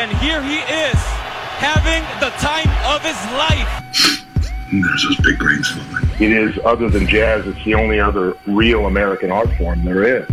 and 0.00 0.16
here 0.16 0.40
he 0.42 0.56
is, 0.56 0.94
having 1.60 2.00
the 2.20 2.30
time 2.40 2.70
of 2.88 3.02
his 3.02 3.20
life. 3.36 3.68
There's 4.72 5.04
those 5.04 5.20
big 5.20 5.38
brains 5.38 5.68
flowing. 5.68 6.08
It 6.18 6.32
is, 6.32 6.58
other 6.64 6.88
than 6.88 7.06
jazz, 7.06 7.46
it's 7.46 7.62
the 7.66 7.74
only 7.74 8.00
other 8.00 8.34
real 8.46 8.86
American 8.86 9.30
art 9.30 9.52
form 9.58 9.84
there 9.84 10.22
is. 10.22 10.26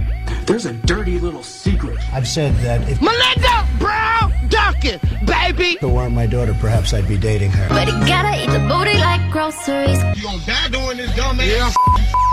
There's 0.46 0.66
a 0.66 0.74
dirty 0.74 1.20
little 1.20 1.44
secret. 1.44 1.98
I've 2.14 2.30
said 2.30 2.56
that 2.58 2.88
if 2.90 3.02
Melinda 3.02 3.68
Brown 3.78 4.32
Duncan, 4.48 5.02
baby. 5.26 5.76
If 5.76 5.84
it 5.84 5.88
weren't 5.88 6.14
my 6.14 6.28
daughter, 6.28 6.56
perhaps 6.62 6.94
I'd 6.94 7.06
be 7.06 7.18
dating 7.18 7.52
her. 7.52 7.68
But 7.68 7.88
you 7.88 7.94
gotta 8.08 8.42
eat 8.42 8.50
the 8.50 8.66
booty 8.70 8.98
like 8.98 9.30
groceries. 9.32 10.02
You 10.16 10.24
gonna 10.24 10.46
die 10.46 10.70
doing 10.70 10.96
this, 10.96 11.14
dumb 11.18 11.42
ass 11.42 11.76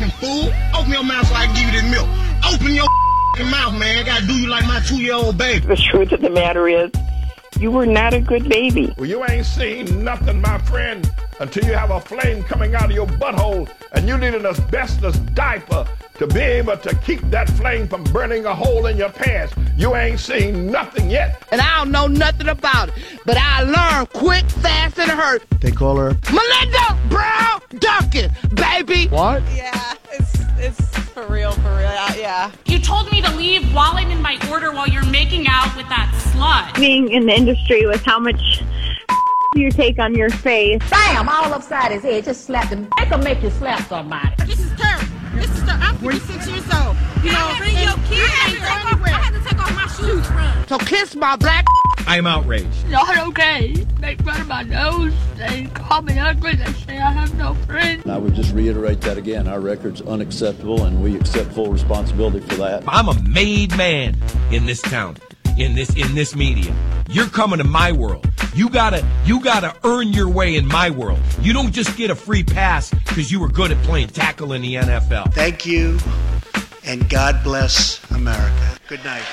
yeah. 0.01 0.09
fool? 0.21 0.53
Open 0.79 0.93
your 0.93 1.03
mouth 1.03 1.27
so 1.27 1.35
I 1.35 1.47
can 1.47 1.57
give 1.57 1.75
you 1.75 1.81
this 1.83 1.91
milk. 1.91 2.09
Open 2.55 2.75
your 2.77 2.87
mouth, 3.51 3.77
man. 3.77 3.99
I 3.99 4.03
gotta 4.05 4.25
do 4.25 4.35
you 4.35 4.47
like 4.47 4.65
my 4.67 4.81
two-year-old 4.87 5.37
baby. 5.37 5.67
The 5.67 5.75
truth 5.75 6.13
of 6.13 6.21
the 6.21 6.31
matter 6.31 6.69
is, 6.69 6.93
you 7.65 7.71
were 7.71 7.87
not 7.87 8.13
a 8.13 8.21
good 8.21 8.47
baby. 8.47 8.93
Well, 8.99 9.09
you 9.09 9.25
ain't 9.25 9.47
seen 9.47 10.05
nothing, 10.05 10.39
my 10.43 10.59
friend, 10.59 11.11
until 11.41 11.65
you 11.65 11.73
have 11.73 11.91
a 11.91 11.99
flame 11.99 12.43
coming 12.43 12.75
out 12.75 12.85
of 12.85 12.91
your 12.91 13.07
butthole 13.07 13.71
and 13.93 14.07
you 14.07 14.19
need 14.19 14.35
an 14.35 14.45
asbestos 14.45 15.17
diaper 15.33 15.87
to 16.19 16.27
be 16.29 16.41
able 16.41 16.77
to 16.77 16.95
keep 16.97 17.21
that 17.31 17.49
flame 17.51 17.89
from 17.89 18.05
burning 18.05 18.47
a 18.47 18.55
hole 18.55 18.87
in 18.87 18.97
your 18.97 19.11
pants. 19.11 19.55
You 19.77 19.97
ain't 19.97 20.21
seen 20.21 20.71
nothing 20.71 21.11
yet. 21.11 21.43
And 21.51 21.61
I 21.61 21.79
don't 21.79 21.91
know 21.91 22.07
nothing 22.07 22.49
about 22.49 22.89
it, 22.89 22.95
but 23.27 23.37
I 23.37 23.63
learned 23.63 24.11
quick, 24.11 24.45
fast, 24.47 24.99
and 24.99 25.11
hurt. 25.11 25.43
They 25.61 25.73
call 25.73 25.97
her 25.97 26.17
Melinda 26.33 26.99
Brown 27.09 27.61
Duncan, 27.79 28.31
baby. 28.55 29.09
what? 29.09 29.43
Yeah, 29.55 29.95
it's 30.13 30.35
it's 30.59 30.99
for 31.09 31.27
real, 31.27 31.53
for 31.53 31.77
real. 31.77 32.17
Yeah. 32.17 32.51
You 32.67 32.79
told 32.79 33.11
me 33.11 33.21
to 33.23 33.35
leave 33.37 33.73
while 33.75 33.93
I'm 33.95 34.11
in 34.11 34.23
my 34.23 34.39
order 34.51 34.73
while 34.73 34.89
you're 34.89 35.05
making 35.07 35.47
out 35.49 35.77
with 35.77 35.89
that 35.89 36.11
slut. 36.33 36.79
Being 36.81 37.11
in 37.11 37.27
the 37.27 37.35
industry 37.35 37.87
with 37.87 38.03
how 38.05 38.19
much 38.19 38.63
you 39.55 39.71
take 39.71 39.99
on 39.99 40.15
your 40.15 40.31
face. 40.31 40.81
Bam! 40.91 41.29
All 41.29 41.53
upside 41.53 41.93
his 41.93 42.03
head. 42.03 42.25
Just 42.25 42.45
slap 42.47 42.69
him. 42.69 42.89
Make 42.99 43.09
him 43.09 43.23
make 43.25 43.43
you 43.43 43.51
slap 43.51 43.87
somebody. 43.89 44.35
This 44.47 44.61
is 44.61 44.73
terrible. 44.79 45.04
This 46.05 46.23
is 46.23 46.27
terrible. 46.27 46.41
I'm 46.41 46.45
56 46.45 46.47
years 46.49 46.75
old. 46.75 46.97
You 47.25 47.33
know, 47.33 47.55
bring 47.59 47.75
your 47.75 47.95
kids. 48.05 48.21
I 48.21 48.45
had, 48.45 48.53
to 48.53 48.61
take 48.61 48.79
off, 48.79 49.03
I 49.03 49.09
had 49.09 49.33
to 49.33 49.41
take 49.49 49.59
off 49.59 49.75
my 49.75 49.87
shoes 49.87 50.27
to 50.27 50.33
run. 50.35 50.69
So 50.69 50.79
kiss 50.79 51.17
my 51.17 51.37
black. 51.37 51.65
I 52.07 52.19
am 52.19 52.27
outraged. 52.27 52.89
Not 52.89 53.17
okay. 53.29 53.87
Make 53.99 54.21
fun 54.23 54.39
of 54.41 54.47
my 54.47 54.63
nose. 54.63 55.15
They 55.37 55.65
call 55.73 56.03
me 56.03 56.19
ugly. 56.19 56.55
They 56.55 56.73
say 56.73 56.99
I 56.99 57.11
have 57.11 57.35
no 57.37 57.55
friends. 57.55 58.07
I 58.07 58.19
would 58.19 58.35
just 58.35 58.53
reiterate 58.53 59.01
that 59.03 59.17
again. 59.17 59.49
Our 59.49 59.61
record's 59.61 60.03
unacceptable, 60.03 60.85
and 60.85 61.03
we 61.03 61.17
accept 61.17 61.53
full 61.53 61.73
responsibility 61.73 62.41
for 62.41 62.57
that. 62.57 62.85
I'm 62.87 63.09
a 63.09 63.19
made 63.23 63.75
man 63.77 64.21
in 64.53 64.67
this 64.67 64.83
town, 64.83 65.17
in 65.59 65.75
this 65.75 65.95
in 65.97 66.15
this 66.15 66.35
media. 66.35 66.75
You're 67.09 67.29
coming 67.29 67.59
to 67.59 67.65
my 67.65 67.93
world. 67.93 68.27
You 68.55 68.69
gotta 68.69 69.07
you 69.25 69.41
gotta 69.41 69.75
earn 69.85 70.13
your 70.13 70.29
way 70.29 70.57
in 70.57 70.67
my 70.67 70.91
world. 70.91 71.21
You 71.41 71.53
don't 71.53 71.73
just 71.73 71.97
get 71.97 72.11
a 72.11 72.15
free 72.15 72.45
pass 72.45 72.91
because 72.91 73.31
you 73.31 73.41
were 73.41 73.49
good 73.49 73.73
at 73.73 73.83
playing 73.85 74.09
tackle 74.09 74.53
in 74.53 74.63
the 74.63 74.75
NFL. 74.77 75.33
Thank 75.35 75.67
you, 75.67 75.99
and 76.85 77.09
God 77.09 77.43
bless 77.43 78.01
America. 78.11 78.79
Good 78.89 79.05
night. 79.05 79.25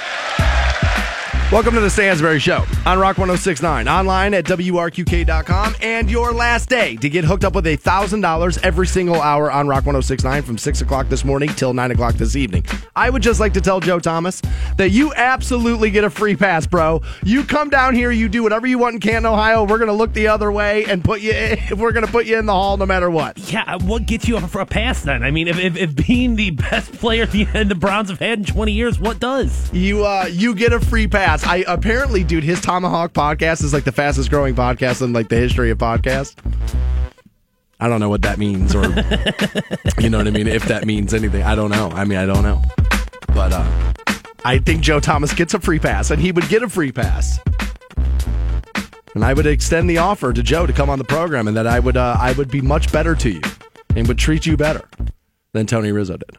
Welcome 1.52 1.74
to 1.74 1.82
the 1.82 1.90
Stansbury 1.90 2.40
Show 2.40 2.64
on 2.86 2.98
Rock 2.98 3.18
1069, 3.18 3.86
online 3.90 4.34
at 4.34 4.46
WRQK.com, 4.46 5.76
and 5.82 6.10
your 6.10 6.32
last 6.32 6.70
day 6.70 6.96
to 6.96 7.10
get 7.10 7.26
hooked 7.26 7.44
up 7.44 7.56
with 7.56 7.66
$1,000 7.66 8.64
every 8.64 8.88
single 8.88 9.22
hour 9.22 9.52
on 9.52 9.68
Rock 9.68 9.86
1069 9.86 10.44
from 10.44 10.58
6 10.58 10.80
o'clock 10.80 11.10
this 11.10 11.26
morning 11.26 11.50
till 11.50 11.74
9 11.74 11.92
o'clock 11.92 12.16
this 12.16 12.38
evening. 12.38 12.64
I 12.96 13.10
would 13.10 13.22
just 13.22 13.42
like 13.42 13.52
to 13.56 13.60
tell 13.60 13.82
Joe 13.82 14.00
Thomas 14.00 14.42
that 14.78 14.92
you 14.92 15.14
absolutely 15.14 15.92
get 15.92 16.06
a 16.06 16.10
free 16.10 16.38
pass, 16.38 16.66
bro. 16.66 17.02
You 17.26 17.44
come 17.44 17.70
down 17.70 17.96
here, 17.96 18.12
you 18.12 18.30
do 18.30 18.44
whatever 18.44 18.66
you 18.66 18.78
want 18.78 18.94
in 18.94 19.02
Canton, 19.02 19.26
Ohio. 19.26 19.66
We're 19.66 19.78
going 19.78 19.90
to 19.90 19.94
look 19.94 20.14
the 20.14 20.30
other 20.30 20.54
way 20.54 20.86
and 20.86 21.04
put 21.04 21.20
you 21.20 21.34
in, 21.34 21.60
we're 21.78 21.92
going 21.92 22.06
to 22.06 22.12
put 22.14 22.28
you 22.28 22.40
in 22.40 22.46
the 22.46 22.54
hall 22.54 22.78
no 22.78 22.86
matter 22.86 23.10
what. 23.10 23.38
Yeah, 23.52 23.76
what 23.76 24.06
gets 24.06 24.26
you 24.26 24.40
for 24.40 24.62
a 24.62 24.66
pass 24.66 25.04
then? 25.04 25.22
I 25.22 25.32
mean, 25.32 25.50
if, 25.50 25.60
if, 25.60 25.76
if 25.76 25.96
being 26.08 26.38
the 26.38 26.52
best 26.52 26.94
player 26.94 27.26
the, 27.26 27.44
the 27.66 27.76
Browns 27.76 28.10
have 28.10 28.20
had 28.20 28.40
in 28.40 28.46
20 28.46 28.72
years, 28.72 29.02
what 29.02 29.20
does? 29.20 29.70
You 29.74 30.06
uh 30.06 30.30
you 30.32 30.56
get 30.56 30.72
a 30.72 30.80
free 30.80 31.10
pass. 31.10 31.41
I 31.44 31.64
apparently, 31.68 32.24
dude, 32.24 32.44
his 32.44 32.60
ThomaHawk 32.62 33.10
podcast 33.10 33.64
is 33.64 33.74
like 33.74 33.84
the 33.84 33.92
fastest 33.92 34.30
growing 34.30 34.56
podcast 34.56 35.02
in 35.02 35.14
like 35.14 35.30
the 35.30 35.38
history 35.38 35.72
of 35.72 35.78
podcasts. 35.78 36.36
I 37.80 37.88
don't 37.88 38.00
know 38.00 38.10
what 38.10 38.22
that 38.22 38.38
means, 38.38 38.76
or 38.76 38.84
you 40.00 40.10
know 40.10 40.20
what 40.20 40.28
I 40.28 40.32
mean. 40.32 40.48
If 40.48 40.66
that 40.66 40.86
means 40.86 41.14
anything, 41.14 41.42
I 41.44 41.56
don't 41.56 41.72
know. 41.72 41.90
I 41.90 42.06
mean, 42.06 42.20
I 42.20 42.26
don't 42.26 42.44
know. 42.44 42.62
But 43.34 43.54
uh 43.54 43.94
I 44.44 44.58
think 44.60 44.82
Joe 44.82 45.00
Thomas 45.00 45.34
gets 45.34 45.54
a 45.54 45.60
free 45.60 45.80
pass, 45.80 46.10
and 46.12 46.22
he 46.22 46.32
would 46.32 46.48
get 46.48 46.64
a 46.64 46.70
free 46.70 46.92
pass. 46.92 47.40
And 49.14 49.26
I 49.26 49.34
would 49.34 49.46
extend 49.46 49.90
the 49.90 49.98
offer 50.00 50.32
to 50.34 50.42
Joe 50.42 50.66
to 50.66 50.74
come 50.74 50.90
on 50.90 50.98
the 51.00 51.06
program, 51.06 51.48
and 51.48 51.58
that 51.58 51.68
I 51.68 51.80
would 51.80 51.98
uh, 51.98 52.18
I 52.20 52.34
would 52.34 52.50
be 52.50 52.62
much 52.62 52.92
better 52.92 53.16
to 53.16 53.30
you, 53.30 53.42
and 53.96 54.08
would 54.08 54.18
treat 54.18 54.46
you 54.46 54.58
better 54.58 54.88
than 55.54 55.66
Tony 55.66 55.92
Rizzo 55.92 56.18
did. 56.18 56.30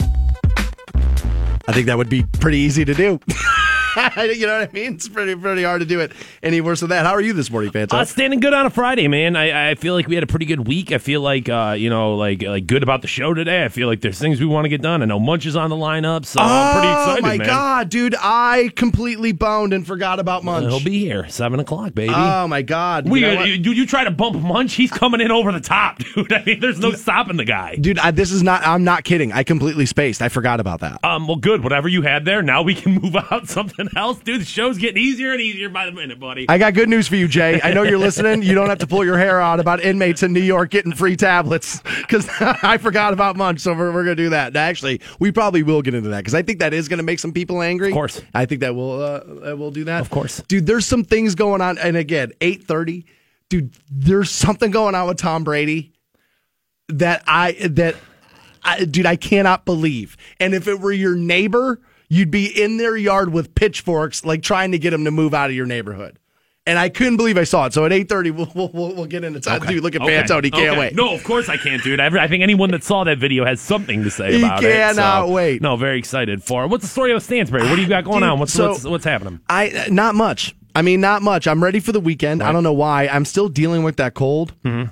I 1.69 1.73
think 1.73 1.87
that 1.87 1.97
would 1.97 2.09
be 2.09 2.25
pretty 2.41 2.59
easy 2.59 2.85
to 2.85 2.95
do. 2.95 3.21
you 4.17 4.47
know 4.47 4.59
what 4.61 4.69
I 4.69 4.73
mean? 4.73 4.95
It's 4.95 5.09
pretty 5.09 5.35
pretty 5.37 5.63
hard 5.63 5.81
to 5.81 5.87
do 5.87 6.01
it 6.01 6.13
any 6.43 6.61
worse 6.61 6.81
than 6.81 6.91
that. 6.91 7.05
How 7.07 7.13
are 7.13 7.21
you 7.21 7.33
this 7.33 7.51
morning, 7.51 7.71
Fantastic? 7.71 8.01
Uh, 8.01 8.05
standing 8.05 8.41
good 8.41 8.55
on 8.55 8.67
a 8.67 8.71
Friday, 8.71 9.09
man. 9.09 9.37
I, 9.37 9.71
I 9.71 9.75
feel 9.75 9.95
like 9.95 10.07
we 10.09 10.15
had 10.15 10.25
a 10.25 10.27
pretty 10.27 10.47
good 10.47 10.67
week. 10.67 10.93
I 10.93 10.99
feel 10.99 11.21
like 11.21 11.49
uh, 11.49 11.75
you 11.79 11.91
know, 11.91 12.15
like 12.17 12.43
like 12.43 12.67
good 12.67 12.83
about 12.83 13.03
the 13.03 13.09
show 13.09 13.35
today. 13.35 13.65
I 13.65 13.69
feel 13.69 13.89
like 13.89 14.01
there's 14.01 14.19
things 14.19 14.41
we 14.41 14.47
want 14.47 14.65
to 14.65 14.69
get 14.69 14.83
done. 14.83 15.03
I 15.03 15.05
know 15.07 15.19
Munch 15.21 15.47
is 15.47 15.57
on 15.57 15.71
the 15.71 15.77
lineup, 15.77 16.25
so 16.25 16.41
I'm 16.41 16.73
pretty 16.75 16.89
excited, 16.89 17.25
Oh 17.25 17.27
my 17.29 17.39
man. 17.39 17.47
god, 17.47 17.89
dude! 17.91 18.15
I 18.19 18.71
completely 18.77 19.33
boned 19.33 19.73
and 19.73 19.87
forgot 19.87 20.19
about 20.19 20.45
Munch. 20.45 20.67
He'll 20.69 20.83
be 20.83 20.99
here 20.99 21.29
seven 21.29 21.61
o'clock, 21.61 21.95
baby. 21.95 22.13
Oh 22.15 22.49
my 22.49 22.63
god, 22.63 23.09
We, 23.09 23.21
You 23.21 23.41
you, 23.43 23.59
dude, 23.59 23.77
you 23.77 23.87
try 23.87 24.05
to 24.05 24.11
bump 24.11 24.37
Munch, 24.43 24.75
he's 24.75 24.91
coming 24.91 25.21
in 25.21 25.31
over 25.31 25.53
the 25.53 25.61
top, 25.61 25.99
dude. 26.15 26.33
I 26.33 26.45
mean, 26.45 26.61
there's 26.61 26.79
no 26.79 26.93
stopping 26.93 27.37
the 27.37 27.45
guy. 27.45 27.77
dude! 27.77 27.99
I, 27.99 28.11
this 28.11 28.33
is 28.33 28.43
not. 28.43 28.67
I'm 28.67 28.85
not 28.85 29.05
kidding. 29.05 29.33
I 29.33 29.43
completely 29.43 29.87
spaced. 29.87 30.23
I 30.23 30.29
forgot 30.29 30.61
about 30.61 30.81
that. 30.81 31.05
Um, 31.05 31.27
well, 31.27 31.37
good. 31.37 31.63
Whatever 31.63 31.89
you 31.89 32.03
had 32.03 32.25
there, 32.25 32.43
now 32.43 32.63
we 32.63 32.75
can 32.75 32.95
move 33.03 33.17
out 33.17 33.49
something 33.49 33.82
else, 33.97 34.19
dude. 34.21 34.41
The 34.41 34.45
show's 34.45 34.79
getting 34.79 35.03
easier 35.03 35.33
and 35.33 35.41
easier 35.41 35.69
by 35.69 35.87
the 35.87 35.93
minute, 35.93 36.19
buddy. 36.21 36.47
I 36.49 36.59
got 36.59 36.75
good 36.75 36.89
news 36.89 37.09
for 37.09 37.17
you, 37.17 37.29
Jay. 37.29 37.61
I 37.63 37.73
know 37.73 37.83
you're 37.83 37.99
listening. 37.99 38.43
You 38.43 38.55
don't 38.55 38.69
have 38.69 38.79
to 38.79 38.87
pull 38.87 39.05
your 39.05 39.19
hair 39.19 39.41
out 39.41 39.61
about 39.61 39.81
inmates 39.81 40.23
in 40.23 40.33
New 40.33 40.41
York 40.43 40.71
getting 40.71 40.93
free 40.93 41.17
tablets 41.17 41.81
because 42.01 42.29
I 42.41 42.79
forgot 42.79 43.13
about 43.13 43.37
Munch. 43.37 43.61
So 43.61 43.73
we're, 43.73 43.93
we're 43.93 44.05
going 44.05 44.17
to 44.17 44.23
do 44.23 44.31
that. 44.31 44.57
Actually, 44.57 45.01
we 45.19 45.33
probably 45.33 45.63
will 45.63 45.83
get 45.83 45.95
into 45.95 46.09
that 46.11 46.19
because 46.19 46.35
I 46.35 46.43
think 46.43 46.61
that 46.61 46.73
is 46.75 46.89
going 46.89 46.99
to 46.99 47.05
make 47.05 47.19
some 47.19 47.33
people 47.33 47.63
angry. 47.63 47.89
Of 47.89 47.95
course. 47.95 48.21
I 48.35 48.47
think 48.47 48.61
that 48.61 48.75
will 48.75 49.03
uh, 49.03 49.55
we'll 49.57 49.71
do 49.71 49.85
that. 49.85 50.01
Of 50.01 50.11
course. 50.11 50.43
dude. 50.49 50.67
There's 50.67 50.87
some 50.87 51.05
things 51.05 51.35
going 51.35 51.61
on, 51.61 51.79
and 51.79 51.97
again, 51.97 52.33
eight 52.41 52.65
thirty, 52.65 53.07
dude. 53.49 53.73
There's 53.91 54.31
something 54.31 54.71
going 54.71 54.95
on 54.95 55.09
with 55.09 55.19
Tom 55.19 55.45
Brady 55.45 55.93
that 56.89 57.23
I 57.27 57.53
that 57.71 57.97
I, 58.65 58.85
dude, 58.85 59.07
I 59.07 59.17
cannot 59.17 59.65
believe. 59.65 60.17
And 60.39 60.55
if 60.55 60.69
it 60.69 60.81
were 60.81 60.93
your 60.93 61.17
neighbor, 61.17 61.81
you'd 62.13 62.31
be 62.31 62.47
in 62.63 62.77
their 62.77 62.95
yard 62.97 63.33
with 63.33 63.55
pitchforks, 63.55 64.23
like 64.25 64.43
trying 64.43 64.73
to 64.73 64.79
get 64.79 64.91
them 64.91 65.05
to 65.07 65.11
move 65.11 65.33
out 65.33 65.49
of 65.49 65.57
your 65.57 65.65
neighborhood. 65.67 66.19
And 66.67 66.79
I 66.79 66.91
couldn't 66.91 67.17
believe 67.17 67.39
I 67.39 67.45
saw 67.45 67.65
it. 67.67 67.73
So 67.73 67.85
at 67.87 67.93
eight 67.93 68.09
thirty, 68.09 68.31
we'll, 68.37 68.51
we'll, 68.55 68.69
we'll 68.73 69.07
get 69.07 69.25
into 69.25 69.41
time. 69.41 69.63
Dude, 69.63 69.83
look 69.83 69.95
at 69.97 70.03
Okay. 70.03 70.23
Fantone. 70.23 70.45
He 70.45 70.51
can't 70.51 70.71
Okay. 70.73 70.79
wait. 70.79 70.95
No, 70.95 71.15
of 71.15 71.25
course 71.25 71.49
I 71.49 71.57
can't, 71.57 71.83
dude. 71.83 71.99
I, 72.01 72.07
I 72.23 72.29
think 72.29 72.43
anyone 72.43 72.71
that 72.73 72.85
saw 72.85 73.03
that 73.05 73.19
video 73.19 73.45
has 73.47 73.61
something 73.61 74.05
to 74.05 74.11
say 74.11 74.35
He 74.35 74.43
about 74.45 74.63
it. 74.63 74.71
cannot 74.73 75.27
so- 75.27 75.33
wait. 75.33 75.63
No, 75.63 75.77
very 75.77 75.99
excited 75.99 76.45
for 76.45 76.65
it. 76.65 76.69
What's 76.69 76.83
the 76.85 76.89
story 76.91 77.13
of 77.13 77.23
Stansbury? 77.23 77.65
What 77.69 77.77
do 77.77 77.83
you 77.83 77.89
got 77.89 78.05
going 78.05 78.21
Dude, 78.21 78.29
on? 78.29 78.39
What's, 78.39 78.53
so- 78.53 78.71
what's 78.73 78.85
what's 78.85 79.05
happening? 79.05 79.41
I 79.49 79.87
not 79.91 80.15
much. 80.15 80.55
I 80.77 80.83
mean, 80.83 81.01
not 81.01 81.23
much. 81.23 81.49
I'm 81.49 81.63
ready 81.65 81.81
for 81.81 81.93
the 81.93 82.01
weekend. 82.01 82.43
I 82.43 82.53
don't 82.53 82.63
know 82.63 82.73
why. 82.73 83.09
I'm 83.09 83.25
still 83.25 83.49
dealing 83.49 83.83
with 83.83 83.97
that 83.97 84.15
cold, 84.15 84.55
Mm-hmm. 84.65 84.91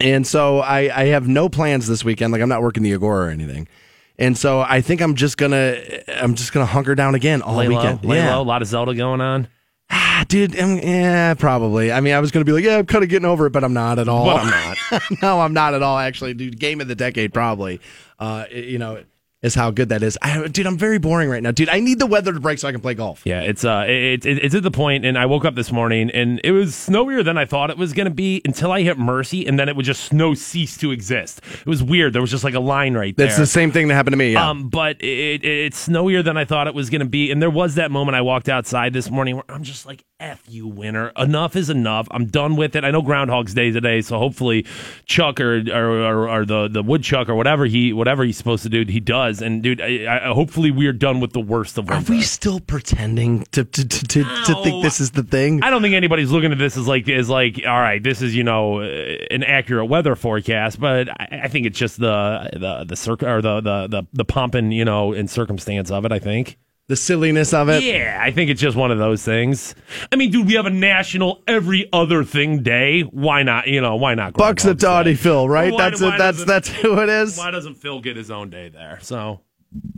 and 0.00 0.26
so 0.26 0.58
I 0.58 0.80
I 1.02 1.04
have 1.06 1.28
no 1.28 1.48
plans 1.48 1.86
this 1.86 2.04
weekend. 2.04 2.32
Like 2.32 2.42
I'm 2.42 2.48
not 2.48 2.60
working 2.62 2.82
the 2.82 2.92
Agora 2.94 3.28
or 3.28 3.30
anything. 3.30 3.68
And 4.18 4.36
so 4.36 4.60
I 4.60 4.80
think 4.80 5.00
I'm 5.00 5.14
just 5.14 5.36
gonna 5.38 5.76
I'm 6.08 6.34
just 6.34 6.52
gonna 6.52 6.66
hunker 6.66 6.94
down 6.94 7.14
again 7.14 7.42
all 7.42 7.56
Lay 7.56 7.68
low, 7.68 7.76
weekend. 7.76 8.04
lay 8.04 8.16
yeah, 8.18 8.36
low, 8.36 8.42
a 8.42 8.44
lot 8.44 8.62
of 8.62 8.68
Zelda 8.68 8.94
going 8.94 9.20
on. 9.20 9.48
Ah, 9.90 10.24
dude. 10.28 10.58
um, 10.58 10.78
yeah, 10.78 11.34
probably. 11.34 11.92
I 11.92 12.00
mean, 12.00 12.14
I 12.14 12.20
was 12.20 12.30
gonna 12.30 12.44
be 12.44 12.52
like, 12.52 12.64
yeah, 12.64 12.78
I'm 12.78 12.86
kind 12.86 13.02
of 13.04 13.10
getting 13.10 13.26
over 13.26 13.46
it, 13.46 13.50
but 13.50 13.64
I'm 13.64 13.74
not 13.74 13.98
at 13.98 14.08
all. 14.08 14.24
But 14.26 14.44
I'm 14.44 14.50
not. 14.50 15.02
no, 15.22 15.40
I'm 15.40 15.52
not 15.52 15.74
at 15.74 15.82
all. 15.82 15.98
Actually, 15.98 16.34
dude. 16.34 16.58
Game 16.58 16.80
of 16.80 16.88
the 16.88 16.94
decade, 16.94 17.32
probably. 17.34 17.80
Uh, 18.18 18.44
you 18.50 18.78
know, 18.78 19.02
is 19.42 19.54
how 19.54 19.70
good 19.70 19.88
that 19.88 20.02
is. 20.02 20.16
I, 20.22 20.46
dude, 20.46 20.66
I'm 20.66 20.78
very 20.78 20.98
boring 20.98 21.28
right 21.28 21.42
now, 21.42 21.50
dude. 21.50 21.68
I 21.68 21.80
need 21.80 21.98
the 21.98 22.06
weather 22.06 22.32
to 22.32 22.40
break 22.40 22.58
so 22.58 22.68
I 22.68 22.72
can 22.72 22.80
play 22.80 22.94
golf. 22.94 23.22
Yeah, 23.24 23.40
it's 23.40 23.64
uh, 23.64 23.84
it, 23.88 24.24
it, 24.24 24.44
it's 24.44 24.54
at 24.54 24.62
the 24.62 24.70
point, 24.70 25.04
and 25.04 25.18
I 25.18 25.26
woke 25.26 25.44
up 25.44 25.54
this 25.54 25.72
morning, 25.72 26.10
and 26.10 26.40
it 26.44 26.52
was 26.52 26.72
snowier 26.72 27.24
than 27.24 27.36
I 27.36 27.44
thought 27.44 27.70
it 27.70 27.76
was 27.76 27.92
going 27.92 28.08
to 28.08 28.14
be 28.14 28.40
until 28.44 28.70
I 28.70 28.82
hit 28.82 28.98
Mercy, 28.98 29.46
and 29.46 29.58
then 29.58 29.68
it 29.68 29.76
would 29.76 29.84
just 29.84 30.04
snow 30.04 30.34
cease 30.34 30.76
to 30.78 30.92
exist. 30.92 31.40
It 31.60 31.66
was 31.66 31.82
weird. 31.82 32.12
There 32.12 32.22
was 32.22 32.30
just 32.30 32.44
like 32.44 32.54
a 32.54 32.60
line 32.60 32.94
right 32.94 33.16
there. 33.16 33.26
That's 33.26 33.38
the 33.38 33.46
same 33.46 33.72
thing 33.72 33.88
that 33.88 33.94
happened 33.94 34.12
to 34.12 34.18
me. 34.18 34.32
Yeah. 34.32 34.48
Um, 34.48 34.68
but 34.68 35.02
it, 35.02 35.44
it, 35.44 35.44
it's 35.44 35.88
snowier 35.88 36.24
than 36.24 36.36
I 36.36 36.44
thought 36.44 36.68
it 36.68 36.74
was 36.74 36.90
going 36.90 37.00
to 37.00 37.06
be, 37.06 37.30
and 37.30 37.42
there 37.42 37.50
was 37.50 37.74
that 37.74 37.90
moment 37.90 38.14
I 38.16 38.20
walked 38.20 38.48
outside 38.48 38.92
this 38.92 39.10
morning 39.10 39.36
where 39.36 39.44
I'm 39.48 39.64
just 39.64 39.86
like, 39.86 40.04
"F 40.22 40.42
you, 40.48 40.66
winter. 40.66 41.12
Enough 41.16 41.56
is 41.56 41.68
enough. 41.68 42.06
I'm 42.10 42.26
done 42.26 42.56
with 42.56 42.76
it." 42.76 42.84
I 42.84 42.90
know 42.90 43.02
Groundhog's 43.02 43.54
Day 43.54 43.70
today, 43.70 44.00
so 44.00 44.18
hopefully 44.18 44.64
Chuck 45.04 45.40
or 45.40 45.58
or, 45.70 46.02
or, 46.02 46.28
or 46.28 46.44
the 46.44 46.68
the 46.68 46.82
woodchuck 46.82 47.28
or 47.28 47.34
whatever 47.34 47.66
he 47.66 47.92
whatever 47.92 48.24
he's 48.24 48.36
supposed 48.36 48.62
to 48.62 48.68
do, 48.68 48.84
he 48.90 49.00
does. 49.00 49.42
And 49.42 49.62
dude, 49.62 49.80
I, 49.80 50.06
I, 50.06 50.32
hopefully 50.32 50.70
we're 50.70 50.92
done 50.92 51.20
with 51.20 51.32
the 51.32 51.40
worst 51.40 51.78
of 51.78 51.90
it. 51.90 51.92
Are 51.92 52.02
we 52.02 52.22
still 52.22 52.60
pretending 52.60 53.44
to 53.52 53.64
to 53.64 53.88
to, 53.88 54.06
to, 54.06 54.24
to 54.24 54.62
think 54.62 54.82
this 54.82 55.00
is 55.00 55.10
the 55.10 55.22
thing? 55.22 55.62
I 55.62 55.70
don't 55.70 55.82
think 55.82 55.94
anybody's 55.94 56.30
looking 56.30 56.52
at 56.52 56.58
this 56.58 56.76
as 56.76 56.86
like 56.86 57.08
as 57.08 57.28
like 57.28 57.60
all 57.66 57.80
right, 57.80 58.02
this 58.02 58.22
is 58.22 58.34
you 58.34 58.44
know 58.44 58.80
uh, 58.80 59.16
an 59.30 59.42
accurate 59.42 59.88
weather 59.88 60.14
forecast, 60.14 60.80
but 60.80 61.08
I, 61.08 61.40
I 61.44 61.48
think 61.48 61.66
it's 61.66 61.78
just 61.78 61.98
the 61.98 62.48
the 62.52 62.84
the 62.84 62.96
circ 62.96 63.22
or 63.22 63.42
the 63.42 63.60
the 63.60 63.86
the, 63.88 64.06
the 64.12 64.24
pomp 64.24 64.54
and 64.54 64.72
you 64.72 64.84
know 64.84 65.12
and 65.12 65.28
circumstance 65.28 65.90
of 65.90 66.04
it. 66.04 66.12
I 66.12 66.18
think. 66.18 66.58
The 66.92 66.96
silliness 66.96 67.54
of 67.54 67.70
it. 67.70 67.82
Yeah, 67.82 68.18
I 68.20 68.32
think 68.32 68.50
it's 68.50 68.60
just 68.60 68.76
one 68.76 68.90
of 68.90 68.98
those 68.98 69.24
things. 69.24 69.74
I 70.12 70.16
mean, 70.16 70.30
dude, 70.30 70.46
we 70.46 70.52
have 70.56 70.66
a 70.66 70.70
national 70.70 71.42
every 71.48 71.88
other 71.90 72.22
thing 72.22 72.62
day. 72.62 73.00
Why 73.00 73.42
not? 73.44 73.66
You 73.66 73.80
know, 73.80 73.96
why 73.96 74.14
not? 74.14 74.34
Bucks 74.34 74.64
the 74.64 74.74
Day? 74.74 75.14
Phil, 75.14 75.48
right? 75.48 75.72
Why- 75.72 75.88
that's 75.88 76.02
why 76.02 76.16
it. 76.16 76.18
That's 76.18 76.44
that's 76.44 76.68
who 76.68 77.00
it 77.00 77.08
is. 77.08 77.38
Why 77.38 77.50
doesn't 77.50 77.76
Phil 77.76 78.00
get 78.02 78.18
his 78.18 78.30
own 78.30 78.50
day 78.50 78.68
there? 78.68 78.98
So 79.00 79.40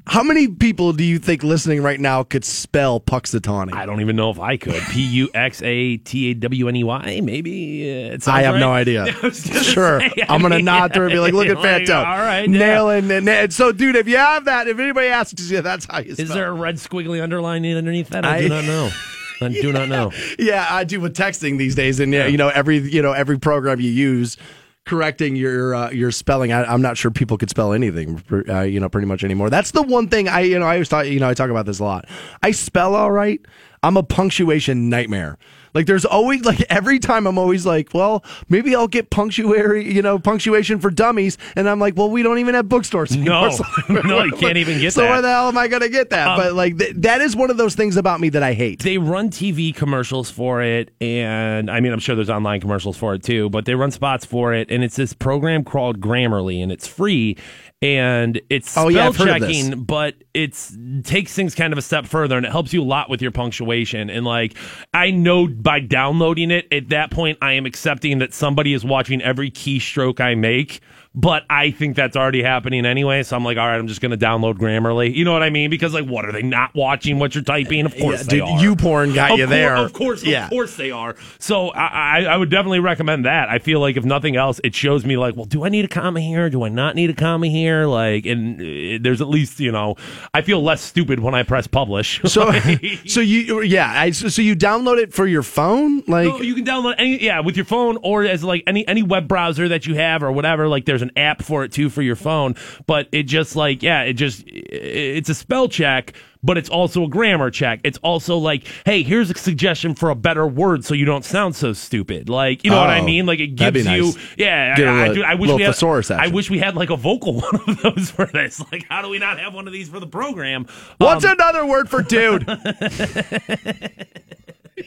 How 0.07 0.23
many 0.23 0.49
people 0.49 0.93
do 0.93 1.03
you 1.03 1.19
think 1.19 1.43
listening 1.43 1.83
right 1.83 1.99
now 1.99 2.23
could 2.23 2.45
spell 2.45 3.01
Puxatawny? 3.01 3.73
I 3.73 3.87
don't 3.87 4.01
even 4.03 4.15
know 4.17 4.31
if 4.31 4.39
I 4.39 4.57
could. 4.57 4.81
P 4.91 5.03
U 5.03 5.29
X 5.35 5.63
A 5.63 5.97
T 5.97 6.31
A 6.31 6.35
W 6.35 6.69
N 6.69 6.77
E 6.77 6.85
Y. 6.85 7.21
Maybe 7.23 7.83
uh, 8.11 8.13
it 8.15 8.29
I 8.29 8.43
have 8.43 8.57
no 8.57 8.71
idea. 8.71 9.05
I 9.23 9.27
was 9.27 9.45
gonna 9.47 9.63
Sure, 9.65 10.01
say, 10.01 10.11
I'm 10.29 10.43
gonna 10.43 10.57
mean, 10.57 10.67
nod 10.67 10.93
through 10.93 11.05
and 11.07 11.13
be 11.13 11.19
like, 11.19 11.33
"Look 11.33 11.49
at 11.49 11.57
like, 11.59 11.83
Fantone, 11.85 12.07
All 12.07 12.19
right, 12.19 12.49
yeah. 12.49 12.59
nailing 12.59 13.11
it." 13.11 13.25
Na- 13.25 13.47
So, 13.49 13.73
dude, 13.73 13.97
if 13.97 14.07
you 14.07 14.17
have 14.19 14.45
that, 14.45 14.69
if 14.69 14.79
anybody 14.79 15.09
asks 15.09 15.51
you, 15.51 15.63
that's 15.63 15.87
how 15.87 15.99
you. 16.01 16.11
Is 16.11 16.17
spell 16.19 16.35
there 16.37 16.49
a 16.49 16.53
red 16.53 16.77
squiggly 16.77 17.23
underline 17.23 17.65
underneath 17.65 18.11
that? 18.11 18.25
I, 18.27 18.37
I- 18.37 18.41
do 18.43 18.49
not 18.51 18.65
know. 18.65 18.91
I 19.41 19.49
do 19.49 19.73
not 19.73 19.89
know. 19.89 20.13
Yeah, 20.39 20.67
I 20.71 20.85
do 20.85 21.01
with 21.01 21.17
texting 21.17 21.59
these 21.59 21.75
days, 21.75 21.99
and 21.99 22.13
yeah, 22.13 22.27
you 22.27 22.37
know 22.37 22.51
every 22.51 22.79
you 22.79 23.03
know 23.03 23.13
every 23.13 23.39
program 23.39 23.81
you 23.81 23.91
use 23.91 24.37
correcting 24.87 25.37
your 25.37 25.75
uh, 25.75 25.91
your 25.91 26.11
spelling. 26.11 26.53
I, 26.53 26.65
I'm 26.65 26.83
not 26.83 26.97
sure 26.97 27.11
people 27.11 27.39
could 27.39 27.51
spell 27.51 27.73
anything, 27.73 28.23
uh, 28.49 28.61
you 28.61 28.81
know, 28.81 28.89
pretty 28.89 29.07
much 29.07 29.25
anymore. 29.25 29.51
That's 29.51 29.71
the 29.71 29.83
one 29.83 30.09
thing 30.09 30.29
I 30.29 30.41
you 30.41 30.59
know 30.59 30.67
I 30.67 30.75
always 30.75 30.89
thought 30.89 31.09
you 31.09 31.21
know 31.21 31.29
I 31.29 31.35
talk 31.35 31.51
about 31.51 31.67
this 31.67 31.79
a 31.79 31.85
lot. 31.85 32.07
I 32.43 32.51
spell 32.51 32.95
all 32.95 33.11
right. 33.11 33.41
I'm 33.83 33.97
a 33.97 34.03
punctuation 34.03 34.89
nightmare. 34.89 35.39
Like 35.75 35.87
there's 35.87 36.05
always 36.05 36.45
like 36.45 36.61
every 36.71 36.99
time 36.99 37.27
I'm 37.27 37.37
always 37.39 37.67
like, 37.67 37.93
well, 37.93 38.25
maybe 38.49 38.75
I'll 38.75 38.89
get 38.89 39.11
punctuary, 39.11 39.93
you 39.93 40.03
know, 40.03 40.19
punctuation 40.19 40.79
for 40.79 40.91
dummies, 40.91 41.37
and 41.57 41.69
I'm 41.69 41.81
like, 41.81 41.97
well, 41.97 42.11
we 42.11 42.23
don't 42.23 42.39
even 42.39 42.55
have 42.55 42.69
bookstores 42.69 43.13
anymore. 43.13 43.51
No. 43.89 44.03
No, 44.05 44.23
you 44.23 44.33
can't 44.33 44.57
even 44.57 44.79
get 44.81 44.93
so 44.93 45.01
that. 45.01 45.07
So 45.07 45.11
where 45.11 45.23
the 45.23 45.29
hell 45.29 45.49
am 45.49 45.59
I 45.59 45.67
going 45.67 45.83
to 45.83 45.89
get 45.89 46.11
that? 46.11 46.29
Um, 46.29 46.37
but 46.37 46.53
like 46.55 46.79
th- 46.79 46.95
that 46.99 47.21
is 47.21 47.35
one 47.35 47.51
of 47.51 47.57
those 47.57 47.75
things 47.75 47.97
about 47.97 48.21
me 48.21 48.29
that 48.31 48.43
I 48.43 48.53
hate. 48.53 48.83
They 48.83 48.99
run 48.99 49.31
TV 49.31 49.75
commercials 49.75 50.31
for 50.31 50.63
it, 50.63 50.91
and 51.01 51.71
I 51.71 51.81
mean, 51.81 51.93
I'm 51.93 51.99
sure 51.99 52.15
there's 52.15 52.31
online 52.31 52.61
commercials 52.61 52.97
for 52.97 53.15
it 53.15 53.23
too, 53.23 53.51
but 53.51 53.65
they 53.65 53.75
run 53.75 53.91
spots 53.91 54.25
for 54.25 54.53
it, 54.53 54.71
and 54.71 54.85
it's 54.85 54.97
this 54.97 55.13
program 55.13 55.65
called 55.65 56.01
Grammarly, 56.01 56.63
and 56.63 56.71
it's 56.71 56.87
free, 56.87 57.37
and 57.85 58.41
it's 58.49 58.77
Oh, 58.79 58.89
spell 58.89 58.91
yeah, 58.91 59.09
of 59.09 59.19
this. 59.19 59.27
checking, 59.27 59.85
but 59.85 60.15
it's 60.33 60.75
takes 61.03 61.35
things 61.35 61.55
kind 61.55 61.71
of 61.73 61.79
a 61.79 61.83
step 61.83 62.07
further, 62.07 62.37
and 62.39 62.47
it 62.47 62.51
helps 62.51 62.73
you 62.73 62.83
a 62.83 62.85
lot 62.85 63.11
with 63.11 63.21
your 63.21 63.31
punctuation. 63.31 64.09
And 64.09 64.25
like, 64.25 64.57
I 64.95 65.11
know 65.11 65.47
by 65.47 65.81
downloading 65.81 66.51
it, 66.51 66.67
at 66.73 66.89
that 66.89 67.11
point, 67.11 67.37
I 67.43 67.53
am 67.53 67.67
accepting 67.67 68.19
that 68.21 68.33
somebody 68.33 68.73
is 68.73 68.85
watching 68.87 69.21
every 69.21 69.51
keystroke 69.51 70.19
I 70.19 70.35
make. 70.35 70.81
But 71.17 71.45
I 71.49 71.71
think 71.71 71.95
that's 71.95 72.17
already 72.17 72.43
happening 72.43 72.85
anyway, 72.85 73.23
so 73.23 73.37
I'm 73.37 73.45
like, 73.45 73.57
all 73.57 73.67
right, 73.67 73.77
I'm 73.79 73.87
just 73.87 74.01
going 74.01 74.11
to 74.11 74.17
download 74.17 74.55
Grammarly. 74.55 75.15
You 75.15 75.25
know 75.25 75.33
what 75.33 75.45
I 75.45 75.51
mean? 75.51 75.71
Because 75.71 75.95
like, 75.95 76.07
what 76.07 76.25
are 76.25 76.33
they 76.33 76.43
not 76.43 76.75
watching 76.75 77.21
what 77.21 77.37
you're 77.37 77.45
typing? 77.45 77.87
Of 77.87 77.97
course 77.97 78.23
Yeah, 78.23 78.25
they 78.25 78.37
dude, 78.41 78.43
are. 78.49 78.61
you 78.61 78.75
porn 78.75 79.15
got 79.15 79.31
Of 79.31 79.39
you 79.39 79.45
cour- 79.47 79.51
there. 79.55 79.77
Of 79.77 79.93
course, 79.93 80.25
Yeah. 80.25 80.45
of 80.47 80.51
course 80.51 80.77
they 80.77 80.91
are. 80.91 81.15
So 81.39 81.69
I, 81.69 81.87
I, 81.87 82.23
I 82.25 82.37
would 82.37 82.51
definitely 82.51 82.81
recommend 82.81 83.27
that. 83.27 83.49
I 83.49 83.61
feel 83.61 83.79
like 83.79 83.97
if 83.97 84.05
nothing 84.05 84.35
else, 84.35 84.61
it 84.65 84.75
shows 84.75 85.05
me 85.05 85.17
like, 85.17 85.37
well, 85.37 85.45
do 85.45 85.65
I 85.65 85.69
need 85.69 85.85
a 85.85 85.89
comma 85.89 86.21
here? 86.21 86.51
Do 86.51 86.65
I 86.65 86.69
not 86.69 86.97
need 86.97 87.11
a 87.11 87.15
comma 87.15 87.47
here? 87.47 87.87
Like, 87.87 88.27
and 88.27 88.61
uh, 88.61 88.99
there's 89.01 89.21
at 89.21 89.29
least 89.29 89.61
you 89.61 89.71
know, 89.71 89.95
I 90.35 90.43
feel 90.43 90.63
less 90.65 90.83
stupid 90.83 91.21
when 91.21 91.35
I 91.35 91.45
press 91.45 91.67
publish. 91.69 92.21
So, 92.35 92.51
so 93.07 93.21
you, 93.21 93.63
yeah, 93.63 93.93
I, 94.01 94.11
so 94.11 94.27
so 94.29 94.43
you 94.43 94.57
download 94.57 94.99
it 95.01 95.15
for 95.15 95.27
your 95.29 95.45
phone, 95.45 96.03
like 96.09 96.27
No, 96.27 96.41
you 96.41 96.57
can 96.57 96.65
download 96.65 96.97
any 96.99 97.23
yeah 97.23 97.39
with 97.39 97.55
your 97.57 97.65
phone 97.67 97.99
or 98.03 98.25
as 98.25 98.43
like 98.43 98.65
any 98.67 98.85
any 98.89 99.05
web 99.05 99.29
browser 99.29 99.69
that 99.69 99.87
you 99.87 99.95
have 99.95 100.25
or 100.25 100.33
whatever. 100.33 100.67
Like 100.67 100.85
there's 100.85 101.04
an 101.05 101.13
app 101.17 101.43
for 101.43 101.63
it 101.65 101.71
too 101.73 101.89
for 101.89 102.03
your 102.03 102.17
phone, 102.17 102.57
but 102.87 103.09
it 103.13 103.23
just 103.25 103.55
like 103.57 103.83
yeah, 103.83 104.03
it 104.03 104.15
just 104.15 104.43
it's 104.47 105.29
a 105.29 105.35
spell 105.35 105.69
check. 105.69 106.15
But 106.47 106.59
it's 106.59 106.69
also 106.69 107.05
a 107.05 107.09
grammar 107.09 107.51
check. 107.51 107.81
It's 107.85 107.97
also 108.03 108.37
like, 108.37 108.67
hey, 108.85 109.03
here's 109.03 109.31
a 109.31 109.35
suggestion 109.35 109.95
for 109.95 110.11
a 110.11 110.15
better 110.15 110.47
word 110.47 110.85
so 110.85 110.93
you 110.93 111.07
don't 111.07 111.25
sound 111.25 111.57
so 111.57 111.73
stupid. 111.73 112.29
Like, 112.29 112.65
you 112.65 112.71
know 112.71 112.77
what 112.79 112.91
I 112.91 113.01
Oh, 113.01 113.05
mean? 113.05 113.25
Like, 113.25 113.41
it 113.41 113.57
gives 113.57 113.83
be 113.87 113.91
you, 113.91 114.13
yeah. 114.37 114.77
Get 114.77 114.87
a 114.87 114.91
I, 114.91 115.07
I, 115.07 115.33
I 115.33 115.35
wish 115.37 115.51
we 115.51 115.63
had. 115.63 115.71
thesaurus 115.73 116.11
I 116.11 116.27
wish 116.27 116.51
we 116.51 116.59
had 116.59 116.77
like 116.77 116.91
a 116.91 116.99
vocal 116.99 117.41
one 117.41 117.61
of 117.67 117.81
those 117.81 118.11
for 118.11 118.27
this. 118.27 118.61
Like, 118.71 118.85
how 118.91 119.01
do 119.01 119.09
we 119.09 119.19
not 119.19 119.39
have 119.41 119.55
one 119.55 119.67
of 119.67 119.73
these 119.73 119.89
for 119.89 120.01
the 120.01 120.07
program? 120.07 120.67
what's 120.99 121.25
Um, 121.25 121.33
another 121.33 121.65
word 121.65 121.89
for 121.89 122.03
dude? 122.03 122.47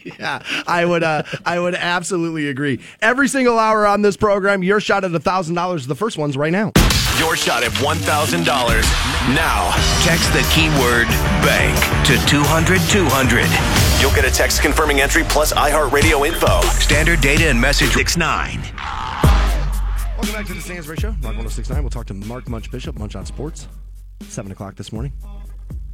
yeah, 0.20 0.44
I 0.66 0.86
would, 0.86 1.04
uh, 1.04 1.24
I 1.46 1.60
would 1.60 1.76
absolutely 1.76 2.50
agree. 2.50 2.80
Every 3.02 3.28
single 3.28 3.60
hour 3.60 3.86
on 3.86 4.02
this 4.02 4.18
program, 4.18 4.64
your 4.64 4.80
shot 4.80 5.04
at 5.04 5.14
a 5.14 5.20
thousand 5.20 5.56
dollars. 5.56 5.88
The 5.88 5.96
first 5.96 6.18
one's 6.18 6.38
right 6.38 6.52
now. 6.52 6.72
Your 7.18 7.36
shot 7.36 7.64
at 7.64 7.72
$1,000. 7.72 8.46
Now, 9.34 9.72
text 10.04 10.32
the 10.34 10.48
keyword 10.54 11.08
bank 11.42 11.76
to 12.06 12.16
200 12.28 12.80
200. 12.90 14.02
You'll 14.02 14.16
get 14.16 14.24
a 14.26 14.32
text 14.32 14.62
confirming 14.62 15.02
entry 15.02 15.24
plus 15.28 15.52
iHeartRadio 15.52 16.28
info. 16.28 16.62
Standard 16.80 17.22
data 17.22 17.50
and 17.50 17.60
message 17.60 17.94
six 17.94 18.16
nine. 18.18 18.62
Welcome 20.16 20.34
back 20.34 20.46
to 20.48 20.54
the 20.54 20.62
Stansbury 20.62 20.98
Show, 20.98 21.10
Rock 21.10 21.36
1069. 21.36 21.84
We'll 21.84 21.90
talk 21.90 22.06
to 22.08 22.14
Mark 22.14 22.48
Munch 22.48 22.72
Bishop, 22.72 22.98
Munch 22.98 23.16
on 23.16 23.26
Sports, 23.26 23.68
7 24.22 24.52
o'clock 24.52 24.76
this 24.76 24.92
morning. 24.92 25.14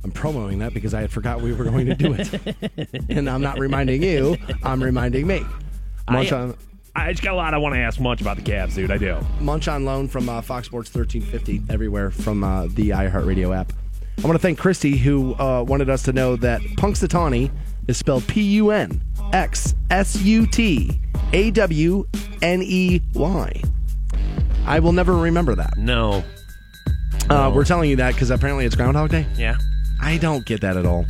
I'm 0.04 0.12
promoting 0.12 0.60
that 0.60 0.74
because 0.74 0.94
I 0.94 1.02
had 1.02 1.12
forgot 1.12 1.42
we 1.42 1.54
were 1.54 1.64
going 1.64 1.86
to 1.86 1.96
do 1.96 2.14
it. 2.14 2.90
and 3.10 3.30
I'm 3.30 3.42
not 3.42 3.58
reminding 3.60 4.04
you, 4.04 4.38
I'm 4.64 4.84
reminding 4.84 5.26
me. 5.28 5.46
Munch 6.10 6.32
I- 6.32 6.42
on, 6.42 6.58
I 6.96 7.12
just 7.12 7.24
got 7.24 7.34
a 7.34 7.38
lot 7.38 7.54
I 7.54 7.58
want 7.58 7.74
to 7.74 7.80
ask 7.80 8.00
Munch 8.00 8.22
about 8.22 8.38
the 8.38 8.44
Cavs, 8.44 8.76
dude. 8.76 8.92
I 8.92 8.98
do. 8.98 9.18
Munch 9.40 9.68
on 9.68 9.84
loan 9.84 10.08
from 10.08 10.30
uh, 10.30 10.42
Fox 10.42 10.68
Sports 10.68 10.94
1350 10.94 11.74
everywhere 11.74 12.12
from 12.12 12.44
uh, 12.44 12.68
the 12.68 12.90
iHeartRadio 12.90 13.56
app. 13.56 13.74
I 14.20 14.28
want 14.28 14.36
to 14.36 14.40
thank 14.40 14.60
Christy, 14.60 14.96
who 14.98 15.34
uh, 15.36 15.64
wanted 15.64 15.90
us 15.90 16.04
to 16.04 16.14
know 16.14 16.36
that 16.36 16.62
Punxsutawney 16.62 17.50
is 17.88 17.98
spelled 17.98 18.28
P 18.28 18.42
U 18.44 18.70
N 18.70 19.02
X 19.34 19.74
S 19.90 20.22
U 20.22 20.46
T 20.46 21.00
A 21.34 21.50
W 21.50 22.08
N 22.44 22.62
E 22.62 23.02
Y. 23.16 23.62
I 24.66 24.80
will 24.80 24.92
never 24.92 25.16
remember 25.18 25.56
that. 25.56 25.78
No. 25.78 26.24
Uh, 27.30 27.52
we're 27.54 27.66
telling 27.66 27.90
you 27.90 27.96
that 27.96 28.14
because 28.14 28.30
apparently 28.30 28.66
it's 28.66 28.76
Groundhog 28.76 29.10
Day. 29.10 29.26
Yeah. 29.36 29.56
I 30.04 30.18
don't 30.18 30.46
get 30.46 30.62
that 30.62 30.78
at 30.78 30.86
all. 30.86 31.06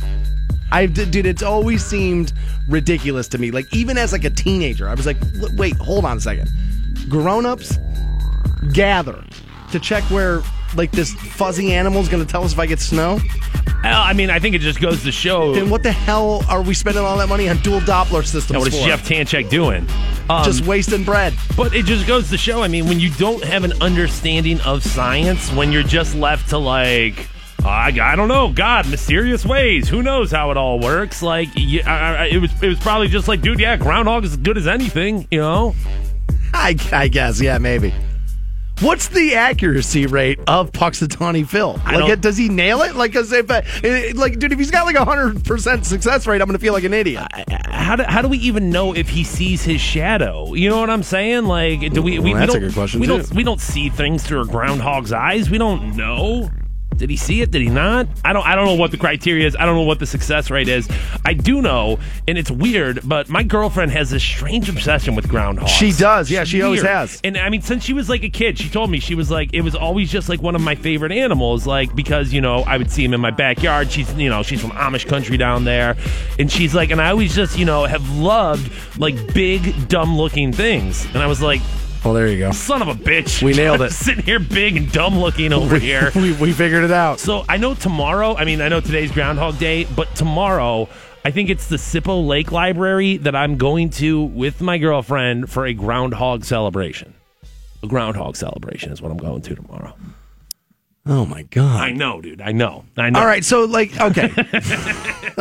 I 0.70 0.86
d- 0.86 1.04
dude, 1.04 1.26
it's 1.26 1.42
always 1.42 1.84
seemed 1.84 2.32
ridiculous 2.68 3.28
to 3.28 3.38
me. 3.38 3.50
Like 3.50 3.72
even 3.74 3.98
as 3.98 4.12
like 4.12 4.24
a 4.24 4.30
teenager, 4.30 4.88
I 4.88 4.94
was 4.94 5.06
like, 5.06 5.18
wait, 5.54 5.76
hold 5.76 6.04
on 6.04 6.16
a 6.16 6.20
second. 6.20 6.48
Grown-ups 7.08 7.78
gather 8.72 9.22
to 9.72 9.80
check 9.80 10.02
where 10.04 10.42
like 10.74 10.90
this 10.92 11.12
fuzzy 11.12 11.72
animal's 11.72 12.08
going 12.08 12.24
to 12.24 12.30
tell 12.30 12.44
us 12.44 12.52
if 12.52 12.58
I 12.58 12.66
get 12.66 12.80
snow. 12.80 13.18
I 13.84 14.14
mean, 14.14 14.30
I 14.30 14.38
think 14.38 14.54
it 14.54 14.60
just 14.60 14.80
goes 14.80 15.02
to 15.02 15.12
show. 15.12 15.54
Then 15.54 15.68
what 15.68 15.82
the 15.82 15.92
hell 15.92 16.42
are 16.48 16.62
we 16.62 16.72
spending 16.72 17.04
all 17.04 17.18
that 17.18 17.28
money 17.28 17.50
on 17.50 17.58
dual 17.58 17.80
Doppler 17.80 18.24
systems 18.24 18.50
Now, 18.52 18.58
what 18.60 18.68
is 18.68 18.80
for? 18.80 18.86
Jeff 18.86 19.06
Tanchak 19.06 19.50
doing? 19.50 19.86
Um, 20.30 20.42
Just 20.42 20.64
wasting 20.64 21.04
bread. 21.04 21.34
But 21.54 21.74
it 21.74 21.84
just 21.84 22.06
goes 22.06 22.30
to 22.30 22.38
show. 22.38 22.62
I 22.62 22.68
mean, 22.68 22.86
when 22.88 22.98
you 22.98 23.10
don't 23.10 23.44
have 23.44 23.62
an 23.62 23.74
understanding 23.82 24.58
of 24.62 24.82
science, 24.82 25.52
when 25.52 25.70
you're 25.70 25.82
just 25.82 26.14
left 26.14 26.48
to 26.50 26.58
like. 26.58 27.28
I, 27.64 27.88
I 28.00 28.14
don't 28.16 28.28
know, 28.28 28.52
God, 28.52 28.88
mysterious 28.90 29.44
ways. 29.44 29.88
Who 29.88 30.02
knows 30.02 30.30
how 30.30 30.50
it 30.50 30.56
all 30.56 30.78
works? 30.78 31.22
Like, 31.22 31.48
yeah, 31.56 31.90
I, 31.90 32.24
I, 32.24 32.26
it 32.26 32.38
was 32.38 32.50
it 32.62 32.68
was 32.68 32.78
probably 32.78 33.08
just 33.08 33.26
like, 33.26 33.40
dude, 33.40 33.58
yeah, 33.58 33.76
groundhog 33.76 34.24
is 34.24 34.32
as 34.32 34.36
good 34.36 34.58
as 34.58 34.66
anything, 34.66 35.26
you 35.30 35.40
know. 35.40 35.74
I, 36.52 36.76
I 36.92 37.08
guess, 37.08 37.40
yeah, 37.40 37.58
maybe. 37.58 37.92
What's 38.80 39.08
the 39.08 39.36
accuracy 39.36 40.06
rate 40.06 40.40
of 40.48 40.72
Puxatawny 40.72 41.46
Phil? 41.46 41.80
Like, 41.84 42.10
it, 42.10 42.20
does 42.20 42.36
he 42.36 42.48
nail 42.48 42.82
it? 42.82 42.96
Like, 42.96 43.14
if, 43.14 43.32
uh, 43.50 43.62
like, 44.14 44.38
dude, 44.40 44.52
if 44.52 44.58
he's 44.58 44.72
got 44.72 44.84
like 44.84 44.96
a 44.96 45.04
hundred 45.04 45.44
percent 45.44 45.86
success 45.86 46.26
rate, 46.26 46.40
I'm 46.42 46.46
gonna 46.48 46.58
feel 46.58 46.72
like 46.72 46.82
an 46.84 46.92
idiot. 46.92 47.24
How 47.66 47.96
do, 47.96 48.02
how 48.02 48.20
do 48.20 48.28
we 48.28 48.38
even 48.38 48.70
know 48.70 48.92
if 48.94 49.08
he 49.08 49.22
sees 49.22 49.62
his 49.62 49.80
shadow? 49.80 50.54
You 50.54 50.68
know 50.70 50.80
what 50.80 50.90
I'm 50.90 51.04
saying? 51.04 51.44
Like, 51.44 51.92
do 51.92 52.02
we? 52.02 52.18
we 52.18 52.32
Well, 52.34 52.40
that's 52.40 52.52
we 52.52 52.58
a 52.58 52.60
don't, 52.60 52.68
good 52.68 52.74
question, 52.74 53.00
We 53.00 53.06
too. 53.06 53.18
don't 53.18 53.34
we 53.34 53.42
don't 53.44 53.60
see 53.60 53.90
things 53.90 54.24
through 54.24 54.40
a 54.42 54.46
groundhog's 54.46 55.12
eyes. 55.12 55.48
We 55.48 55.58
don't 55.58 55.96
know. 55.96 56.50
Did 56.96 57.10
he 57.10 57.16
see 57.16 57.42
it? 57.42 57.50
Did 57.50 57.62
he 57.62 57.68
not? 57.68 58.06
I 58.24 58.32
don't. 58.32 58.46
I 58.46 58.54
don't 58.54 58.66
know 58.66 58.74
what 58.74 58.90
the 58.90 58.96
criteria 58.96 59.46
is. 59.46 59.56
I 59.56 59.66
don't 59.66 59.74
know 59.74 59.82
what 59.82 59.98
the 59.98 60.06
success 60.06 60.50
rate 60.50 60.68
is. 60.68 60.88
I 61.24 61.34
do 61.34 61.60
know, 61.62 61.98
and 62.28 62.38
it's 62.38 62.50
weird, 62.50 63.00
but 63.04 63.28
my 63.28 63.42
girlfriend 63.42 63.92
has 63.92 64.10
this 64.10 64.22
strange 64.22 64.68
obsession 64.68 65.14
with 65.14 65.28
groundhogs. 65.28 65.68
She 65.68 65.92
does, 65.92 66.30
yeah, 66.30 66.44
she 66.44 66.62
always 66.62 66.82
has. 66.82 67.20
And 67.24 67.36
I 67.36 67.48
mean, 67.48 67.62
since 67.62 67.84
she 67.84 67.92
was 67.92 68.08
like 68.08 68.22
a 68.22 68.28
kid, 68.28 68.58
she 68.58 68.68
told 68.68 68.90
me 68.90 69.00
she 69.00 69.14
was 69.14 69.30
like 69.30 69.52
it 69.52 69.62
was 69.62 69.74
always 69.74 70.10
just 70.10 70.28
like 70.28 70.42
one 70.42 70.54
of 70.54 70.60
my 70.60 70.74
favorite 70.74 71.12
animals, 71.12 71.66
like 71.66 71.94
because 71.94 72.32
you 72.32 72.40
know 72.40 72.58
I 72.60 72.76
would 72.76 72.90
see 72.90 73.04
him 73.04 73.14
in 73.14 73.20
my 73.20 73.30
backyard. 73.30 73.90
She's 73.90 74.12
you 74.14 74.28
know 74.28 74.42
she's 74.42 74.60
from 74.60 74.70
Amish 74.70 75.06
country 75.06 75.36
down 75.36 75.64
there, 75.64 75.96
and 76.38 76.50
she's 76.50 76.74
like, 76.74 76.90
and 76.90 77.00
I 77.00 77.10
always 77.10 77.34
just 77.34 77.58
you 77.58 77.64
know 77.64 77.84
have 77.84 78.08
loved 78.16 78.70
like 78.98 79.34
big 79.34 79.88
dumb 79.88 80.16
looking 80.16 80.52
things, 80.52 81.04
and 81.06 81.18
I 81.18 81.26
was 81.26 81.42
like. 81.42 81.60
Well, 82.04 82.12
there 82.12 82.28
you 82.28 82.38
go. 82.38 82.50
Son 82.52 82.82
of 82.82 82.88
a 82.88 82.94
bitch. 82.94 83.42
We 83.42 83.54
nailed 83.54 83.80
it. 83.82 83.92
Sitting 83.92 84.24
here 84.24 84.38
big 84.38 84.76
and 84.76 84.92
dumb 84.92 85.18
looking 85.18 85.54
over 85.54 85.78
here. 85.78 86.10
we, 86.14 86.32
we 86.34 86.52
figured 86.52 86.84
it 86.84 86.90
out. 86.90 87.18
So 87.18 87.44
I 87.48 87.56
know 87.56 87.74
tomorrow, 87.74 88.36
I 88.36 88.44
mean, 88.44 88.60
I 88.60 88.68
know 88.68 88.80
today's 88.80 89.10
Groundhog 89.10 89.58
Day, 89.58 89.84
but 89.84 90.14
tomorrow, 90.14 90.88
I 91.24 91.30
think 91.30 91.48
it's 91.48 91.68
the 91.68 91.76
Sippo 91.76 92.26
Lake 92.26 92.52
Library 92.52 93.16
that 93.18 93.34
I'm 93.34 93.56
going 93.56 93.88
to 93.90 94.22
with 94.22 94.60
my 94.60 94.76
girlfriend 94.76 95.50
for 95.50 95.64
a 95.64 95.72
groundhog 95.72 96.44
celebration. 96.44 97.14
A 97.82 97.86
groundhog 97.86 98.36
celebration 98.36 98.92
is 98.92 99.00
what 99.00 99.10
I'm 99.10 99.16
going 99.18 99.40
to 99.40 99.54
tomorrow. 99.54 99.94
Oh 101.06 101.26
my 101.26 101.42
god! 101.42 101.82
I 101.82 101.90
know, 101.92 102.22
dude. 102.22 102.40
I 102.40 102.52
know. 102.52 102.84
I 102.96 103.10
know. 103.10 103.20
All 103.20 103.26
right, 103.26 103.44
so 103.44 103.64
like, 103.64 103.98
okay, 104.00 104.30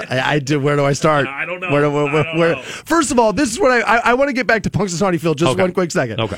I, 0.10 0.22
I 0.36 0.40
do. 0.40 0.60
Where 0.60 0.76
do 0.76 0.84
I 0.84 0.92
start? 0.92 1.26
I 1.26 1.46
don't 1.46 1.62
know. 1.62 1.72
Where, 1.72 1.90
where, 1.90 2.08
I 2.08 2.38
where, 2.38 2.56
don't 2.56 2.58
know. 2.58 2.62
First 2.64 3.12
of 3.12 3.20
all, 3.20 3.32
this 3.32 3.50
is 3.52 3.60
what 3.60 3.72
I 3.72 3.80
I, 3.80 3.98
I 4.12 4.14
want 4.16 4.28
to 4.28 4.34
get 4.34 4.46
back 4.46 4.64
to 4.64 4.70
Punxsutawney 4.70 5.22
Phil. 5.22 5.34
Just 5.36 5.54
Okay. 5.54 5.62
one 5.62 5.72
quick 5.72 5.92
second. 5.92 6.20
Okay. 6.20 6.38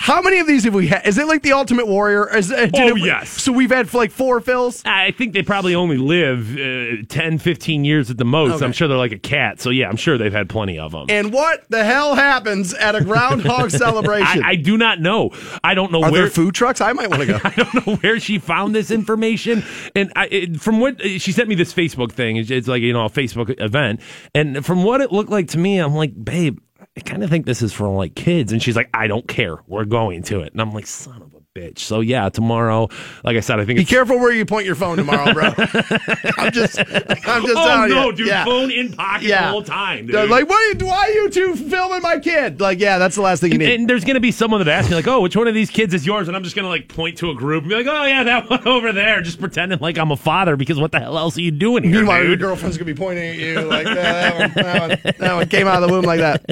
How 0.00 0.22
many 0.22 0.38
of 0.38 0.46
these 0.46 0.64
have 0.64 0.74
we 0.74 0.86
had? 0.86 1.06
Is 1.06 1.18
it 1.18 1.26
like 1.26 1.42
the 1.42 1.52
Ultimate 1.52 1.86
Warrior? 1.88 2.34
Is, 2.36 2.48
did 2.48 2.70
Oh, 2.74 2.88
it- 2.96 2.98
yes. 3.04 3.28
So 3.28 3.50
we've 3.52 3.70
had 3.70 3.92
like 3.92 4.10
four 4.12 4.40
fills. 4.40 4.82
I 4.84 5.10
think 5.10 5.32
they 5.32 5.42
probably 5.42 5.74
only 5.74 5.96
live 5.98 6.56
uh, 6.56 7.02
10, 7.08 7.38
15 7.38 7.84
years 7.84 8.10
at 8.10 8.16
the 8.16 8.24
most. 8.24 8.54
Okay. 8.54 8.64
I'm 8.64 8.72
sure 8.72 8.86
they're 8.86 8.96
like 8.96 9.12
a 9.12 9.18
cat. 9.18 9.60
So, 9.60 9.70
yeah, 9.70 9.88
I'm 9.88 9.96
sure 9.96 10.16
they've 10.16 10.32
had 10.32 10.48
plenty 10.48 10.78
of 10.78 10.92
them. 10.92 11.06
And 11.08 11.32
what 11.32 11.64
the 11.68 11.84
hell 11.84 12.14
happens 12.14 12.74
at 12.74 12.94
a 12.94 13.02
groundhog 13.02 13.70
celebration? 13.72 14.44
I, 14.44 14.50
I 14.50 14.54
do 14.54 14.76
not 14.78 15.00
know. 15.00 15.30
I 15.64 15.74
don't 15.74 15.90
know 15.90 16.02
Are 16.04 16.12
where 16.12 16.22
there 16.22 16.30
food 16.30 16.54
trucks? 16.54 16.80
I 16.80 16.92
might 16.92 17.10
want 17.10 17.22
to 17.22 17.26
go. 17.26 17.40
I 17.44 17.50
don't 17.50 17.86
know 17.86 17.96
where 17.96 18.20
she 18.20 18.38
found 18.38 18.74
this 18.74 18.90
information, 18.92 19.64
and 19.96 20.12
I, 20.14 20.26
it, 20.28 20.60
from 20.60 20.78
what 20.80 21.00
she 21.02 21.32
sent 21.32 21.48
me 21.48 21.54
this 21.56 21.74
Facebook 21.74 22.12
thing, 22.12 22.36
it's, 22.36 22.50
it's 22.50 22.68
like 22.68 22.82
you 22.82 22.92
know 22.92 23.04
a 23.04 23.10
Facebook 23.10 23.54
event, 23.60 24.00
and 24.34 24.64
from 24.64 24.84
what 24.84 25.00
it 25.00 25.10
looked 25.12 25.30
like 25.30 25.48
to 25.48 25.58
me, 25.58 25.78
I'm 25.78 25.94
like, 25.94 26.12
babe, 26.24 26.58
I 26.98 27.00
kind 27.00 27.22
of 27.22 27.30
think 27.30 27.46
this 27.46 27.62
is 27.62 27.72
for 27.72 27.88
like 27.88 28.16
kids, 28.16 28.50
and 28.50 28.60
she's 28.60 28.74
like, 28.74 28.90
I 28.92 29.06
don't 29.06 29.26
care, 29.28 29.58
we're 29.68 29.84
going 29.84 30.24
to 30.24 30.40
it, 30.40 30.50
and 30.52 30.60
I'm 30.60 30.72
like, 30.72 30.84
son 30.86 31.22
of 31.22 31.32
a 31.32 31.38
bitch. 31.56 31.78
So 31.78 32.00
yeah, 32.00 32.28
tomorrow, 32.28 32.88
like 33.22 33.36
I 33.36 33.40
said, 33.40 33.60
I 33.60 33.64
think 33.64 33.78
Be 33.78 33.84
careful 33.84 34.18
where 34.18 34.32
you 34.32 34.44
point 34.44 34.66
your 34.66 34.74
phone 34.74 34.96
tomorrow, 34.96 35.32
bro. 35.32 35.44
I'm 36.38 36.50
just, 36.52 36.76
I'm 36.78 37.44
just 37.46 37.56
oh 37.56 37.86
no, 37.88 38.06
you. 38.10 38.16
dude, 38.16 38.26
Yeah. 38.26 38.44
phone 38.44 38.72
in 38.72 38.92
pocket 38.94 39.28
Yeah. 39.28 39.42
the 39.46 39.50
whole 39.52 39.62
time, 39.62 40.06
dude. 40.06 40.28
Like, 40.28 40.48
what 40.48 40.56
are 40.56 40.78
you, 40.80 40.86
why 40.86 41.04
are 41.04 41.10
you 41.10 41.30
two 41.30 41.54
filming 41.54 42.02
my 42.02 42.18
kid? 42.18 42.60
Like, 42.60 42.80
yeah, 42.80 42.98
that's 42.98 43.14
the 43.14 43.22
last 43.22 43.40
thing 43.40 43.50
you 43.52 43.54
And, 43.54 43.60
need. 43.62 43.74
and 43.80 43.88
there's 43.90 44.02
going 44.04 44.14
to 44.14 44.20
be 44.20 44.32
someone 44.32 44.58
that 44.64 44.68
asks 44.68 44.90
me, 44.90 44.96
like, 44.96 45.06
oh, 45.06 45.20
which 45.20 45.36
one 45.36 45.46
of 45.46 45.54
these 45.54 45.70
kids 45.70 45.94
is 45.94 46.04
yours? 46.04 46.26
And 46.26 46.36
I'm 46.36 46.42
just 46.42 46.56
going 46.56 46.64
to, 46.64 46.68
like, 46.68 46.88
point 46.88 47.18
to 47.18 47.30
a 47.30 47.34
group 47.34 47.62
and 47.62 47.70
be 47.70 47.76
like, 47.76 47.86
oh, 47.86 48.04
yeah, 48.06 48.24
that 48.24 48.50
one 48.50 48.66
over 48.66 48.92
there, 48.92 49.20
just 49.22 49.38
pretending 49.38 49.78
like 49.78 49.98
I'm 49.98 50.10
a 50.10 50.16
father 50.16 50.56
because 50.56 50.80
what 50.80 50.90
the 50.92 50.98
hell 51.00 51.16
else 51.16 51.36
are 51.38 51.42
you 51.42 51.52
doing 51.52 51.84
here, 51.84 51.92
Meanwhile, 51.98 52.24
your 52.24 52.36
girlfriend's 52.36 52.76
gonna 52.76 52.92
be 52.92 52.98
pointing 52.98 53.30
at 53.30 53.36
you 53.36 53.60
like 53.60 53.84
that. 53.86 53.94
That 53.94 54.38
one, 54.38 54.64
that 54.64 54.80
one, 55.04 55.14
that 55.18 55.34
one 55.34 55.48
came 55.48 55.66
out 55.68 55.80
of 55.82 55.88
the 55.88 55.94
womb 55.94 56.04
like 56.04 56.20
that. 56.20 56.44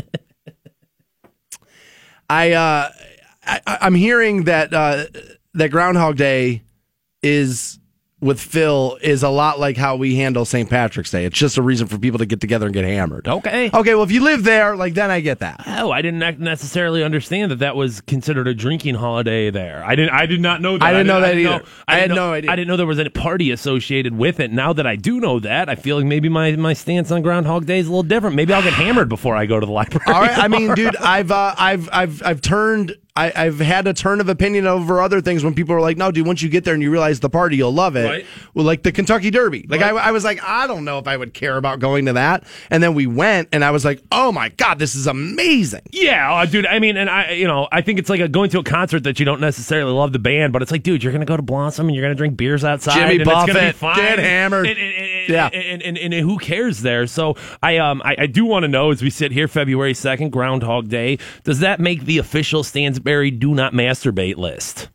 I, 2.28 2.52
uh, 2.52 2.90
I 3.44 3.60
I'm 3.66 3.94
hearing 3.94 4.44
that 4.44 4.72
uh, 4.72 5.04
that 5.54 5.70
Groundhog 5.70 6.16
Day 6.16 6.62
is 7.22 7.78
with 8.20 8.40
Phil 8.40 8.96
is 9.02 9.22
a 9.22 9.28
lot 9.28 9.60
like 9.60 9.76
how 9.76 9.94
we 9.94 10.16
handle 10.16 10.46
St. 10.46 10.70
Patrick's 10.70 11.10
Day. 11.10 11.26
It's 11.26 11.36
just 11.38 11.58
a 11.58 11.62
reason 11.62 11.86
for 11.86 11.98
people 11.98 12.18
to 12.18 12.24
get 12.24 12.40
together 12.40 12.64
and 12.64 12.72
get 12.74 12.84
hammered. 12.84 13.28
Okay. 13.28 13.70
Okay. 13.74 13.94
Well, 13.94 14.04
if 14.04 14.10
you 14.10 14.22
live 14.22 14.42
there, 14.42 14.74
like 14.74 14.94
then 14.94 15.10
I 15.10 15.20
get 15.20 15.40
that. 15.40 15.62
Oh, 15.66 15.90
I 15.90 16.00
didn't 16.00 16.40
necessarily 16.40 17.04
understand 17.04 17.50
that 17.50 17.58
that 17.58 17.76
was 17.76 18.00
considered 18.00 18.48
a 18.48 18.54
drinking 18.54 18.94
holiday 18.94 19.50
there. 19.50 19.84
I 19.84 19.94
didn't. 19.96 20.14
I 20.14 20.24
did 20.24 20.40
not 20.40 20.62
know 20.62 20.78
that. 20.78 20.84
I 20.84 20.92
didn't 20.92 21.08
know 21.08 21.20
that 21.20 21.34
didn't 21.34 21.52
either. 21.52 21.64
I, 21.86 21.92
I 21.96 22.00
didn't 22.00 22.10
had 22.10 22.16
know- 22.16 22.28
no 22.28 22.32
idea. 22.32 22.50
I 22.52 22.56
didn't 22.56 22.68
know 22.68 22.76
there 22.78 22.86
was 22.86 22.98
a 22.98 23.10
party 23.10 23.50
associated 23.50 24.16
with 24.16 24.40
it. 24.40 24.50
Now 24.50 24.72
that 24.72 24.86
I 24.86 24.96
do 24.96 25.20
know 25.20 25.38
that, 25.40 25.68
I 25.68 25.74
feel 25.74 25.96
like 25.96 26.06
maybe 26.06 26.30
my, 26.30 26.56
my 26.56 26.72
stance 26.72 27.10
on 27.10 27.20
Groundhog 27.20 27.66
Day 27.66 27.80
is 27.80 27.86
a 27.86 27.90
little 27.90 28.02
different. 28.02 28.34
Maybe 28.34 28.54
I'll 28.54 28.62
get 28.62 28.72
hammered 28.72 29.10
before 29.10 29.36
I 29.36 29.44
go 29.44 29.60
to 29.60 29.66
the 29.66 29.72
library. 29.76 30.04
All 30.06 30.22
right. 30.22 30.38
I 30.38 30.48
mean, 30.48 30.72
dude, 30.74 30.96
I've 30.96 31.30
uh, 31.30 31.54
I've 31.58 31.88
I've 31.92 32.22
I've 32.24 32.40
turned. 32.40 32.96
I, 33.16 33.32
I've 33.34 33.58
had 33.58 33.86
a 33.86 33.94
turn 33.94 34.20
of 34.20 34.28
opinion 34.28 34.66
over 34.66 35.00
other 35.00 35.20
things 35.20 35.42
when 35.42 35.54
people 35.54 35.74
are 35.74 35.80
like, 35.80 35.96
"No, 35.96 36.10
dude, 36.10 36.26
once 36.26 36.42
you 36.42 36.48
get 36.48 36.64
there 36.64 36.74
and 36.74 36.82
you 36.82 36.90
realize 36.90 37.20
the 37.20 37.30
party, 37.30 37.56
you'll 37.56 37.72
love 37.72 37.96
it." 37.96 38.04
Right. 38.04 38.26
Well, 38.54 38.64
like 38.64 38.82
the 38.82 38.92
Kentucky 38.92 39.30
Derby. 39.30 39.66
Like 39.68 39.80
I, 39.82 39.90
I 39.90 40.10
was 40.10 40.24
like, 40.24 40.42
I 40.42 40.66
don't 40.66 40.84
know 40.84 40.98
if 40.98 41.08
I 41.08 41.16
would 41.16 41.34
care 41.34 41.56
about 41.56 41.78
going 41.80 42.06
to 42.06 42.12
that. 42.14 42.44
And 42.70 42.82
then 42.82 42.94
we 42.94 43.06
went, 43.06 43.48
and 43.52 43.64
I 43.64 43.70
was 43.70 43.84
like, 43.84 44.02
Oh 44.12 44.32
my 44.32 44.50
god, 44.50 44.78
this 44.78 44.94
is 44.94 45.06
amazing. 45.06 45.82
Yeah, 45.92 46.32
uh, 46.32 46.46
dude. 46.46 46.66
I 46.66 46.78
mean, 46.78 46.96
and 46.96 47.08
I, 47.10 47.32
you 47.32 47.46
know, 47.46 47.68
I 47.72 47.80
think 47.82 47.98
it's 47.98 48.10
like 48.10 48.20
a, 48.20 48.28
going 48.28 48.50
to 48.50 48.58
a 48.58 48.64
concert 48.64 49.04
that 49.04 49.18
you 49.18 49.24
don't 49.24 49.40
necessarily 49.40 49.92
love 49.92 50.12
the 50.12 50.18
band, 50.18 50.52
but 50.52 50.62
it's 50.62 50.70
like, 50.70 50.82
dude, 50.82 51.02
you're 51.02 51.12
gonna 51.12 51.24
go 51.24 51.36
to 51.36 51.42
Blossom 51.42 51.86
and 51.88 51.94
you're 51.96 52.04
gonna 52.04 52.14
drink 52.14 52.36
beers 52.36 52.64
outside, 52.64 52.94
Jimmy 52.94 53.12
and 53.12 53.20
it's 53.22 53.30
gonna 53.30 53.46
be 53.46 53.52
Buffett, 53.52 53.76
fine. 53.76 53.96
get 53.96 54.18
hammered. 54.18 54.66
And, 54.66 54.78
and, 54.78 54.94
and, 54.94 55.28
Yeah. 55.28 55.46
and, 55.48 55.98
and, 55.98 56.14
who 56.14 56.38
cares 56.38 56.82
there? 56.82 57.06
So 57.06 57.36
I, 57.62 57.78
um, 57.78 58.00
I, 58.04 58.16
I 58.20 58.26
do 58.26 58.44
want 58.44 58.64
to 58.64 58.68
know 58.68 58.90
as 58.90 59.02
we 59.02 59.10
sit 59.10 59.32
here, 59.32 59.48
February 59.48 59.94
second, 59.94 60.30
Groundhog 60.30 60.88
Day, 60.88 61.18
does 61.44 61.60
that 61.60 61.80
make 61.80 62.04
the 62.04 62.18
official 62.18 62.62
Stansberry 63.06 63.38
do 63.38 63.54
not 63.54 63.72
masturbate 63.72 64.36
list? 64.36 64.88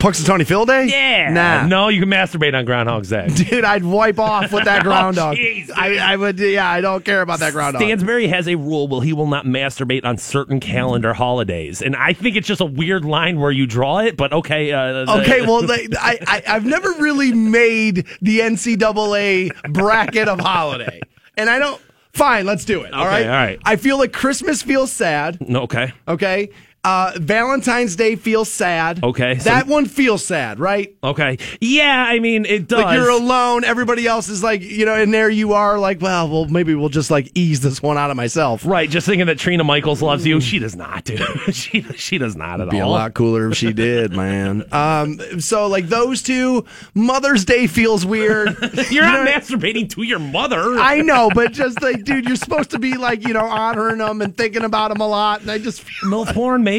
Punxsutawney 0.00 0.46
Phil 0.46 0.64
Day? 0.64 0.86
Yeah, 0.86 1.32
Nah. 1.32 1.66
no, 1.66 1.88
you 1.88 1.98
can 2.02 2.08
masturbate 2.08 2.54
on 2.56 2.64
Groundhog's 2.64 3.08
Day. 3.08 3.26
Dude, 3.34 3.64
I'd 3.64 3.82
wipe 3.84 4.20
off 4.20 4.52
with 4.52 4.64
that 4.66 4.80
Oh, 4.82 4.84
groundhog. 4.84 5.36
jeez, 5.36 5.72
I, 5.74 5.96
I 6.12 6.14
would. 6.16 6.38
Yeah, 6.38 6.70
I 6.70 6.80
don't 6.80 7.04
care 7.04 7.20
about 7.20 7.40
that 7.40 7.52
groundhog. 7.52 7.82
Stansberry 7.82 8.28
has 8.28 8.46
a 8.46 8.54
rule 8.54 8.86
where 8.86 9.00
he 9.02 9.12
will 9.12 9.26
not 9.26 9.44
masturbate 9.44 10.04
on 10.04 10.16
certain 10.16 10.60
calendar 10.60 11.14
holidays, 11.14 11.82
and 11.82 11.96
I 11.96 12.12
think 12.12 12.36
it's 12.36 12.46
just 12.46 12.60
a 12.60 12.64
weird 12.64 13.04
line 13.04 13.40
where 13.40 13.50
you 13.50 13.66
draw 13.66 13.98
it. 13.98 14.16
But 14.16 14.32
okay, 14.32 14.70
uh, 14.70 15.18
Okay, 15.22 15.40
well, 15.42 15.62
they, 15.66 15.88
I, 15.98 16.18
I 16.28 16.42
I've 16.46 16.64
never 16.64 16.92
really 16.92 17.32
made 17.32 18.06
the 18.22 18.38
NCAA 18.38 19.72
bracket 19.72 20.28
of 20.28 20.38
holiday, 20.38 21.00
and 21.36 21.50
I 21.50 21.58
don't. 21.58 21.82
Fine, 22.12 22.46
let's 22.46 22.64
do 22.64 22.82
it. 22.82 22.92
All 22.94 23.02
Okay, 23.04 23.10
right, 23.10 23.26
all 23.26 23.30
right. 23.32 23.60
I 23.64 23.76
feel 23.76 23.98
like 23.98 24.12
Christmas 24.12 24.62
feels 24.62 24.90
sad. 24.92 25.38
Okay, 25.42 25.92
Okay, 26.08 26.50
uh, 26.88 27.12
Valentine's 27.18 27.96
Day 27.96 28.16
feels 28.16 28.50
sad. 28.50 29.02
Okay, 29.04 29.38
so- 29.38 29.44
that 29.50 29.66
one 29.66 29.86
feels 29.86 30.24
sad, 30.24 30.58
right? 30.58 30.94
okay, 31.04 31.38
yeah. 31.60 32.06
I 32.08 32.18
mean, 32.18 32.44
it 32.46 32.66
does. 32.68 32.82
Like 32.84 32.96
you're 32.96 33.10
alone. 33.10 33.64
Everybody 33.64 34.06
else 34.06 34.28
is 34.28 34.42
like, 34.42 34.62
you 34.62 34.86
know, 34.86 34.94
and 34.94 35.12
there 35.12 35.28
you 35.30 35.52
are, 35.52 35.78
like, 35.78 36.00
well, 36.00 36.28
well, 36.28 36.44
maybe 36.46 36.74
we'll 36.74 36.88
just 36.88 37.10
like 37.10 37.30
ease 37.34 37.60
this 37.60 37.82
one 37.82 37.98
out 37.98 38.10
of 38.10 38.16
myself. 38.16 38.64
Right, 38.64 38.88
just 38.88 39.06
thinking 39.06 39.26
that 39.26 39.38
Trina 39.38 39.64
Michaels 39.64 40.00
loves 40.02 40.24
you. 40.26 40.40
She 40.40 40.58
does 40.58 40.74
not, 40.76 41.04
dude. 41.04 41.20
she 41.54 41.82
she 41.96 42.18
does 42.18 42.36
not 42.36 42.60
at 42.60 42.68
all. 42.68 42.70
Be 42.70 42.78
a 42.78 42.86
lot 42.86 43.14
cooler 43.14 43.50
if 43.50 43.56
she 43.56 43.72
did, 43.72 44.12
man. 44.12 44.64
Um, 44.78 45.18
so 45.40 45.66
like 45.66 45.88
those 45.88 46.22
two, 46.22 46.64
Mother's 46.94 47.44
Day 47.44 47.66
feels 47.66 48.06
weird. 48.06 48.48
You're 48.90 48.90
You 48.90 49.00
not 49.02 49.24
know- 49.24 49.30
masturbating 49.32 49.90
to 49.90 50.02
your 50.02 50.18
mother. 50.20 50.78
I 50.78 51.02
know, 51.02 51.30
but 51.34 51.52
just 51.52 51.82
like, 51.82 52.04
dude, 52.04 52.26
you're 52.26 52.36
supposed 52.36 52.70
to 52.70 52.78
be 52.78 52.96
like, 52.96 53.26
you 53.26 53.34
know, 53.34 53.44
honoring 53.44 53.98
them 53.98 54.22
and 54.22 54.36
thinking 54.36 54.62
about 54.62 54.88
them 54.92 55.00
a 55.00 55.06
lot, 55.08 55.40
and 55.40 55.50
I 55.50 55.58
just 55.58 55.82
feel 55.82 56.08
MILF 56.10 56.32
porn, 56.34 56.62
maybe. 56.64 56.77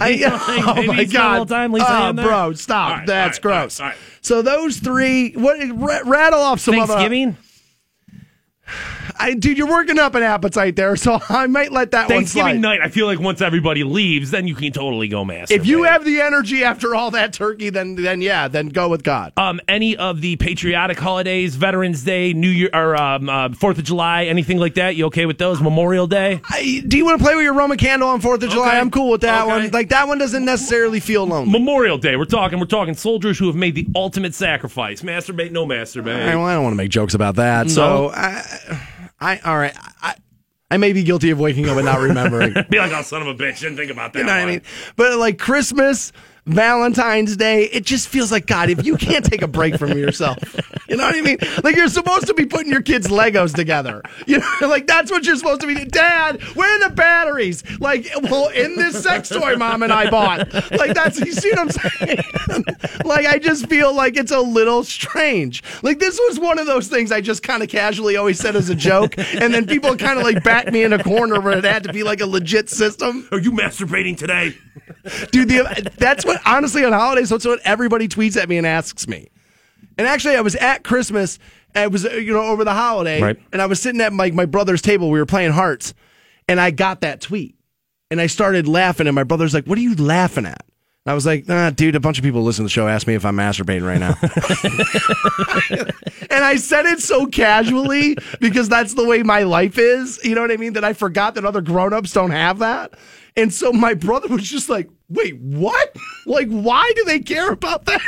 I, 0.00 0.08
You 0.10 0.28
know, 0.28 0.34
like, 0.36 0.66
oh 0.66 0.74
my 0.74 0.80
you 0.80 0.84
spend 0.84 1.00
a 1.00 1.06
god, 1.06 1.48
time, 1.48 1.72
Lisa, 1.72 1.86
oh, 1.88 2.12
there. 2.12 2.24
bro, 2.26 2.52
stop! 2.54 2.90
Right, 2.98 3.06
That's 3.06 3.36
right, 3.38 3.42
gross. 3.42 3.80
right, 3.80 3.94
So 4.20 4.42
those 4.42 4.78
three, 4.78 5.32
what 5.32 5.58
rattle 6.06 6.40
off 6.40 6.60
some 6.60 6.78
other- 6.78 6.92
Thanksgiving. 6.94 7.36
I, 9.16 9.34
dude, 9.34 9.58
you're 9.58 9.68
working 9.68 9.98
up 9.98 10.14
an 10.14 10.22
appetite 10.22 10.76
there, 10.76 10.96
so 11.04 11.20
I 11.28 11.46
might 11.46 11.70
let 11.72 11.90
that 11.92 12.08
one 12.08 12.18
Thanksgiving 12.18 12.54
slide. 12.54 12.60
night, 12.60 12.80
I 12.82 12.88
feel 12.88 13.06
like 13.06 13.20
once 13.20 13.40
everybody 13.40 13.84
leaves, 13.84 14.30
then 14.30 14.46
you 14.48 14.54
can 14.54 14.72
totally 14.72 15.08
go 15.08 15.24
mass. 15.24 15.50
If 15.50 15.66
you 15.66 15.84
have 15.84 16.04
the 16.04 16.20
energy 16.20 16.64
after 16.64 16.94
all 16.94 17.10
that 17.12 17.32
turkey, 17.32 17.70
then 17.70 17.94
then 17.94 18.20
yeah, 18.20 18.48
then 18.48 18.68
go 18.68 18.88
with 18.88 19.02
God. 19.02 19.32
um, 19.36 19.60
any 19.68 19.96
of 19.96 20.20
the 20.20 20.36
patriotic 20.36 20.98
holidays, 20.98 21.54
Veterans 21.56 22.02
Day, 22.04 22.32
New 22.32 22.48
Year, 22.48 22.70
or 22.72 22.96
um, 23.00 23.28
uh, 23.28 23.50
Fourth 23.50 23.78
of 23.78 23.84
July, 23.84 24.24
anything 24.24 24.58
like 24.58 24.74
that, 24.74 24.96
you 24.96 25.06
okay 25.06 25.26
with 25.26 25.38
those? 25.38 25.60
Memorial 25.60 26.06
Day. 26.06 26.40
I, 26.48 26.82
do 26.86 26.96
you 26.96 27.04
want 27.04 27.18
to 27.18 27.24
play 27.24 27.34
with 27.34 27.44
your 27.44 27.54
Roman 27.54 27.78
candle 27.78 28.08
on 28.08 28.20
Fourth 28.20 28.42
of 28.42 28.50
July? 28.50 28.68
Okay. 28.68 28.78
I'm 28.78 28.90
cool 28.90 29.10
with 29.10 29.20
that 29.22 29.42
Okay. 29.42 29.50
one. 29.50 29.70
Like 29.70 29.90
that 29.90 30.08
one 30.08 30.18
doesn't 30.18 30.44
necessarily 30.44 31.00
feel 31.00 31.26
lonely. 31.26 31.50
Memorial 31.52 31.98
Day. 31.98 32.16
We're 32.16 32.24
talking. 32.24 32.58
We're 32.58 32.66
talking 32.66 32.94
soldiers 32.94 33.38
who 33.38 33.46
have 33.46 33.56
made 33.56 33.74
the 33.74 33.86
ultimate 33.94 34.34
sacrifice. 34.34 35.02
Masturbate, 35.02 35.52
no 35.52 35.66
masturbate. 35.66 36.28
I, 36.28 36.34
well, 36.34 36.46
I 36.46 36.54
don't 36.54 36.62
want 36.64 36.72
to 36.72 36.76
make 36.78 36.90
jokes 36.90 37.14
about 37.14 37.36
that. 37.36 37.70
So 37.70 38.10
I, 38.10 38.42
I 39.20 39.38
all 39.44 39.56
right. 39.56 39.74
I, 40.02 40.14
I 40.70 40.76
may 40.76 40.92
be 40.92 41.02
guilty 41.02 41.30
of 41.30 41.38
waking 41.38 41.68
up 41.68 41.76
and 41.76 41.86
not 41.86 42.00
remembering. 42.00 42.52
Be 42.70 42.78
like, 42.78 42.90
oh, 42.92 43.02
son 43.02 43.22
of 43.22 43.28
a 43.28 43.34
bitch, 43.34 43.60
didn't 43.60 43.76
think 43.76 43.92
about 43.92 44.12
that. 44.12 44.20
You 44.20 44.24
know 44.24 44.32
what 44.32 44.40
I 44.40 44.46
mean? 44.46 44.62
But 44.96 45.18
like 45.18 45.38
Christmas, 45.38 46.10
Valentine's 46.46 47.36
Day, 47.36 47.64
it 47.64 47.84
just 47.84 48.08
feels 48.08 48.30
like 48.30 48.46
God. 48.46 48.68
If 48.68 48.84
you 48.84 48.96
can't 48.96 49.24
take 49.24 49.42
a 49.42 49.48
break 49.48 49.78
from 49.78 49.96
yourself, 49.96 50.38
you 50.88 50.96
know 50.96 51.04
what 51.04 51.14
I 51.14 51.22
mean? 51.22 51.38
Like 51.62 51.74
you're 51.74 51.88
supposed 51.88 52.26
to 52.26 52.34
be 52.34 52.44
putting 52.44 52.70
your 52.70 52.82
kids' 52.82 53.08
Legos 53.08 53.54
together. 53.54 54.02
You 54.26 54.38
know, 54.38 54.56
like 54.68 54.86
that's 54.86 55.10
what 55.10 55.24
you're 55.24 55.36
supposed 55.36 55.62
to 55.62 55.66
be. 55.66 55.84
Dad, 55.86 56.42
where 56.54 56.76
are 56.76 56.88
the 56.88 56.94
batteries? 56.94 57.64
Like, 57.80 58.06
well, 58.24 58.48
in 58.48 58.76
this 58.76 59.02
sex 59.02 59.30
toy 59.30 59.56
mom 59.56 59.82
and 59.82 59.92
I 59.92 60.10
bought. 60.10 60.52
Like 60.72 60.94
that's 60.94 61.18
you 61.20 61.32
see 61.32 61.50
what 61.50 61.58
I'm 61.60 61.70
saying? 61.70 62.24
like 63.04 63.26
I 63.26 63.38
just 63.38 63.66
feel 63.68 63.94
like 63.94 64.16
it's 64.16 64.32
a 64.32 64.40
little 64.40 64.84
strange. 64.84 65.62
Like 65.82 65.98
this 65.98 66.18
was 66.28 66.38
one 66.38 66.58
of 66.58 66.66
those 66.66 66.88
things 66.88 67.10
I 67.10 67.22
just 67.22 67.42
kind 67.42 67.62
of 67.62 67.70
casually 67.70 68.16
always 68.16 68.38
said 68.38 68.54
as 68.54 68.68
a 68.68 68.74
joke, 68.74 69.14
and 69.18 69.54
then 69.54 69.66
people 69.66 69.96
kind 69.96 70.18
of 70.18 70.24
like 70.24 70.44
backed 70.44 70.72
me 70.72 70.82
in 70.82 70.92
a 70.92 71.02
corner 71.02 71.40
where 71.40 71.56
it 71.56 71.64
had 71.64 71.84
to 71.84 71.92
be 71.92 72.02
like 72.02 72.20
a 72.20 72.26
legit 72.26 72.68
system. 72.68 73.26
Are 73.32 73.40
you 73.40 73.52
masturbating 73.52 74.16
today? 74.18 74.54
Dude, 75.30 75.48
the, 75.48 75.92
that's 75.98 76.24
what 76.24 76.33
honestly 76.44 76.84
on 76.84 76.92
holidays. 76.92 77.30
That's 77.30 77.44
what 77.44 77.60
everybody 77.64 78.08
tweets 78.08 78.40
at 78.40 78.48
me 78.48 78.58
and 78.58 78.66
asks 78.66 79.08
me. 79.08 79.28
And 79.98 80.06
actually, 80.06 80.36
I 80.36 80.40
was 80.40 80.54
at 80.56 80.84
Christmas. 80.84 81.38
And 81.74 81.84
it 81.86 81.92
was 81.92 82.04
you 82.04 82.32
know 82.32 82.42
over 82.42 82.62
the 82.62 82.72
holiday, 82.72 83.20
Right. 83.20 83.36
and 83.52 83.60
I 83.60 83.66
was 83.66 83.82
sitting 83.82 84.00
at 84.00 84.12
my 84.12 84.30
my 84.30 84.46
brother's 84.46 84.80
table. 84.80 85.10
We 85.10 85.18
were 85.18 85.26
playing 85.26 85.50
hearts, 85.50 85.92
and 86.48 86.60
I 86.60 86.70
got 86.70 87.00
that 87.00 87.20
tweet. 87.20 87.56
And 88.12 88.20
I 88.20 88.28
started 88.28 88.68
laughing, 88.68 89.08
and 89.08 89.14
my 89.16 89.24
brother's 89.24 89.52
like, 89.54 89.66
What 89.66 89.76
are 89.78 89.80
you 89.80 89.96
laughing 89.96 90.46
at? 90.46 90.64
And 91.06 91.10
I 91.10 91.14
was 91.14 91.26
like, 91.26 91.46
nah, 91.48 91.68
dude, 91.70 91.96
a 91.96 92.00
bunch 92.00 92.16
of 92.16 92.24
people 92.24 92.42
listen 92.42 92.62
to 92.62 92.66
the 92.66 92.70
show 92.70 92.88
ask 92.88 93.06
me 93.06 93.14
if 93.14 93.26
I'm 93.26 93.36
masturbating 93.36 93.86
right 93.86 94.00
now. 94.00 94.14
and 96.30 96.44
I 96.44 96.56
said 96.56 96.86
it 96.86 97.00
so 97.00 97.26
casually 97.26 98.16
because 98.40 98.68
that's 98.70 98.94
the 98.94 99.04
way 99.04 99.22
my 99.22 99.42
life 99.42 99.76
is. 99.78 100.18
You 100.24 100.34
know 100.34 100.40
what 100.40 100.50
I 100.50 100.56
mean? 100.56 100.72
That 100.74 100.84
I 100.84 100.92
forgot 100.94 101.34
that 101.34 101.44
other 101.44 101.60
grown-ups 101.60 102.12
don't 102.12 102.30
have 102.30 102.60
that. 102.60 102.94
And 103.36 103.52
so 103.52 103.72
my 103.72 103.94
brother 103.94 104.28
was 104.28 104.48
just 104.48 104.68
like, 104.68 104.88
wait, 105.08 105.36
what? 105.38 105.94
Like, 106.26 106.48
why 106.48 106.90
do 106.96 107.04
they 107.04 107.18
care 107.18 107.50
about 107.52 107.84
that? 107.84 108.00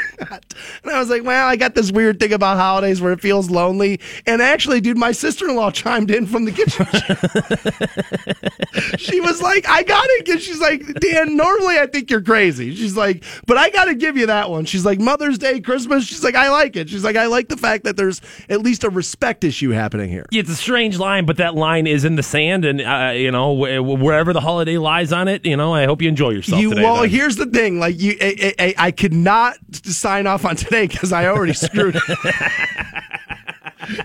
And 0.82 0.90
I 0.90 0.98
was 0.98 1.10
like, 1.10 1.22
well, 1.22 1.46
I 1.46 1.56
got 1.56 1.74
this 1.74 1.92
weird 1.92 2.18
thing 2.18 2.32
about 2.32 2.56
holidays 2.56 2.98
where 2.98 3.12
it 3.12 3.20
feels 3.20 3.50
lonely. 3.50 4.00
And 4.26 4.40
actually, 4.40 4.80
dude, 4.80 4.96
my 4.96 5.12
sister 5.12 5.46
in 5.46 5.54
law 5.54 5.70
chimed 5.82 6.10
in 6.10 6.24
from 6.26 6.46
the 6.46 6.52
kitchen. 6.52 6.86
she 8.98 9.20
was 9.20 9.42
like, 9.42 9.68
I 9.68 9.82
got 9.82 10.06
it. 10.08 10.28
And 10.30 10.40
she's 10.40 10.60
like, 10.60 10.82
Dan, 10.94 11.36
normally 11.36 11.78
I 11.78 11.86
think 11.86 12.10
you're 12.10 12.22
crazy. 12.22 12.74
She's 12.74 12.96
like, 12.96 13.22
but 13.46 13.58
I 13.58 13.68
got 13.68 13.84
to 13.84 13.94
give 13.94 14.16
you 14.16 14.26
that 14.28 14.48
one. 14.48 14.64
She's 14.64 14.86
like, 14.86 14.98
Mother's 14.98 15.36
Day, 15.36 15.60
Christmas. 15.60 16.06
She's 16.06 16.24
like, 16.24 16.34
I 16.36 16.48
like 16.50 16.74
it. 16.76 16.88
She's 16.88 17.04
like, 17.04 17.16
I 17.16 17.26
like 17.26 17.48
the 17.48 17.58
fact 17.58 17.84
that 17.84 17.98
there's 17.98 18.22
at 18.48 18.62
least 18.62 18.82
a 18.82 18.88
respect 18.88 19.44
issue 19.44 19.70
happening 19.72 20.08
here. 20.08 20.24
It's 20.32 20.48
a 20.48 20.56
strange 20.56 20.98
line, 20.98 21.26
but 21.26 21.36
that 21.36 21.54
line 21.54 21.86
is 21.86 22.06
in 22.06 22.16
the 22.16 22.22
sand, 22.22 22.64
and 22.64 22.80
uh, 22.80 23.12
you 23.14 23.30
know 23.30 23.54
wh- 23.54 24.00
wherever 24.00 24.32
the 24.32 24.40
holiday 24.40 24.78
lies 24.78 25.12
on 25.16 25.28
it. 25.28 25.44
You 25.44 25.56
know, 25.56 25.74
I 25.74 25.86
hope 25.86 26.02
you 26.02 26.08
enjoy 26.08 26.30
yourself. 26.30 26.60
You, 26.60 26.70
today, 26.70 26.82
well, 26.82 27.00
then. 27.00 27.10
here's 27.10 27.36
the 27.36 27.46
thing. 27.46 27.80
Like 27.80 27.98
you, 27.98 28.16
I, 28.20 28.54
I, 28.58 28.74
I 28.78 28.90
could 28.90 29.12
not 29.14 29.56
sign 29.72 30.26
off 30.26 30.44
on 30.44 30.56
today 30.56 30.86
because 30.86 31.12
I 31.12 31.26
already 31.26 31.54
screwed. 31.54 31.98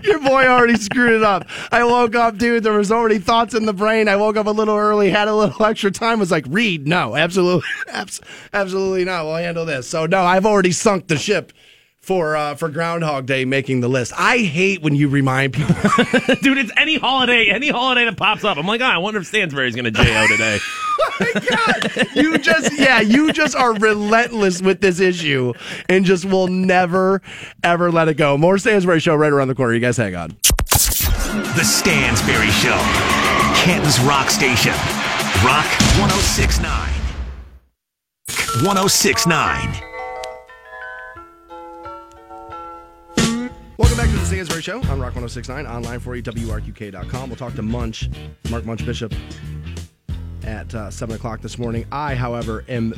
Your 0.04 0.20
boy 0.20 0.46
already 0.46 0.76
screwed 0.76 1.12
it 1.12 1.22
up. 1.22 1.48
I 1.70 1.84
woke 1.84 2.14
up, 2.14 2.38
dude. 2.38 2.62
There 2.62 2.72
was 2.72 2.92
already 2.92 3.18
thoughts 3.18 3.54
in 3.54 3.66
the 3.66 3.72
brain. 3.72 4.08
I 4.08 4.16
woke 4.16 4.36
up 4.36 4.46
a 4.46 4.50
little 4.50 4.76
early, 4.76 5.10
had 5.10 5.28
a 5.28 5.34
little 5.34 5.64
extra 5.66 5.90
time. 5.90 6.18
Was 6.18 6.30
like, 6.30 6.44
read? 6.48 6.86
No, 6.86 7.16
absolutely, 7.16 7.68
abs- 7.88 8.20
absolutely 8.52 9.04
not. 9.04 9.24
We'll 9.24 9.36
handle 9.36 9.64
this. 9.64 9.88
So 9.88 10.06
no, 10.06 10.22
I've 10.22 10.46
already 10.46 10.72
sunk 10.72 11.08
the 11.08 11.18
ship 11.18 11.52
for 12.02 12.34
uh, 12.36 12.54
for 12.56 12.68
Groundhog 12.68 13.26
Day 13.26 13.44
making 13.44 13.80
the 13.80 13.88
list. 13.88 14.12
I 14.16 14.38
hate 14.38 14.82
when 14.82 14.94
you 14.94 15.08
remind 15.08 15.52
people. 15.52 15.74
dude. 16.42 16.58
It's 16.58 16.72
any 16.76 16.98
holiday, 16.98 17.48
any 17.48 17.70
holiday 17.70 18.04
that 18.04 18.16
pops 18.16 18.44
up. 18.44 18.58
I'm 18.58 18.66
like, 18.66 18.80
oh, 18.80 18.84
I 18.84 18.98
wonder 18.98 19.20
if 19.20 19.26
Stansbury's 19.26 19.74
going 19.74 19.84
to 19.86 19.90
JO 19.90 20.26
today. 20.28 20.58
Oh 21.04 21.30
my 21.34 21.40
God, 21.40 22.06
you 22.14 22.38
just 22.38 22.78
yeah, 22.78 23.00
you 23.00 23.32
just 23.32 23.56
are 23.56 23.74
relentless 23.74 24.62
with 24.62 24.80
this 24.80 25.00
issue 25.00 25.52
and 25.88 26.04
just 26.04 26.24
will 26.24 26.46
never 26.46 27.20
ever 27.64 27.90
let 27.90 28.08
it 28.08 28.14
go. 28.14 28.38
More 28.38 28.56
Stansbury 28.56 29.00
show 29.00 29.16
right 29.16 29.32
around 29.32 29.48
the 29.48 29.54
corner. 29.54 29.74
You 29.74 29.80
guys 29.80 29.96
hang 29.96 30.14
on. 30.14 30.36
The 31.56 31.64
Stansbury 31.64 32.50
Show, 32.50 32.78
Canton's 33.64 33.98
Rock 34.00 34.30
Station. 34.30 34.74
Rock 35.42 35.66
1069. 35.98 36.90
1069. 38.64 39.91
Stansbury 44.32 44.62
Show 44.62 44.78
on 44.90 44.98
Rock 44.98 45.14
1069, 45.14 45.66
online 45.66 46.00
for 46.00 46.16
you, 46.16 46.22
WRQK.com. 46.22 47.28
We'll 47.28 47.36
talk 47.36 47.52
to 47.52 47.60
Munch, 47.60 48.08
Mark 48.48 48.64
Munch 48.64 48.82
Bishop, 48.86 49.12
at 50.42 50.74
uh, 50.74 50.90
7 50.90 51.16
o'clock 51.16 51.42
this 51.42 51.58
morning. 51.58 51.84
I, 51.92 52.14
however, 52.14 52.64
am. 52.66 52.94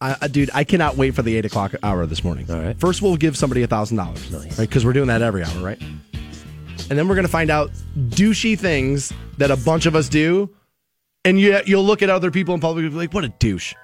I, 0.00 0.28
dude, 0.28 0.50
I 0.54 0.62
cannot 0.62 0.96
wait 0.96 1.16
for 1.16 1.22
the 1.22 1.36
8 1.36 1.46
o'clock 1.46 1.74
hour 1.82 2.06
this 2.06 2.22
morning. 2.22 2.48
All 2.48 2.60
right. 2.60 2.78
First, 2.78 3.02
we'll 3.02 3.16
give 3.16 3.36
somebody 3.36 3.66
$1,000, 3.66 3.96
nice. 3.96 4.30
right? 4.56 4.68
Because 4.68 4.84
we're 4.84 4.92
doing 4.92 5.08
that 5.08 5.20
every 5.20 5.42
hour, 5.42 5.60
right? 5.60 5.82
And 5.82 6.96
then 6.96 7.08
we're 7.08 7.16
going 7.16 7.26
to 7.26 7.32
find 7.32 7.50
out 7.50 7.72
douchey 7.96 8.56
things 8.56 9.12
that 9.38 9.50
a 9.50 9.56
bunch 9.56 9.86
of 9.86 9.96
us 9.96 10.08
do. 10.08 10.48
And 11.24 11.40
you, 11.40 11.58
you'll 11.66 11.84
look 11.84 12.02
at 12.02 12.08
other 12.08 12.30
people 12.30 12.54
in 12.54 12.60
public 12.60 12.84
and 12.84 12.92
be 12.92 12.98
like, 12.98 13.12
what 13.12 13.24
a 13.24 13.30
douche. 13.30 13.74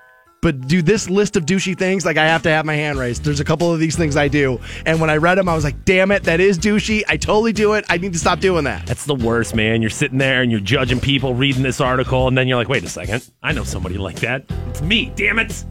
But 0.44 0.68
do 0.68 0.82
this 0.82 1.08
list 1.08 1.36
of 1.36 1.46
douchey 1.46 1.74
things, 1.76 2.04
like 2.04 2.18
I 2.18 2.26
have 2.26 2.42
to 2.42 2.50
have 2.50 2.66
my 2.66 2.74
hand 2.74 2.98
raised. 2.98 3.24
There's 3.24 3.40
a 3.40 3.44
couple 3.44 3.72
of 3.72 3.80
these 3.80 3.96
things 3.96 4.14
I 4.14 4.28
do. 4.28 4.60
And 4.84 5.00
when 5.00 5.08
I 5.08 5.16
read 5.16 5.38
them, 5.38 5.48
I 5.48 5.54
was 5.54 5.64
like, 5.64 5.86
damn 5.86 6.10
it, 6.10 6.24
that 6.24 6.38
is 6.38 6.58
douchey. 6.58 7.02
I 7.08 7.16
totally 7.16 7.54
do 7.54 7.72
it. 7.72 7.86
I 7.88 7.96
need 7.96 8.12
to 8.12 8.18
stop 8.18 8.40
doing 8.40 8.64
that. 8.64 8.84
That's 8.84 9.06
the 9.06 9.14
worst, 9.14 9.54
man. 9.54 9.80
You're 9.80 9.88
sitting 9.88 10.18
there 10.18 10.42
and 10.42 10.50
you're 10.50 10.60
judging 10.60 11.00
people 11.00 11.32
reading 11.32 11.62
this 11.62 11.80
article, 11.80 12.28
and 12.28 12.36
then 12.36 12.46
you're 12.46 12.58
like, 12.58 12.68
wait 12.68 12.84
a 12.84 12.90
second, 12.90 13.26
I 13.42 13.52
know 13.52 13.64
somebody 13.64 13.96
like 13.96 14.16
that. 14.16 14.44
It's 14.68 14.82
me. 14.82 15.10
Damn 15.16 15.38
it. 15.38 15.64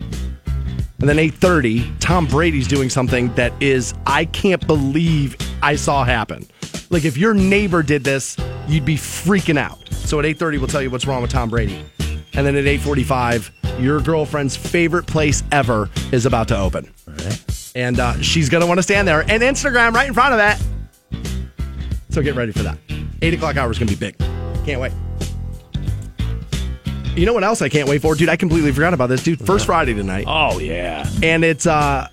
And 0.00 1.06
then 1.06 1.18
8:30, 1.18 2.00
Tom 2.00 2.26
Brady's 2.26 2.66
doing 2.66 2.88
something 2.88 3.34
that 3.34 3.52
is 3.60 3.92
I 4.06 4.24
can't 4.24 4.66
believe 4.66 5.36
I 5.62 5.76
saw 5.76 6.02
happen. 6.02 6.46
Like 6.88 7.04
if 7.04 7.18
your 7.18 7.34
neighbor 7.34 7.82
did 7.82 8.04
this, 8.04 8.38
you'd 8.68 8.86
be 8.86 8.96
freaking 8.96 9.58
out. 9.58 9.86
So 9.92 10.18
at 10.18 10.24
8:30 10.24 10.58
we'll 10.60 10.66
tell 10.66 10.80
you 10.80 10.88
what's 10.88 11.06
wrong 11.06 11.20
with 11.20 11.30
Tom 11.30 11.50
Brady. 11.50 11.84
And 12.32 12.46
then 12.46 12.56
at 12.56 12.64
8:45, 12.64 13.50
your 13.78 14.00
girlfriend's 14.00 14.56
favorite 14.56 15.06
place 15.06 15.42
ever 15.52 15.90
is 16.12 16.26
about 16.26 16.48
to 16.48 16.58
open. 16.58 16.92
And 17.74 18.00
uh, 18.00 18.20
she's 18.20 18.48
gonna 18.48 18.66
want 18.66 18.78
to 18.78 18.82
stand 18.82 19.06
there 19.06 19.20
and 19.20 19.42
Instagram 19.42 19.92
right 19.92 20.08
in 20.08 20.14
front 20.14 20.32
of 20.32 20.38
that. 20.38 20.62
So 22.10 22.22
get 22.22 22.34
ready 22.34 22.52
for 22.52 22.62
that. 22.62 22.78
Eight 23.22 23.34
o'clock 23.34 23.56
hour 23.56 23.70
is 23.70 23.78
gonna 23.78 23.90
be 23.90 23.96
big. 23.96 24.16
Can't 24.64 24.80
wait. 24.80 24.92
You 27.14 27.24
know 27.24 27.32
what 27.32 27.44
else 27.44 27.62
I 27.62 27.68
can't 27.68 27.88
wait 27.88 28.02
for, 28.02 28.14
dude? 28.14 28.28
I 28.28 28.36
completely 28.36 28.72
forgot 28.72 28.92
about 28.92 29.08
this, 29.08 29.22
dude. 29.22 29.44
First 29.44 29.66
Friday 29.66 29.94
tonight. 29.94 30.24
Oh 30.28 30.58
yeah. 30.58 31.08
And 31.22 31.44
it's 31.44 31.66
uh 31.66 32.08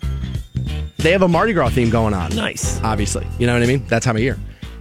they 0.98 1.12
have 1.12 1.22
a 1.22 1.28
Mardi 1.28 1.52
Gras 1.54 1.70
theme 1.70 1.90
going 1.90 2.14
on. 2.14 2.34
Nice. 2.36 2.82
Obviously. 2.82 3.28
You 3.38 3.48
know 3.48 3.54
what 3.54 3.64
I 3.64 3.66
mean? 3.66 3.86
That 3.88 4.02
time 4.02 4.16
of 4.16 4.22
year. 4.22 4.40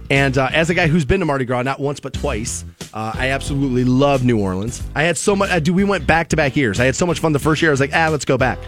And 0.09 0.37
uh, 0.37 0.49
as 0.53 0.69
a 0.69 0.73
guy 0.73 0.87
who's 0.87 1.05
been 1.05 1.19
to 1.19 1.25
Mardi 1.25 1.43
Gras 1.45 1.63
not 1.63 1.79
once 1.79 1.99
but 1.99 2.13
twice, 2.13 2.63
uh, 2.93 3.11
I 3.15 3.29
absolutely 3.29 3.83
love 3.83 4.23
New 4.23 4.39
Orleans. 4.39 4.81
I 4.95 5.03
had 5.03 5.17
so 5.17 5.35
much. 5.35 5.49
Uh, 5.49 5.59
dude, 5.59 5.75
we 5.75 5.83
went 5.83 6.05
back 6.05 6.29
to 6.29 6.35
back 6.35 6.55
years. 6.55 6.79
I 6.79 6.85
had 6.85 6.95
so 6.95 7.05
much 7.05 7.19
fun 7.19 7.33
the 7.33 7.39
first 7.39 7.61
year. 7.61 7.71
I 7.71 7.73
was 7.73 7.79
like, 7.79 7.91
ah, 7.93 8.09
let's 8.09 8.25
go 8.25 8.37
back. 8.37 8.59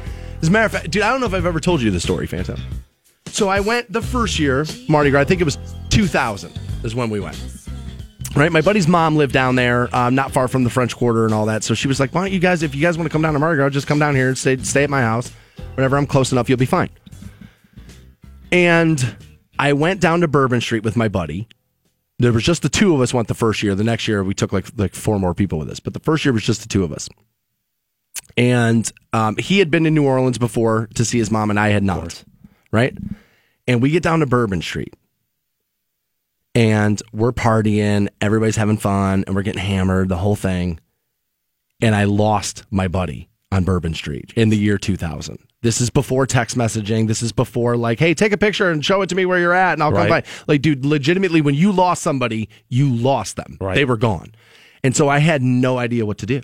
As 0.41 0.47
a 0.47 0.51
matter 0.51 0.65
of 0.65 0.71
fact, 0.71 0.91
dude, 0.91 1.03
I 1.03 1.11
don't 1.11 1.19
know 1.19 1.27
if 1.27 1.33
I've 1.33 1.45
ever 1.45 1.59
told 1.59 1.81
you 1.81 1.91
this 1.91 2.03
story, 2.03 2.27
Phantom. 2.27 2.59
So 3.27 3.49
I 3.49 3.59
went 3.59 3.91
the 3.91 4.01
first 4.01 4.39
year 4.39 4.65
Mardi 4.87 5.11
Gras. 5.11 5.21
I 5.21 5.25
think 5.25 5.41
it 5.41 5.43
was 5.43 5.57
2000 5.89 6.51
is 6.83 6.95
when 6.95 7.09
we 7.09 7.19
went. 7.19 7.41
Right, 8.35 8.51
my 8.51 8.61
buddy's 8.61 8.87
mom 8.87 9.15
lived 9.15 9.31
down 9.31 9.55
there, 9.55 9.95
um, 9.95 10.13
not 10.13 10.31
far 10.33 10.49
from 10.49 10.65
the 10.65 10.69
French 10.69 10.93
Quarter 10.95 11.23
and 11.23 11.33
all 11.33 11.45
that. 11.45 11.63
So 11.63 11.73
she 11.73 11.87
was 11.87 12.01
like, 12.01 12.13
"Why 12.13 12.21
don't 12.21 12.33
you 12.33 12.39
guys, 12.39 12.63
if 12.63 12.75
you 12.75 12.81
guys 12.81 12.97
want 12.97 13.09
to 13.09 13.11
come 13.11 13.21
down 13.21 13.31
to 13.33 13.39
Mardi 13.39 13.55
Gras, 13.55 13.69
just 13.69 13.87
come 13.87 13.99
down 13.99 14.13
here 14.13 14.27
and 14.27 14.37
stay 14.37 14.57
stay 14.57 14.83
at 14.83 14.89
my 14.89 15.01
house. 15.01 15.31
Whenever 15.75 15.97
I'm 15.97 16.05
close 16.05 16.33
enough, 16.33 16.49
you'll 16.49 16.57
be 16.57 16.65
fine." 16.65 16.89
And 18.51 19.15
I 19.57 19.71
went 19.73 20.01
down 20.01 20.21
to 20.21 20.27
Bourbon 20.27 20.59
Street 20.59 20.83
with 20.83 20.97
my 20.97 21.07
buddy. 21.07 21.47
There 22.17 22.31
was 22.31 22.43
just 22.43 22.61
the 22.61 22.69
two 22.69 22.93
of 22.95 23.01
us 23.01 23.13
went 23.13 23.27
the 23.27 23.33
first 23.33 23.61
year. 23.61 23.75
The 23.75 23.83
next 23.83 24.07
year 24.07 24.23
we 24.23 24.33
took 24.33 24.53
like 24.53 24.67
like 24.77 24.95
four 24.95 25.19
more 25.19 25.33
people 25.33 25.59
with 25.59 25.69
us, 25.69 25.79
but 25.79 25.93
the 25.93 25.99
first 25.99 26.23
year 26.23 26.33
was 26.33 26.43
just 26.43 26.61
the 26.61 26.67
two 26.67 26.83
of 26.83 26.91
us. 26.91 27.09
And 28.37 28.89
um, 29.13 29.37
he 29.37 29.59
had 29.59 29.69
been 29.69 29.83
to 29.83 29.91
New 29.91 30.05
Orleans 30.05 30.37
before 30.37 30.87
to 30.95 31.05
see 31.05 31.17
his 31.17 31.31
mom, 31.31 31.49
and 31.49 31.59
I 31.59 31.69
had 31.69 31.83
not. 31.83 32.23
Right, 32.71 32.97
and 33.67 33.81
we 33.81 33.91
get 33.91 34.03
down 34.03 34.19
to 34.19 34.25
Bourbon 34.25 34.61
Street, 34.61 34.93
and 36.53 37.01
we're 37.13 37.31
partying, 37.31 38.09
everybody's 38.19 38.57
having 38.57 38.77
fun, 38.77 39.23
and 39.25 39.35
we're 39.35 39.43
getting 39.43 39.61
hammered, 39.61 40.09
the 40.09 40.17
whole 40.17 40.35
thing. 40.35 40.79
And 41.81 41.95
I 41.95 42.05
lost 42.05 42.63
my 42.71 42.87
buddy 42.87 43.29
on 43.51 43.63
Bourbon 43.63 43.93
Street 43.93 44.33
in 44.35 44.49
the 44.49 44.57
year 44.57 44.77
2000. 44.77 45.39
This 45.61 45.81
is 45.81 45.89
before 45.89 46.27
text 46.27 46.57
messaging. 46.57 47.07
This 47.07 47.23
is 47.23 47.31
before 47.31 47.75
like, 47.77 47.99
hey, 47.99 48.13
take 48.13 48.31
a 48.31 48.37
picture 48.37 48.69
and 48.69 48.83
show 48.85 49.01
it 49.01 49.09
to 49.09 49.15
me 49.15 49.25
where 49.25 49.39
you're 49.39 49.53
at, 49.53 49.73
and 49.73 49.81
I'll 49.81 49.91
come 49.91 50.09
by. 50.09 50.23
Like, 50.47 50.61
dude, 50.61 50.85
legitimately, 50.85 51.41
when 51.41 51.55
you 51.55 51.71
lost 51.71 52.03
somebody, 52.03 52.49
you 52.69 52.93
lost 52.93 53.35
them. 53.35 53.57
Right. 53.59 53.75
They 53.75 53.85
were 53.85 53.97
gone, 53.97 54.35
and 54.83 54.95
so 54.95 55.09
I 55.09 55.19
had 55.19 55.41
no 55.41 55.77
idea 55.77 56.05
what 56.05 56.19
to 56.19 56.25
do. 56.25 56.41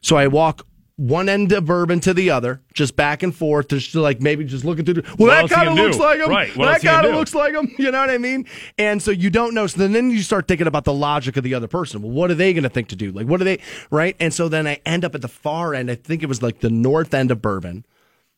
So 0.00 0.16
I 0.16 0.26
walk 0.26 0.66
one 1.00 1.30
end 1.30 1.50
of 1.52 1.64
bourbon 1.64 1.98
to 2.00 2.12
the 2.12 2.28
other, 2.28 2.60
just 2.74 2.94
back 2.94 3.22
and 3.22 3.34
forth, 3.34 3.68
just 3.68 3.94
like 3.94 4.20
maybe 4.20 4.44
just 4.44 4.66
looking 4.66 4.84
through. 4.84 4.94
The, 4.94 5.14
well, 5.18 5.28
What 5.28 5.48
that 5.48 5.54
kind 5.54 5.68
of 5.70 5.74
looks 5.74 5.96
do? 5.96 6.02
like 6.02 6.20
him. 6.20 6.28
Right, 6.28 6.54
that 6.54 6.60
else 6.60 6.82
you 6.82 6.88
gonna 6.90 7.02
kind 7.02 7.06
of 7.06 7.14
looks 7.14 7.34
like 7.34 7.54
him. 7.54 7.74
You 7.78 7.90
know 7.90 8.00
what 8.00 8.10
I 8.10 8.18
mean? 8.18 8.44
And 8.76 9.02
so 9.02 9.10
you 9.10 9.30
don't 9.30 9.54
know. 9.54 9.66
So 9.66 9.78
then, 9.78 9.92
then 9.92 10.10
you 10.10 10.20
start 10.20 10.46
thinking 10.46 10.66
about 10.66 10.84
the 10.84 10.92
logic 10.92 11.38
of 11.38 11.44
the 11.44 11.54
other 11.54 11.68
person. 11.68 12.02
Well, 12.02 12.12
what 12.12 12.30
are 12.30 12.34
they 12.34 12.52
going 12.52 12.64
to 12.64 12.68
think 12.68 12.88
to 12.88 12.96
do? 12.96 13.12
Like, 13.12 13.26
what 13.26 13.40
are 13.40 13.44
they? 13.44 13.60
Right? 13.90 14.14
And 14.20 14.34
so 14.34 14.50
then 14.50 14.66
I 14.66 14.78
end 14.84 15.06
up 15.06 15.14
at 15.14 15.22
the 15.22 15.28
far 15.28 15.72
end. 15.74 15.90
I 15.90 15.94
think 15.94 16.22
it 16.22 16.26
was 16.26 16.42
like 16.42 16.60
the 16.60 16.68
north 16.68 17.14
end 17.14 17.30
of 17.30 17.40
bourbon, 17.40 17.86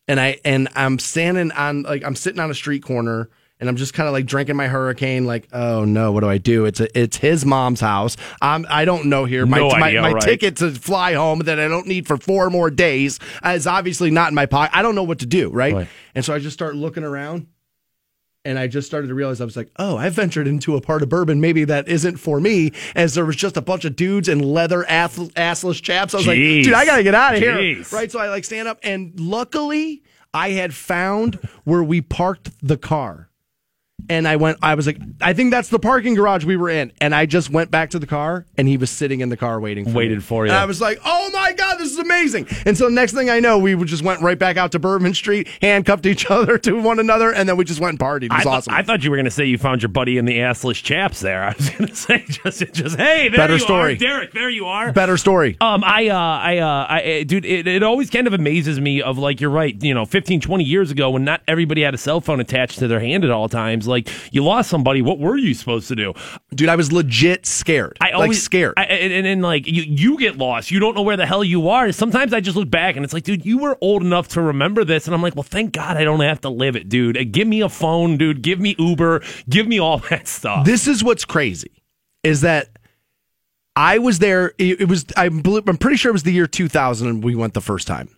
and 0.06 0.20
I 0.20 0.38
and 0.44 0.68
I'm 0.76 1.00
standing 1.00 1.50
on 1.50 1.82
like 1.82 2.04
I'm 2.04 2.14
sitting 2.14 2.38
on 2.38 2.48
a 2.48 2.54
street 2.54 2.84
corner. 2.84 3.28
And 3.62 3.68
I'm 3.68 3.76
just 3.76 3.94
kind 3.94 4.08
of 4.08 4.12
like 4.12 4.26
drinking 4.26 4.56
my 4.56 4.66
hurricane, 4.66 5.24
like, 5.24 5.46
oh 5.52 5.84
no, 5.84 6.10
what 6.10 6.22
do 6.22 6.28
I 6.28 6.38
do? 6.38 6.64
It's 6.64 6.80
a, 6.80 6.98
it's 6.98 7.16
his 7.16 7.46
mom's 7.46 7.80
house. 7.80 8.16
I'm 8.40 8.66
I 8.68 8.84
don't 8.84 9.06
know 9.06 9.24
here. 9.24 9.46
My 9.46 9.58
No 9.58 9.68
my, 9.68 9.86
idea, 9.86 10.02
my 10.02 10.12
right. 10.14 10.20
ticket 10.20 10.56
to 10.56 10.72
fly 10.72 11.14
home 11.14 11.38
that 11.44 11.60
I 11.60 11.68
don't 11.68 11.86
need 11.86 12.08
for 12.08 12.16
four 12.16 12.50
more 12.50 12.70
days 12.70 13.20
is 13.44 13.68
obviously 13.68 14.10
not 14.10 14.30
in 14.30 14.34
my 14.34 14.46
pocket. 14.46 14.76
I 14.76 14.82
don't 14.82 14.96
know 14.96 15.04
what 15.04 15.20
to 15.20 15.26
do, 15.26 15.48
right? 15.48 15.74
Right. 15.74 15.88
And 16.12 16.24
so 16.24 16.34
I 16.34 16.40
just 16.40 16.54
start 16.54 16.74
looking 16.74 17.04
around 17.04 17.46
and 18.44 18.58
I 18.58 18.66
just 18.66 18.88
started 18.88 19.06
to 19.06 19.14
realize 19.14 19.40
I 19.40 19.44
was 19.44 19.56
like, 19.56 19.70
oh, 19.76 19.96
I 19.96 20.08
ventured 20.08 20.48
into 20.48 20.74
a 20.74 20.80
part 20.80 21.04
of 21.04 21.08
bourbon 21.08 21.40
maybe 21.40 21.62
that 21.62 21.86
isn't 21.86 22.16
for 22.16 22.40
me, 22.40 22.72
as 22.96 23.14
there 23.14 23.24
was 23.24 23.36
just 23.36 23.56
a 23.56 23.62
bunch 23.62 23.84
of 23.84 23.94
dudes 23.94 24.28
in 24.28 24.40
leather 24.40 24.84
ass- 24.88 25.16
assless 25.18 25.80
chaps. 25.80 26.14
I 26.14 26.16
was 26.16 26.26
Jeez. 26.26 26.56
like, 26.56 26.64
dude, 26.64 26.74
I 26.74 26.84
gotta 26.84 27.04
get 27.04 27.14
out 27.14 27.34
of 27.34 27.40
here, 27.40 27.84
right? 27.92 28.10
So 28.10 28.18
I 28.18 28.28
like 28.28 28.44
stand 28.44 28.66
up, 28.66 28.80
and 28.82 29.12
luckily 29.20 30.02
I 30.34 30.50
had 30.50 30.74
found 30.74 31.36
where 31.62 31.84
we 31.84 32.00
parked 32.00 32.50
the 32.60 32.76
car. 32.76 33.28
And 34.12 34.28
I 34.28 34.36
went, 34.36 34.58
I 34.62 34.74
was 34.74 34.86
like, 34.86 34.98
I 35.22 35.32
think 35.32 35.52
that's 35.52 35.70
the 35.70 35.78
parking 35.78 36.14
garage 36.14 36.44
we 36.44 36.58
were 36.58 36.68
in. 36.68 36.92
And 37.00 37.14
I 37.14 37.24
just 37.24 37.48
went 37.48 37.70
back 37.70 37.88
to 37.90 37.98
the 37.98 38.06
car 38.06 38.44
and 38.58 38.68
he 38.68 38.76
was 38.76 38.90
sitting 38.90 39.20
in 39.22 39.30
the 39.30 39.38
car 39.38 39.58
waiting 39.58 39.86
for 39.86 39.92
Waited 39.92 40.18
me. 40.18 40.22
for 40.22 40.44
you. 40.44 40.52
And 40.52 40.58
I 40.60 40.66
was 40.66 40.82
like, 40.82 41.00
oh 41.02 41.30
my 41.32 41.54
God, 41.54 41.78
this 41.78 41.90
is 41.90 41.96
amazing. 41.98 42.46
And 42.66 42.76
so 42.76 42.84
the 42.84 42.90
next 42.94 43.14
thing 43.14 43.30
I 43.30 43.40
know, 43.40 43.58
we 43.58 43.74
just 43.86 44.02
went 44.02 44.20
right 44.20 44.38
back 44.38 44.58
out 44.58 44.72
to 44.72 44.78
Bourbon 44.78 45.14
Street, 45.14 45.48
handcuffed 45.62 46.04
each 46.04 46.26
other 46.30 46.58
to 46.58 46.78
one 46.78 46.98
another, 46.98 47.32
and 47.32 47.48
then 47.48 47.56
we 47.56 47.64
just 47.64 47.80
went 47.80 47.92
and 47.92 47.98
partied. 47.98 48.24
It 48.24 48.32
was 48.32 48.40
I, 48.40 48.42
thought- 48.42 48.54
awesome. 48.58 48.74
I 48.74 48.82
thought 48.82 49.02
you 49.02 49.10
were 49.10 49.16
going 49.16 49.24
to 49.24 49.30
say 49.30 49.46
you 49.46 49.56
found 49.56 49.80
your 49.80 49.88
buddy 49.88 50.18
in 50.18 50.26
the 50.26 50.36
assless 50.40 50.82
chaps 50.82 51.20
there. 51.20 51.44
I 51.48 51.54
was 51.56 51.70
going 51.70 51.86
to 51.88 51.96
say 51.96 52.24
just, 52.28 52.70
just 52.74 52.96
hey, 52.98 53.30
there 53.30 53.38
Better 53.38 53.54
you 53.54 53.60
story. 53.60 53.94
are, 53.94 53.96
Derek. 53.96 54.32
There 54.32 54.50
you 54.50 54.66
are. 54.66 54.92
Better 54.92 55.16
story. 55.16 55.56
Um, 55.62 55.82
I, 55.84 56.08
uh, 56.08 56.16
I, 56.18 56.58
uh, 56.58 56.86
I, 56.86 57.20
uh, 57.20 57.24
dude, 57.24 57.46
it, 57.46 57.66
it 57.66 57.82
always 57.82 58.10
kind 58.10 58.26
of 58.26 58.34
amazes 58.34 58.78
me 58.78 59.00
of 59.00 59.16
like, 59.16 59.40
you're 59.40 59.48
right, 59.48 59.74
you 59.82 59.94
know, 59.94 60.04
15, 60.04 60.42
20 60.42 60.64
years 60.64 60.90
ago 60.90 61.08
when 61.08 61.24
not 61.24 61.40
everybody 61.48 61.80
had 61.80 61.94
a 61.94 61.98
cell 61.98 62.20
phone 62.20 62.40
attached 62.40 62.78
to 62.80 62.88
their 62.88 63.00
hand 63.00 63.24
at 63.24 63.30
all 63.30 63.48
times, 63.48 63.88
like 63.88 64.01
you 64.30 64.44
lost 64.44 64.70
somebody, 64.70 65.02
what 65.02 65.18
were 65.18 65.36
you 65.36 65.54
supposed 65.54 65.88
to 65.88 65.96
do? 65.96 66.14
Dude, 66.54 66.68
I 66.68 66.76
was 66.76 66.92
legit 66.92 67.46
scared. 67.46 67.96
I 68.00 68.06
like 68.06 68.14
always 68.14 68.42
scared. 68.42 68.74
I, 68.76 68.84
and, 68.84 69.12
and, 69.12 69.26
and 69.26 69.42
like 69.42 69.66
you, 69.66 69.82
you 69.82 70.18
get 70.18 70.38
lost. 70.38 70.70
You 70.70 70.80
don't 70.80 70.94
know 70.94 71.02
where 71.02 71.16
the 71.16 71.26
hell 71.26 71.44
you 71.44 71.68
are. 71.68 71.92
Sometimes 71.92 72.32
I 72.32 72.40
just 72.40 72.56
look 72.56 72.70
back 72.70 72.96
and 72.96 73.04
it's 73.04 73.14
like, 73.14 73.24
dude, 73.24 73.44
you 73.44 73.58
were 73.58 73.76
old 73.80 74.02
enough 74.02 74.28
to 74.28 74.42
remember 74.42 74.84
this, 74.84 75.06
and 75.06 75.14
I'm 75.14 75.22
like, 75.22 75.34
well, 75.34 75.42
thank 75.42 75.72
God 75.72 75.96
I 75.96 76.04
don't 76.04 76.20
have 76.20 76.40
to 76.42 76.48
live 76.48 76.76
it, 76.76 76.88
dude. 76.88 77.32
Give 77.32 77.46
me 77.48 77.60
a 77.60 77.68
phone, 77.68 78.16
dude. 78.16 78.42
Give 78.42 78.60
me 78.60 78.74
Uber. 78.78 79.22
Give 79.48 79.66
me 79.66 79.78
all 79.78 79.98
that 80.10 80.28
stuff. 80.28 80.64
This 80.64 80.86
is 80.86 81.02
what's 81.02 81.24
crazy 81.24 81.82
is 82.22 82.42
that 82.42 82.68
I 83.74 83.98
was 83.98 84.18
there. 84.18 84.52
It, 84.58 84.82
it 84.82 84.88
was 84.88 85.06
I'm, 85.16 85.42
I'm 85.46 85.76
pretty 85.76 85.96
sure 85.96 86.10
it 86.10 86.12
was 86.12 86.22
the 86.22 86.32
year 86.32 86.46
2000 86.46 87.08
and 87.08 87.24
we 87.24 87.34
went 87.34 87.54
the 87.54 87.60
first 87.60 87.86
time, 87.86 88.08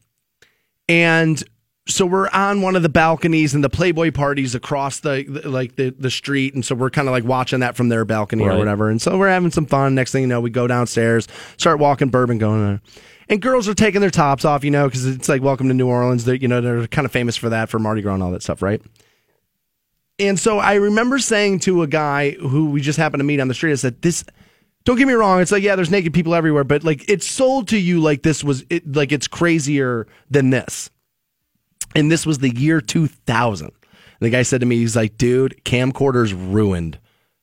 and 0.88 1.42
so 1.86 2.06
we're 2.06 2.28
on 2.30 2.62
one 2.62 2.76
of 2.76 2.82
the 2.82 2.88
balconies 2.88 3.54
and 3.54 3.62
the 3.62 3.68
Playboy 3.68 4.10
parties 4.10 4.54
across 4.54 5.00
the, 5.00 5.24
the- 5.28 5.48
like 5.48 5.76
the 5.76 5.90
the 5.90 6.10
street, 6.10 6.54
and 6.54 6.64
so 6.64 6.74
we're 6.74 6.90
kind 6.90 7.08
of 7.08 7.12
like 7.12 7.24
watching 7.24 7.60
that 7.60 7.76
from 7.76 7.88
their 7.90 8.04
balcony 8.04 8.44
Right. 8.44 8.54
or 8.54 8.58
whatever, 8.58 8.88
and 8.90 9.00
so 9.02 9.18
we're 9.18 9.28
having 9.28 9.50
some 9.50 9.66
fun. 9.66 9.94
Next 9.94 10.12
thing 10.12 10.22
you 10.22 10.28
know, 10.28 10.40
we 10.40 10.50
go 10.50 10.66
downstairs, 10.66 11.28
start 11.56 11.78
walking 11.78 12.08
bourbon, 12.08 12.38
going. 12.38 12.62
on. 12.64 12.80
And 13.28 13.40
girls 13.40 13.68
are 13.68 13.74
taking 13.74 14.02
their 14.02 14.10
tops 14.10 14.44
off, 14.44 14.64
you 14.64 14.70
know, 14.70 14.86
because 14.86 15.06
it's 15.06 15.28
like 15.30 15.40
welcome 15.42 15.68
to 15.68 15.74
New 15.74 15.88
Orleans. 15.88 16.24
They're, 16.26 16.34
you 16.34 16.46
know, 16.48 16.60
they're 16.60 16.86
kind 16.88 17.06
of 17.06 17.12
famous 17.12 17.36
for 17.36 17.48
that, 17.48 17.70
for 17.70 17.78
Mardi 17.78 18.02
Gras 18.02 18.14
and 18.14 18.22
all 18.22 18.30
that 18.32 18.42
stuff, 18.42 18.60
right? 18.60 18.82
And 20.18 20.38
so 20.38 20.58
I 20.58 20.74
remember 20.74 21.18
saying 21.18 21.60
to 21.60 21.82
a 21.82 21.86
guy 21.86 22.32
who 22.32 22.70
we 22.70 22.80
just 22.80 22.98
happened 22.98 23.20
to 23.20 23.24
meet 23.24 23.40
on 23.40 23.48
the 23.48 23.54
street, 23.54 23.72
I 23.72 23.76
said, 23.76 24.00
"This, 24.02 24.24
don't 24.84 24.96
get 24.96 25.08
me 25.08 25.14
wrong. 25.14 25.40
It's 25.40 25.50
like 25.50 25.62
yeah, 25.62 25.74
there's 25.74 25.90
naked 25.90 26.12
people 26.14 26.34
everywhere, 26.34 26.64
but 26.64 26.84
like 26.84 27.08
it's 27.10 27.26
sold 27.26 27.68
to 27.68 27.78
you 27.78 28.00
like 28.00 28.22
this 28.22 28.44
was 28.44 28.64
it, 28.70 28.94
like 28.94 29.10
it's 29.10 29.26
crazier 29.26 30.06
than 30.30 30.50
this." 30.50 30.90
And 31.94 32.11
this 32.11 32.26
was 32.26 32.38
the 32.38 32.50
year 32.54 32.80
2000. 32.80 33.66
And 33.66 33.72
the 34.20 34.30
guy 34.30 34.42
said 34.42 34.61
to 34.61 34.66
me, 34.66 34.76
he's 34.76 34.96
like, 34.96 35.16
"Dude, 35.18 35.61
camcorders 35.64 36.33
ruined 36.35 36.98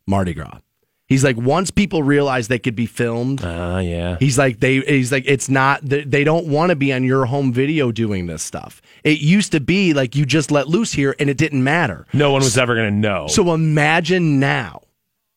Mardi 0.07 0.33
Gras." 0.33 0.59
He's 1.07 1.25
like, 1.25 1.35
once 1.35 1.71
people 1.71 2.03
realize 2.03 2.47
they 2.47 2.57
could 2.57 2.75
be 2.75 2.85
filmed, 2.85 3.41
Ah, 3.43 3.79
yeah. 3.79 4.15
He's 4.17 4.37
like 4.37 4.61
they. 4.61 4.79
He's 4.79 5.11
like 5.11 5.25
it's 5.27 5.49
not. 5.49 5.81
They 5.83 6.05
they 6.05 6.23
don't 6.23 6.47
want 6.47 6.69
to 6.69 6.75
be 6.77 6.93
on 6.93 7.03
your 7.03 7.25
home 7.25 7.51
video 7.51 7.91
doing 7.91 8.27
this 8.27 8.41
stuff. 8.41 8.81
It 9.03 9.19
used 9.19 9.51
to 9.51 9.59
be 9.59 9.93
like 9.93 10.15
you 10.15 10.25
just 10.25 10.51
let 10.51 10.69
loose 10.69 10.93
here 10.93 11.13
and 11.19 11.29
it 11.29 11.37
didn't 11.37 11.65
matter. 11.65 12.07
No 12.13 12.31
one 12.31 12.41
was 12.41 12.57
ever 12.57 12.75
going 12.75 12.89
to 12.93 12.97
know. 12.97 13.27
So 13.27 13.53
imagine 13.53 14.39
now 14.39 14.83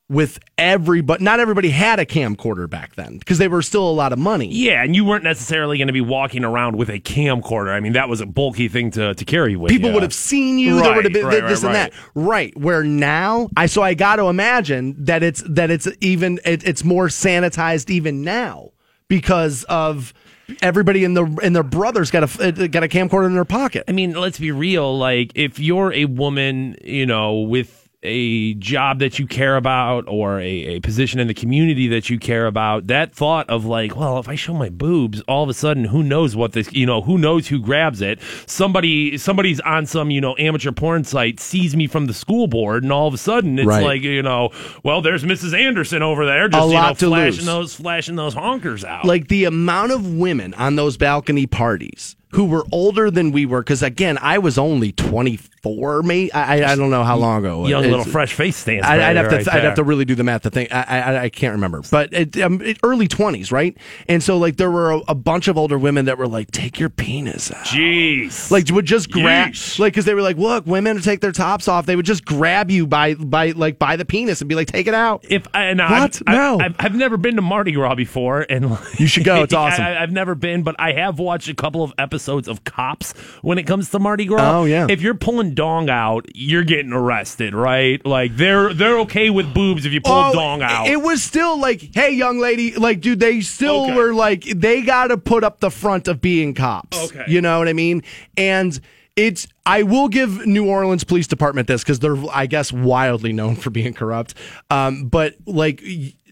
with 0.08 0.38
everybody. 0.58 1.24
Not 1.24 1.40
everybody 1.40 1.70
had 1.70 1.98
a 1.98 2.04
camcorder 2.04 2.68
back 2.68 2.94
then 2.94 3.18
because 3.18 3.38
they 3.38 3.48
were 3.48 3.62
still 3.62 3.88
a 3.88 3.92
lot 3.92 4.12
of 4.12 4.18
money. 4.18 4.48
Yeah, 4.52 4.82
and 4.82 4.94
you 4.94 5.04
weren't 5.04 5.24
necessarily 5.24 5.78
going 5.78 5.86
to 5.88 5.94
be 5.94 6.00
walking 6.02 6.44
around 6.44 6.76
with 6.76 6.90
a 6.90 7.00
camcorder. 7.00 7.72
I 7.74 7.80
mean, 7.80 7.94
that 7.94 8.08
was 8.08 8.20
a 8.20 8.26
bulky 8.26 8.68
thing 8.68 8.90
to, 8.92 9.14
to 9.14 9.24
carry 9.24 9.56
with 9.56 9.70
People 9.70 9.88
you. 9.88 9.94
would 9.94 10.02
have 10.02 10.12
seen 10.14 10.58
you. 10.58 10.74
there 10.76 10.84
Right, 10.84 10.96
would 10.96 11.04
have 11.04 11.14
been 11.14 11.26
right, 11.26 11.46
this 11.46 11.62
right, 11.62 11.68
and 11.68 11.74
that. 11.74 11.92
Right. 12.14 12.56
Where 12.58 12.84
now, 12.84 13.48
I 13.56 13.66
so 13.66 13.82
I 13.82 13.94
got 13.94 14.16
to 14.16 14.24
imagine 14.24 15.04
that 15.04 15.22
it's 15.22 15.42
that 15.48 15.70
it's 15.70 15.88
even 16.00 16.38
it, 16.44 16.64
it's 16.64 16.84
more 16.84 17.08
sanitized 17.08 17.88
even 17.88 18.22
now 18.22 18.70
because 19.08 19.64
of 19.64 20.12
everybody 20.60 21.04
in 21.04 21.14
the 21.14 21.24
and 21.42 21.56
their 21.56 21.62
brothers 21.62 22.10
got 22.10 22.38
a 22.38 22.68
got 22.68 22.82
a 22.82 22.88
camcorder 22.88 23.26
in 23.26 23.34
their 23.34 23.46
pocket. 23.46 23.84
I 23.88 23.92
mean, 23.92 24.12
let's 24.12 24.38
be 24.38 24.52
real. 24.52 24.98
Like, 24.98 25.32
if 25.34 25.58
you're 25.58 25.92
a 25.94 26.04
woman, 26.04 26.76
you 26.84 27.06
know, 27.06 27.36
with 27.40 27.83
a 28.04 28.54
job 28.54 28.98
that 29.00 29.18
you 29.18 29.26
care 29.26 29.56
about 29.56 30.04
or 30.06 30.38
a, 30.40 30.44
a 30.76 30.80
position 30.80 31.18
in 31.20 31.26
the 31.26 31.34
community 31.34 31.88
that 31.88 32.10
you 32.10 32.18
care 32.18 32.46
about, 32.46 32.86
that 32.88 33.14
thought 33.14 33.48
of 33.48 33.64
like, 33.64 33.96
well, 33.96 34.18
if 34.18 34.28
I 34.28 34.34
show 34.34 34.54
my 34.54 34.68
boobs, 34.68 35.20
all 35.22 35.42
of 35.42 35.48
a 35.48 35.54
sudden, 35.54 35.84
who 35.86 36.02
knows 36.02 36.36
what 36.36 36.52
this, 36.52 36.72
you 36.72 36.86
know, 36.86 37.00
who 37.02 37.18
knows 37.18 37.48
who 37.48 37.58
grabs 37.60 38.00
it? 38.00 38.20
Somebody, 38.46 39.16
somebody's 39.18 39.60
on 39.60 39.86
some, 39.86 40.10
you 40.10 40.20
know, 40.20 40.36
amateur 40.38 40.70
porn 40.72 41.04
site, 41.04 41.40
sees 41.40 41.74
me 41.74 41.86
from 41.86 42.06
the 42.06 42.14
school 42.14 42.46
board, 42.46 42.82
and 42.82 42.92
all 42.92 43.08
of 43.08 43.14
a 43.14 43.18
sudden, 43.18 43.58
it's 43.58 43.66
Right. 43.66 43.82
like, 43.84 44.02
you 44.02 44.22
know, 44.22 44.50
well, 44.82 45.00
there's 45.00 45.24
Mrs. 45.24 45.58
Anderson 45.58 46.02
over 46.02 46.26
there, 46.26 46.48
just 46.48 46.68
you 46.68 46.74
know, 46.74 46.94
flashing 46.94 47.10
lose. 47.10 47.46
those, 47.46 47.74
flashing 47.74 48.16
those 48.16 48.34
honkers 48.34 48.84
out. 48.84 49.04
Like 49.04 49.28
the 49.28 49.44
amount 49.44 49.92
of 49.92 50.14
women 50.14 50.54
on 50.54 50.76
those 50.76 50.96
balcony 50.96 51.46
parties 51.46 52.16
who 52.34 52.44
were 52.44 52.64
older 52.72 53.10
than 53.10 53.32
we 53.32 53.46
were, 53.46 53.60
because 53.62 53.82
again, 53.82 54.18
I 54.20 54.38
was 54.38 54.58
only 54.58 54.92
24, 54.92 56.02
maybe. 56.02 56.32
I, 56.32 56.72
I- 56.72 56.76
don't 56.76 56.90
know 56.90 57.04
how 57.04 57.16
long 57.16 57.38
ago. 57.44 57.66
young 57.66 57.84
It's- 57.84 57.90
little 57.96 58.12
fresh 58.12 58.32
face 58.34 58.56
stands. 58.56 58.84
I, 58.86 58.94
I'd 59.10 59.16
have 59.16 59.28
to 59.30 59.36
right 59.36 59.48
I'd 59.48 59.64
have 59.64 59.74
to 59.76 59.84
really 59.84 60.04
do 60.04 60.14
the 60.14 60.24
math 60.24 60.42
to 60.42 60.50
think 60.50 60.72
I 60.72 60.82
I, 60.82 61.22
I 61.24 61.28
can't 61.28 61.52
remember 61.54 61.82
but 61.90 62.12
it, 62.12 62.36
um, 62.38 62.60
it, 62.62 62.78
early 62.82 63.06
20s 63.08 63.50
right 63.52 63.76
and 64.08 64.22
so 64.22 64.38
like 64.38 64.56
there 64.56 64.70
were 64.70 64.92
a, 64.92 64.98
a 65.08 65.14
bunch 65.14 65.48
of 65.48 65.56
older 65.56 65.78
women 65.78 66.04
that 66.06 66.18
were 66.18 66.26
like 66.26 66.50
take 66.50 66.78
your 66.78 66.88
penis 66.90 67.50
out 67.52 67.64
Jeez. 67.66 68.50
like 68.50 68.68
would 68.70 68.86
just 68.86 69.10
grab 69.10 69.52
Yeesh. 69.52 69.78
like 69.78 69.92
because 69.92 70.04
they 70.04 70.14
were 70.14 70.22
like 70.22 70.36
look 70.36 70.66
women 70.66 71.00
take 71.00 71.20
their 71.20 71.32
tops 71.32 71.68
off 71.68 71.86
they 71.86 71.96
would 71.96 72.06
just 72.06 72.24
grab 72.24 72.70
you 72.70 72.86
by 72.86 73.14
by 73.14 73.50
like 73.52 73.78
by 73.78 73.96
the 73.96 74.04
penis 74.04 74.40
and 74.40 74.48
be 74.48 74.54
like 74.54 74.68
take 74.68 74.86
it 74.86 74.94
out 74.94 75.24
If 75.28 75.46
I, 75.54 75.64
and 75.64 75.78
What? 75.80 76.22
I've, 76.26 76.34
No. 76.34 76.58
I've, 76.60 76.76
I've 76.78 76.94
never 76.94 77.16
been 77.16 77.36
to 77.36 77.42
Mardi 77.42 77.72
Gras 77.72 77.94
before, 77.94 78.44
and 78.48 78.70
like, 78.70 78.98
You 79.00 79.06
should 79.06 79.24
go. 79.24 79.42
It's 79.42 79.54
awesome. 79.54 79.84
I, 79.84 79.90
have 80.00 80.10
never 80.12 80.34
been, 80.34 80.62
but 80.62 80.76
I 80.78 80.92
have 80.92 81.18
watched 81.18 81.48
a 81.48 81.54
couple 81.54 81.82
of 81.84 81.92
episodes 81.98 82.23
of 82.28 82.64
Cops 82.64 83.12
when 83.42 83.58
it 83.58 83.64
comes 83.64 83.90
to 83.90 83.98
Mardi 83.98 84.24
Gras. 84.26 84.60
Oh, 84.60 84.64
yeah. 84.64 84.86
If 84.88 85.00
you're 85.02 85.14
pulling 85.14 85.54
dong 85.54 85.88
out, 85.90 86.26
you're 86.34 86.64
getting 86.64 86.92
arrested, 86.92 87.54
right? 87.54 88.04
Like 88.06 88.36
they're 88.36 88.72
they're 88.74 88.98
okay 89.00 89.30
with 89.30 89.52
boobs 89.54 89.86
if 89.86 89.92
you 89.92 90.00
pull 90.00 90.12
Oh, 90.14 90.32
dong 90.32 90.62
out. 90.62 90.86
It 90.88 91.00
was 91.02 91.22
still 91.22 91.58
like, 91.60 91.94
hey, 91.94 92.10
young 92.12 92.38
lady, 92.38 92.74
like, 92.74 93.00
dude, 93.00 93.20
they 93.20 93.40
still 93.40 93.84
Okay. 93.84 93.94
were 93.96 94.14
like, 94.14 94.44
they 94.44 94.82
got 94.82 95.08
to 95.08 95.16
put 95.18 95.44
up 95.44 95.60
the 95.60 95.70
front 95.70 96.08
of 96.08 96.20
being 96.20 96.54
cops. 96.54 96.98
Okay. 97.10 97.24
You 97.28 97.40
know 97.40 97.58
what 97.58 97.68
I 97.68 97.72
mean? 97.72 98.02
And 98.36 98.78
it's, 99.16 99.46
I 99.64 99.84
will 99.84 100.08
give 100.08 100.44
New 100.46 100.68
Orleans 100.68 101.04
Police 101.04 101.26
Department 101.28 101.68
this 101.68 101.82
because 101.84 102.00
they're, 102.00 102.16
I 102.32 102.46
guess, 102.46 102.72
wildly 102.72 103.32
known 103.32 103.54
for 103.56 103.70
being 103.70 103.94
corrupt. 103.94 104.34
Um, 104.70 105.06
but 105.08 105.34
like, 105.46 105.82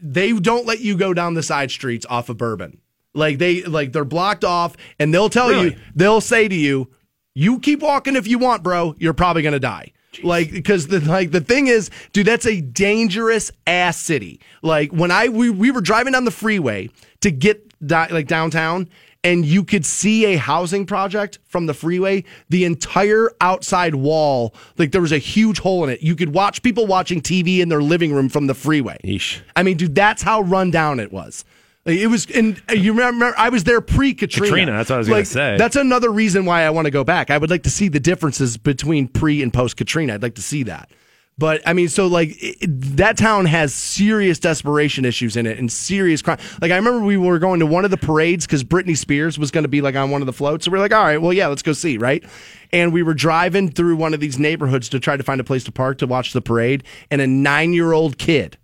they 0.03 0.33
don't 0.33 0.67
let 0.67 0.81
you 0.81 0.97
go 0.97 1.15
down 1.15 1.35
the 1.35 1.43
side 1.45 1.71
streets 1.71 2.05
off 2.11 2.29
of 2.29 2.39
Bourbon. 2.39 2.79
Like 3.15 3.39
they, 3.39 3.63
like 3.63 3.93
they're 3.93 4.05
blocked 4.05 4.45
off, 4.45 4.77
and 4.99 5.13
they'll 5.13 5.29
tell 5.29 5.53
you, 5.53 5.77
they'll 5.95 6.21
say 6.21 6.49
to 6.49 6.55
you, 6.55 6.91
you 7.35 7.59
keep 7.61 7.81
walking 7.81 8.17
if 8.17 8.27
you 8.27 8.39
want, 8.39 8.63
bro. 8.63 8.95
You're 8.99 9.15
probably 9.15 9.43
gonna 9.43 9.59
die. 9.59 9.93
Like 10.23 10.51
because 10.53 10.89
the 10.89 11.01
like 11.01 11.31
the 11.31 11.41
thing 11.41 11.67
is, 11.69 11.91
dude, 12.13 12.27
that's 12.27 12.47
a 12.47 12.61
dangerous 12.61 13.51
ass 13.67 13.97
city. 13.99 14.41
Like 14.63 14.93
when 14.93 15.11
I 15.11 15.29
we, 15.29 15.49
we 15.51 15.71
were 15.71 15.81
driving 15.81 16.13
down 16.13 16.25
the 16.25 16.31
freeway 16.31 16.91
to 17.21 17.31
get 17.31 17.73
di- 17.87 18.09
like 18.09 18.27
downtown, 18.27 18.89
and 19.25 19.47
you 19.47 19.65
could 19.65 19.87
see 19.87 20.27
a 20.27 20.37
housing 20.37 20.85
project 20.85 21.39
from 21.47 21.67
the 21.67 21.75
freeway. 21.75 22.25
The 22.51 22.65
entire 22.65 23.31
outside 23.41 23.95
wall, 23.95 24.55
like 24.77 24.93
there 24.93 25.01
was 25.01 25.13
a 25.13 25.19
huge 25.19 25.61
hole 25.61 25.85
in 25.85 25.91
it. 25.91 26.03
You 26.03 26.15
could 26.15 26.35
watch 26.35 26.63
people 26.63 26.87
watching 26.87 27.23
TV 27.23 27.61
in 27.61 27.71
their 27.71 27.83
living 27.83 28.13
room 28.13 28.29
from 28.29 28.47
the 28.49 28.55
freeway. 28.55 28.99
Yeesh. 29.05 29.41
I 29.57 29.63
mean, 29.63 29.79
dude, 29.79 29.95
that's 29.95 30.23
how 30.23 30.43
run 30.43 30.71
down 30.71 31.01
it 31.01 31.11
was. 31.13 31.45
Like, 31.85 31.99
It 31.99 32.07
was, 32.07 32.27
and 32.27 32.61
uh, 32.71 32.75
you 32.75 32.93
remember, 32.93 33.35
I 33.37 33.49
was 33.49 33.65
there 33.65 33.81
pre 33.81 34.15
Katrina. 34.15 34.73
That's 34.73 34.91
what 34.91 34.97
I 34.97 34.99
was 34.99 35.09
gonna 35.09 35.19
Like, 35.21 35.27
say. 35.27 35.57
That's 35.57 35.77
another 35.77 36.11
reason 36.11 36.45
why 36.45 36.63
I 36.63 36.71
want 36.71 36.87
to 36.87 36.91
go 36.91 37.05
back. 37.05 37.31
I 37.31 37.39
would 37.39 37.51
like 37.51 37.65
to 37.65 37.71
see 37.71 37.89
the 37.89 38.01
differences 38.01 38.57
between 38.57 39.09
pre 39.09 39.43
and 39.43 39.53
post 39.53 39.77
Katrina. 39.77 40.15
I'd 40.15 40.23
like 40.23 40.37
to 40.37 40.43
see 40.43 40.63
that. 40.65 40.91
But 41.39 41.63
I 41.67 41.73
mean, 41.73 41.89
so 41.89 42.07
like 42.09 42.37
it, 42.41 42.59
that 42.97 43.17
town 43.17 43.47
has 43.47 43.73
serious 43.75 44.39
desperation 44.39 45.05
issues 45.05 45.35
in 45.35 45.47
it 45.47 45.59
and 45.59 45.73
serious 45.73 46.21
crime. 46.21 46.39
Like 46.61 46.71
I 46.71 46.77
remember 46.77 47.05
we 47.05 47.17
were 47.17 47.39
going 47.39 47.59
to 47.61 47.67
one 47.67 47.85
of 47.87 47.91
the 47.91 47.97
parades 47.97 48.47
because 48.47 48.63
Britney 48.63 48.97
Spears 48.97 49.39
was 49.39 49.51
going 49.51 49.65
to 49.65 49.69
be 49.69 49.81
like 49.81 49.97
on 49.97 50.11
one 50.11 50.21
of 50.23 50.27
the 50.27 50.33
floats. 50.33 50.67
So 50.67 50.71
we're 50.71 50.79
like, 50.79 50.93
all 50.93 51.03
right, 51.03 51.21
well, 51.21 51.33
yeah, 51.33 51.47
let's 51.47 51.63
go 51.63 51.73
see, 51.73 51.97
right? 51.97 52.23
And 52.71 52.93
we 52.93 53.03
were 53.03 53.15
driving 53.15 53.71
through 53.71 53.97
one 53.97 54.13
of 54.15 54.21
these 54.21 54.39
neighborhoods 54.39 54.89
to 54.91 55.01
try 55.01 55.17
to 55.17 55.23
find 55.23 55.41
a 55.41 55.45
place 55.45 55.65
to 55.65 55.73
park 55.73 55.99
to 55.99 56.07
watch 56.07 56.33
the 56.33 56.43
parade, 56.43 56.85
and 57.11 57.21
a 57.21 57.27
nine 57.27 57.73
year 57.73 57.93
old 57.93 58.19
kid 58.19 58.59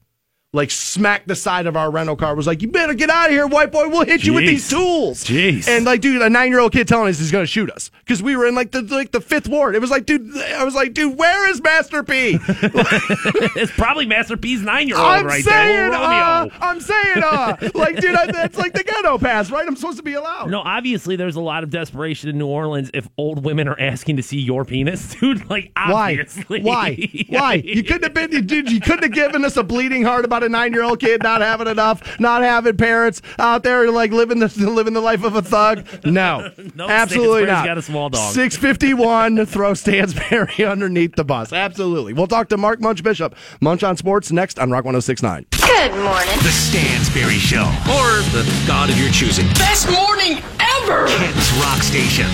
like 0.54 0.70
smacked 0.70 1.28
the 1.28 1.36
side 1.36 1.66
of 1.66 1.76
our 1.76 1.90
rental 1.90 2.16
car. 2.16 2.34
Was 2.34 2.46
like, 2.46 2.62
"You 2.62 2.68
better 2.68 2.94
get 2.94 3.10
out 3.10 3.26
of 3.26 3.32
here, 3.32 3.46
white 3.46 3.70
boy. 3.70 3.88
We'll 3.88 4.06
hit 4.06 4.24
you 4.24 4.32
with 4.32 4.46
these 4.46 4.68
tools." 4.68 5.22
Jeez. 5.24 5.68
And 5.68 5.84
like, 5.84 6.00
dude, 6.00 6.22
a 6.22 6.30
nine 6.30 6.48
year 6.48 6.60
old 6.60 6.72
kid 6.72 6.88
telling 6.88 7.08
us 7.08 7.18
he's 7.18 7.30
going 7.30 7.42
to 7.42 7.50
shoot 7.50 7.70
us 7.70 7.90
because 7.98 8.22
we 8.22 8.34
were 8.34 8.46
in 8.46 8.54
like 8.54 8.70
the 8.70 8.80
like 8.82 9.12
the 9.12 9.20
fifth 9.20 9.46
ward. 9.46 9.74
It 9.74 9.80
was 9.80 9.90
like, 9.90 10.06
dude, 10.06 10.34
I 10.36 10.64
was 10.64 10.74
like, 10.74 10.94
dude, 10.94 11.18
where 11.18 11.50
is 11.50 11.60
Master 11.60 12.02
P? 12.02 12.38
it's 12.48 13.72
probably 13.72 14.06
Master 14.06 14.38
P's 14.38 14.62
nine 14.62 14.88
year 14.88 14.96
old 14.96 15.26
right 15.26 15.44
saying, 15.44 15.90
there. 15.90 15.92
Uh. 15.92 16.48
I'm 16.60 16.80
saying, 16.80 17.22
uh, 17.22 17.56
like, 17.74 18.00
dude, 18.00 18.14
I, 18.14 18.32
that's 18.32 18.56
like 18.56 18.72
the 18.72 18.84
ghetto 18.84 19.18
pass, 19.18 19.50
right? 19.50 19.66
I'm 19.66 19.76
supposed 19.76 19.98
to 19.98 20.02
be 20.02 20.14
allowed. 20.14 20.50
No, 20.50 20.60
obviously 20.60 21.16
there's 21.16 21.36
a 21.36 21.40
lot 21.40 21.62
of 21.62 21.68
desperation 21.70 22.30
in 22.30 22.38
New 22.38 22.46
Orleans 22.46 22.90
if 22.94 23.06
old 23.18 23.44
women 23.44 23.68
are 23.68 23.78
asking 23.78 24.16
to 24.16 24.22
see 24.22 24.40
your 24.40 24.64
penis, 24.64 25.14
dude. 25.20 25.48
Like 25.50 25.72
Why? 25.76 26.24
Why? 26.48 27.08
Why? 27.28 27.54
You 27.54 27.82
couldn't 27.82 28.04
have 28.04 28.14
been, 28.14 28.46
dude. 28.46 28.72
You 28.72 28.80
couldn't 28.80 29.02
have 29.02 29.12
given 29.12 29.44
us 29.44 29.58
a 29.58 29.62
bleeding 29.62 30.04
heart 30.04 30.24
about 30.24 30.37
a 30.42 30.48
nine-year-old 30.48 31.00
kid 31.00 31.22
not 31.22 31.40
having 31.40 31.66
enough, 31.68 32.18
not 32.20 32.42
having 32.42 32.76
parents 32.76 33.22
out 33.38 33.62
there 33.62 33.90
like 33.90 34.12
living 34.12 34.38
the 34.38 34.48
living 34.70 34.94
the 34.94 35.00
life 35.00 35.24
of 35.24 35.34
a 35.36 35.42
thug. 35.42 35.86
No, 36.04 36.50
No, 36.74 36.88
absolutely 36.88 37.46
not. 37.46 37.64
got 37.64 37.78
a 37.78 37.82
small 37.82 38.08
dog. 38.10 38.32
Six 38.34 38.56
fifty-one. 38.56 39.46
Throw 39.46 39.72
Stansberry 39.72 40.68
underneath 40.70 41.14
the 41.16 41.24
bus. 41.24 41.52
Absolutely. 41.52 42.12
We'll 42.12 42.26
talk 42.26 42.48
to 42.50 42.56
Mark 42.56 42.80
Munch 42.80 43.02
Bishop. 43.02 43.34
Munch 43.60 43.82
on 43.82 43.96
sports 43.96 44.30
next 44.32 44.58
on 44.58 44.70
Rock 44.70 44.84
106.9. 44.84 45.44
Good 45.50 45.90
morning. 45.92 46.38
The 46.42 46.50
Stansberry 46.52 47.38
Show. 47.38 47.62
Or 47.90 48.22
the 48.32 48.44
god 48.66 48.90
of 48.90 48.98
your 48.98 49.10
choosing. 49.10 49.46
Best 49.54 49.90
morning 49.90 50.38
ever! 50.60 51.06
Ken's 51.06 51.52
Rock 51.60 51.82
Station. 51.82 52.26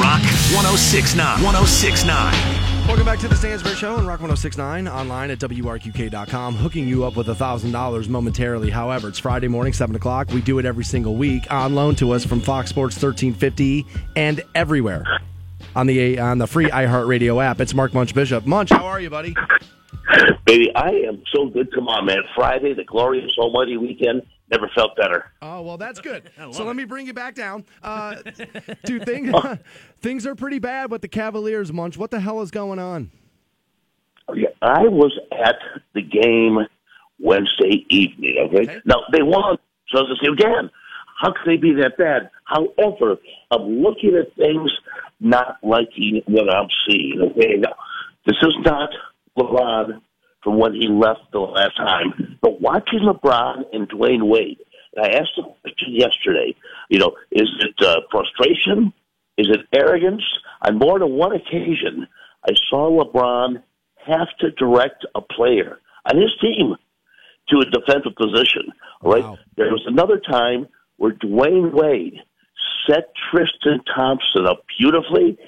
Rock 0.00 0.22
1069. 0.54 1.42
1069. 1.42 2.59
Welcome 2.86 3.04
back 3.06 3.20
to 3.20 3.28
the 3.28 3.36
Stansbury 3.36 3.76
Show 3.76 3.94
on 3.94 4.06
Rock 4.06 4.20
1069, 4.20 4.88
online 4.88 5.30
at 5.30 5.38
WRQK.com, 5.38 6.54
hooking 6.56 6.88
you 6.88 7.04
up 7.04 7.16
with 7.16 7.28
$1,000 7.28 8.08
momentarily. 8.08 8.68
However, 8.70 9.08
it's 9.08 9.18
Friday 9.18 9.48
morning, 9.48 9.72
7 9.72 9.94
o'clock. 9.94 10.28
We 10.30 10.40
do 10.40 10.58
it 10.58 10.64
every 10.66 10.84
single 10.84 11.14
week 11.14 11.50
on 11.50 11.74
loan 11.74 11.94
to 11.96 12.10
us 12.12 12.24
from 12.24 12.40
Fox 12.40 12.70
Sports 12.70 12.96
1350 12.96 13.86
and 14.16 14.42
everywhere 14.54 15.04
on 15.76 15.86
the 15.86 16.18
on 16.18 16.38
the 16.38 16.46
free 16.48 16.68
iHeartRadio 16.68 17.42
app. 17.42 17.60
It's 17.60 17.74
Mark 17.74 17.94
Munch 17.94 18.12
Bishop. 18.12 18.44
Munch, 18.44 18.70
how 18.70 18.84
are 18.86 19.00
you, 19.00 19.08
buddy? 19.08 19.34
Baby, 20.44 20.72
I 20.74 20.88
am 21.06 21.22
so 21.32 21.46
good. 21.46 21.72
Come 21.72 21.86
on, 21.86 22.06
man. 22.06 22.18
Friday, 22.34 22.74
the 22.74 22.84
glorious 22.84 23.30
almighty 23.38 23.76
weekend. 23.76 24.22
Never 24.50 24.68
felt 24.74 24.96
better. 24.96 25.30
Oh, 25.40 25.62
well, 25.62 25.76
that's 25.76 26.00
good. 26.00 26.30
So 26.52 26.64
let 26.64 26.74
me 26.74 26.84
bring 26.84 27.06
you 27.06 27.12
back 27.14 27.34
down. 27.34 27.64
Uh, 27.82 28.16
dude, 28.84 29.04
things, 29.04 29.32
things 30.00 30.26
are 30.26 30.34
pretty 30.34 30.58
bad 30.58 30.90
with 30.90 31.02
the 31.02 31.08
Cavaliers, 31.08 31.72
Munch. 31.72 31.96
What 31.96 32.10
the 32.10 32.18
hell 32.20 32.40
is 32.40 32.50
going 32.50 32.78
on? 32.78 33.10
Okay, 34.28 34.46
I 34.62 34.82
was 34.82 35.16
at 35.44 35.56
the 35.94 36.02
game 36.02 36.58
Wednesday 37.20 37.84
evening. 37.88 38.48
Okay, 38.48 38.80
now 38.84 38.96
they 39.12 39.22
won, 39.22 39.58
so 39.88 39.98
I 39.98 40.02
was 40.02 40.18
just 40.20 40.32
again, 40.32 40.70
how 41.20 41.32
could 41.32 41.46
they 41.46 41.56
be 41.56 41.72
that 41.74 41.96
bad? 41.98 42.30
However, 42.44 43.16
I'm 43.50 43.82
looking 43.82 44.16
at 44.16 44.34
things 44.36 44.72
not 45.20 45.58
liking 45.62 46.22
what 46.26 46.52
I'm 46.52 46.68
seeing. 46.88 47.20
Okay, 47.20 47.56
now 47.58 47.74
this 48.26 48.36
is 48.42 48.54
not 48.64 48.90
LeBron 49.38 50.00
from 50.42 50.58
when 50.58 50.74
he 50.74 50.88
left 50.88 51.20
the 51.32 51.40
last 51.40 51.76
time, 51.76 52.38
but 52.40 52.60
watching 52.60 53.00
LeBron 53.00 53.64
and 53.72 53.88
Dwyane 53.88 54.28
Wade. 54.28 54.58
And 54.94 55.06
I 55.06 55.18
asked 55.18 55.32
the 55.36 55.42
question 55.42 55.88
yesterday. 55.94 56.54
You 56.88 56.98
know, 56.98 57.12
is 57.30 57.48
it 57.60 57.86
uh, 57.86 58.00
frustration? 58.10 58.92
Is 59.38 59.48
it 59.50 59.60
arrogance? 59.72 60.22
On 60.62 60.78
more 60.78 60.98
than 60.98 61.12
one 61.12 61.34
occasion, 61.34 62.06
I 62.44 62.52
saw 62.68 63.02
LeBron 63.02 63.62
have 64.06 64.28
to 64.40 64.50
direct 64.52 65.06
a 65.14 65.20
player 65.20 65.78
on 66.06 66.16
his 66.20 66.30
team 66.40 66.74
to 67.48 67.58
a 67.58 67.70
defensive 67.70 68.14
position. 68.16 68.72
All 69.02 69.12
right. 69.12 69.38
There 69.56 69.70
was 69.70 69.84
another 69.86 70.18
time 70.18 70.68
where 70.96 71.12
Dwyane 71.12 71.72
Wade 71.72 72.20
set 72.88 73.12
Tristan 73.30 73.80
Thompson 73.94 74.46
up 74.46 74.64
beautifully. 74.78 75.38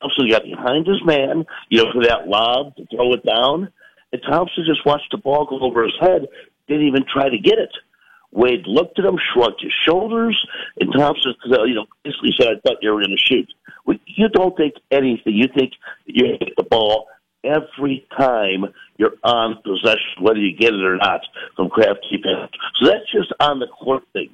Thompson 0.00 0.30
got 0.30 0.44
behind 0.44 0.86
his 0.86 1.02
man, 1.04 1.44
you 1.68 1.82
know, 1.82 1.92
for 1.92 2.02
that 2.04 2.28
lob 2.28 2.76
to 2.76 2.86
throw 2.86 3.12
it 3.14 3.24
down. 3.24 3.72
And 4.12 4.22
Thompson 4.22 4.64
just 4.66 4.84
watched 4.84 5.10
the 5.10 5.18
ball 5.18 5.46
go 5.46 5.58
over 5.60 5.84
his 5.84 5.96
head, 6.00 6.28
didn't 6.68 6.86
even 6.86 7.04
try 7.12 7.28
to 7.28 7.38
get 7.38 7.58
it. 7.58 7.72
Wade 8.30 8.66
looked 8.66 8.98
at 8.98 9.04
him, 9.04 9.18
shrugged 9.32 9.60
his 9.60 9.72
shoulders, 9.86 10.38
and 10.80 10.90
Thompson, 10.96 11.34
uh, 11.52 11.64
you 11.64 11.74
know, 11.74 11.86
basically 12.02 12.32
said, 12.38 12.48
"I 12.48 12.60
thought 12.60 12.78
you 12.82 12.90
were 12.90 13.02
going 13.02 13.16
to 13.16 13.24
shoot." 13.24 13.48
You 14.06 14.28
don't 14.28 14.56
think 14.56 14.74
anything. 14.90 15.34
You 15.34 15.48
think 15.54 15.72
you 16.06 16.36
hit 16.40 16.54
the 16.56 16.62
ball 16.62 17.08
every 17.44 18.06
time 18.16 18.66
you're 18.96 19.16
on 19.24 19.60
possession, 19.62 20.22
whether 20.22 20.38
you 20.38 20.56
get 20.56 20.72
it 20.72 20.84
or 20.84 20.96
not, 20.96 21.20
from 21.56 21.68
Kraft 21.68 22.06
defense. 22.10 22.50
So 22.80 22.86
that's 22.88 23.10
just 23.12 23.32
on 23.40 23.58
the 23.58 23.66
court 23.66 24.04
thing. 24.12 24.30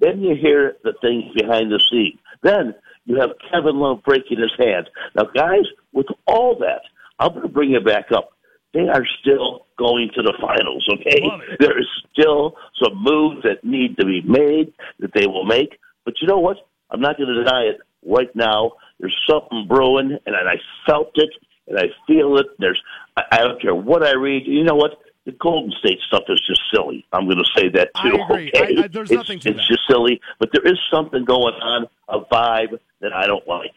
Then 0.00 0.20
you 0.20 0.34
hear 0.34 0.76
the 0.82 0.94
things 1.00 1.24
behind 1.34 1.70
the 1.70 1.80
scene. 1.90 2.18
Then 2.42 2.74
you 3.04 3.20
have 3.20 3.30
Kevin 3.50 3.76
Love 3.76 4.02
breaking 4.04 4.38
his 4.40 4.52
hand. 4.58 4.88
Now, 5.14 5.24
guys, 5.24 5.64
with 5.92 6.06
all 6.26 6.58
that, 6.60 6.82
I'm 7.18 7.30
going 7.30 7.42
to 7.42 7.48
bring 7.48 7.72
it 7.72 7.84
back 7.84 8.06
up. 8.12 8.32
They 8.76 8.88
are 8.88 9.06
still 9.20 9.64
going 9.78 10.10
to 10.14 10.22
the 10.22 10.34
finals, 10.38 10.86
okay? 11.00 11.22
There 11.60 11.78
is 11.78 11.86
still 12.12 12.56
some 12.82 13.02
moves 13.02 13.42
that 13.44 13.64
need 13.64 13.96
to 13.96 14.04
be 14.04 14.20
made 14.20 14.74
that 15.00 15.12
they 15.14 15.26
will 15.26 15.46
make. 15.46 15.78
But 16.04 16.14
you 16.20 16.28
know 16.28 16.38
what? 16.38 16.58
I'm 16.90 17.00
not 17.00 17.16
going 17.16 17.30
to 17.30 17.42
deny 17.42 17.62
it 17.62 17.80
right 18.04 18.28
now. 18.36 18.72
There's 19.00 19.16
something 19.26 19.66
brewing, 19.66 20.18
and 20.26 20.36
I 20.36 20.56
felt 20.86 21.12
it, 21.14 21.30
and 21.68 21.78
I 21.78 21.84
feel 22.06 22.36
it. 22.36 22.46
There's, 22.58 22.80
I, 23.16 23.22
I 23.32 23.38
don't 23.38 23.60
care 23.62 23.74
what 23.74 24.02
I 24.06 24.12
read. 24.12 24.46
You 24.46 24.62
know 24.64 24.74
what? 24.76 25.00
The 25.24 25.32
Golden 25.32 25.72
State 25.80 25.98
stuff 26.06 26.24
is 26.28 26.40
just 26.46 26.60
silly. 26.72 27.04
I'm 27.14 27.24
going 27.24 27.38
to 27.38 27.50
say 27.56 27.68
that 27.70 27.88
too. 28.02 28.18
I 28.20 28.24
agree. 28.24 28.50
Okay, 28.54 28.76
I- 28.78 28.84
I- 28.84 28.88
there's 28.88 29.10
it's, 29.10 29.16
nothing 29.16 29.40
to 29.40 29.48
it's 29.48 29.58
that. 29.58 29.66
just 29.68 29.80
silly, 29.88 30.20
but 30.38 30.50
there 30.52 30.70
is 30.70 30.78
something 30.92 31.24
going 31.24 31.54
on, 31.54 31.86
a 32.08 32.20
vibe 32.20 32.78
that 33.00 33.12
I 33.14 33.26
don't 33.26 33.46
like. 33.48 33.72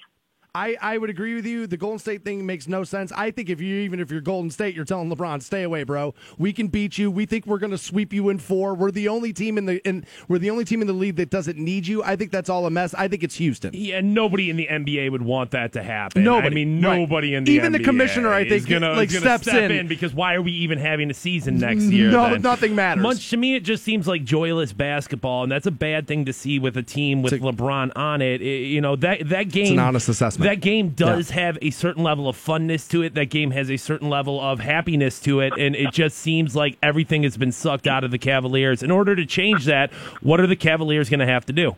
I, 0.56 0.78
I 0.82 0.98
would 0.98 1.10
agree 1.12 1.36
with 1.36 1.46
you. 1.46 1.68
The 1.68 1.78
Golden 1.78 2.00
State 2.00 2.26
thing 2.26 2.46
makes 2.46 2.68
no 2.68 2.84
sense. 2.84 3.12
I 3.12 3.30
think 3.30 3.50
if 3.50 3.62
you 3.62 3.76
even 3.82 4.00
if 4.00 4.10
you're 4.10 4.22
Golden 4.22 4.50
State, 4.50 4.76
you're 4.76 4.86
telling 4.86 5.14
LeBron, 5.14 5.44
stay 5.44 5.62
away, 5.64 5.84
bro. 5.84 6.16
We 6.40 6.54
can 6.54 6.68
beat 6.68 6.98
you. 6.98 7.12
We 7.12 7.28
think 7.28 7.46
we're 7.46 7.60
going 7.60 7.72
to 7.72 7.78
sweep 7.78 8.14
you 8.14 8.30
in 8.30 8.40
four. 8.40 8.74
We're 8.74 8.90
the 8.90 9.10
only 9.10 9.32
team 9.32 9.58
in 9.60 9.68
the 9.68 9.88
in 9.88 10.06
we're 10.28 10.40
the 10.40 10.50
only 10.50 10.66
team 10.66 10.82
in 10.82 10.88
the 10.88 10.94
league 10.94 11.18
that 11.18 11.30
doesn't 11.30 11.60
need 11.60 11.86
you. 11.86 12.04
I 12.04 12.16
think 12.16 12.32
that's 12.32 12.50
all 12.50 12.66
a 12.66 12.72
mess. 12.72 12.96
I 12.96 13.08
think 13.08 13.24
it's 13.24 13.36
Houston. 13.36 13.72
Yeah, 13.74 14.02
nobody 14.02 14.50
in 14.50 14.58
the 14.58 14.68
NBA 14.68 15.12
would 15.12 15.22
want 15.22 15.52
that 15.52 15.74
to 15.74 15.84
happen. 15.84 16.24
Nobody, 16.24 16.48
I 16.48 16.50
mean, 16.50 16.84
right. 16.84 16.98
nobody 16.98 17.36
in 17.36 17.44
the 17.44 17.52
NBA. 17.52 17.56
Even 17.56 17.72
the 17.72 17.84
commissioner, 17.84 18.30
I 18.30 18.42
is 18.42 18.50
think, 18.50 18.70
gonna, 18.70 18.94
like, 18.94 19.10
gonna 19.10 19.22
steps 19.22 19.44
step 19.44 19.70
in. 19.70 19.88
because 19.88 20.16
why 20.16 20.34
are 20.34 20.42
we 20.42 20.52
even 20.54 20.80
having 20.80 21.12
a 21.12 21.14
season 21.14 21.60
next 21.60 21.84
mm, 21.84 21.92
year? 21.92 22.10
No, 22.10 22.30
then? 22.32 22.42
nothing 22.42 22.74
matters. 22.74 23.04
Munch 23.04 23.30
to 23.30 23.38
me, 23.38 23.56
it 23.56 23.64
just 23.64 23.84
seems 23.84 24.08
like 24.08 24.24
joyless 24.24 24.74
basketball, 24.74 25.44
and 25.44 25.52
that's 25.52 25.68
a 25.68 25.72
bad 25.72 26.08
thing 26.08 26.26
to 26.26 26.34
see 26.34 26.58
with 26.58 26.76
a 26.76 26.84
team 26.84 27.22
with 27.22 27.34
LeBron 27.34 27.92
on 27.96 28.22
it. 28.24 28.42
It- 28.42 28.70
You 28.70 28.82
know 28.82 28.96
that 28.98 29.30
that 29.30 29.50
game. 29.50 29.64
It's 29.64 29.72
an 29.72 29.80
honest 29.80 30.10
assessment. 30.10 30.39
That 30.40 30.62
game 30.62 30.90
does 30.90 31.32
have 31.32 31.58
a 31.62 31.70
certain 31.72 32.04
level 32.04 32.28
of 32.30 32.38
funness 32.38 32.90
to 32.92 33.02
it. 33.02 33.14
That 33.14 33.30
game 33.30 33.52
has 33.52 33.70
a 33.70 33.78
certain 33.78 34.10
level 34.10 34.40
of 34.40 34.60
happiness 34.60 35.20
to 35.22 35.42
it, 35.42 35.54
and 35.58 35.76
it 35.76 35.92
just 35.92 36.18
seems 36.18 36.56
like 36.56 36.78
everything 36.82 37.24
has 37.24 37.38
been 37.38 37.52
sucked 37.52 37.88
out 37.88 38.04
of 38.04 38.12
the 38.12 38.18
Cavaliers. 38.18 38.82
In 38.82 38.92
order 38.92 39.16
to 39.16 39.26
change 39.26 39.66
that, 39.66 39.92
what 40.22 40.40
are 40.40 40.48
the 40.48 40.56
Cavaliers 40.56 41.10
going 41.10 41.20
to 41.20 41.26
have 41.26 41.46
to 41.48 41.54
do? 41.54 41.76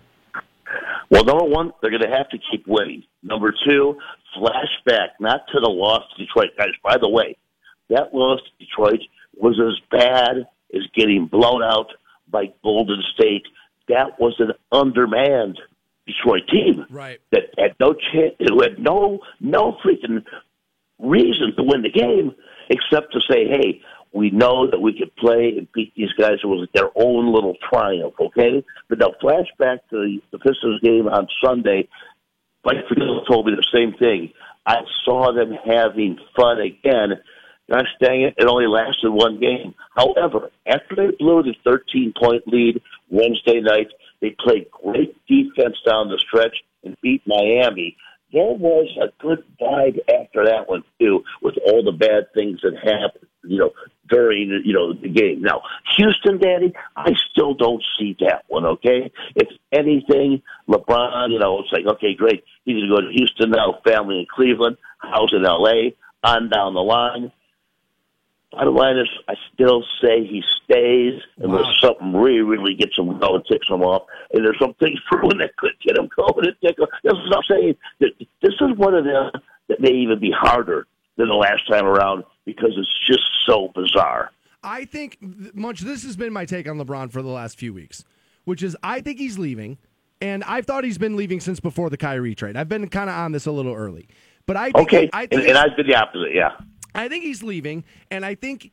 Well, 1.10 1.26
number 1.26 1.44
one, 1.44 1.72
they're 1.82 1.92
going 1.92 2.04
to 2.04 2.16
have 2.16 2.30
to 2.30 2.38
keep 2.52 2.66
winning. 2.68 3.04
Number 3.24 3.54
two, 3.68 3.98
flashback 4.38 5.10
not 5.20 5.42
to 5.54 5.60
the 5.60 5.70
loss 5.70 6.04
to 6.16 6.26
Detroit. 6.26 6.52
Guys, 6.58 6.70
by 6.84 6.98
the 6.98 7.10
way, 7.10 7.36
that 7.90 8.14
loss 8.14 8.40
to 8.40 8.66
Detroit 8.66 9.02
was 9.36 9.60
as 9.60 9.80
bad 9.90 10.48
as 10.74 10.82
getting 10.96 11.26
blown 11.26 11.64
out 11.64 11.88
by 12.30 12.54
Golden 12.64 13.02
State. 13.14 13.44
That 13.90 14.20
was 14.20 14.36
an 14.40 14.52
undermanned 14.72 15.60
Detroit 16.08 16.44
team 16.52 16.86
right. 16.90 17.20
that 17.32 17.44
had 17.58 17.76
no 17.80 17.94
chance, 17.94 18.36
who 18.40 18.62
had 18.62 18.80
no 18.80 19.20
no 19.40 19.78
freaking 19.86 20.24
reason 21.00 21.54
to 21.58 21.64
win 21.64 21.82
the 21.82 21.92
game 21.92 22.34
except 22.70 23.14
to 23.14 23.20
say, 23.22 23.48
hey, 23.48 23.82
we 24.14 24.30
know 24.30 24.70
that 24.70 24.80
we 24.80 24.98
could 24.98 25.16
play 25.16 25.54
and 25.58 25.72
beat 25.74 25.94
these 25.96 26.12
guys. 26.20 26.40
It 26.44 26.48
was 26.48 26.68
their 26.74 26.90
own 26.96 27.34
little 27.34 27.56
triumph, 27.70 28.16
okay? 28.20 28.64
But 28.90 29.00
now, 29.00 29.14
flashback 29.22 29.80
to 29.90 29.98
the, 29.98 30.20
the 30.32 30.40
Pistons 30.40 30.82
game 30.82 31.08
on 31.08 31.28
Sunday. 31.44 31.88
Mike 32.66 32.88
Field 32.90 33.26
told 33.30 33.48
me 33.48 33.54
the 33.56 33.68
same 33.74 33.94
thing. 33.98 34.34
I 34.66 34.82
saw 35.06 35.34
them 35.34 35.54
having 35.66 36.18
fun 36.36 36.60
again. 36.60 37.22
Gosh 37.70 37.88
dang 38.02 38.24
it, 38.24 38.34
it 38.38 38.48
only 38.48 38.68
lasted 38.68 39.12
one 39.12 39.40
game. 39.40 39.74
However, 39.96 40.52
after 40.68 40.96
they 40.96 41.16
blew 41.18 41.42
the 41.42 41.56
13 41.64 42.14
point 42.20 42.46
lead 42.48 42.82
Wednesday 43.10 43.62
night, 43.62 43.88
they 44.22 44.36
played 44.40 44.70
great 44.72 45.16
defense 45.28 45.78
down 45.86 46.10
the 46.10 46.20
stretch 46.20 46.58
and 46.84 46.96
beat 47.02 47.22
Miami. 47.26 47.98
There 48.32 48.54
was 48.54 48.88
a 49.02 49.12
good 49.22 49.44
vibe 49.60 50.00
after 50.08 50.46
that 50.46 50.70
one 50.70 50.84
too, 51.00 51.24
with 51.42 51.56
all 51.68 51.84
the 51.84 51.92
bad 51.92 52.34
things 52.34 52.62
that 52.62 52.76
happened, 52.78 53.28
you 53.44 53.58
know, 53.58 53.72
during 54.10 54.62
you 54.64 54.74
know 54.74 54.94
the 54.94 55.10
game. 55.10 55.42
Now, 55.42 55.62
Houston, 55.98 56.38
Daddy, 56.38 56.74
I 56.96 57.12
still 57.32 57.54
don't 57.54 57.84
see 58.00 58.16
that 58.22 58.44
one. 58.48 58.66
Okay, 58.66 59.12
if 59.36 59.50
anything, 59.74 60.42
LeBron, 60.70 61.32
you 61.32 61.40
know, 61.40 61.60
it's 61.60 61.74
like 61.74 61.86
okay, 61.96 62.14
great, 62.16 62.44
he's 62.64 62.82
to 62.82 62.88
go 62.88 63.02
to 63.02 63.12
Houston 63.12 63.52
now, 63.52 63.80
family 63.86 64.20
in 64.20 64.26
Cleveland, 64.34 64.78
house 65.00 65.34
in 65.34 65.46
L.A., 65.46 65.96
on 66.24 66.50
down 66.50 66.74
the 66.74 66.82
line. 66.82 67.32
Bottom 68.52 68.76
line 68.76 68.98
is, 68.98 69.08
I 69.30 69.36
still 69.54 69.84
say 70.02 70.26
he 70.26 70.44
stays 70.64 71.22
unless 71.38 71.66
something 71.80 72.14
really, 72.14 72.42
really 72.42 72.74
gets 72.76 72.98
him 72.98 73.18
going, 73.18 73.44
ticks 73.50 73.68
him 73.70 73.82
off. 73.82 74.04
And 74.34 74.46
there's 74.46 74.60
some 74.60 74.74
things 74.74 75.00
brewing 75.12 75.38
that 75.38 75.56
could 75.56 75.72
get 75.86 75.98
him 75.98 76.10
going 76.16 76.48
and 76.48 76.56
tick 76.62 76.78
him. 76.78 76.88
This 77.04 77.14
is 77.14 77.30
what 77.30 77.38
I'm 77.38 77.44
saying. 77.50 77.76
That 78.02 78.10
This 78.42 78.54
is 78.60 78.78
one 78.78 78.94
of 78.94 79.06
them 79.06 79.32
that 79.70 79.80
may 79.80 79.92
even 79.92 80.20
be 80.20 80.32
harder 80.32 80.86
than 81.16 81.30
the 81.30 81.36
last 81.36 81.68
time 81.70 81.86
around 81.86 82.26
because 82.46 82.72
it's 82.76 83.08
just 83.08 83.24
so 83.46 83.72
bizarre. 83.74 84.32
I 84.64 84.86
think, 84.86 85.18
Munch 85.56 85.80
this 85.80 86.04
has 86.04 86.16
been 86.16 86.34
my 86.34 86.46
take 86.46 86.68
on 86.68 86.78
LeBron 86.78 87.12
for 87.12 87.22
the 87.22 87.30
last 87.30 87.58
few 87.58 87.74
weeks, 87.74 88.04
which 88.44 88.62
is 88.62 88.76
I 88.84 89.02
think 89.02 89.18
he's 89.18 89.40
leaving, 89.40 89.78
and 90.20 90.44
I've 90.44 90.66
thought 90.66 90.84
he's 90.84 90.98
been 90.98 91.16
leaving 91.16 91.40
since 91.40 91.60
before 91.60 91.90
the 91.90 91.98
Kyrie 91.98 92.36
trade. 92.36 92.56
I've 92.58 92.70
been 92.70 92.88
kind 92.90 93.10
of 93.10 93.16
on 93.16 93.32
this 93.32 93.46
a 93.46 93.52
little 93.52 93.74
early. 93.74 94.08
But 94.46 94.58
I 94.58 94.72
think, 94.72 94.88
Okay, 94.88 95.10
I 95.14 95.28
and, 95.32 95.42
and 95.42 95.58
I've 95.58 95.76
been 95.76 95.88
the 95.88 95.96
opposite, 95.96 96.34
yeah. 96.34 96.52
I 96.94 97.08
think 97.08 97.24
he's 97.24 97.44
leaving, 97.44 97.84
and 98.10 98.26
I 98.26 98.36
think 98.36 98.72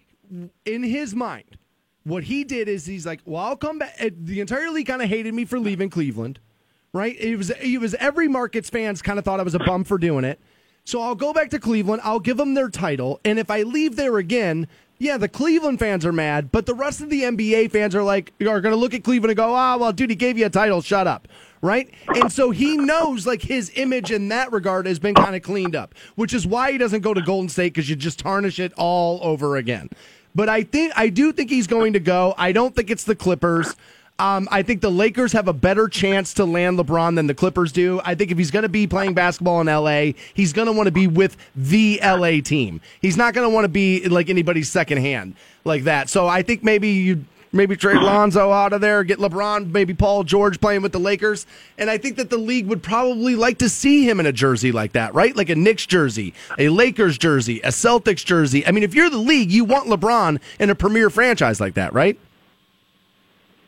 in 0.64 0.82
his 0.82 1.14
mind, 1.14 1.56
what 2.04 2.24
he 2.24 2.44
did 2.44 2.68
is 2.68 2.86
he's 2.86 3.06
like, 3.06 3.20
"Well, 3.24 3.42
I'll 3.42 3.56
come 3.56 3.78
back." 3.78 3.98
The 3.98 4.40
entire 4.40 4.70
league 4.70 4.86
kind 4.86 5.02
of 5.02 5.08
hated 5.08 5.34
me 5.34 5.44
for 5.44 5.58
leaving 5.58 5.90
Cleveland, 5.90 6.40
right? 6.92 7.16
It 7.18 7.36
was 7.36 7.50
it 7.50 7.80
was 7.80 7.94
every 7.94 8.28
markets 8.28 8.70
fans 8.70 9.02
kind 9.02 9.18
of 9.18 9.24
thought 9.24 9.40
I 9.40 9.44
was 9.44 9.54
a 9.54 9.60
bum 9.60 9.84
for 9.84 9.98
doing 9.98 10.24
it. 10.24 10.40
So 10.84 11.02
I'll 11.02 11.14
go 11.14 11.32
back 11.34 11.50
to 11.50 11.58
Cleveland. 11.58 12.00
I'll 12.02 12.20
give 12.20 12.38
them 12.38 12.54
their 12.54 12.70
title, 12.70 13.20
and 13.24 13.38
if 13.38 13.50
I 13.50 13.62
leave 13.62 13.96
there 13.96 14.16
again, 14.16 14.68
yeah, 14.98 15.16
the 15.16 15.28
Cleveland 15.28 15.78
fans 15.78 16.04
are 16.06 16.12
mad, 16.12 16.50
but 16.50 16.66
the 16.66 16.74
rest 16.74 17.00
of 17.00 17.10
the 17.10 17.22
NBA 17.22 17.70
fans 17.70 17.94
are 17.94 18.02
like 18.02 18.32
are 18.40 18.60
going 18.60 18.72
to 18.72 18.76
look 18.76 18.94
at 18.94 19.04
Cleveland 19.04 19.30
and 19.30 19.36
go, 19.36 19.54
"Ah, 19.54 19.76
well, 19.76 19.92
dude, 19.92 20.10
he 20.10 20.16
gave 20.16 20.38
you 20.38 20.46
a 20.46 20.50
title. 20.50 20.80
Shut 20.80 21.06
up." 21.06 21.28
Right? 21.60 21.92
And 22.14 22.30
so 22.30 22.50
he 22.50 22.76
knows 22.76 23.26
like 23.26 23.42
his 23.42 23.72
image 23.74 24.12
in 24.12 24.28
that 24.28 24.52
regard 24.52 24.86
has 24.86 24.98
been 24.98 25.14
kind 25.14 25.34
of 25.34 25.42
cleaned 25.42 25.74
up, 25.74 25.94
which 26.14 26.32
is 26.32 26.46
why 26.46 26.72
he 26.72 26.78
doesn't 26.78 27.00
go 27.00 27.12
to 27.12 27.20
Golden 27.20 27.48
State 27.48 27.74
because 27.74 27.90
you 27.90 27.96
just 27.96 28.20
tarnish 28.20 28.60
it 28.60 28.72
all 28.76 29.18
over 29.22 29.56
again. 29.56 29.88
But 30.34 30.48
I 30.48 30.62
think 30.62 30.92
I 30.96 31.08
do 31.08 31.32
think 31.32 31.50
he's 31.50 31.66
going 31.66 31.94
to 31.94 32.00
go. 32.00 32.34
I 32.38 32.52
don't 32.52 32.76
think 32.76 32.90
it's 32.90 33.04
the 33.04 33.16
Clippers. 33.16 33.74
Um, 34.20 34.48
I 34.50 34.62
think 34.62 34.80
the 34.80 34.90
Lakers 34.90 35.32
have 35.32 35.46
a 35.46 35.52
better 35.52 35.86
chance 35.86 36.34
to 36.34 36.44
land 36.44 36.76
LeBron 36.76 37.14
than 37.14 37.28
the 37.28 37.34
Clippers 37.34 37.70
do. 37.70 38.00
I 38.04 38.16
think 38.16 38.32
if 38.32 38.38
he's 38.38 38.50
going 38.50 38.64
to 38.64 38.68
be 38.68 38.88
playing 38.88 39.14
basketball 39.14 39.60
in 39.60 39.68
LA, 39.68 40.12
he's 40.34 40.52
going 40.52 40.66
to 40.66 40.72
want 40.72 40.88
to 40.88 40.92
be 40.92 41.06
with 41.06 41.36
the 41.54 42.00
LA 42.02 42.40
team. 42.40 42.80
He's 43.00 43.16
not 43.16 43.32
going 43.32 43.48
to 43.48 43.54
want 43.54 43.64
to 43.64 43.68
be 43.68 44.08
like 44.08 44.28
anybody's 44.28 44.68
second 44.68 44.98
hand 44.98 45.36
like 45.64 45.84
that. 45.84 46.08
So 46.08 46.26
I 46.26 46.42
think 46.42 46.64
maybe 46.64 46.88
you 46.88 47.24
maybe 47.52 47.76
trade 47.76 47.96
Lonzo 47.96 48.50
out 48.50 48.72
of 48.72 48.80
there, 48.80 49.04
get 49.04 49.18
LeBron, 49.18 49.70
maybe 49.70 49.94
Paul 49.94 50.24
George 50.24 50.60
playing 50.60 50.82
with 50.82 50.92
the 50.92 50.98
Lakers. 50.98 51.46
And 51.76 51.88
I 51.90 51.98
think 51.98 52.16
that 52.16 52.30
the 52.30 52.38
league 52.38 52.66
would 52.66 52.82
probably 52.82 53.36
like 53.36 53.58
to 53.58 53.68
see 53.68 54.08
him 54.08 54.20
in 54.20 54.26
a 54.26 54.32
jersey 54.32 54.72
like 54.72 54.92
that, 54.92 55.14
right? 55.14 55.34
Like 55.34 55.48
a 55.48 55.54
Knicks 55.54 55.86
jersey, 55.86 56.34
a 56.58 56.68
Lakers 56.68 57.18
jersey, 57.18 57.60
a 57.60 57.68
Celtics 57.68 58.24
jersey. 58.24 58.66
I 58.66 58.70
mean, 58.70 58.82
if 58.82 58.94
you're 58.94 59.10
the 59.10 59.18
league, 59.18 59.50
you 59.50 59.64
want 59.64 59.88
LeBron 59.88 60.40
in 60.58 60.70
a 60.70 60.74
premier 60.74 61.10
franchise 61.10 61.60
like 61.60 61.74
that, 61.74 61.92
right? 61.92 62.18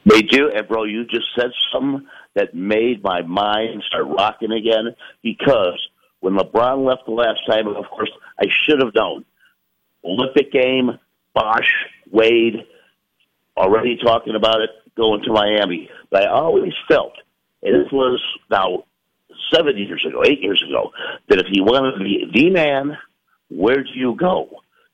They 0.06 0.22
do, 0.22 0.50
and 0.50 0.66
bro, 0.66 0.84
you 0.84 1.04
just 1.04 1.26
said 1.34 1.50
something 1.72 2.06
that 2.34 2.54
made 2.54 3.02
my 3.02 3.22
mind 3.22 3.82
start 3.86 4.06
rocking 4.06 4.52
again. 4.52 4.94
Because 5.22 5.78
when 6.20 6.36
LeBron 6.36 6.86
left 6.86 7.04
the 7.06 7.12
last 7.12 7.40
time, 7.48 7.68
of 7.68 7.84
course, 7.90 8.10
I 8.38 8.46
should 8.64 8.82
have 8.82 8.94
known. 8.94 9.24
Olympic 10.04 10.50
game, 10.52 10.98
Bosh, 11.34 11.70
Wade, 12.10 12.66
already 13.60 13.96
talking 14.02 14.34
about 14.34 14.60
it 14.60 14.70
going 14.96 15.22
to 15.22 15.32
Miami. 15.32 15.88
But 16.10 16.24
I 16.24 16.30
always 16.30 16.72
felt, 16.88 17.12
and 17.62 17.74
this 17.74 17.92
was 17.92 18.20
now 18.50 18.84
seven 19.54 19.76
years 19.76 20.04
ago, 20.06 20.22
eight 20.24 20.40
years 20.40 20.62
ago, 20.66 20.90
that 21.28 21.38
if 21.38 21.46
you 21.50 21.64
wanted 21.64 21.98
to 21.98 22.04
be 22.04 22.30
the 22.32 22.50
man, 22.50 22.96
where 23.48 23.82
do 23.82 23.90
you 23.94 24.16
go? 24.18 24.48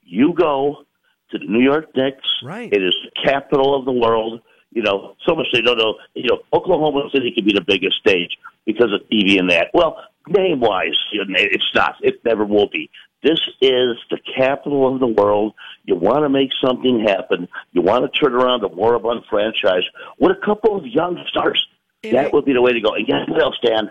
You 0.04 0.34
go 0.34 0.84
to 1.30 1.38
the 1.38 1.46
New 1.46 1.62
York 1.62 1.86
Knicks. 1.96 2.26
Right. 2.42 2.72
It 2.72 2.82
is 2.82 2.94
the 3.04 3.30
capital 3.30 3.78
of 3.78 3.84
the 3.84 3.92
world. 3.92 4.40
You 4.72 4.82
know, 4.82 5.16
so 5.26 5.34
much 5.34 5.46
they 5.52 5.62
don't 5.62 5.78
know. 5.78 5.94
You 6.14 6.28
know, 6.28 6.38
Oklahoma 6.52 7.08
City 7.12 7.32
could 7.34 7.46
be 7.46 7.52
the 7.52 7.64
biggest 7.66 7.96
stage 7.98 8.36
because 8.66 8.92
of 8.92 9.08
TV 9.08 9.38
and 9.38 9.50
that. 9.50 9.68
Well, 9.72 9.96
name 10.28 10.60
wise, 10.60 10.96
you 11.12 11.24
know, 11.24 11.34
it's 11.38 11.70
not. 11.74 11.96
It 12.02 12.24
never 12.24 12.44
will 12.44 12.68
be. 12.68 12.90
This 13.22 13.40
is 13.60 13.96
the 14.10 14.18
capital 14.36 14.92
of 14.92 15.00
the 15.00 15.06
world. 15.06 15.54
You 15.84 15.96
want 15.96 16.24
to 16.24 16.28
make 16.28 16.50
something 16.64 17.04
happen. 17.06 17.48
You 17.72 17.82
want 17.82 18.04
to 18.04 18.20
turn 18.20 18.34
around 18.34 18.62
the 18.62 18.68
moribund 18.68 19.24
franchise 19.28 19.82
with 20.18 20.36
a 20.36 20.46
couple 20.46 20.76
of 20.76 20.86
young 20.86 21.24
stars. 21.28 21.66
that 22.12 22.32
would 22.32 22.44
be 22.44 22.52
the 22.52 22.62
way 22.62 22.72
to 22.72 22.80
go. 22.80 22.94
And 22.94 23.06
guess 23.06 23.26
what 23.26 23.42
else, 23.42 23.56
Dan? 23.64 23.90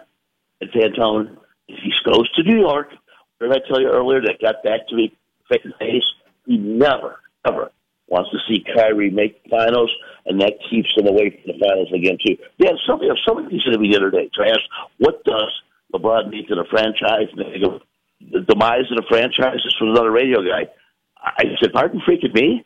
And 0.61 0.71
Fantone, 0.71 1.37
if 1.67 1.79
he 1.83 1.91
goes 2.09 2.31
to 2.33 2.43
New 2.43 2.59
York, 2.59 2.89
what 3.37 3.51
did 3.51 3.63
I 3.63 3.67
tell 3.67 3.81
you 3.81 3.89
earlier 3.89 4.21
that 4.21 4.39
got 4.41 4.63
back 4.63 4.87
to 4.87 4.95
me 4.95 5.13
face 5.49 5.63
to 5.63 5.73
face? 5.79 6.03
He 6.45 6.57
never, 6.57 7.19
ever 7.45 7.71
wants 8.07 8.29
to 8.31 8.37
see 8.47 8.63
Kyrie 8.73 9.09
make 9.09 9.43
the 9.43 9.49
finals, 9.49 9.91
and 10.25 10.39
that 10.39 10.53
keeps 10.69 10.89
him 10.95 11.07
away 11.07 11.31
from 11.31 11.53
the 11.53 11.59
finals 11.59 11.91
again, 11.93 12.17
too. 12.25 12.37
Yeah, 12.57 12.71
somebody, 12.87 13.09
somebody 13.27 13.59
said 13.65 13.73
to 13.73 13.79
me 13.79 13.89
the 13.91 13.97
other 13.97 14.11
day, 14.11 14.29
so 14.33 14.43
I 14.43 14.49
asked, 14.49 14.69
what 14.99 15.23
does 15.25 15.51
LeBron 15.97 16.29
need 16.29 16.47
to 16.47 16.55
the 16.55 16.65
franchise? 16.69 17.27
And 17.35 17.53
they 17.53 17.59
go, 17.59 17.79
the 18.31 18.41
demise 18.41 18.89
of 18.91 18.97
the 18.97 19.05
franchise 19.07 19.59
is 19.65 19.75
from 19.77 19.89
another 19.89 20.11
radio 20.11 20.41
guy. 20.41 20.67
I 21.21 21.45
said, 21.59 21.73
pardon 21.73 22.01
freaking 22.07 22.33
me? 22.33 22.65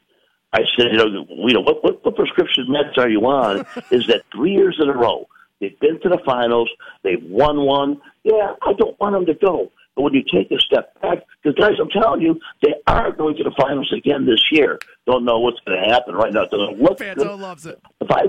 I 0.52 0.62
said, 0.76 0.88
you 0.92 0.98
know, 0.98 1.26
you 1.30 1.54
know 1.54 1.62
what, 1.62 1.84
what, 1.84 2.04
what 2.04 2.16
prescription 2.16 2.68
meds 2.68 2.98
are 2.98 3.10
you 3.10 3.22
on? 3.26 3.60
is 3.92 4.08
that 4.08 4.24
three 4.34 4.52
years 4.52 4.78
in 4.82 4.90
a 4.90 4.94
row, 4.94 5.28
they've 5.62 5.80
been 5.80 6.00
to 6.02 6.10
the 6.10 6.20
finals, 6.26 6.70
they've 7.04 7.24
won 7.24 7.62
one. 7.62 8.02
Yeah, 8.24 8.56
I 8.62 8.74
don't 8.74 9.00
want 9.00 9.14
them 9.14 9.26
to 9.28 9.34
go. 9.34 9.72
But 9.96 10.04
when 10.04 10.14
you 10.14 10.24
take 10.24 10.52
a 10.52 10.60
step 10.60 11.00
back, 11.02 11.20
because 11.44 11.58
guys, 11.60 11.74
I'm 11.80 11.90
telling 11.90 12.22
you, 12.22 12.40
they 12.62 12.74
are 12.88 13.12
going 13.12 13.36
to 13.38 13.44
the 13.44 13.52
finals 13.60 13.92
again 13.96 14.26
this 14.26 14.52
year. 14.52 14.80
Don't 15.06 15.26
know 15.26 15.40
what's 15.40 15.60
going 15.66 15.78
to 15.78 15.94
happen 15.94 16.16
right 16.16 16.34
now. 16.34 16.46
Doesn't 16.46 16.82
look 16.82 17.00
good. 17.00 17.18
Loves 17.18 17.66
it. 17.66 17.82
If 18.00 18.10
I, 18.10 18.24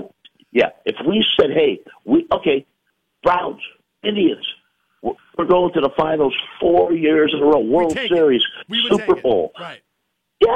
yeah, 0.51 0.69
if 0.85 0.95
we 1.07 1.25
said, 1.39 1.51
hey, 1.51 1.79
we 2.05 2.27
okay, 2.31 2.65
Browns, 3.23 3.61
Indians, 4.03 4.45
we're 5.41 5.47
going 5.47 5.73
to 5.73 5.81
the 5.81 5.89
finals 5.97 6.35
four 6.59 6.93
years 6.93 7.33
in 7.35 7.41
a 7.41 7.45
row, 7.45 7.59
World. 7.59 7.93
Series, 7.93 8.43
Super. 8.89 9.15
Bowl. 9.15 9.51
Right. 9.59 9.81
Yeah, 10.39 10.49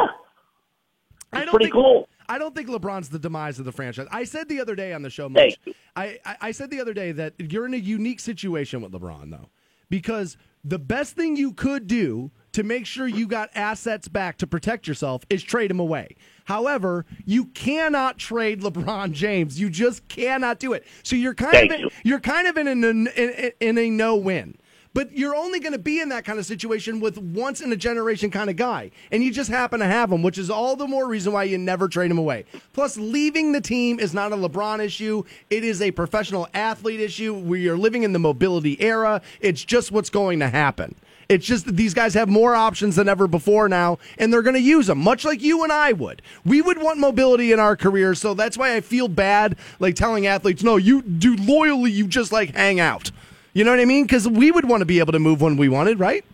I 1.34 1.38
it's 1.38 1.46
don't 1.46 1.50
pretty 1.50 1.66
think, 1.66 1.74
cool. 1.74 2.08
I 2.28 2.38
don't 2.38 2.56
think 2.56 2.70
LeBron's 2.70 3.10
the 3.10 3.20
demise 3.20 3.58
of 3.60 3.66
the 3.66 3.72
franchise. 3.72 4.08
I 4.12 4.24
said 4.24 4.48
the 4.48 4.60
other 4.60 4.76
day 4.76 4.94
on 4.94 5.02
the 5.02 5.10
show, 5.10 5.28
Mitch, 5.30 5.60
I, 5.96 6.20
I, 6.26 6.38
I 6.42 6.52
said 6.52 6.70
the 6.70 6.82
other 6.82 6.94
day 6.94 7.12
that 7.14 7.34
you're 7.40 7.66
in 7.66 7.74
a 7.74 7.78
unique 7.78 8.20
situation 8.20 8.82
with 8.82 8.92
LeBron, 8.92 9.32
though, 9.32 9.50
because 9.90 10.38
the 10.64 10.80
best 10.80 11.16
thing 11.16 11.36
you 11.36 11.52
could 11.52 11.88
do 11.88 12.32
to 12.54 12.64
make 12.64 12.86
sure 12.86 13.08
you 13.08 13.28
got 13.28 13.50
assets 13.54 14.08
back 14.08 14.38
to 14.38 14.48
protect 14.48 14.88
yourself 14.88 15.24
is 15.30 15.44
trade 15.44 15.70
him 15.70 15.80
away. 15.80 16.16
However, 16.46 17.06
you 17.26 17.46
cannot 17.48 18.18
trade 18.18 18.62
LeBron 18.62 19.12
James. 19.14 19.60
You 19.60 19.70
just 19.70 20.08
cannot 20.08 20.60
do 20.60 20.74
it. 20.74 20.86
So 21.04 21.16
you're 21.16 21.34
kind 21.36 21.54
Thank 21.54 21.72
of 21.72 21.76
in, 21.76 21.82
you. 21.82 21.90
you're 22.04 22.20
kind 22.20 22.48
of 22.48 22.58
in 22.58 22.68
a 22.68 22.72
in, 22.72 23.52
in 23.60 23.78
a 23.78 23.90
no 23.90 24.16
win. 24.16 24.58
But 24.96 25.12
you're 25.12 25.36
only 25.36 25.60
going 25.60 25.74
to 25.74 25.78
be 25.78 26.00
in 26.00 26.08
that 26.08 26.24
kind 26.24 26.40
of 26.40 26.46
situation 26.46 27.02
with 27.02 27.18
once 27.18 27.60
in 27.60 27.70
a 27.74 27.76
generation 27.76 28.32
kind 28.32 28.50
of 28.50 28.56
guy. 28.56 28.92
And 29.12 29.22
you 29.22 29.30
just 29.30 29.50
happen 29.50 29.82
to 29.82 29.86
have 29.86 30.10
him, 30.10 30.24
which 30.24 30.38
is 30.38 30.50
all 30.50 30.78
the 30.78 30.88
more 30.88 31.06
reason 31.06 31.34
why 31.34 31.44
you 31.44 31.58
never 31.58 31.90
trade 31.90 32.10
him 32.10 32.18
away. 32.18 32.46
Plus, 32.72 32.96
leaving 32.96 33.52
the 33.52 33.60
team 33.60 34.00
is 34.00 34.14
not 34.14 34.32
a 34.32 34.38
LeBron 34.38 34.80
issue. 34.80 35.24
It 35.50 35.66
is 35.66 35.82
a 35.82 35.92
professional 35.92 36.48
athlete 36.54 37.02
issue. 37.02 37.34
We 37.34 37.68
are 37.68 37.76
living 37.76 38.04
in 38.04 38.14
the 38.14 38.20
mobility 38.20 38.82
era. 38.82 39.22
It's 39.42 39.66
just 39.66 39.92
what's 39.92 40.10
going 40.10 40.40
to 40.40 40.48
happen. 40.48 40.96
It's 41.28 41.46
just 41.46 41.66
that 41.66 41.76
these 41.76 41.94
guys 41.94 42.14
have 42.14 42.30
more 42.30 42.56
options 42.56 42.96
than 42.96 43.10
ever 43.10 43.28
before 43.28 43.68
now, 43.68 43.98
and 44.18 44.32
they're 44.32 44.44
going 44.44 44.56
to 44.56 44.62
use 44.62 44.88
them, 44.88 45.00
much 45.00 45.26
like 45.26 45.42
you 45.42 45.64
and 45.64 45.74
I 45.74 45.92
would. 45.92 46.22
We 46.46 46.62
would 46.62 46.82
want 46.82 47.00
mobility 47.00 47.52
in 47.52 47.60
our 47.60 47.76
careers, 47.76 48.22
so 48.22 48.34
that's 48.34 48.58
why 48.58 48.76
I 48.76 48.82
feel 48.82 49.10
bad, 49.10 49.58
like 49.80 49.96
telling 49.96 50.26
athletes, 50.26 50.64
no, 50.64 50.78
you 50.78 51.02
do 51.02 51.36
loyally, 51.36 51.92
you 51.92 52.08
just 52.08 52.32
like 52.32 52.56
hang 52.56 52.80
out. 52.80 53.12
You 53.56 53.64
know 53.64 53.72
what 53.72 53.80
I 53.80 53.86
mean? 53.86 54.04
Because 54.04 54.28
we 54.28 54.52
would 54.52 54.68
want 54.68 54.82
to 54.82 54.86
be 54.86 55.00
able 55.00 55.14
to 55.14 55.20
move 55.20 55.40
when 55.42 55.56
we 55.56 55.70
wanted, 55.70 55.98
right? 55.98 56.26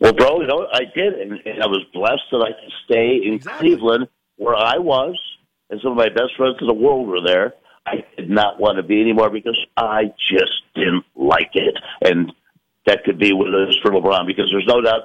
Well, 0.00 0.12
bro, 0.12 0.40
you 0.40 0.48
know, 0.48 0.66
I 0.72 0.80
did, 0.92 1.14
and, 1.14 1.32
and 1.46 1.62
I 1.62 1.66
was 1.66 1.84
blessed 1.94 2.22
that 2.32 2.38
I 2.38 2.60
could 2.60 2.72
stay 2.84 3.20
in 3.24 3.38
Cleveland, 3.38 4.08
where 4.36 4.56
I 4.56 4.78
was, 4.78 5.16
and 5.70 5.80
some 5.80 5.92
of 5.92 5.96
my 5.96 6.08
best 6.08 6.34
friends 6.36 6.56
in 6.60 6.66
the 6.66 6.74
world 6.74 7.06
were 7.06 7.20
there. 7.24 7.54
I 7.86 8.04
did 8.16 8.28
not 8.28 8.58
want 8.58 8.78
to 8.78 8.82
be 8.82 9.00
anymore 9.00 9.30
because 9.30 9.58
I 9.76 10.12
just 10.28 10.62
didn't 10.74 11.04
like 11.14 11.50
it, 11.54 11.76
and 12.02 12.32
that 12.86 13.04
could 13.04 13.18
be 13.20 13.32
what 13.32 13.54
it 13.54 13.68
is 13.68 13.78
for 13.80 13.92
LeBron 13.92 14.26
because 14.26 14.50
there's 14.50 14.66
no 14.66 14.80
doubt 14.80 15.02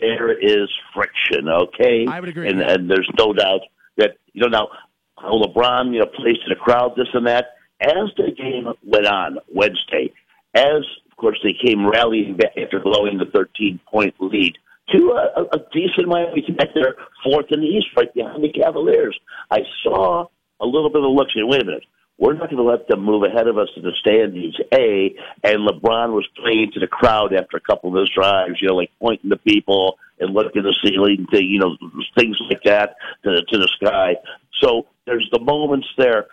there 0.00 0.36
is 0.36 0.68
friction. 0.92 1.48
Okay, 1.48 2.06
I 2.08 2.18
would 2.18 2.28
agree. 2.28 2.48
and 2.48 2.60
and 2.60 2.90
there's 2.90 3.08
no 3.16 3.32
doubt 3.32 3.60
that 3.98 4.16
you 4.32 4.42
know 4.42 4.48
now 4.48 4.68
how 5.16 5.40
LeBron 5.40 5.94
you 5.94 6.00
know 6.00 6.06
plays 6.06 6.36
to 6.38 6.48
the 6.48 6.56
crowd, 6.56 6.94
this 6.96 7.08
and 7.14 7.26
that. 7.28 7.52
As 7.80 8.10
the 8.16 8.32
game 8.36 8.72
went 8.84 9.06
on 9.06 9.38
Wednesday, 9.54 10.12
as 10.56 10.82
of 11.10 11.16
course 11.16 11.38
they 11.42 11.54
came 11.54 11.86
rallying 11.86 12.36
back 12.36 12.56
after 12.56 12.80
blowing 12.80 13.18
the 13.18 13.26
13 13.32 13.80
point 13.90 14.14
lead 14.20 14.56
to 14.94 15.18
a, 15.36 15.42
a 15.56 15.58
decent 15.72 16.08
Miami 16.08 16.42
back 16.56 16.68
there, 16.74 16.94
fourth 17.24 17.46
in 17.50 17.60
the 17.60 17.66
East, 17.66 17.88
right 17.96 18.12
behind 18.14 18.42
the 18.42 18.52
Cavaliers. 18.52 19.18
I 19.50 19.60
saw 19.82 20.26
a 20.60 20.66
little 20.66 20.90
bit 20.90 21.02
of 21.02 21.26
saying, 21.34 21.48
Wait 21.48 21.62
a 21.62 21.64
minute. 21.64 21.84
We're 22.18 22.32
not 22.32 22.48
going 22.48 22.56
to 22.56 22.62
let 22.62 22.88
them 22.88 23.04
move 23.04 23.24
ahead 23.24 23.46
of 23.46 23.58
us 23.58 23.68
in 23.76 23.82
the 23.82 23.92
standings, 24.00 24.54
A. 24.72 25.14
And 25.44 25.68
LeBron 25.68 26.14
was 26.14 26.26
playing 26.34 26.70
to 26.72 26.80
the 26.80 26.86
crowd 26.86 27.34
after 27.34 27.58
a 27.58 27.60
couple 27.60 27.90
of 27.90 27.94
those 27.94 28.10
drives, 28.14 28.54
you 28.58 28.68
know, 28.68 28.74
like 28.74 28.90
pointing 28.98 29.28
to 29.28 29.36
people, 29.36 29.98
and 30.18 30.32
looking 30.32 30.60
at 30.60 30.64
the 30.64 30.74
ceiling, 30.82 31.26
to, 31.30 31.44
you 31.44 31.58
know, 31.58 31.76
things 32.16 32.38
like 32.48 32.62
that 32.64 32.96
to, 33.22 33.42
to 33.42 33.58
the 33.58 33.68
sky. 33.76 34.14
So 34.62 34.86
there's 35.04 35.28
the 35.30 35.40
moments 35.40 35.88
there. 35.98 36.24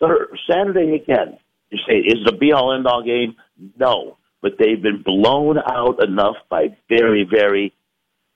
Third, 0.00 0.36
Saturday 0.46 0.96
again, 0.96 1.38
you 1.72 1.78
say, 1.88 1.94
is 1.96 2.20
it 2.20 2.34
a 2.34 2.36
be 2.36 2.52
all 2.52 2.72
end 2.72 2.86
all 2.86 3.02
game? 3.02 3.34
No. 3.78 4.18
But 4.42 4.52
they've 4.58 4.80
been 4.80 5.02
blown 5.02 5.56
out 5.58 6.02
enough 6.02 6.36
by 6.50 6.76
very, 6.88 7.24
very 7.24 7.72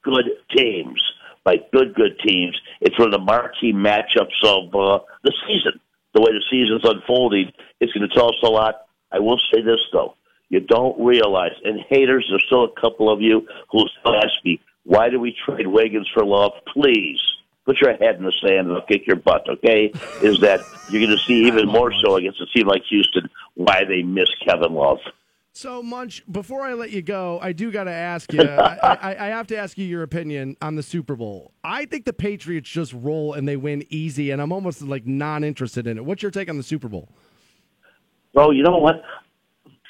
good 0.02 0.24
teams, 0.56 1.02
by 1.44 1.56
good, 1.72 1.94
good 1.94 2.18
teams. 2.24 2.58
It's 2.80 2.98
one 2.98 3.08
of 3.08 3.12
the 3.12 3.24
marquee 3.24 3.72
matchups 3.72 4.42
of 4.44 4.74
uh, 4.74 5.04
the 5.22 5.32
season. 5.46 5.80
The 6.14 6.22
way 6.22 6.30
the 6.32 6.44
season's 6.50 6.84
unfolding, 6.84 7.52
it's 7.80 7.92
going 7.92 8.08
to 8.08 8.14
tell 8.14 8.28
us 8.28 8.42
a 8.42 8.48
lot. 8.48 8.86
I 9.12 9.18
will 9.18 9.38
say 9.52 9.60
this, 9.60 9.80
though. 9.92 10.14
You 10.48 10.60
don't 10.60 10.98
realize, 11.04 11.52
and 11.64 11.80
haters, 11.90 12.26
there's 12.30 12.44
still 12.46 12.64
a 12.64 12.80
couple 12.80 13.12
of 13.12 13.20
you 13.20 13.46
who 13.70 13.78
will 13.78 13.90
still 14.00 14.14
ask 14.14 14.32
me, 14.44 14.60
why 14.84 15.10
do 15.10 15.18
we 15.18 15.36
trade 15.44 15.66
Wiggins 15.66 16.08
for 16.14 16.24
Love? 16.24 16.52
Please 16.72 17.20
put 17.66 17.80
your 17.80 17.94
head 17.96 18.16
in 18.16 18.24
the 18.24 18.32
sand 18.40 18.68
and 18.68 18.72
I'll 18.72 18.86
kick 18.86 19.06
your 19.06 19.16
butt, 19.16 19.46
okay? 19.48 19.90
Is 20.22 20.40
that 20.40 20.60
you're 20.88 21.04
going 21.04 21.16
to 21.16 21.22
see 21.24 21.46
even 21.46 21.66
more 21.66 21.92
so 22.02 22.16
against 22.16 22.40
a 22.40 22.46
team 22.46 22.68
like 22.68 22.82
Houston 22.88 23.28
why 23.54 23.84
they 23.84 24.02
miss 24.02 24.28
Kevin 24.46 24.72
Love. 24.72 24.98
So, 25.52 25.82
Munch, 25.82 26.22
before 26.30 26.62
I 26.62 26.74
let 26.74 26.90
you 26.90 27.00
go, 27.00 27.38
I 27.40 27.52
do 27.52 27.72
got 27.72 27.84
to 27.84 27.90
ask 27.90 28.30
you. 28.30 28.42
I, 28.42 28.76
I, 28.82 29.16
I 29.18 29.26
have 29.28 29.46
to 29.46 29.56
ask 29.56 29.78
you 29.78 29.86
your 29.86 30.02
opinion 30.02 30.54
on 30.60 30.76
the 30.76 30.82
Super 30.82 31.16
Bowl. 31.16 31.52
I 31.64 31.86
think 31.86 32.04
the 32.04 32.12
Patriots 32.12 32.68
just 32.68 32.92
roll 32.92 33.32
and 33.32 33.48
they 33.48 33.56
win 33.56 33.82
easy, 33.88 34.30
and 34.30 34.42
I'm 34.42 34.52
almost 34.52 34.82
like 34.82 35.06
non-interested 35.06 35.86
in 35.86 35.96
it. 35.96 36.04
What's 36.04 36.22
your 36.22 36.30
take 36.30 36.50
on 36.50 36.58
the 36.58 36.62
Super 36.62 36.88
Bowl? 36.88 37.08
Well, 38.34 38.52
you 38.52 38.62
know 38.62 38.76
what? 38.76 38.96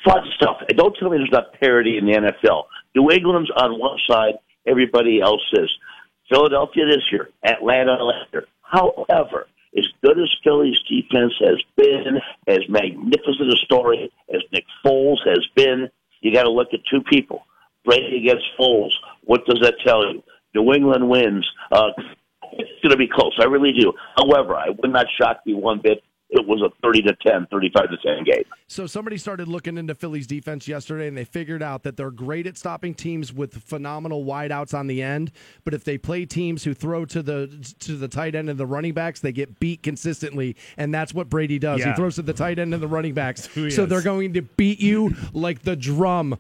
Fun 0.05 0.23
stuff. 0.37 0.59
Don't 0.69 0.97
tell 1.01 1.11
me 1.11 1.19
there's 1.19 1.31
not 1.33 1.53
parity 1.59 1.99
in 1.99 2.07
the 2.07 2.13
NFL. 2.13 2.67
New 2.95 3.11
England's 3.11 3.51
on 3.57 3.81
one 3.81 3.99
side, 4.09 4.35
everybody 4.69 5.21
else 5.21 5.43
is. 5.55 5.69
Philadelphia 6.29 6.87
this 6.87 7.05
year, 7.11 7.31
Atlanta 7.45 8.03
last 8.03 8.33
year. 8.33 8.47
However, 8.63 9.47
as 9.77 9.87
good 10.03 10.19
as 10.19 10.35
Philly's 10.43 10.81
defense 10.89 11.35
has 11.41 11.63
been, 11.77 12.21
as 12.47 12.61
magnificent 12.69 13.53
a 13.53 13.57
story 13.65 14.11
as 14.35 14.43
Nick 14.53 14.65
Foles 14.85 15.19
has 15.25 15.47
been, 15.55 15.89
you 16.21 16.33
got 16.33 16.45
to 16.45 16.51
look 16.51 16.69
at 16.73 16.81
two 16.91 17.03
people. 17.03 17.47
Brady 17.85 18.19
against 18.19 18.45
Foles. 18.59 18.91
What 19.25 19.47
does 19.47 19.61
that 19.63 19.75
tell 19.85 20.13
you? 20.13 20.23
New 20.55 20.73
England 20.73 21.09
wins. 21.09 21.49
Uh, 21.71 21.91
it's 22.53 22.83
going 22.83 22.91
to 22.91 22.97
be 22.97 23.09
close. 23.09 23.37
I 23.39 23.45
really 23.45 23.73
do. 23.73 23.93
However, 24.17 24.57
I 24.57 24.71
would 24.71 24.91
not 24.91 25.07
shock 25.21 25.41
me 25.47 25.55
one 25.55 25.81
bit. 25.83 26.03
It 26.29 26.45
was 26.45 26.61
a 26.61 26.71
30 26.83 27.03
to 27.03 27.17
10, 27.25 27.47
35 27.53 27.83
to 27.91 27.97
10 27.99 28.25
game. 28.25 28.45
So 28.67 28.87
somebody 28.89 29.17
started 29.17 29.47
looking 29.47 29.79
into 29.79 29.95
Philly's 29.95 30.27
defense 30.27 30.67
yesterday, 30.67 31.07
and 31.07 31.17
they 31.17 31.25
figured 31.25 31.63
out 31.63 31.85
that 31.85 31.97
they're 31.97 32.11
great 32.11 32.49
at 32.49 32.59
stopping 32.59 32.95
teams 32.95 33.33
with 33.33 33.63
phenomenal 33.63 34.25
wideouts 34.25 34.75
on 34.75 34.89
the 34.89 35.03
end. 35.03 35.31
But 35.65 35.73
if 35.73 35.85
they 35.85 35.99
play 35.99 36.27
teams 36.27 36.65
who 36.65 36.75
throw 36.75 37.05
to 37.07 37.23
the 37.23 37.75
to 37.81 37.97
the 37.97 38.09
tight 38.09 38.35
end 38.35 38.51
and 38.51 38.59
the 38.59 38.67
running 38.67 38.93
backs, 38.93 39.21
they 39.21 39.31
get 39.31 39.61
beat 39.61 39.85
consistently, 39.85 40.57
and 40.77 40.93
that's 40.93 41.15
what 41.15 41.29
Brady 41.29 41.61
does. 41.61 41.79
Yeah. 41.81 41.91
He 41.91 41.95
throws 41.95 42.17
to 42.17 42.23
the 42.23 42.33
tight 42.35 42.59
end 42.59 42.75
and 42.75 42.83
the 42.83 42.89
running 42.89 43.15
backs, 43.15 43.49
so 43.55 43.61
is. 43.61 43.77
they're 43.77 44.03
going 44.03 44.33
to 44.35 44.43
beat 44.43 44.81
you 44.81 45.15
like 45.33 45.63
the 45.63 45.77
drum. 45.77 46.39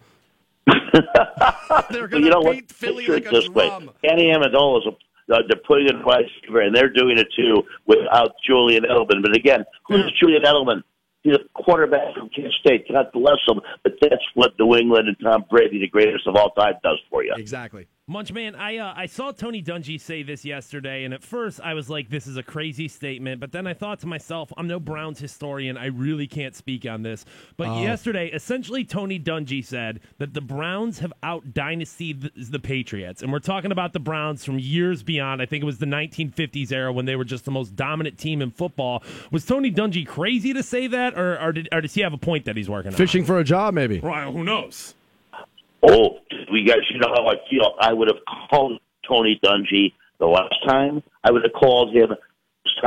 they're 1.90 2.08
going 2.08 2.24
you 2.24 2.30
know 2.30 2.40
to 2.40 2.46
what? 2.46 2.52
beat 2.54 2.72
Philly 2.72 3.06
Picture 3.06 3.12
like 3.14 3.24
it 3.26 3.28
a 3.28 3.40
this 3.40 3.48
way. 3.50 3.68
drum. 3.68 3.90
Danny 4.02 4.32
Amendola 4.32 4.80
is 4.80 4.86
a 4.86 4.96
uh, 5.32 5.38
they're 5.48 5.60
putting 5.66 5.88
in 5.88 6.04
wide 6.04 6.24
receiver, 6.42 6.60
and 6.60 6.74
they're 6.74 6.92
doing 6.92 7.18
it 7.18 7.28
too 7.36 7.62
without 7.86 8.32
Julian 8.46 8.84
Edelman. 8.84 9.22
But 9.22 9.36
again, 9.36 9.64
who's 9.86 10.12
Julian 10.20 10.42
Edelman? 10.42 10.82
He's 11.22 11.34
a 11.34 11.60
quarterback 11.60 12.14
from 12.14 12.28
Kent 12.28 12.52
State. 12.60 12.86
God 12.90 13.06
bless 13.12 13.38
him. 13.48 13.60
But 13.82 13.94
that's 14.00 14.22
what 14.34 14.52
New 14.60 14.76
England 14.76 15.08
and 15.08 15.16
Tom 15.20 15.44
Brady, 15.50 15.80
the 15.80 15.88
greatest 15.88 16.26
of 16.28 16.36
all 16.36 16.50
time, 16.50 16.74
does 16.84 17.00
for 17.10 17.24
you. 17.24 17.34
Exactly. 17.36 17.88
Munchman, 18.08 18.54
I 18.56 18.78
uh, 18.78 18.94
I 18.96 19.06
saw 19.06 19.32
Tony 19.32 19.60
Dungy 19.60 20.00
say 20.00 20.22
this 20.22 20.44
yesterday, 20.44 21.02
and 21.02 21.12
at 21.12 21.24
first 21.24 21.60
I 21.60 21.74
was 21.74 21.90
like, 21.90 22.08
"This 22.08 22.28
is 22.28 22.36
a 22.36 22.42
crazy 22.44 22.86
statement," 22.86 23.40
but 23.40 23.50
then 23.50 23.66
I 23.66 23.74
thought 23.74 23.98
to 24.00 24.06
myself, 24.06 24.52
"I'm 24.56 24.68
no 24.68 24.78
Browns 24.78 25.18
historian. 25.18 25.76
I 25.76 25.86
really 25.86 26.28
can't 26.28 26.54
speak 26.54 26.86
on 26.86 27.02
this." 27.02 27.24
But 27.56 27.66
Oh. 27.66 27.82
yesterday, 27.82 28.30
essentially, 28.30 28.84
Tony 28.84 29.18
Dungy 29.18 29.64
said 29.64 29.98
that 30.18 30.34
the 30.34 30.40
Browns 30.40 31.00
have 31.00 31.12
out 31.24 31.52
dynastied 31.52 32.20
the, 32.20 32.30
the 32.36 32.60
Patriots, 32.60 33.24
and 33.24 33.32
we're 33.32 33.40
talking 33.40 33.72
about 33.72 33.92
the 33.92 33.98
Browns 33.98 34.44
from 34.44 34.60
years 34.60 35.02
beyond. 35.02 35.42
I 35.42 35.46
think 35.46 35.62
it 35.62 35.66
was 35.66 35.78
the 35.78 35.86
1950s 35.86 36.70
era 36.70 36.92
when 36.92 37.06
they 37.06 37.16
were 37.16 37.24
just 37.24 37.44
the 37.44 37.50
most 37.50 37.74
dominant 37.74 38.18
team 38.18 38.40
in 38.40 38.52
football. 38.52 39.02
Was 39.32 39.44
Tony 39.44 39.72
Dungy 39.72 40.06
crazy 40.06 40.52
to 40.52 40.62
say 40.62 40.86
that, 40.86 41.18
or 41.18 41.40
or, 41.40 41.50
did, 41.50 41.68
or 41.72 41.80
does 41.80 41.94
he 41.94 42.02
have 42.02 42.12
a 42.12 42.18
point 42.18 42.44
that 42.44 42.56
he's 42.56 42.70
working 42.70 42.92
on? 42.92 42.96
Fishing 42.96 43.24
for 43.24 43.40
a 43.40 43.44
job, 43.44 43.74
maybe. 43.74 43.98
Right, 43.98 44.32
who 44.32 44.44
knows? 44.44 44.94
Oh, 45.82 46.18
we 46.50 46.64
guys, 46.64 46.78
you 46.90 46.98
know 46.98 47.12
how 47.14 47.26
I 47.28 47.34
feel. 47.50 47.74
I 47.80 47.92
would 47.92 48.08
have 48.08 48.22
called 48.50 48.80
Tony 49.06 49.38
Dungy 49.44 49.92
the 50.18 50.26
last 50.26 50.54
time. 50.66 51.02
I 51.22 51.30
would 51.30 51.42
have 51.42 51.52
called 51.52 51.94
him. 51.94 52.10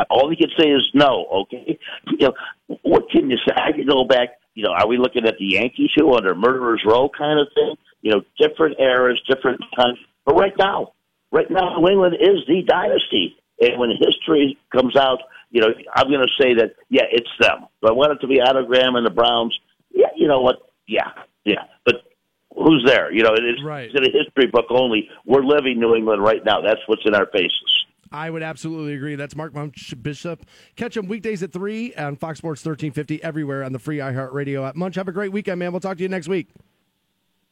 All 0.09 0.29
he 0.29 0.35
could 0.35 0.51
say 0.59 0.67
is 0.67 0.87
no. 0.93 1.25
Okay, 1.41 1.79
you 2.07 2.27
know 2.27 2.33
what 2.81 3.09
can 3.09 3.29
you 3.29 3.37
say? 3.47 3.53
I 3.55 3.71
could 3.71 3.87
go 3.87 4.03
back. 4.05 4.29
You 4.53 4.63
know, 4.63 4.71
are 4.71 4.87
we 4.87 4.97
looking 4.97 5.25
at 5.25 5.37
the 5.37 5.45
Yankees 5.45 5.91
who 5.95 6.13
under 6.15 6.35
Murderers 6.35 6.81
Row 6.85 7.09
kind 7.09 7.39
of 7.39 7.47
thing? 7.55 7.75
You 8.01 8.11
know, 8.11 8.21
different 8.37 8.79
eras, 8.79 9.21
different 9.27 9.61
times. 9.75 9.97
But 10.25 10.35
right 10.35 10.53
now, 10.57 10.93
right 11.31 11.49
now, 11.49 11.79
New 11.79 11.87
England 11.87 12.15
is 12.19 12.45
the 12.47 12.63
dynasty. 12.67 13.35
And 13.61 13.79
when 13.79 13.89
history 13.91 14.57
comes 14.71 14.95
out, 14.95 15.19
you 15.51 15.61
know, 15.61 15.69
I'm 15.95 16.07
going 16.07 16.25
to 16.25 16.43
say 16.43 16.53
that 16.55 16.75
yeah, 16.89 17.03
it's 17.11 17.29
them. 17.39 17.67
But 17.81 17.91
I 17.91 17.93
want 17.93 18.11
it 18.13 18.19
to 18.21 18.27
be 18.27 18.41
Otto 18.41 18.65
Graham 18.65 18.95
and 18.95 19.05
the 19.05 19.11
Browns? 19.11 19.57
Yeah, 19.91 20.07
you 20.15 20.27
know 20.27 20.41
what? 20.41 20.57
Yeah, 20.87 21.09
yeah. 21.45 21.63
But 21.85 22.03
who's 22.55 22.83
there? 22.85 23.11
You 23.11 23.23
know, 23.23 23.33
it 23.33 23.43
is 23.43 23.63
Right. 23.63 23.89
it's 23.89 23.95
in 23.97 24.03
a 24.03 24.11
history 24.11 24.47
book 24.51 24.65
only. 24.69 25.09
We're 25.25 25.43
living 25.43 25.79
New 25.79 25.95
England 25.95 26.23
right 26.23 26.43
now. 26.43 26.61
That's 26.61 26.81
what's 26.87 27.03
in 27.05 27.15
our 27.15 27.27
faces. 27.27 27.85
I 28.11 28.29
would 28.31 28.41
absolutely 28.41 28.93
agree. 28.95 29.15
That's 29.15 29.35
Mark 29.35 29.53
Munch 29.53 29.93
Bishop. 30.01 30.43
Catch 30.75 30.97
him 30.97 31.07
weekdays 31.07 31.43
at 31.43 31.53
3 31.53 31.93
on 31.93 32.15
Fox 32.15 32.39
Sports 32.39 32.65
1350 32.65 33.21
everywhere 33.23 33.63
on 33.63 33.71
the 33.71 33.77
free 33.77 33.97
iHeartRadio 33.97 34.67
app. 34.67 34.75
Munch, 34.75 34.95
have 34.95 35.07
a 35.07 35.11
great 35.11 35.31
weekend, 35.31 35.59
man. 35.59 35.71
We'll 35.71 35.79
talk 35.79 35.97
to 35.97 36.03
you 36.03 36.09
next 36.09 36.27
week. 36.27 36.47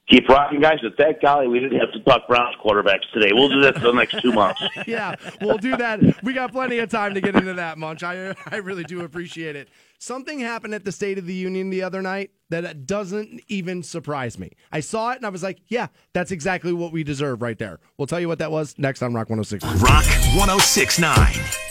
Keep 0.10 0.30
rocking, 0.30 0.62
guys. 0.62 0.78
And 0.84 0.94
thank 0.96 1.22
golly 1.22 1.48
we 1.48 1.60
didn't 1.60 1.80
have 1.80 1.92
to 1.92 2.00
talk 2.02 2.28
Browns 2.30 2.56
quarterbacks 2.64 3.12
today. 3.14 3.32
We'll 3.34 3.50
do 3.50 3.62
that 3.62 3.76
for 3.76 3.88
the 3.88 3.92
next 3.92 4.22
two 4.22 4.32
months. 4.32 4.62
yeah, 4.88 5.16
we'll 5.42 5.58
do 5.58 5.76
that. 5.76 6.24
We 6.24 6.32
got 6.34 6.54
plenty 6.54 6.78
of 6.80 6.90
time 6.90 7.14
to 7.14 7.22
get 7.22 7.36
into 7.36 7.56
that, 7.56 7.78
Munch. 7.78 8.04
I, 8.04 8.34
I 8.50 8.58
really 8.58 8.86
do 8.86 9.02
appreciate 9.02 9.58
it. 9.58 9.68
Something 10.00 10.40
happened 10.40 10.74
at 10.74 10.86
the 10.86 10.94
State 10.94 11.18
of 11.18 11.26
the 11.26 11.34
Union 11.34 11.70
the 11.70 11.84
other 11.84 12.02
night 12.02 12.32
that 12.50 12.86
doesn't 12.86 13.42
even 13.50 13.84
surprise 13.84 14.40
me. 14.40 14.52
I 14.72 14.80
saw 14.80 15.12
it 15.12 15.18
and 15.18 15.26
I 15.26 15.30
was 15.30 15.44
like, 15.44 15.60
yeah, 15.68 15.88
that's 16.14 16.32
exactly 16.32 16.72
what 16.72 16.94
we 16.94 17.04
deserve 17.04 17.42
right 17.42 17.58
there. 17.58 17.80
We'll 17.98 18.08
tell 18.08 18.22
you 18.22 18.30
what 18.30 18.40
that 18.40 18.52
was 18.52 18.76
next 18.78 19.02
on 19.02 19.14
Rock 19.14 19.30
106. 19.30 19.66
Rock 19.82 20.06
1069. 20.38 21.67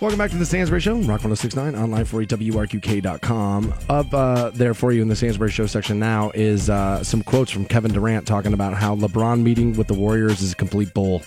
Welcome 0.00 0.18
back 0.18 0.30
to 0.32 0.36
the 0.36 0.44
Stansbury 0.44 0.80
Show, 0.80 0.96
Rock 0.96 1.22
1069, 1.24 1.74
online 1.76 2.04
for 2.04 2.20
you, 2.20 2.26
WRQK.com. 2.26 3.72
Up 3.88 4.12
uh, 4.12 4.50
there 4.50 4.74
for 4.74 4.92
you 4.92 5.00
in 5.00 5.08
the 5.08 5.16
Stansbury 5.16 5.50
Show 5.50 5.66
section 5.66 5.98
now 5.98 6.30
is 6.34 6.68
uh, 6.68 7.02
some 7.02 7.22
quotes 7.22 7.50
from 7.50 7.64
Kevin 7.64 7.92
Durant 7.92 8.26
talking 8.26 8.52
about 8.52 8.74
how 8.74 8.96
LeBron 8.96 9.40
meeting 9.42 9.74
with 9.76 9.86
the 9.86 9.94
Warriors 9.94 10.42
is 10.42 10.52
a 10.52 10.56
complete 10.56 10.92
bull. 10.92 11.22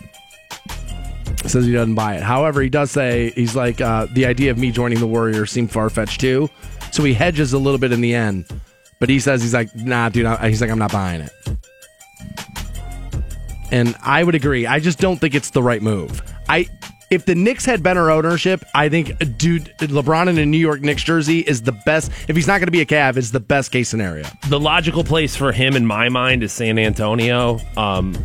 Says 1.46 1.66
he 1.66 1.72
doesn't 1.72 1.96
buy 1.96 2.18
it. 2.18 2.24
However, 2.24 2.62
he 2.62 2.70
does 2.70 2.92
say 2.92 3.32
he's 3.32 3.56
like, 3.56 3.82
uh, 3.82 4.06
the 4.12 4.26
idea 4.28 4.52
of 4.52 4.58
me 4.60 4.70
joining 4.72 5.00
the 5.00 5.08
Warriors 5.08 5.50
seemed 5.50 5.72
far 5.72 5.90
fetched 5.90 6.20
too. 6.22 6.48
So 6.92 7.04
he 7.04 7.14
hedges 7.14 7.54
a 7.54 7.58
little 7.58 7.80
bit 7.80 7.92
in 7.92 8.02
the 8.02 8.14
end. 8.14 8.46
But 9.00 9.10
he 9.10 9.20
says, 9.20 9.42
he's 9.42 9.54
like, 9.54 9.74
nah, 9.76 10.10
dude, 10.10 10.26
I- 10.26 10.50
he's 10.50 10.62
like, 10.62 10.70
I'm 10.70 10.80
not 10.80 10.92
buying 10.92 11.22
it. 11.22 11.32
And 13.72 13.96
I 14.04 14.24
would 14.24 14.36
agree. 14.36 14.68
I 14.68 14.80
just 14.80 15.00
don't 15.00 15.18
think 15.18 15.34
it's 15.36 15.50
the 15.50 15.64
right 15.64 15.82
move. 15.82 16.22
I 16.48 16.68
if 17.10 17.26
the 17.26 17.36
Knicks 17.36 17.66
had 17.66 17.82
better 17.82 18.12
ownership, 18.12 18.64
I 18.76 18.90
think 18.90 19.38
dude 19.38 19.74
LeBron 19.80 20.28
in 20.28 20.38
a 20.38 20.46
New 20.46 20.58
York 20.58 20.82
Knicks 20.82 21.04
jersey 21.04 21.40
is 21.40 21.62
the 21.62 21.72
best. 21.72 22.12
If 22.28 22.36
he's 22.36 22.48
not 22.48 22.60
going 22.60 22.68
to 22.68 22.72
be 22.72 22.82
a 22.82 22.86
Cav, 22.86 23.18
is 23.18 23.32
the 23.32 23.40
best 23.40 23.72
case 23.72 23.90
scenario. 23.90 24.26
The 24.50 24.60
logical 24.60 25.04
place 25.04 25.36
for 25.36 25.52
him, 25.52 25.76
in 25.76 25.86
my 25.86 26.10
mind, 26.10 26.44
is 26.44 26.52
San 26.52 26.78
Antonio. 26.78 27.60
Um, 27.78 28.16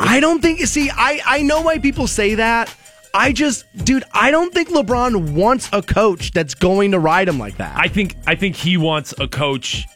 I 0.00 0.18
don't 0.20 0.40
think. 0.40 0.60
See, 0.66 0.90
I 0.90 1.20
I 1.24 1.42
know 1.42 1.60
why 1.60 1.78
people 1.78 2.06
say 2.06 2.36
that. 2.36 2.74
I 3.14 3.32
just, 3.32 3.64
dude, 3.84 4.04
I 4.12 4.30
don't 4.30 4.52
think 4.52 4.68
LeBron 4.68 5.32
wants 5.32 5.68
a 5.72 5.82
coach 5.82 6.32
that's 6.32 6.54
going 6.54 6.92
to 6.92 6.98
ride 6.98 7.26
him 7.28 7.38
like 7.38 7.56
that. 7.56 7.74
I 7.76 7.88
think 7.88 8.16
I 8.26 8.34
think 8.34 8.56
he 8.56 8.76
wants 8.76 9.14
a 9.18 9.26
coach 9.26 9.86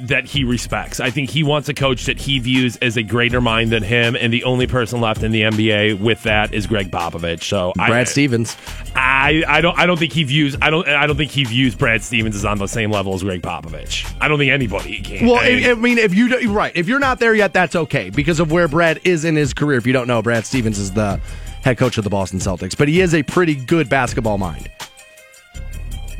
that 0.00 0.26
he 0.26 0.44
respects. 0.44 1.00
I 1.00 1.10
think 1.10 1.30
he 1.30 1.42
wants 1.42 1.68
a 1.68 1.74
coach 1.74 2.06
that 2.06 2.18
he 2.18 2.38
views 2.38 2.76
as 2.76 2.96
a 2.96 3.02
greater 3.02 3.40
mind 3.40 3.70
than 3.70 3.82
him, 3.82 4.16
and 4.16 4.32
the 4.32 4.44
only 4.44 4.66
person 4.66 5.00
left 5.00 5.22
in 5.22 5.32
the 5.32 5.42
NBA 5.42 6.00
with 6.00 6.22
that 6.22 6.54
is 6.54 6.66
Gregg 6.66 6.90
Popovich. 6.90 7.42
So 7.42 7.72
Brad 7.74 7.92
I, 7.92 8.04
Stevens. 8.04 8.56
I, 8.94 9.42
I 9.46 9.60
don't 9.60 9.78
I 9.78 9.86
don't 9.86 9.98
think 9.98 10.12
he 10.12 10.24
views 10.24 10.56
I 10.62 10.70
don't 10.70 10.86
I 10.88 11.06
don't 11.06 11.16
think 11.16 11.30
he 11.30 11.44
views 11.44 11.74
Brad 11.74 12.02
Stevens 12.02 12.36
as 12.36 12.44
on 12.44 12.58
the 12.58 12.66
same 12.66 12.90
level 12.90 13.14
as 13.14 13.22
Gregg 13.22 13.42
Popovich. 13.42 14.10
I 14.20 14.28
don't 14.28 14.38
think 14.38 14.52
anybody 14.52 15.00
can. 15.00 15.26
Well, 15.26 15.36
I 15.36 15.50
mean, 15.50 15.64
I, 15.64 15.70
I 15.70 15.74
mean, 15.74 15.98
if 15.98 16.14
you 16.14 16.28
do- 16.28 16.52
right, 16.52 16.72
if 16.74 16.88
you're 16.88 17.00
not 17.00 17.18
there 17.18 17.34
yet, 17.34 17.52
that's 17.52 17.74
okay 17.74 18.10
because 18.10 18.40
of 18.40 18.52
where 18.52 18.68
Brad 18.68 19.00
is 19.04 19.24
in 19.24 19.36
his 19.36 19.52
career. 19.52 19.78
If 19.78 19.86
you 19.86 19.92
don't 19.92 20.06
know, 20.06 20.22
Brad 20.22 20.46
Stevens 20.46 20.78
is 20.78 20.92
the 20.92 21.20
head 21.62 21.78
coach 21.78 21.98
of 21.98 22.04
the 22.04 22.10
Boston 22.10 22.38
Celtics, 22.38 22.76
but 22.76 22.88
he 22.88 23.00
is 23.00 23.14
a 23.14 23.22
pretty 23.22 23.54
good 23.54 23.88
basketball 23.88 24.38
mind. 24.38 24.70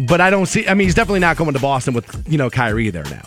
But 0.00 0.20
I 0.20 0.30
don't 0.30 0.46
see. 0.46 0.66
I 0.68 0.74
mean, 0.74 0.86
he's 0.86 0.94
definitely 0.94 1.20
not 1.20 1.36
going 1.36 1.52
to 1.52 1.60
Boston 1.60 1.94
with 1.94 2.28
you 2.28 2.38
know 2.38 2.50
Kyrie 2.50 2.90
there 2.90 3.04
now. 3.04 3.22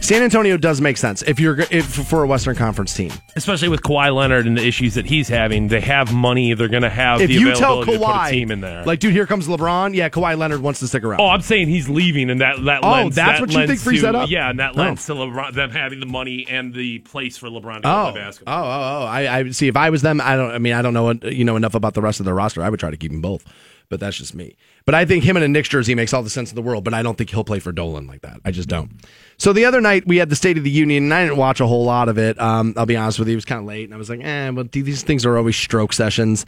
San 0.00 0.22
Antonio 0.22 0.56
does 0.56 0.80
make 0.80 0.96
sense 0.96 1.20
if 1.22 1.38
you're 1.38 1.60
if 1.70 1.84
for 1.84 2.22
a 2.22 2.26
Western 2.26 2.56
Conference 2.56 2.94
team. 2.94 3.12
Especially 3.36 3.68
with 3.68 3.82
Kawhi 3.82 4.14
Leonard 4.14 4.46
and 4.46 4.56
the 4.56 4.66
issues 4.66 4.94
that 4.94 5.04
he's 5.04 5.28
having, 5.28 5.68
they 5.68 5.82
have 5.82 6.14
money. 6.14 6.54
They're 6.54 6.68
going 6.68 6.82
to 6.82 6.88
have 6.88 7.20
If 7.20 7.28
the 7.28 7.34
you 7.34 7.54
tell 7.54 7.82
availability 7.82 7.92
to 7.92 7.98
put 7.98 8.04
a 8.06 8.18
Kawhi, 8.18 8.30
team 8.30 8.50
in 8.50 8.60
there. 8.60 8.84
like, 8.84 9.00
dude, 9.00 9.12
here 9.12 9.26
comes 9.26 9.48
LeBron. 9.48 9.94
Yeah, 9.94 10.08
Kawhi 10.08 10.38
Leonard 10.38 10.62
wants 10.62 10.80
to 10.80 10.88
stick 10.88 11.04
around. 11.04 11.20
Oh, 11.20 11.26
I'm 11.28 11.42
saying 11.42 11.68
he's 11.68 11.90
leaving, 11.90 12.30
and 12.30 12.40
that 12.40 12.64
that 12.64 12.80
Oh, 12.84 12.90
lends. 12.90 13.16
that's 13.16 13.38
that 13.38 13.40
what 13.48 13.52
you 13.52 13.66
think 13.66 13.80
frees 13.80 14.00
that 14.00 14.14
up? 14.14 14.30
Yeah, 14.30 14.48
and 14.48 14.58
that 14.60 14.72
Oh. 14.76 14.78
lends 14.80 15.04
to 15.06 15.12
LeBron, 15.12 15.52
them 15.52 15.70
having 15.72 16.00
the 16.00 16.06
money 16.06 16.46
and 16.48 16.72
the 16.72 17.00
place 17.00 17.36
for 17.36 17.48
LeBron 17.48 17.82
to 17.82 17.88
Oh, 17.88 18.10
play 18.12 18.22
oh, 18.22 18.24
basketball. 18.24 18.64
Oh, 18.64 18.66
oh, 18.66 19.02
oh! 19.02 19.06
I, 19.06 19.38
I 19.40 19.50
see. 19.50 19.68
If 19.68 19.76
I 19.76 19.90
was 19.90 20.00
them, 20.00 20.22
I 20.22 20.36
don't. 20.36 20.52
I 20.52 20.58
mean, 20.58 20.72
I 20.72 20.80
don't 20.80 20.94
know. 20.94 21.12
You 21.28 21.44
know 21.44 21.56
enough 21.56 21.74
about 21.74 21.92
the 21.94 22.00
rest 22.02 22.18
of 22.20 22.24
the 22.24 22.32
roster. 22.32 22.62
I 22.62 22.70
would 22.70 22.80
try 22.80 22.90
to 22.90 22.96
keep 22.96 23.10
them 23.12 23.20
both, 23.20 23.44
but 23.90 24.00
that's 24.00 24.16
just 24.16 24.34
me. 24.34 24.56
But 24.84 24.94
I 24.94 25.04
think 25.04 25.24
him 25.24 25.36
in 25.36 25.42
a 25.42 25.48
Knicks 25.48 25.68
jersey 25.68 25.94
makes 25.94 26.12
all 26.12 26.22
the 26.22 26.30
sense 26.30 26.50
in 26.50 26.56
the 26.56 26.62
world. 26.62 26.84
But 26.84 26.94
I 26.94 27.02
don't 27.02 27.16
think 27.16 27.30
he'll 27.30 27.44
play 27.44 27.58
for 27.58 27.72
Dolan 27.72 28.06
like 28.06 28.22
that. 28.22 28.40
I 28.44 28.50
just 28.50 28.68
don't. 28.68 28.90
So 29.38 29.52
the 29.52 29.64
other 29.64 29.80
night 29.80 30.06
we 30.06 30.16
had 30.16 30.30
the 30.30 30.36
State 30.36 30.58
of 30.58 30.64
the 30.64 30.70
Union, 30.70 31.04
and 31.04 31.14
I 31.14 31.24
didn't 31.24 31.38
watch 31.38 31.60
a 31.60 31.66
whole 31.66 31.84
lot 31.84 32.08
of 32.08 32.18
it. 32.18 32.38
Um, 32.40 32.74
I'll 32.76 32.86
be 32.86 32.96
honest 32.96 33.18
with 33.18 33.28
you, 33.28 33.32
it 33.32 33.36
was 33.36 33.44
kind 33.44 33.60
of 33.60 33.66
late, 33.66 33.84
and 33.84 33.94
I 33.94 33.96
was 33.96 34.10
like, 34.10 34.20
eh, 34.22 34.50
well, 34.50 34.66
these 34.70 35.02
things 35.02 35.24
are 35.24 35.36
always 35.36 35.56
stroke 35.56 35.92
sessions, 35.92 36.44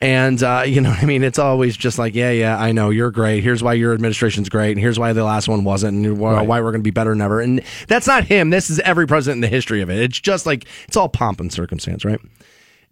and 0.00 0.42
uh, 0.42 0.62
you 0.66 0.80
know 0.80 0.90
what 0.90 1.02
I 1.02 1.06
mean. 1.06 1.22
It's 1.24 1.38
always 1.38 1.76
just 1.76 1.98
like, 1.98 2.14
yeah, 2.14 2.30
yeah, 2.30 2.58
I 2.58 2.72
know 2.72 2.90
you're 2.90 3.10
great. 3.10 3.42
Here's 3.42 3.62
why 3.62 3.72
your 3.74 3.92
administration's 3.94 4.48
great, 4.48 4.72
and 4.72 4.80
here's 4.80 4.98
why 4.98 5.12
the 5.12 5.24
last 5.24 5.48
one 5.48 5.64
wasn't, 5.64 6.06
and 6.06 6.18
why, 6.18 6.34
Right. 6.34 6.46
why 6.46 6.60
we're 6.60 6.70
going 6.72 6.80
to 6.82 6.84
be 6.84 6.90
better 6.90 7.10
than 7.10 7.20
ever. 7.22 7.40
And 7.40 7.62
that's 7.88 8.06
not 8.06 8.24
him. 8.24 8.50
This 8.50 8.70
is 8.70 8.78
every 8.80 9.06
president 9.06 9.38
in 9.38 9.40
the 9.50 9.54
history 9.54 9.80
of 9.80 9.90
it. 9.90 9.98
It's 9.98 10.20
just 10.20 10.46
like 10.46 10.66
it's 10.86 10.96
all 10.96 11.08
pomp 11.08 11.40
and 11.40 11.52
circumstance, 11.52 12.04
right? 12.04 12.20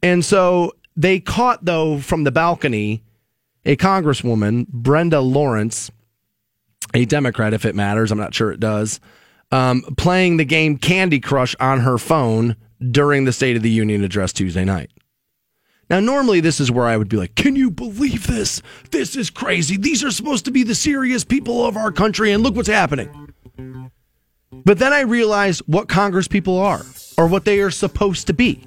And 0.03 0.25
so 0.25 0.73
they 0.97 1.21
caught 1.21 1.65
though 1.65 1.99
from 1.99 2.25
the 2.25 2.33
balcony 2.33 3.03
a 3.65 3.77
congresswoman, 3.77 4.67
Brenda 4.69 5.21
Lawrence, 5.21 5.91
a 6.95 7.05
Democrat, 7.05 7.55
if 7.55 7.65
it 7.65 7.75
matters. 7.75 8.11
I'm 8.11 8.19
not 8.19 8.35
sure 8.35 8.51
it 8.53 8.61
does. 8.61 9.01
Um, 9.51 9.83
playing 9.97 10.39
the 10.39 10.45
game 10.45 10.79
Candy 10.79 11.21
Crush 11.21 11.55
on 11.61 11.81
her 11.81 11.99
phone 11.99 12.57
during 12.91 13.25
the 13.25 13.33
State 13.33 13.57
of 13.57 13.63
the 13.63 13.71
Union 13.71 14.03
address 14.03 14.33
Tuesday 14.33 14.65
night. 14.65 14.91
Now, 15.91 16.01
normally 16.01 16.41
this 16.41 16.59
is 16.59 16.71
where 16.71 16.87
I 16.87 16.97
would 16.97 17.09
be 17.09 17.19
like, 17.19 17.35
"Can 17.35 17.55
you 17.55 17.71
believe 17.71 18.27
this? 18.27 18.63
This 18.91 19.15
is 19.15 19.29
crazy. 19.29 19.77
These 19.77 20.03
are 20.03 20.11
supposed 20.11 20.47
to 20.47 20.51
be 20.51 20.63
the 20.63 20.75
serious 20.75 21.23
people 21.23 21.67
of 21.67 21.77
our 21.77 21.93
country, 21.93 22.33
and 22.33 22.43
look 22.43 22.57
what's 22.57 22.69
happening." 22.69 23.11
But 24.65 24.79
then 24.79 24.93
I 24.93 25.01
realized 25.01 25.63
what 25.67 25.89
Congress 25.89 26.29
people 26.29 26.59
are, 26.59 26.85
or 27.19 27.27
what 27.27 27.45
they 27.45 27.61
are 27.61 27.71
supposed 27.71 28.27
to 28.29 28.33
be. 28.33 28.65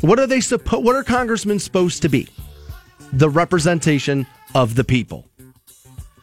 What 0.00 0.18
are 0.18 0.26
they 0.26 0.40
supposed? 0.40 0.84
What 0.84 0.96
are 0.96 1.04
congressmen 1.04 1.58
supposed 1.58 2.00
to 2.02 2.08
be? 2.08 2.28
The 3.12 3.28
representation 3.30 4.26
of 4.54 4.74
the 4.74 4.84
people. 4.84 5.28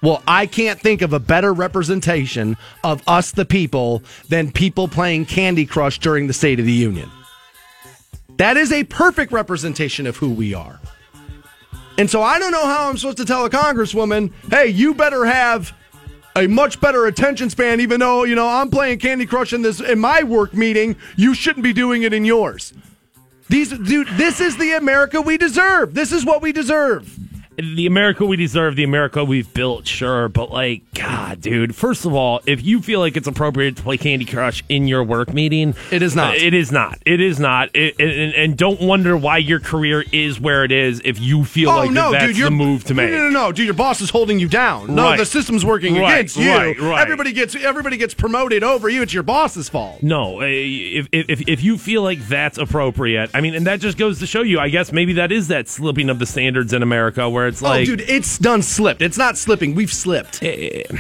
Well, 0.02 0.24
I 0.28 0.48
can't 0.48 0.80
think 0.80 1.04
of 1.04 1.14
a 1.14 1.20
better 1.20 1.54
representation 1.54 2.58
of 2.84 3.04
us, 3.08 3.32
the 3.32 3.46
people, 3.46 4.02
than 4.30 4.52
people 4.52 4.88
playing 4.88 5.26
Candy 5.26 5.66
Crush 5.66 6.00
during 6.00 6.26
the 6.28 6.34
State 6.34 6.60
of 6.60 6.66
the 6.66 6.72
Union. 6.72 7.10
That 8.38 8.58
is 8.58 8.72
a 8.72 8.84
perfect 8.86 9.32
representation 9.32 10.08
of 10.08 10.18
who 10.18 10.32
we 10.32 10.56
are. 10.56 10.80
And 12.00 12.10
so 12.10 12.24
I 12.24 12.40
don't 12.40 12.52
know 12.52 12.66
how 12.66 12.90
I'm 12.90 12.98
supposed 12.98 13.18
to 13.18 13.26
tell 13.26 13.46
a 13.46 13.50
congresswoman, 13.50 14.34
hey, 14.50 14.68
you 14.68 14.96
better 14.96 15.26
have 15.26 15.72
a 16.36 16.48
much 16.48 16.82
better 16.82 17.06
attention 17.06 17.52
span, 17.52 17.80
even 17.80 18.00
though, 18.00 18.24
you 18.24 18.34
know, 18.34 18.48
I'm 18.48 18.72
playing 18.72 18.98
Candy 19.00 19.28
Crush 19.28 19.54
in 19.54 19.62
this 19.62 19.80
in 19.80 20.00
my 20.00 20.24
work 20.24 20.54
meeting. 20.56 20.96
You 21.16 21.36
shouldn't 21.36 21.64
be 21.64 21.74
doing 21.74 22.02
it 22.02 22.14
in 22.14 22.26
yours. 22.26 22.74
These 23.52 23.78
dude, 23.78 24.08
this 24.16 24.39
is 24.39 24.56
the 24.56 24.78
America 24.78 25.22
we 25.22 25.38
deserve. 25.38 25.93
This 25.93 26.14
is 26.14 26.26
what 26.26 26.41
we 26.41 26.54
deserve. 26.54 27.18
The 27.62 27.86
America 27.86 28.26
we 28.26 28.36
deserve, 28.38 28.76
the 28.76 28.84
America 28.84 29.24
we've 29.24 29.53
built, 29.53 29.88
sure, 29.88 30.28
but 30.30 30.51
like, 30.51 30.82
God, 30.93 31.41
dude. 31.41 31.76
First 31.76 32.05
of 32.05 32.14
all, 32.14 32.41
if 32.45 32.64
you 32.64 32.82
feel 32.82 32.99
like 32.99 33.16
it's 33.18 33.28
appropriate 33.28 33.78
to 33.78 33.84
play 33.84 33.97
Candy 33.97 34.26
Crush 34.26 34.64
in 34.70 34.88
your 34.88 35.03
work 35.03 35.34
meeting, 35.34 35.76
it 35.91 36.01
is 36.01 36.16
not. 36.16 36.34
uh, 36.36 36.38
it 36.39 36.53
is 36.53 36.72
not. 36.72 36.99
It 37.05 37.22
is 37.22 37.39
not. 37.39 37.70
It, 37.76 37.95
and, 37.99 38.34
and 38.34 38.57
don't 38.57 38.82
wonder 38.82 39.16
why 39.16 39.38
your 39.38 39.59
career 39.59 40.03
is 40.12 40.39
where 40.39 40.64
it 40.64 40.72
is 40.72 41.01
if 41.05 41.20
you 41.20 41.43
feel 41.43 41.70
oh 41.70 41.78
like 41.78 41.91
no, 41.91 42.12
that 42.12 42.22
that's 42.22 42.34
dude, 42.38 42.47
the 42.47 42.51
move 42.51 42.84
to 42.86 42.93
make. 42.93 43.12
No, 43.12 43.18
no, 43.18 43.30
no, 43.30 43.51
dude, 43.51 43.66
your 43.66 43.74
boss 43.74 44.01
is 44.01 44.09
holding 44.09 44.39
you 44.39 44.47
down. 44.47 44.95
No, 44.95 45.03
Right. 45.03 45.18
the 45.18 45.26
system's 45.26 45.64
working 45.66 45.95
Right, 45.95 46.14
against 46.14 46.38
you. 46.38 46.49
right, 46.49 46.80
right. 46.80 47.01
Everybody 47.01 47.32
gets 47.34 47.55
everybody 47.55 47.97
gets 47.97 48.14
promoted 48.14 48.64
over 48.64 48.89
you. 48.89 49.01
It's 49.01 49.14
your 49.14 49.24
boss's 49.24 49.70
fault. 49.70 50.01
No, 50.03 50.41
uh, 50.41 50.45
if, 50.45 51.07
if 51.12 51.41
if 51.47 51.64
you 51.64 51.78
feel 51.78 52.01
like 52.03 52.20
that's 52.28 52.57
appropriate, 52.57 53.30
I 53.34 53.41
mean, 53.41 53.55
and 53.55 53.66
that 53.68 53.80
just 53.80 53.97
goes 53.97 54.20
to 54.20 54.26
show 54.28 54.41
you, 54.41 54.59
I 54.59 54.70
guess 54.70 54.91
maybe 54.91 55.14
that 55.14 55.32
is 55.32 55.47
that 55.49 55.68
slipping 55.68 56.09
of 56.09 56.20
the 56.20 56.26
standards 56.26 56.74
in 56.74 56.82
America, 56.84 57.30
where 57.30 57.47
it's 57.52 57.62
oh, 57.62 57.68
like, 57.68 57.82
oh, 57.82 57.95
dude, 57.95 58.02
it's 58.02 58.38
done 58.38 58.62
slipped. 58.62 59.02
It's 59.02 59.18
not 59.18 59.38
slipping. 59.38 59.76
We've 59.76 59.93
slipped. 59.93 60.41
Eh, 60.41 60.47
eh, 60.47 60.84
eh. 60.89 60.97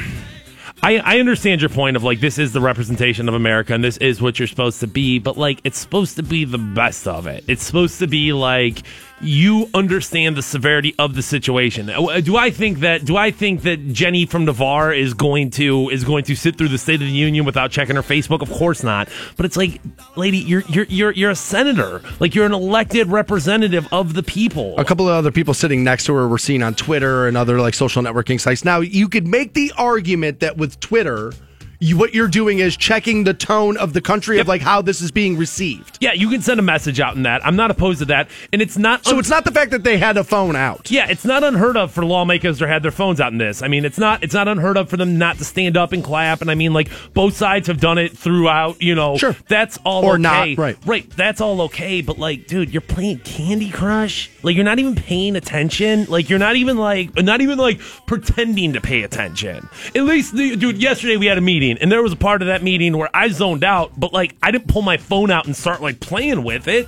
I, 0.83 0.97
I 0.97 1.19
understand 1.19 1.61
your 1.61 1.69
point 1.69 1.95
of 1.95 2.03
like 2.03 2.19
this 2.21 2.39
is 2.39 2.53
the 2.53 2.61
representation 2.61 3.29
of 3.29 3.35
America 3.35 3.73
and 3.73 3.83
this 3.83 3.97
is 3.97 4.19
what 4.19 4.39
you're 4.39 4.47
supposed 4.47 4.79
to 4.79 4.87
be, 4.87 5.19
but 5.19 5.37
like 5.37 5.61
it's 5.63 5.77
supposed 5.77 6.15
to 6.15 6.23
be 6.23 6.43
the 6.43 6.57
best 6.57 7.07
of 7.07 7.27
it. 7.27 7.43
It's 7.47 7.63
supposed 7.63 7.99
to 7.99 8.07
be 8.07 8.33
like 8.33 8.81
you 9.23 9.69
understand 9.73 10.35
the 10.35 10.41
severity 10.41 10.95
of 10.97 11.15
the 11.15 11.21
situation. 11.21 11.89
Uh, 11.89 12.21
Do 12.21 12.37
I 12.37 12.49
think 12.49 12.79
that 12.79 13.05
do 13.05 13.17
I 13.17 13.31
think 13.31 13.61
that 13.63 13.93
Jenny 13.93 14.25
from 14.25 14.45
Navarre 14.45 14.93
is 14.93 15.13
going 15.13 15.51
to 15.51 15.89
is 15.89 16.03
going 16.03 16.23
to 16.25 16.35
sit 16.35 16.57
through 16.57 16.69
the 16.69 16.77
State 16.77 16.95
of 16.95 17.07
the 17.07 17.13
Union 17.13 17.45
without 17.45 17.71
checking 17.71 17.95
her 17.95 18.01
Facebook? 18.01 18.41
Of 18.41 18.51
course 18.51 18.83
not. 18.83 19.09
But 19.37 19.45
it's 19.45 19.57
like, 19.57 19.81
lady, 20.15 20.37
you're 20.37 20.63
you're 20.69 20.85
you're 20.85 21.11
you're 21.11 21.31
a 21.31 21.35
senator. 21.35 22.01
Like 22.19 22.35
you're 22.35 22.45
an 22.45 22.53
elected 22.53 23.07
representative 23.07 23.87
of 23.91 24.13
the 24.13 24.23
people. 24.23 24.77
A 24.79 24.85
couple 24.85 25.07
of 25.07 25.15
other 25.15 25.31
people 25.31 25.53
sitting 25.53 25.83
next 25.83 26.05
to 26.05 26.13
her 26.13 26.27
were 26.27 26.37
seen 26.37 26.63
on 26.63 26.73
Twitter 26.73 27.27
and 27.27 27.37
other 27.37 27.59
like 27.59 27.73
social 27.73 28.01
networking 28.01 28.39
sites. 28.39 28.65
Now, 28.65 28.79
you 28.79 29.07
could 29.07 29.27
make 29.27 29.53
the 29.53 29.71
argument 29.77 30.39
that 30.39 30.57
with 30.57 30.79
Twitter, 30.79 31.33
you, 31.81 31.97
what 31.97 32.13
you're 32.13 32.27
doing 32.27 32.59
is 32.59 32.77
checking 32.77 33.23
the 33.23 33.33
tone 33.33 33.75
of 33.75 33.93
the 33.93 34.01
country 34.01 34.39
of 34.39 34.47
like 34.47 34.61
how 34.61 34.81
this 34.81 35.01
is 35.01 35.11
being 35.11 35.35
received. 35.35 35.97
Yeah, 35.99 36.13
you 36.13 36.29
can 36.29 36.41
send 36.41 36.59
a 36.59 36.63
message 36.63 36.99
out 36.99 37.15
in 37.15 37.23
that. 37.23 37.45
I'm 37.45 37.55
not 37.55 37.71
opposed 37.71 37.99
to 37.99 38.05
that. 38.05 38.29
And 38.53 38.61
it's 38.61 38.77
not 38.77 39.03
So 39.03 39.17
it's 39.19 39.29
not 39.29 39.43
the 39.45 39.51
fact 39.51 39.71
that 39.71 39.83
they 39.83 39.97
had 39.97 40.15
a 40.15 40.23
phone 40.23 40.55
out. 40.55 40.91
Yeah, 40.91 41.07
it's 41.09 41.25
not 41.25 41.43
unheard 41.43 41.75
of 41.77 41.91
for 41.91 42.05
lawmakers 42.05 42.59
to 42.59 42.67
have 42.67 42.83
their 42.83 42.91
phones 42.91 43.19
out 43.19 43.31
in 43.31 43.39
this. 43.39 43.63
I 43.63 43.67
mean, 43.67 43.83
it's 43.83 43.97
not 43.97 44.23
it's 44.23 44.33
not 44.33 44.47
unheard 44.47 44.77
of 44.77 44.89
for 44.89 44.97
them 44.97 45.17
not 45.17 45.37
to 45.39 45.43
stand 45.43 45.75
up 45.75 45.91
and 45.91 46.03
clap. 46.03 46.41
And 46.41 46.51
I 46.51 46.55
mean, 46.55 46.71
like 46.71 46.89
both 47.13 47.35
sides 47.35 47.67
have 47.67 47.79
done 47.79 47.97
it 47.97 48.15
throughout. 48.17 48.79
You 48.81 48.93
know, 48.95 49.17
Sure. 49.17 49.35
that's 49.47 49.77
all 49.83 50.05
Or 50.05 50.13
okay. 50.13 50.21
not, 50.21 50.57
right. 50.57 50.77
Right, 50.85 51.09
that's 51.09 51.41
all 51.41 51.61
okay. 51.63 52.01
But 52.01 52.19
like, 52.19 52.45
dude, 52.47 52.69
you're 52.71 52.81
playing 52.81 53.19
Candy 53.19 53.71
Crush. 53.71 54.29
Like, 54.43 54.55
you're 54.55 54.65
not 54.65 54.79
even 54.79 54.95
paying 54.95 55.35
attention. 55.35 56.05
Like, 56.05 56.29
you're 56.29 56.39
not 56.39 56.55
even 56.55 56.77
like 56.77 57.15
not 57.15 57.41
even 57.41 57.57
like 57.57 57.79
pretending 58.05 58.73
to 58.73 58.81
pay 58.81 59.03
attention. 59.03 59.67
At 59.95 60.03
least, 60.03 60.35
the, 60.35 60.55
dude, 60.55 60.77
yesterday 60.81 61.17
we 61.17 61.25
had 61.25 61.37
a 61.37 61.41
meeting, 61.41 61.70
and 61.79 61.91
there 61.91 62.01
was 62.01 62.13
a 62.13 62.17
part 62.17 62.41
of 62.41 62.47
that 62.47 62.63
meeting 62.63 62.97
where 62.97 63.09
I 63.13 63.29
zoned 63.29 63.63
out. 63.63 63.99
But 63.99 64.13
like, 64.13 64.35
I 64.41 64.51
didn't 64.51 64.67
pull 64.67 64.81
my 64.81 64.97
phone 64.97 65.31
out 65.31 65.45
and 65.45 65.55
start 65.55 65.81
like 65.81 65.99
playing 65.99 66.43
with 66.43 66.67
it. 66.67 66.87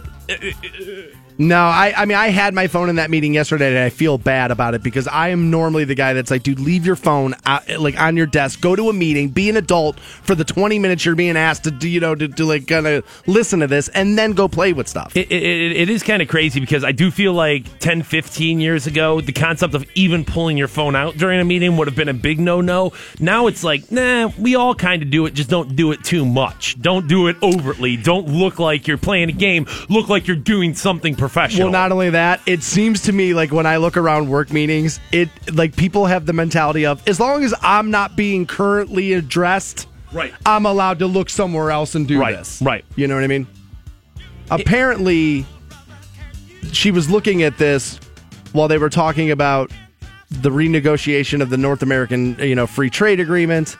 No, 1.44 1.60
I, 1.60 1.94
I 1.96 2.06
mean, 2.06 2.18
I 2.18 2.30
had 2.30 2.54
my 2.54 2.68
phone 2.68 2.89
in 2.89 2.96
that 2.96 3.10
meeting 3.10 3.34
yesterday, 3.34 3.68
and 3.68 3.78
I 3.78 3.89
feel 3.89 4.18
bad 4.18 4.50
about 4.50 4.76
it 4.76 4.82
because 4.84 5.10
I 5.10 5.30
am 5.30 5.52
normally 5.52 5.84
the 5.84 5.96
guy 5.96 6.14
that's 6.14 6.32
like, 6.32 6.41
dude, 6.44 6.60
leave 6.60 6.86
your 6.86 6.96
phone 6.96 7.36
out, 7.46 7.68
like 7.68 8.00
on 8.00 8.16
your 8.16 8.28
desk, 8.28 8.62
go 8.62 8.78
to 8.78 8.89
a 8.89 8.94
meeting, 8.94 9.28
be 9.28 9.50
an 9.50 9.58
adult 9.58 10.00
for 10.00 10.36
the 10.36 10.46
twenty 10.46 10.80
minutes 10.80 11.04
you're 11.06 11.16
being 11.16 11.36
asked 11.36 11.66
to, 11.66 11.72
do, 11.72 11.89
you 11.89 12.00
know, 12.00 12.16
to, 12.16 12.30
to 12.30 12.46
like 12.46 12.68
kind 12.68 12.88
of 12.88 13.06
listen 13.28 13.60
to 13.60 13.68
this, 13.68 13.89
and 13.89 14.18
then 14.18 14.32
go 14.32 14.48
play 14.48 14.72
with 14.72 14.88
stuff. 14.88 15.18
It, 15.18 15.30
it, 15.32 15.44
it 15.74 15.89
is 15.89 16.02
kind 16.02 16.22
of 16.22 16.30
crazy 16.30 16.62
because 16.62 16.86
I 16.86 16.94
do 16.94 17.12
feel 17.12 17.34
like 17.34 17.80
10, 17.80 18.04
15 18.04 18.62
years 18.62 18.88
ago, 18.88 19.20
the 19.20 19.34
concept 19.34 19.74
of 19.74 19.86
even 19.96 20.24
pulling 20.24 20.58
your 20.58 20.70
phone 20.70 20.96
out 20.96 21.18
during 21.18 21.41
a 21.41 21.46
meeting 21.46 21.76
would 21.76 21.88
have 21.88 21.96
been 21.96 22.10
a 22.10 22.14
big 22.14 22.39
no 22.39 22.62
no. 22.62 22.94
Now 23.20 23.48
it's 23.48 23.66
like, 23.66 23.91
nah, 23.91 24.32
we 24.39 24.56
all 24.56 24.76
kind 24.76 25.04
of 25.04 25.10
do 25.10 25.26
it, 25.26 25.34
just 25.34 25.50
don't 25.50 25.76
do 25.76 25.91
it 25.91 26.06
too 26.06 26.26
much. 26.26 26.82
Don't 26.82 27.08
do 27.08 27.28
it 27.28 27.36
overtly. 27.44 27.98
Don't 27.98 28.30
look 28.30 28.60
like 28.60 28.88
you're 28.88 28.98
playing 28.98 29.28
a 29.30 29.34
game. 29.34 29.66
Look 29.89 30.08
like 30.08 30.26
you're 30.26 30.38
doing 30.38 30.74
something 30.74 31.16
professional. 31.16 31.32
Well, 31.36 31.71
not 31.71 31.91
only 31.91 32.11
that, 32.11 32.41
it 32.45 32.63
seems 32.63 33.01
to 33.03 33.11
me 33.13 33.34
like 33.34 33.51
when 33.51 33.65
I 33.65 33.77
look 33.77 33.97
around 33.97 34.29
work 34.29 34.51
meetings, 34.51 34.99
it 35.11 35.29
like 35.53 35.75
people 35.75 36.05
have 36.05 36.25
the 36.25 36.34
mentality 36.34 36.86
of 36.86 37.05
as 37.07 37.19
long 37.19 37.43
as 37.43 37.53
I'm 37.61 37.89
not 37.91 38.15
being 38.15 38.45
currently 38.45 39.13
addressed, 39.13 39.88
Right. 40.11 40.31
I'm 40.45 40.65
allowed 40.67 40.99
to 40.99 41.07
look 41.07 41.29
somewhere 41.29 41.71
else 41.71 41.95
and 41.95 42.07
do 42.07 42.19
Right, 42.19 42.38
this. 42.38 42.61
right. 42.61 42.86
You 42.95 43.07
know 43.07 43.15
what 43.15 43.23
I 43.23 43.27
mean? 43.27 43.47
Apparently, 44.51 45.45
she 46.71 46.91
was 46.91 47.09
looking 47.09 47.43
at 47.43 47.57
this 47.57 47.99
while 48.51 48.67
they 48.67 48.77
were 48.77 48.89
talking 48.89 49.31
about 49.31 49.71
the 50.29 50.49
renegotiation 50.49 51.41
of 51.41 51.49
the 51.49 51.57
North 51.57 51.81
American, 51.81 52.38
you 52.39 52.55
know, 52.55 52.67
free 52.67 52.89
trade 52.89 53.19
agreement 53.19 53.77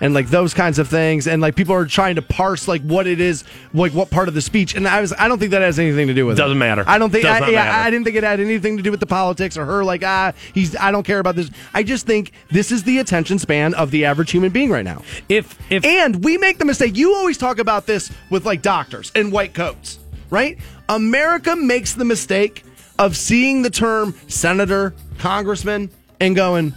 and 0.00 0.14
like 0.14 0.28
those 0.28 0.54
kinds 0.54 0.78
of 0.78 0.88
things 0.88 1.26
and 1.26 1.40
like 1.40 1.54
people 1.54 1.74
are 1.74 1.86
trying 1.86 2.16
to 2.16 2.22
parse 2.22 2.66
like 2.68 2.82
what 2.82 3.06
it 3.06 3.20
is 3.20 3.44
like 3.72 3.92
what 3.92 4.10
part 4.10 4.28
of 4.28 4.34
the 4.34 4.40
speech 4.40 4.74
and 4.74 4.86
I 4.86 5.00
was 5.00 5.12
I 5.12 5.28
don't 5.28 5.38
think 5.38 5.52
that 5.52 5.62
has 5.62 5.78
anything 5.78 6.08
to 6.08 6.14
do 6.14 6.26
with 6.26 6.36
it. 6.36 6.42
Doesn't 6.42 6.56
it. 6.56 6.60
matter. 6.60 6.84
I 6.86 6.98
don't 6.98 7.10
think 7.10 7.24
I, 7.24 7.48
yeah. 7.50 7.82
I 7.84 7.90
didn't 7.90 8.04
think 8.04 8.16
it 8.16 8.24
had 8.24 8.40
anything 8.40 8.76
to 8.76 8.82
do 8.82 8.90
with 8.90 9.00
the 9.00 9.06
politics 9.06 9.56
or 9.56 9.64
her 9.64 9.84
like 9.84 10.02
ah 10.04 10.32
he's 10.52 10.76
I 10.76 10.90
don't 10.90 11.04
care 11.04 11.18
about 11.18 11.36
this. 11.36 11.50
I 11.72 11.82
just 11.82 12.06
think 12.06 12.32
this 12.50 12.72
is 12.72 12.82
the 12.82 12.98
attention 12.98 13.38
span 13.38 13.74
of 13.74 13.90
the 13.90 14.04
average 14.04 14.30
human 14.30 14.50
being 14.50 14.70
right 14.70 14.84
now. 14.84 15.02
If 15.28 15.58
if 15.70 15.84
And 15.84 16.24
we 16.24 16.38
make 16.38 16.58
the 16.58 16.64
mistake. 16.64 16.96
You 16.96 17.14
always 17.14 17.38
talk 17.38 17.58
about 17.58 17.86
this 17.86 18.10
with 18.30 18.44
like 18.44 18.62
doctors 18.62 19.12
and 19.14 19.32
white 19.32 19.54
coats, 19.54 19.98
right? 20.30 20.58
America 20.88 21.56
makes 21.56 21.94
the 21.94 22.04
mistake 22.04 22.64
of 22.98 23.16
seeing 23.16 23.62
the 23.62 23.70
term 23.70 24.14
senator, 24.28 24.94
congressman, 25.18 25.90
and 26.20 26.36
going 26.36 26.72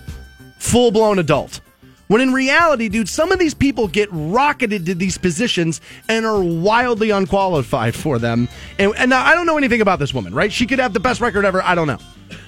full 0.60 0.92
blown 0.92 1.20
adult. 1.20 1.62
When 2.08 2.22
in 2.22 2.34
reality, 2.34 2.90
dude, 2.90 3.10
some 3.10 3.32
of 3.32 3.40
these 3.40 3.54
people 3.54 3.88
get 3.88 4.10
rocketed 4.12 4.86
to 4.86 4.96
these 4.96 5.18
positions 5.18 5.82
and 6.08 6.26
are 6.26 6.42
wildly 6.42 7.10
unqualified 7.10 7.96
for 7.96 8.18
them. 8.18 8.48
And, 8.80 8.94
and 8.98 9.10
now 9.10 9.26
I 9.26 9.36
don't 9.36 9.46
know 9.46 9.58
anything 9.58 9.82
about 9.82 10.00
this 10.00 10.14
woman, 10.14 10.34
right? 10.34 10.52
She 10.52 10.66
could 10.66 10.80
have 10.80 10.94
the 10.94 11.00
best 11.00 11.20
record 11.20 11.44
ever. 11.44 11.62
I 11.62 11.76
don't 11.76 11.88
know. 11.88 12.00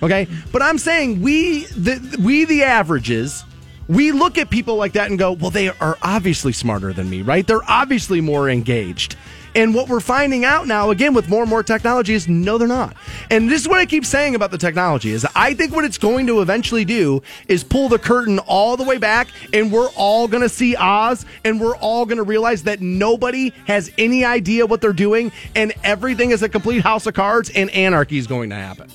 Okay, 0.02 0.28
but 0.52 0.62
I'm 0.62 0.78
saying 0.78 1.22
we, 1.22 1.66
the, 1.66 2.20
we 2.24 2.46
the 2.46 2.64
averages, 2.64 3.44
we 3.88 4.12
look 4.12 4.38
at 4.38 4.50
people 4.50 4.76
like 4.76 4.94
that 4.94 5.10
and 5.10 5.18
go, 5.18 5.34
well, 5.34 5.50
they 5.50 5.70
are 5.70 5.98
obviously 6.02 6.54
smarter 6.54 6.94
than 6.94 7.10
me, 7.10 7.22
right? 7.22 7.46
They're 7.46 7.68
obviously 7.68 8.22
more 8.22 8.50
engaged. 8.50 9.16
And 9.60 9.76
what 9.76 9.90
we're 9.90 10.00
finding 10.00 10.46
out 10.46 10.68
now, 10.68 10.90
again, 10.90 11.14
with 11.14 11.28
more 11.28 11.42
and 11.42 11.50
more 11.50 11.64
technology, 11.64 12.14
is 12.14 12.30
no, 12.30 12.58
they're 12.58 12.66
not. 12.66 12.96
And 13.30 13.52
this 13.52 13.60
is 13.60 13.68
what 13.68 13.78
I 13.78 13.86
keep 13.86 14.06
saying 14.06 14.34
about 14.34 14.52
the 14.52 14.58
technology: 14.58 15.12
is 15.12 15.28
I 15.36 15.54
think 15.54 15.76
what 15.76 15.84
it's 15.84 15.98
going 15.98 16.28
to 16.28 16.40
eventually 16.40 16.86
do 16.86 17.22
is 17.50 17.62
pull 17.66 17.90
the 17.90 18.00
curtain 18.00 18.40
all 18.40 18.78
the 18.78 18.86
way 18.86 18.98
back, 18.98 19.28
and 19.52 19.70
we're 19.70 19.90
all 19.98 20.30
going 20.30 20.44
to 20.44 20.48
see 20.48 20.78
Oz, 20.78 21.26
and 21.44 21.60
we're 21.60 21.76
all 21.76 22.06
going 22.06 22.20
to 22.20 22.24
realize 22.24 22.64
that 22.64 22.80
nobody 22.80 23.52
has 23.66 23.92
any 23.98 24.24
idea 24.24 24.66
what 24.66 24.80
they're 24.80 24.94
doing, 24.94 25.30
and 25.56 25.74
everything 25.84 26.32
is 26.32 26.42
a 26.42 26.48
complete 26.48 26.82
house 26.82 27.06
of 27.06 27.14
cards, 27.14 27.50
and 27.50 27.70
anarchy 27.72 28.18
is 28.18 28.28
going 28.28 28.52
to 28.52 28.56
happen. 28.56 28.90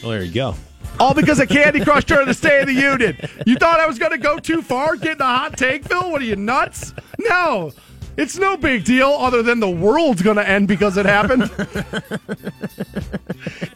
Well, 0.00 0.12
there 0.12 0.22
you 0.22 0.32
go. 0.32 0.54
All 1.00 1.12
because 1.12 1.40
of 1.40 1.48
Candy 1.48 1.80
Crush 1.80 2.04
during 2.06 2.28
the 2.28 2.34
State 2.34 2.60
of 2.60 2.66
the 2.68 2.72
Union. 2.72 3.16
You 3.44 3.56
thought 3.56 3.80
I 3.80 3.86
was 3.88 3.98
going 3.98 4.12
to 4.12 4.18
go 4.18 4.38
too 4.38 4.62
far 4.62 4.94
getting 4.94 5.22
a 5.22 5.24
hot 5.24 5.58
take, 5.58 5.84
Phil? 5.84 6.08
What 6.12 6.22
are 6.22 6.24
you, 6.24 6.36
nuts? 6.36 6.94
No. 7.18 7.72
It's 8.16 8.38
no 8.38 8.56
big 8.56 8.84
deal 8.84 9.08
other 9.08 9.42
than 9.42 9.60
the 9.60 9.68
world's 9.68 10.22
going 10.22 10.36
to 10.36 10.48
end 10.48 10.68
because 10.68 10.96
it 10.96 11.06
happened. 11.06 11.42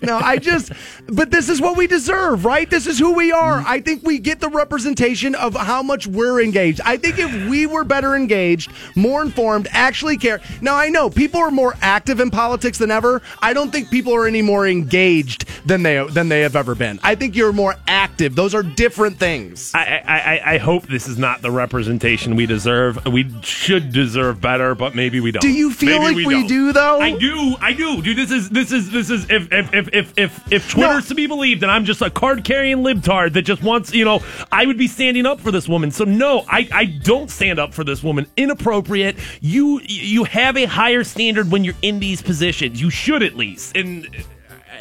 no, 0.02 0.16
I 0.16 0.38
just, 0.38 0.72
but 1.06 1.30
this 1.30 1.48
is 1.48 1.60
what 1.60 1.76
we 1.76 1.86
deserve, 1.86 2.44
right? 2.44 2.68
This 2.68 2.86
is 2.86 2.98
who 2.98 3.12
we 3.12 3.32
are. 3.32 3.60
Mm. 3.60 3.66
I 3.66 3.80
think 3.80 4.02
we 4.02 4.18
get 4.18 4.40
the 4.40 4.48
representation 4.48 5.34
of 5.34 5.54
how 5.54 5.82
much 5.82 6.06
we're 6.06 6.40
engaged. 6.40 6.80
I 6.84 6.96
think 6.96 7.18
if 7.18 7.50
we 7.50 7.66
were 7.66 7.84
better 7.84 8.16
engaged, 8.16 8.72
more 8.96 9.22
informed, 9.22 9.68
actually 9.72 10.16
care. 10.16 10.40
Now, 10.60 10.76
I 10.76 10.88
know 10.88 11.10
people 11.10 11.40
are 11.40 11.50
more 11.50 11.74
active 11.82 12.20
in 12.20 12.30
politics 12.30 12.78
than 12.78 12.90
ever. 12.90 13.22
I 13.40 13.52
don't 13.52 13.70
think 13.70 13.90
people 13.90 14.14
are 14.14 14.26
any 14.26 14.42
more 14.42 14.66
engaged 14.66 15.46
than 15.66 15.82
they 15.82 16.04
than 16.06 16.28
they 16.28 16.40
have 16.40 16.56
ever 16.56 16.74
been. 16.74 16.98
I 17.02 17.14
think 17.14 17.36
you're 17.36 17.52
more 17.52 17.76
active. 17.86 18.34
Those 18.34 18.54
are 18.54 18.62
different 18.62 19.18
things. 19.18 19.72
I, 19.74 20.02
I, 20.06 20.54
I 20.54 20.58
hope 20.58 20.86
this 20.86 21.06
is 21.06 21.18
not 21.18 21.42
the 21.42 21.50
representation 21.50 22.36
we 22.36 22.46
deserve. 22.46 23.04
We 23.06 23.30
should 23.42 23.92
deserve 23.92 24.29
better, 24.32 24.74
but 24.74 24.94
maybe 24.94 25.20
we 25.20 25.30
don't. 25.32 25.40
Do 25.40 25.50
you 25.50 25.72
feel 25.72 26.00
Maybe 26.00 26.22
like 26.22 26.26
we 26.26 26.34
don't. 26.34 26.46
do, 26.46 26.72
though? 26.72 27.00
I 27.00 27.16
do. 27.18 27.56
I 27.60 27.72
do. 27.72 28.02
Dude, 28.02 28.16
this 28.16 28.30
is 28.30 28.50
this 28.50 28.72
is 28.72 28.90
this 28.90 29.10
is 29.10 29.28
if 29.30 29.52
if 29.52 29.74
if 29.74 29.88
if 29.92 30.18
if, 30.18 30.52
if 30.52 30.70
Twitter's 30.70 31.08
to 31.08 31.14
be 31.14 31.26
believed, 31.26 31.62
and 31.62 31.70
I'm 31.70 31.84
just 31.84 32.02
a 32.02 32.10
card 32.10 32.44
carrying 32.44 32.78
libtard 32.78 33.32
that 33.34 33.42
just 33.42 33.62
wants, 33.62 33.92
you 33.92 34.04
know, 34.04 34.20
I 34.50 34.66
would 34.66 34.78
be 34.78 34.86
standing 34.86 35.26
up 35.26 35.40
for 35.40 35.50
this 35.50 35.68
woman. 35.68 35.90
So 35.90 36.04
no, 36.04 36.44
I 36.48 36.68
I 36.72 36.84
don't 36.84 37.30
stand 37.30 37.58
up 37.58 37.74
for 37.74 37.84
this 37.84 38.02
woman. 38.02 38.26
Inappropriate. 38.36 39.16
You 39.40 39.80
you 39.84 40.24
have 40.24 40.56
a 40.56 40.64
higher 40.66 41.04
standard 41.04 41.50
when 41.50 41.64
you're 41.64 41.74
in 41.82 42.00
these 42.00 42.22
positions. 42.22 42.80
You 42.80 42.90
should 42.90 43.22
at 43.22 43.36
least. 43.36 43.76
And 43.76 44.08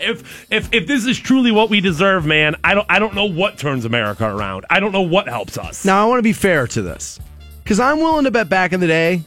if 0.02 0.52
if 0.52 0.74
if 0.74 0.88
this 0.88 1.06
is 1.06 1.18
truly 1.18 1.52
what 1.52 1.70
we 1.70 1.82
deserve, 1.82 2.26
man, 2.26 2.56
I 2.64 2.74
don't 2.74 2.86
I 2.90 3.00
don't 3.00 3.16
know 3.16 3.26
what 3.26 3.58
turns 3.58 3.86
America 3.86 4.26
around. 4.26 4.66
I 4.70 4.80
don't 4.80 4.92
know 4.92 5.02
what 5.02 5.28
helps 5.28 5.58
us. 5.58 5.86
Now, 5.86 6.06
I 6.06 6.08
want 6.10 6.20
to 6.20 6.24
be 6.24 6.34
fair 6.34 6.68
to 6.68 6.82
this 6.82 7.20
because 7.64 7.80
I'm 7.80 7.98
willing 8.00 8.26
to 8.26 8.32
bet 8.32 8.50
back 8.50 8.74
in 8.74 8.80
the 8.80 8.88
day 8.88 9.22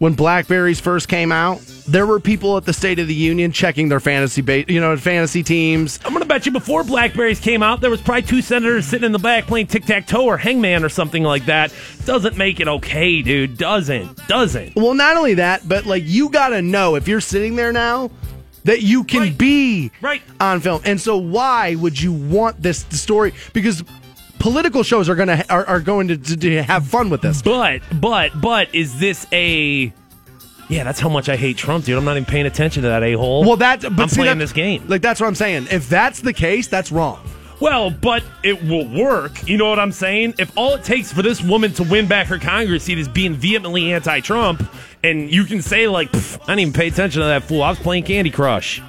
when 0.00 0.14
Blackberries 0.14 0.80
first 0.80 1.08
came 1.08 1.30
out, 1.30 1.60
there 1.86 2.06
were 2.06 2.18
people 2.20 2.56
at 2.56 2.64
the 2.64 2.72
State 2.72 2.98
of 2.98 3.06
the 3.06 3.14
Union 3.14 3.52
checking 3.52 3.90
their 3.90 4.00
fantasy, 4.00 4.40
ba- 4.40 4.64
you 4.66 4.80
know, 4.80 4.96
fantasy 4.96 5.42
teams. 5.42 6.00
I'm 6.06 6.14
gonna 6.14 6.24
bet 6.24 6.46
you 6.46 6.52
before 6.52 6.84
Blackberries 6.84 7.38
came 7.38 7.62
out, 7.62 7.82
there 7.82 7.90
was 7.90 8.00
probably 8.00 8.22
two 8.22 8.40
senators 8.40 8.86
sitting 8.86 9.04
in 9.04 9.12
the 9.12 9.18
back 9.18 9.46
playing 9.46 9.66
tic 9.66 9.84
tac 9.84 10.06
toe 10.06 10.24
or 10.24 10.38
hangman 10.38 10.84
or 10.84 10.88
something 10.88 11.22
like 11.22 11.44
that. 11.44 11.74
Doesn't 12.06 12.38
make 12.38 12.60
it 12.60 12.66
okay, 12.66 13.20
dude. 13.20 13.58
Doesn't. 13.58 14.26
Doesn't. 14.26 14.74
Well, 14.74 14.94
not 14.94 15.18
only 15.18 15.34
that, 15.34 15.68
but 15.68 15.84
like 15.84 16.04
you 16.06 16.30
got 16.30 16.48
to 16.48 16.62
know 16.62 16.94
if 16.94 17.06
you're 17.06 17.20
sitting 17.20 17.56
there 17.56 17.70
now 17.70 18.10
that 18.64 18.80
you 18.80 19.04
can 19.04 19.34
be 19.34 19.90
right. 20.00 20.22
on 20.40 20.60
film. 20.60 20.80
And 20.86 20.98
so, 20.98 21.18
why 21.18 21.74
would 21.74 22.00
you 22.00 22.12
want 22.12 22.62
this 22.62 22.86
story? 22.90 23.34
Because 23.52 23.84
political 24.40 24.82
shows 24.82 25.08
are 25.08 25.14
gonna 25.14 25.44
are, 25.48 25.64
are 25.66 25.80
going 25.80 26.08
to, 26.08 26.16
to, 26.16 26.36
to 26.36 26.62
have 26.62 26.86
fun 26.86 27.10
with 27.10 27.22
this. 27.22 27.42
But 27.42 27.82
but 28.00 28.40
but 28.40 28.74
is 28.74 28.98
this 28.98 29.26
a 29.30 29.92
yeah, 30.68 30.84
that's 30.84 31.00
how 31.00 31.08
much 31.08 31.28
I 31.28 31.36
hate 31.36 31.56
Trump, 31.56 31.84
dude. 31.84 31.98
I'm 31.98 32.04
not 32.04 32.12
even 32.12 32.24
paying 32.24 32.46
attention 32.46 32.84
to 32.84 32.88
that 32.90 33.02
a 33.02 33.12
hole. 33.14 33.44
Well, 33.44 33.56
that 33.56 33.82
but 33.82 34.00
I'm 34.00 34.08
see, 34.08 34.22
playing 34.22 34.38
this 34.38 34.52
game. 34.52 34.84
Like 34.88 35.02
that's 35.02 35.20
what 35.20 35.26
I'm 35.26 35.34
saying. 35.34 35.68
If 35.70 35.88
that's 35.88 36.20
the 36.20 36.32
case, 36.32 36.66
that's 36.66 36.90
wrong. 36.90 37.24
Well, 37.60 37.90
but 37.90 38.24
it 38.42 38.62
will 38.64 38.88
work. 38.88 39.46
You 39.46 39.58
know 39.58 39.68
what 39.68 39.78
I'm 39.78 39.92
saying? 39.92 40.34
If 40.38 40.56
all 40.56 40.74
it 40.74 40.84
takes 40.84 41.12
for 41.12 41.20
this 41.20 41.42
woman 41.42 41.74
to 41.74 41.82
win 41.82 42.06
back 42.06 42.26
her 42.28 42.38
Congress 42.38 42.84
seat 42.84 42.98
is 42.98 43.06
being 43.06 43.34
vehemently 43.34 43.92
anti-Trump, 43.92 44.66
and 45.04 45.30
you 45.30 45.44
can 45.44 45.60
say 45.60 45.86
like, 45.86 46.08
I 46.14 46.20
didn't 46.46 46.60
even 46.60 46.72
pay 46.72 46.88
attention 46.88 47.20
to 47.20 47.26
that 47.26 47.44
fool. 47.44 47.62
I 47.62 47.68
was 47.68 47.78
playing 47.78 48.04
Candy 48.04 48.30
Crush. 48.30 48.80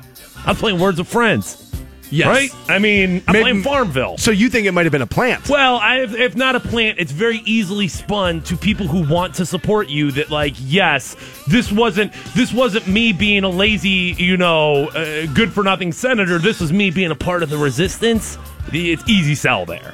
I 0.45 0.51
was 0.51 0.59
playing 0.59 0.79
Words 0.79 0.99
of 0.99 1.07
Friends. 1.09 1.70
Yes. 2.11 2.27
Right? 2.27 2.51
I 2.69 2.77
mean, 2.79 3.23
I'm 3.27 3.33
Maybe- 3.33 3.63
Farmville. 3.63 4.17
So 4.17 4.31
you 4.31 4.49
think 4.49 4.67
it 4.67 4.73
might 4.73 4.85
have 4.85 4.91
been 4.91 5.01
a 5.01 5.07
plant? 5.07 5.47
Well, 5.49 5.77
I, 5.77 6.01
if, 6.01 6.13
if 6.13 6.35
not 6.35 6.55
a 6.55 6.59
plant, 6.59 6.99
it's 6.99 7.11
very 7.11 7.41
easily 7.45 7.87
spun 7.87 8.41
to 8.43 8.57
people 8.57 8.85
who 8.87 9.07
want 9.07 9.35
to 9.35 9.45
support 9.45 9.89
you. 9.89 10.11
That 10.11 10.29
like, 10.29 10.53
yes, 10.59 11.15
this 11.47 11.71
wasn't 11.71 12.13
this 12.35 12.51
wasn't 12.53 12.87
me 12.87 13.13
being 13.13 13.43
a 13.43 13.49
lazy, 13.49 14.13
you 14.17 14.35
know, 14.37 14.89
uh, 14.89 15.25
good 15.27 15.51
for 15.53 15.63
nothing 15.63 15.91
senator. 15.93 16.37
This 16.37 16.59
was 16.59 16.73
me 16.73 16.91
being 16.91 17.11
a 17.11 17.15
part 17.15 17.43
of 17.43 17.49
the 17.49 17.57
resistance. 17.57 18.37
It's 18.73 19.07
easy 19.09 19.35
sell 19.35 19.65
there. 19.65 19.93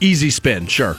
Easy 0.00 0.30
spin, 0.30 0.66
sure. 0.66 0.96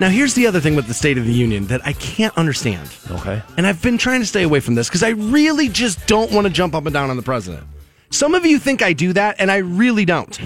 Now, 0.00 0.08
here's 0.08 0.34
the 0.34 0.48
other 0.48 0.58
thing 0.58 0.74
with 0.74 0.88
the 0.88 0.94
State 0.94 1.16
of 1.16 1.26
the 1.26 1.32
Union 1.32 1.66
that 1.66 1.86
I 1.86 1.92
can't 1.92 2.36
understand. 2.36 2.88
Okay. 3.10 3.40
And 3.56 3.66
I've 3.66 3.80
been 3.80 3.98
trying 3.98 4.20
to 4.20 4.26
stay 4.26 4.42
away 4.42 4.58
from 4.58 4.74
this 4.74 4.88
because 4.88 5.02
I 5.04 5.10
really 5.10 5.68
just 5.68 6.06
don't 6.08 6.32
want 6.32 6.46
to 6.46 6.52
jump 6.52 6.74
up 6.74 6.86
and 6.86 6.92
down 6.92 7.08
on 7.10 7.16
the 7.16 7.22
president. 7.22 7.64
Some 8.12 8.34
of 8.34 8.44
you 8.44 8.58
think 8.58 8.82
I 8.82 8.92
do 8.92 9.14
that, 9.14 9.36
and 9.38 9.50
I 9.50 9.56
really 9.56 10.04
don't. 10.04 10.38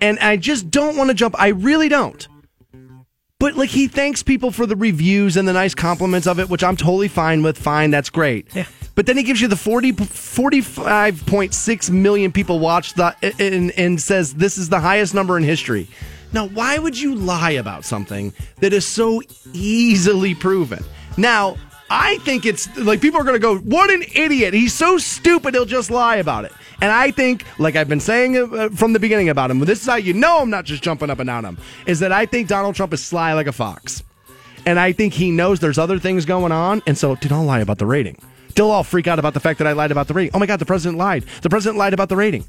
And 0.00 0.18
I 0.20 0.36
just 0.36 0.70
don't 0.70 0.96
want 0.96 1.10
to 1.10 1.14
jump. 1.14 1.34
I 1.38 1.48
really 1.48 1.88
don't. 1.88 2.26
But 3.40 3.56
like 3.56 3.70
he 3.70 3.88
thanks 3.88 4.22
people 4.22 4.50
for 4.50 4.66
the 4.66 4.76
reviews 4.76 5.36
and 5.36 5.46
the 5.46 5.52
nice 5.52 5.74
compliments 5.74 6.26
of 6.26 6.40
it, 6.40 6.48
which 6.48 6.62
I'm 6.64 6.76
totally 6.76 7.08
fine 7.08 7.42
with. 7.42 7.58
Fine, 7.58 7.90
that's 7.90 8.10
great. 8.10 8.54
Yeah. 8.54 8.66
But 8.94 9.06
then 9.06 9.16
he 9.16 9.22
gives 9.22 9.40
you 9.40 9.46
the 9.46 9.56
40, 9.56 9.92
45.6 9.92 11.90
million 11.90 12.32
people 12.32 12.58
watched 12.58 12.96
the 12.96 13.14
and, 13.38 13.70
and 13.72 14.00
says 14.00 14.34
this 14.34 14.58
is 14.58 14.68
the 14.68 14.80
highest 14.80 15.14
number 15.14 15.36
in 15.36 15.44
history. 15.44 15.88
Now, 16.32 16.48
why 16.48 16.78
would 16.78 16.98
you 16.98 17.14
lie 17.14 17.52
about 17.52 17.84
something 17.84 18.32
that 18.56 18.72
is 18.72 18.86
so 18.86 19.22
easily 19.52 20.34
proven? 20.34 20.84
Now, 21.16 21.56
I 21.90 22.18
think 22.18 22.44
it's 22.44 22.76
like 22.76 23.00
people 23.00 23.20
are 23.20 23.24
going 23.24 23.36
to 23.36 23.40
go, 23.40 23.58
"What 23.58 23.90
an 23.90 24.02
idiot! 24.14 24.52
He's 24.52 24.74
so 24.74 24.98
stupid. 24.98 25.54
He'll 25.54 25.64
just 25.64 25.90
lie 25.90 26.16
about 26.16 26.44
it." 26.44 26.52
And 26.80 26.92
I 26.92 27.10
think, 27.10 27.44
like 27.58 27.74
I've 27.74 27.88
been 27.88 28.00
saying 28.00 28.36
uh, 28.36 28.68
from 28.70 28.92
the 28.92 29.00
beginning 29.00 29.28
about 29.28 29.50
him, 29.50 29.58
this 29.60 29.80
is 29.80 29.86
how 29.86 29.96
you 29.96 30.12
know 30.14 30.40
I'm 30.40 30.50
not 30.50 30.64
just 30.64 30.82
jumping 30.82 31.10
up 31.10 31.18
and 31.18 31.26
down 31.26 31.44
him. 31.44 31.58
Is 31.86 32.00
that 32.00 32.12
I 32.12 32.24
think 32.26 32.48
Donald 32.48 32.76
Trump 32.76 32.92
is 32.92 33.02
sly 33.02 33.32
like 33.32 33.48
a 33.48 33.52
fox, 33.52 34.02
and 34.64 34.78
I 34.78 34.92
think 34.92 35.14
he 35.14 35.30
knows 35.30 35.58
there's 35.58 35.78
other 35.78 35.98
things 35.98 36.24
going 36.24 36.52
on, 36.52 36.82
and 36.86 36.96
so 36.96 37.16
dude, 37.16 37.32
I'll 37.32 37.42
lie 37.42 37.60
about 37.60 37.78
the 37.78 37.86
rating. 37.86 38.20
They'll 38.54 38.70
all 38.70 38.84
freak 38.84 39.06
out 39.06 39.18
about 39.18 39.34
the 39.34 39.40
fact 39.40 39.58
that 39.58 39.66
I 39.66 39.72
lied 39.72 39.90
about 39.90 40.08
the 40.08 40.14
rating. 40.14 40.32
Oh 40.34 40.38
my 40.38 40.46
god, 40.46 40.60
the 40.60 40.66
president 40.66 40.98
lied. 40.98 41.24
The 41.42 41.50
president 41.50 41.78
lied 41.78 41.94
about 41.94 42.08
the 42.08 42.16
rating, 42.16 42.44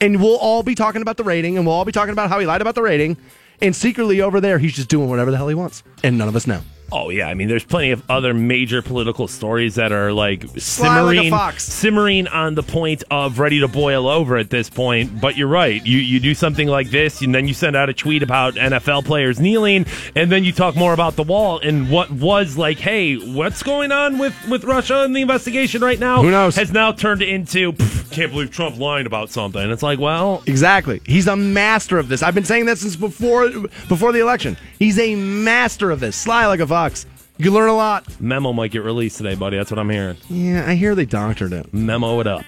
and 0.00 0.20
we'll 0.20 0.38
all 0.38 0.64
be 0.64 0.74
talking 0.74 1.02
about 1.02 1.16
the 1.16 1.24
rating, 1.24 1.56
and 1.56 1.64
we'll 1.64 1.74
all 1.74 1.84
be 1.84 1.92
talking 1.92 2.12
about 2.12 2.30
how 2.30 2.40
he 2.40 2.46
lied 2.46 2.60
about 2.60 2.74
the 2.74 2.82
rating. 2.82 3.16
And 3.60 3.74
secretly 3.74 4.20
over 4.20 4.40
there, 4.40 4.58
he's 4.58 4.74
just 4.74 4.88
doing 4.88 5.08
whatever 5.08 5.30
the 5.30 5.36
hell 5.36 5.48
he 5.48 5.54
wants, 5.54 5.82
and 6.02 6.16
none 6.16 6.28
of 6.28 6.36
us 6.36 6.46
know. 6.46 6.60
Oh 6.90 7.10
yeah, 7.10 7.28
I 7.28 7.34
mean, 7.34 7.48
there's 7.48 7.64
plenty 7.64 7.90
of 7.90 8.02
other 8.10 8.32
major 8.32 8.80
political 8.80 9.28
stories 9.28 9.74
that 9.74 9.92
are 9.92 10.10
like 10.10 10.44
Sly 10.58 11.00
like 11.00 11.18
simmering, 11.18 11.58
simmering 11.58 12.28
on 12.28 12.54
the 12.54 12.62
point 12.62 13.04
of 13.10 13.38
ready 13.38 13.60
to 13.60 13.68
boil 13.68 14.08
over 14.08 14.38
at 14.38 14.48
this 14.48 14.70
point. 14.70 15.20
But 15.20 15.36
you're 15.36 15.48
right. 15.48 15.84
You 15.84 15.98
you 15.98 16.18
do 16.18 16.34
something 16.34 16.66
like 16.66 16.88
this, 16.88 17.20
and 17.20 17.34
then 17.34 17.46
you 17.46 17.52
send 17.52 17.76
out 17.76 17.90
a 17.90 17.92
tweet 17.92 18.22
about 18.22 18.54
NFL 18.54 19.04
players 19.04 19.38
kneeling, 19.38 19.84
and 20.16 20.32
then 20.32 20.44
you 20.44 20.52
talk 20.52 20.76
more 20.76 20.94
about 20.94 21.16
the 21.16 21.24
wall 21.24 21.58
and 21.58 21.90
what 21.90 22.10
was 22.10 22.56
like, 22.56 22.78
hey, 22.78 23.16
what's 23.16 23.62
going 23.62 23.92
on 23.92 24.16
with 24.16 24.34
with 24.48 24.64
Russia 24.64 25.02
and 25.02 25.14
the 25.14 25.20
investigation 25.20 25.82
right 25.82 25.98
now? 25.98 26.22
Who 26.22 26.30
knows? 26.30 26.56
Has 26.56 26.72
now 26.72 26.92
turned 26.92 27.20
into 27.20 27.74
"Pff, 27.74 27.97
can't 28.10 28.32
believe 28.32 28.50
Trump 28.50 28.78
lying 28.78 29.06
about 29.06 29.30
something. 29.30 29.70
It's 29.70 29.82
like, 29.82 29.98
well, 29.98 30.42
Exactly. 30.46 31.00
He's 31.04 31.26
a 31.26 31.36
master 31.36 31.98
of 31.98 32.08
this. 32.08 32.22
I've 32.22 32.34
been 32.34 32.44
saying 32.44 32.66
that 32.66 32.78
since 32.78 32.96
before 32.96 33.50
before 33.88 34.12
the 34.12 34.20
election. 34.20 34.56
He's 34.78 34.98
a 34.98 35.14
master 35.14 35.90
of 35.90 36.00
this. 36.00 36.16
Sly 36.16 36.46
like 36.46 36.60
a 36.60 36.66
fox. 36.66 37.06
You 37.36 37.44
can 37.44 37.54
learn 37.54 37.68
a 37.68 37.76
lot. 37.76 38.20
memo 38.20 38.52
might 38.52 38.72
get 38.72 38.82
released 38.82 39.18
today, 39.18 39.36
buddy. 39.36 39.56
That's 39.56 39.70
what 39.70 39.78
I'm 39.78 39.90
hearing. 39.90 40.16
Yeah, 40.28 40.64
I 40.66 40.74
hear 40.74 40.94
they 40.96 41.04
doctored 41.06 41.52
it. 41.52 41.72
Memo 41.72 42.18
it 42.20 42.26
up. 42.26 42.44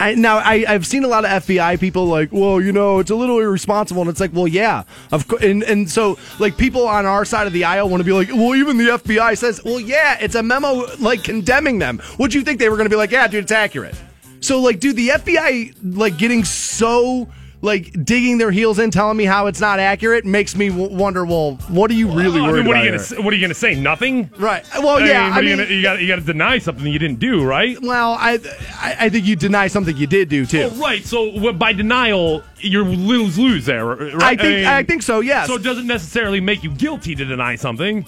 I, 0.00 0.14
now 0.14 0.38
I, 0.38 0.64
I've 0.66 0.86
seen 0.86 1.04
a 1.04 1.08
lot 1.08 1.26
of 1.26 1.44
FBI 1.44 1.78
people 1.78 2.06
like, 2.06 2.32
well, 2.32 2.58
you 2.58 2.72
know, 2.72 3.00
it's 3.00 3.10
a 3.10 3.14
little 3.14 3.38
irresponsible, 3.38 4.00
and 4.00 4.10
it's 4.10 4.18
like, 4.18 4.32
well, 4.32 4.48
yeah, 4.48 4.84
of 5.12 5.28
course, 5.28 5.42
and 5.42 5.62
and 5.62 5.90
so 5.90 6.18
like 6.38 6.56
people 6.56 6.88
on 6.88 7.04
our 7.04 7.26
side 7.26 7.46
of 7.46 7.52
the 7.52 7.64
aisle 7.64 7.90
want 7.90 8.00
to 8.00 8.04
be 8.04 8.12
like, 8.12 8.28
well, 8.28 8.54
even 8.54 8.78
the 8.78 8.84
FBI 8.84 9.36
says, 9.36 9.62
well, 9.62 9.78
yeah, 9.78 10.16
it's 10.18 10.34
a 10.34 10.42
memo 10.42 10.86
like 11.00 11.22
condemning 11.22 11.78
them. 11.80 12.00
Would 12.18 12.32
you 12.32 12.40
think 12.42 12.58
they 12.58 12.70
were 12.70 12.76
going 12.76 12.86
to 12.86 12.90
be 12.90 12.96
like, 12.96 13.10
yeah, 13.10 13.28
dude, 13.28 13.44
it's 13.44 13.52
accurate? 13.52 13.94
So 14.40 14.60
like, 14.60 14.80
dude, 14.80 14.96
the 14.96 15.08
FBI 15.08 15.74
like 15.96 16.16
getting 16.18 16.44
so 16.44 17.28
like 17.62 17.92
digging 18.06 18.38
their 18.38 18.50
heels 18.50 18.78
in, 18.78 18.90
telling 18.90 19.18
me 19.18 19.26
how 19.26 19.46
it's 19.46 19.60
not 19.60 19.78
accurate, 19.78 20.24
makes 20.24 20.56
me 20.56 20.70
w- 20.70 20.96
wonder. 20.96 21.26
Well, 21.26 21.56
what 21.68 21.90
are 21.90 21.94
you 21.94 22.08
really 22.10 22.40
I 22.40 22.44
mean, 22.44 22.50
worried 22.50 22.66
what 22.66 22.76
are 22.76 22.78
about? 22.78 22.84
you 22.84 22.90
gonna 22.92 23.04
here? 23.04 23.22
What 23.22 23.32
are 23.32 23.36
you 23.36 23.40
going 23.42 23.50
to 23.50 23.54
say? 23.54 23.74
Nothing. 23.74 24.30
Right. 24.38 24.64
Well, 24.78 24.96
I 24.96 25.06
yeah. 25.06 25.24
mean, 25.24 25.32
I 25.32 25.40
you 25.40 25.44
mean, 25.44 25.56
gonna, 25.58 25.70
you 25.74 25.82
got 25.82 26.00
you 26.00 26.08
got 26.08 26.16
to 26.16 26.22
deny 26.22 26.58
something 26.58 26.86
you 26.86 26.98
didn't 26.98 27.18
do, 27.20 27.44
right? 27.44 27.76
well, 27.82 28.12
I, 28.18 28.38
I 28.76 28.96
I 29.00 29.08
think 29.10 29.26
you 29.26 29.36
deny 29.36 29.66
something 29.66 29.94
you 29.94 30.06
did 30.06 30.30
do 30.30 30.46
too. 30.46 30.70
Oh, 30.72 30.80
right. 30.80 31.04
So 31.04 31.32
w- 31.32 31.52
by 31.52 31.74
denial, 31.74 32.42
you're 32.60 32.84
lose 32.84 33.38
lose 33.38 33.66
there. 33.66 33.84
Right? 33.84 34.14
I 34.22 34.36
think 34.36 34.42
mean, 34.42 34.64
I 34.64 34.82
think 34.82 35.02
so. 35.02 35.20
Yes. 35.20 35.46
So 35.48 35.56
it 35.56 35.62
doesn't 35.62 35.86
necessarily 35.86 36.40
make 36.40 36.62
you 36.64 36.70
guilty 36.70 37.14
to 37.14 37.24
deny 37.26 37.56
something. 37.56 38.06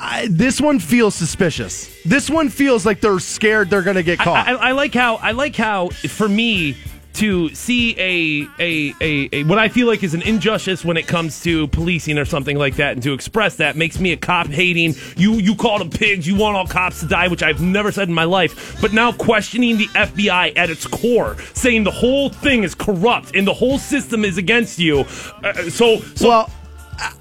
I, 0.00 0.28
this 0.30 0.60
one 0.60 0.78
feels 0.78 1.14
suspicious. 1.14 1.94
This 2.04 2.30
one 2.30 2.48
feels 2.48 2.86
like 2.86 3.00
they're 3.00 3.18
scared 3.18 3.68
they're 3.68 3.82
going 3.82 3.96
to 3.96 4.02
get 4.02 4.18
caught. 4.18 4.48
I, 4.48 4.52
I, 4.52 4.68
I 4.68 4.72
like 4.72 4.94
how 4.94 5.16
I 5.16 5.32
like 5.32 5.54
how 5.54 5.88
for 5.88 6.28
me 6.28 6.76
to 7.12 7.52
see 7.54 7.94
a, 7.98 8.48
a 8.58 8.94
a 9.00 9.28
a 9.32 9.44
what 9.44 9.58
I 9.58 9.68
feel 9.68 9.86
like 9.86 10.02
is 10.02 10.14
an 10.14 10.22
injustice 10.22 10.84
when 10.84 10.96
it 10.96 11.06
comes 11.06 11.42
to 11.42 11.66
policing 11.68 12.18
or 12.18 12.24
something 12.24 12.56
like 12.56 12.76
that, 12.76 12.92
and 12.92 13.02
to 13.02 13.12
express 13.12 13.56
that 13.56 13.76
makes 13.76 13.98
me 13.98 14.12
a 14.12 14.16
cop 14.16 14.46
hating. 14.46 14.94
You 15.16 15.34
you 15.34 15.54
call 15.54 15.78
them 15.78 15.90
pigs. 15.90 16.26
You 16.26 16.36
want 16.36 16.56
all 16.56 16.66
cops 16.66 17.00
to 17.00 17.06
die, 17.06 17.28
which 17.28 17.42
I've 17.42 17.60
never 17.60 17.92
said 17.92 18.08
in 18.08 18.14
my 18.14 18.24
life. 18.24 18.80
But 18.80 18.92
now 18.92 19.12
questioning 19.12 19.76
the 19.76 19.86
FBI 19.88 20.56
at 20.56 20.70
its 20.70 20.86
core, 20.86 21.36
saying 21.52 21.84
the 21.84 21.90
whole 21.90 22.30
thing 22.30 22.62
is 22.62 22.74
corrupt 22.74 23.34
and 23.34 23.46
the 23.46 23.54
whole 23.54 23.78
system 23.78 24.24
is 24.24 24.38
against 24.38 24.78
you. 24.78 25.00
Uh, 25.42 25.52
so 25.68 25.98
so. 26.14 26.28
well, 26.28 26.50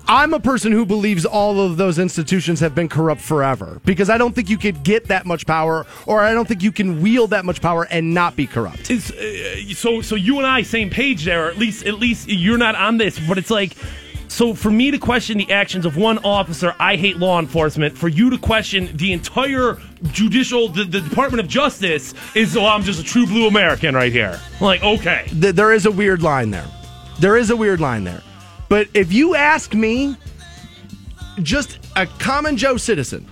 I'm 0.07 0.33
a 0.33 0.39
person 0.39 0.71
who 0.71 0.85
believes 0.85 1.25
all 1.25 1.61
of 1.61 1.77
those 1.77 1.99
institutions 1.99 2.59
have 2.59 2.73
been 2.73 2.89
corrupt 2.89 3.21
forever 3.21 3.79
because 3.85 4.09
I 4.09 4.17
don't 4.17 4.33
think 4.33 4.49
you 4.49 4.57
could 4.57 4.83
get 4.83 5.05
that 5.05 5.25
much 5.25 5.45
power, 5.45 5.85
or 6.05 6.21
I 6.21 6.33
don't 6.33 6.47
think 6.47 6.63
you 6.63 6.71
can 6.71 7.01
wield 7.01 7.29
that 7.29 7.45
much 7.45 7.61
power 7.61 7.87
and 7.89 8.13
not 8.13 8.35
be 8.35 8.47
corrupt. 8.47 8.89
Is, 8.89 9.11
uh, 9.11 9.73
so 9.73 10.01
so 10.01 10.15
you 10.15 10.37
and 10.37 10.47
I 10.47 10.63
same 10.63 10.89
page 10.89 11.25
there, 11.25 11.45
or 11.45 11.49
at 11.49 11.57
least 11.57 11.85
at 11.85 11.95
least 11.99 12.27
you're 12.27 12.57
not 12.57 12.75
on 12.75 12.97
this. 12.97 13.19
But 13.19 13.37
it's 13.37 13.51
like, 13.51 13.75
so 14.27 14.53
for 14.53 14.71
me 14.71 14.91
to 14.91 14.97
question 14.97 15.37
the 15.37 15.51
actions 15.51 15.85
of 15.85 15.95
one 15.95 16.17
officer, 16.19 16.73
I 16.79 16.95
hate 16.95 17.17
law 17.17 17.39
enforcement. 17.39 17.97
For 17.97 18.07
you 18.07 18.29
to 18.31 18.37
question 18.37 18.89
the 18.95 19.13
entire 19.13 19.77
judicial, 20.11 20.69
the, 20.69 20.85
the 20.85 21.01
Department 21.01 21.41
of 21.41 21.47
Justice 21.47 22.13
is, 22.35 22.57
oh, 22.57 22.65
I'm 22.65 22.83
just 22.83 22.99
a 22.99 23.03
true 23.03 23.25
blue 23.25 23.47
American 23.47 23.95
right 23.95 24.11
here. 24.11 24.39
Like, 24.59 24.83
okay, 24.83 25.27
there 25.31 25.71
is 25.71 25.85
a 25.85 25.91
weird 25.91 26.21
line 26.21 26.51
there. 26.51 26.67
There 27.19 27.37
is 27.37 27.49
a 27.49 27.55
weird 27.55 27.79
line 27.79 28.03
there. 28.03 28.23
But 28.69 28.87
if 28.93 29.11
you 29.11 29.35
ask 29.35 29.73
me, 29.73 30.15
just 31.41 31.79
a 31.95 32.05
common 32.05 32.55
Joe 32.55 32.77
citizen, 32.77 33.27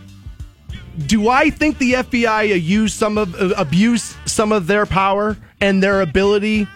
do 1.05 1.29
I 1.29 1.51
think 1.51 1.77
the 1.77 1.93
FBI 1.93 2.61
use 2.61 2.93
some 2.93 3.17
of 3.17 3.35
uh, 3.35 3.53
abuse 3.55 4.15
some 4.25 4.51
of 4.51 4.65
their 4.65 4.85
power 4.85 5.37
and 5.61 5.81
their 5.81 6.01
ability 6.01 6.67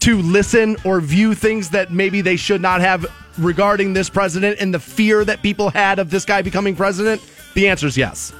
to 0.00 0.22
listen 0.22 0.76
or 0.84 1.00
view 1.00 1.34
things 1.34 1.70
that 1.70 1.92
maybe 1.92 2.22
they 2.22 2.36
should 2.36 2.62
not 2.62 2.80
have 2.80 3.04
regarding 3.36 3.92
this 3.92 4.08
president 4.08 4.58
and 4.60 4.72
the 4.72 4.80
fear 4.80 5.24
that 5.24 5.42
people 5.42 5.70
had 5.70 5.98
of 5.98 6.10
this 6.10 6.24
guy 6.24 6.40
becoming 6.40 6.74
president? 6.74 7.22
The 7.54 7.68
answer 7.68 7.86
is 7.86 7.96
yes. 7.96 8.32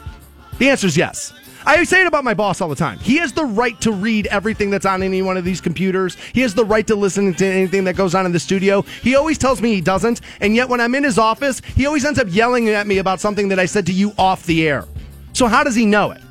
The 0.58 0.70
answer 0.70 0.86
is 0.86 0.96
yes. 0.96 1.32
I 1.68 1.84
say 1.84 2.00
it 2.00 2.06
about 2.06 2.24
my 2.24 2.32
boss 2.32 2.62
all 2.62 2.70
the 2.70 2.74
time. 2.74 2.98
He 2.98 3.18
has 3.18 3.34
the 3.34 3.44
right 3.44 3.78
to 3.82 3.92
read 3.92 4.26
everything 4.28 4.70
that's 4.70 4.86
on 4.86 5.02
any 5.02 5.20
one 5.20 5.36
of 5.36 5.44
these 5.44 5.60
computers. 5.60 6.16
He 6.32 6.40
has 6.40 6.54
the 6.54 6.64
right 6.64 6.86
to 6.86 6.96
listen 6.96 7.34
to 7.34 7.46
anything 7.46 7.84
that 7.84 7.94
goes 7.94 8.14
on 8.14 8.24
in 8.24 8.32
the 8.32 8.40
studio. 8.40 8.80
He 9.02 9.14
always 9.14 9.36
tells 9.36 9.60
me 9.60 9.74
he 9.74 9.82
doesn't, 9.82 10.22
and 10.40 10.56
yet 10.56 10.70
when 10.70 10.80
I'm 10.80 10.94
in 10.94 11.04
his 11.04 11.18
office, 11.18 11.60
he 11.76 11.84
always 11.84 12.06
ends 12.06 12.18
up 12.18 12.28
yelling 12.30 12.70
at 12.70 12.86
me 12.86 12.96
about 12.96 13.20
something 13.20 13.48
that 13.48 13.58
I 13.58 13.66
said 13.66 13.84
to 13.84 13.92
you 13.92 14.14
off 14.16 14.46
the 14.46 14.66
air. 14.66 14.86
So 15.34 15.46
how 15.46 15.62
does 15.62 15.74
he 15.74 15.84
know 15.84 16.10
it? 16.10 16.22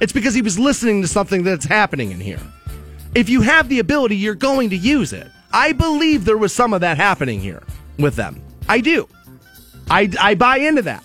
It's 0.00 0.12
because 0.12 0.34
he 0.34 0.42
was 0.42 0.56
listening 0.56 1.02
to 1.02 1.08
something 1.08 1.42
that's 1.42 1.64
happening 1.64 2.12
in 2.12 2.20
here. 2.20 2.40
If 3.16 3.28
you 3.28 3.40
have 3.40 3.68
the 3.68 3.80
ability, 3.80 4.16
you're 4.16 4.36
going 4.36 4.70
to 4.70 4.76
use 4.76 5.12
it. 5.12 5.26
I 5.52 5.72
believe 5.72 6.24
there 6.24 6.38
was 6.38 6.52
some 6.52 6.72
of 6.72 6.80
that 6.82 6.96
happening 6.96 7.40
here 7.40 7.64
with 7.98 8.14
them. 8.14 8.40
I 8.68 8.80
do. 8.80 9.08
I, 9.90 10.08
I 10.20 10.36
buy 10.36 10.58
into 10.58 10.82
that. 10.82 11.02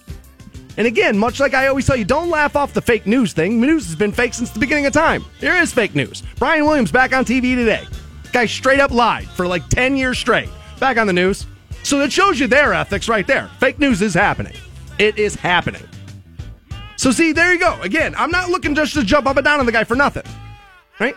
And 0.78 0.88
again, 0.88 1.18
much 1.18 1.40
like 1.40 1.54
I 1.54 1.68
always 1.68 1.86
tell 1.86 1.96
you, 1.96 2.06
don't 2.06 2.30
laugh 2.30 2.56
off 2.56 2.74
the 2.74 2.82
fake 2.82 3.06
news 3.06 3.34
thing. 3.34 3.60
News 3.60 3.86
has 3.86 3.96
been 3.96 4.12
fake 4.12 4.34
since 4.34 4.52
the 4.52 4.60
beginning 4.60 4.86
of 4.86 4.94
time. 4.94 5.26
Here 5.40 5.56
is 5.56 5.74
fake 5.74 5.96
news. 5.96 6.24
Brian 6.38 6.66
Williams 6.66 6.92
back 6.92 7.14
on 7.14 7.26
TV 7.26 7.56
today. 7.56 7.86
Guy 8.32 8.46
straight 8.46 8.80
up 8.80 8.92
lied 8.92 9.28
for 9.30 9.46
like 9.46 9.68
10 9.70 9.98
years 9.98 10.18
straight. 10.18 10.50
Back 10.80 10.98
on 10.98 11.08
the 11.08 11.14
news. 11.14 11.46
So 11.84 11.98
that 12.00 12.12
shows 12.12 12.40
you 12.40 12.48
their 12.48 12.74
ethics 12.74 13.10
right 13.10 13.28
there. 13.28 13.50
Fake 13.60 13.80
news 13.80 14.02
is 14.02 14.14
happening. 14.14 14.56
It 15.00 15.18
is 15.18 15.36
happening. 15.36 15.84
So 16.96 17.12
see, 17.12 17.32
there 17.32 17.52
you 17.52 17.60
go. 17.60 17.80
Again, 17.82 18.14
I'm 18.16 18.32
not 18.32 18.50
looking 18.50 18.76
just 18.76 18.94
to 18.94 19.04
jump 19.04 19.26
up 19.28 19.36
and 19.36 19.44
down 19.44 19.60
on 19.60 19.66
the 19.66 19.72
guy 19.72 19.84
for 19.84 19.96
nothing. 19.96 20.24
Right? 21.00 21.16